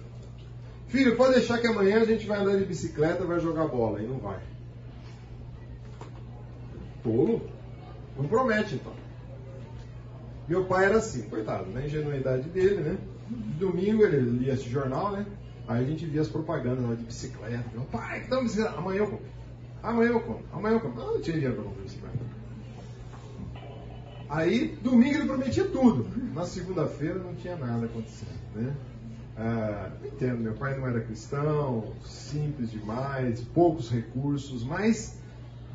Filho, 0.88 1.16
pode 1.16 1.34
deixar 1.34 1.58
que 1.58 1.66
amanhã 1.66 2.02
a 2.02 2.04
gente 2.04 2.26
vai 2.26 2.38
andar 2.38 2.58
de 2.58 2.64
bicicleta, 2.64 3.24
vai 3.24 3.40
jogar 3.40 3.66
bola. 3.66 4.00
E 4.02 4.06
não 4.06 4.18
vai. 4.18 4.40
Tolo? 7.02 7.42
Não 8.16 8.28
promete, 8.28 8.76
então. 8.76 8.92
Meu 10.48 10.64
pai 10.66 10.84
era 10.84 10.98
assim, 10.98 11.22
coitado, 11.22 11.70
na 11.72 11.84
ingenuidade 11.84 12.48
dele, 12.50 12.80
né? 12.80 12.98
Domingo 13.28 14.04
ele 14.04 14.20
lia 14.38 14.54
esse 14.54 14.68
jornal, 14.68 15.12
né? 15.12 15.26
Aí 15.68 15.84
a 15.84 15.86
gente 15.86 16.06
via 16.06 16.20
as 16.20 16.28
propagandas 16.28 16.84
lá 16.84 16.94
de 16.94 17.02
bicicleta. 17.04 17.64
Meu 17.72 17.84
pai, 17.84 18.20
que 18.20 18.30
dá 18.30 18.36
uma 18.36 18.44
bicicleta? 18.44 18.76
Amanhã 18.76 18.98
eu 18.98 19.06
compro. 19.08 19.26
Amanhã 19.82 20.08
eu 20.10 20.20
compro. 20.20 20.44
Amanhã 20.52 20.74
eu 20.74 20.80
compro. 20.80 21.02
Não, 21.02 21.14
não 21.14 21.20
tinha 21.20 21.34
dinheiro 21.34 21.54
para 21.54 21.64
comprar 21.64 21.82
bicicleta. 21.82 22.18
Aí, 24.28 24.76
domingo 24.82 25.16
ele 25.16 25.26
prometia 25.26 25.64
tudo. 25.66 26.06
Na 26.34 26.44
segunda-feira 26.44 27.18
não 27.18 27.34
tinha 27.34 27.56
nada 27.56 27.86
acontecendo, 27.86 28.38
né? 28.54 28.74
Ah, 29.36 29.90
entendo, 30.02 30.38
meu 30.38 30.54
pai 30.54 30.78
não 30.78 30.86
era 30.86 31.00
cristão, 31.00 31.92
simples 32.04 32.70
demais, 32.70 33.40
poucos 33.52 33.90
recursos, 33.90 34.64
mas 34.64 35.18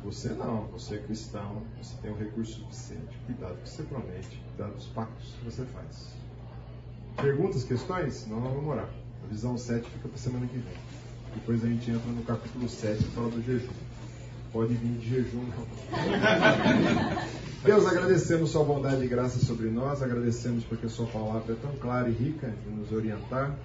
você 0.04 0.30
não, 0.30 0.66
você 0.66 0.96
é 0.96 0.98
cristão, 0.98 1.62
você 1.80 1.94
tem 2.02 2.10
um 2.10 2.16
recurso 2.16 2.60
suficiente. 2.60 3.16
Cuidado 3.24 3.54
com 3.54 3.60
o 3.60 3.62
que 3.62 3.70
você 3.70 3.82
promete, 3.84 4.42
cuidado 4.48 4.74
dos 4.74 4.86
pactos 4.88 5.34
que 5.38 5.44
você 5.44 5.64
faz. 5.66 6.21
Perguntas, 7.16 7.64
questões? 7.64 8.14
Senão 8.14 8.40
nós 8.40 8.52
vamos 8.54 8.70
orar. 8.70 8.88
A 9.24 9.26
visão 9.28 9.56
7 9.56 9.88
fica 9.88 10.08
para 10.08 10.18
semana 10.18 10.46
que 10.46 10.58
vem. 10.58 10.74
Depois 11.34 11.64
a 11.64 11.68
gente 11.68 11.90
entra 11.90 12.10
no 12.10 12.22
capítulo 12.22 12.68
7 12.68 13.00
e 13.00 13.06
fala 13.08 13.28
do 13.28 13.42
jejum. 13.42 13.72
Pode 14.52 14.74
vir 14.74 14.98
de 14.98 15.08
jejum, 15.08 15.44
não. 15.44 15.66
Deus, 17.64 17.86
agradecemos 17.86 18.50
Sua 18.50 18.64
bondade 18.64 19.04
e 19.04 19.08
graça 19.08 19.38
sobre 19.38 19.70
nós, 19.70 20.02
agradecemos 20.02 20.64
porque 20.64 20.88
Sua 20.88 21.06
palavra 21.06 21.52
é 21.52 21.56
tão 21.56 21.72
clara 21.76 22.08
e 22.08 22.12
rica 22.12 22.52
em 22.66 22.74
nos 22.74 22.92
orientar 22.92 23.56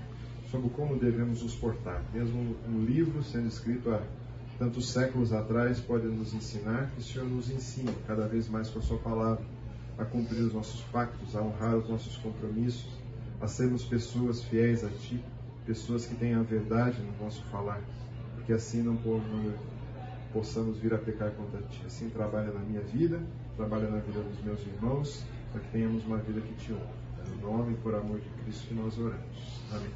sobre 0.51 0.69
como 0.69 0.97
devemos 0.97 1.41
nos 1.41 1.55
portar. 1.55 2.01
Mesmo 2.13 2.55
um 2.69 2.85
livro 2.85 3.23
sendo 3.23 3.47
escrito 3.47 3.89
há 3.89 4.01
tantos 4.59 4.89
séculos 4.89 5.33
atrás 5.33 5.79
pode 5.79 6.07
nos 6.07 6.33
ensinar 6.33 6.91
que 6.95 7.01
o 7.01 7.03
Senhor 7.03 7.27
nos 7.27 7.49
ensina 7.49 7.91
cada 8.07 8.27
vez 8.27 8.47
mais 8.47 8.69
com 8.69 8.79
a 8.79 8.81
Sua 8.81 8.97
palavra 8.97 9.43
a 9.97 10.05
cumprir 10.05 10.41
os 10.41 10.53
nossos 10.53 10.81
pactos, 10.91 11.35
a 11.35 11.41
honrar 11.41 11.75
os 11.75 11.89
nossos 11.89 12.15
compromissos, 12.17 12.87
a 13.41 13.47
sermos 13.47 13.83
pessoas 13.83 14.43
fiéis 14.43 14.83
a 14.83 14.89
Ti, 14.89 15.23
pessoas 15.65 16.05
que 16.05 16.15
tenham 16.15 16.41
a 16.41 16.43
verdade 16.43 17.01
no 17.01 17.25
nosso 17.25 17.43
falar, 17.45 17.81
porque 18.35 18.53
assim 18.53 18.81
não, 18.81 18.97
possamos 20.33 20.77
vir 20.77 20.93
a 20.93 20.97
pecar 20.97 21.31
contra 21.31 21.61
Ti. 21.63 21.81
Assim 21.85 22.09
trabalha 22.09 22.51
na 22.51 22.59
minha 22.59 22.81
vida, 22.81 23.21
trabalha 23.55 23.89
na 23.89 23.99
vida 23.99 24.21
dos 24.21 24.43
meus 24.43 24.59
irmãos, 24.61 25.23
para 25.51 25.61
que 25.61 25.71
tenhamos 25.71 26.05
uma 26.05 26.17
vida 26.17 26.41
que 26.41 26.53
Te 26.55 26.73
honra. 26.73 26.97
No 27.29 27.51
nome 27.51 27.73
e 27.73 27.77
por 27.77 27.93
amor 27.93 28.19
de 28.19 28.29
Cristo 28.43 28.67
que 28.67 28.73
nós 28.73 28.97
oramos. 28.97 29.63
Amém. 29.71 29.91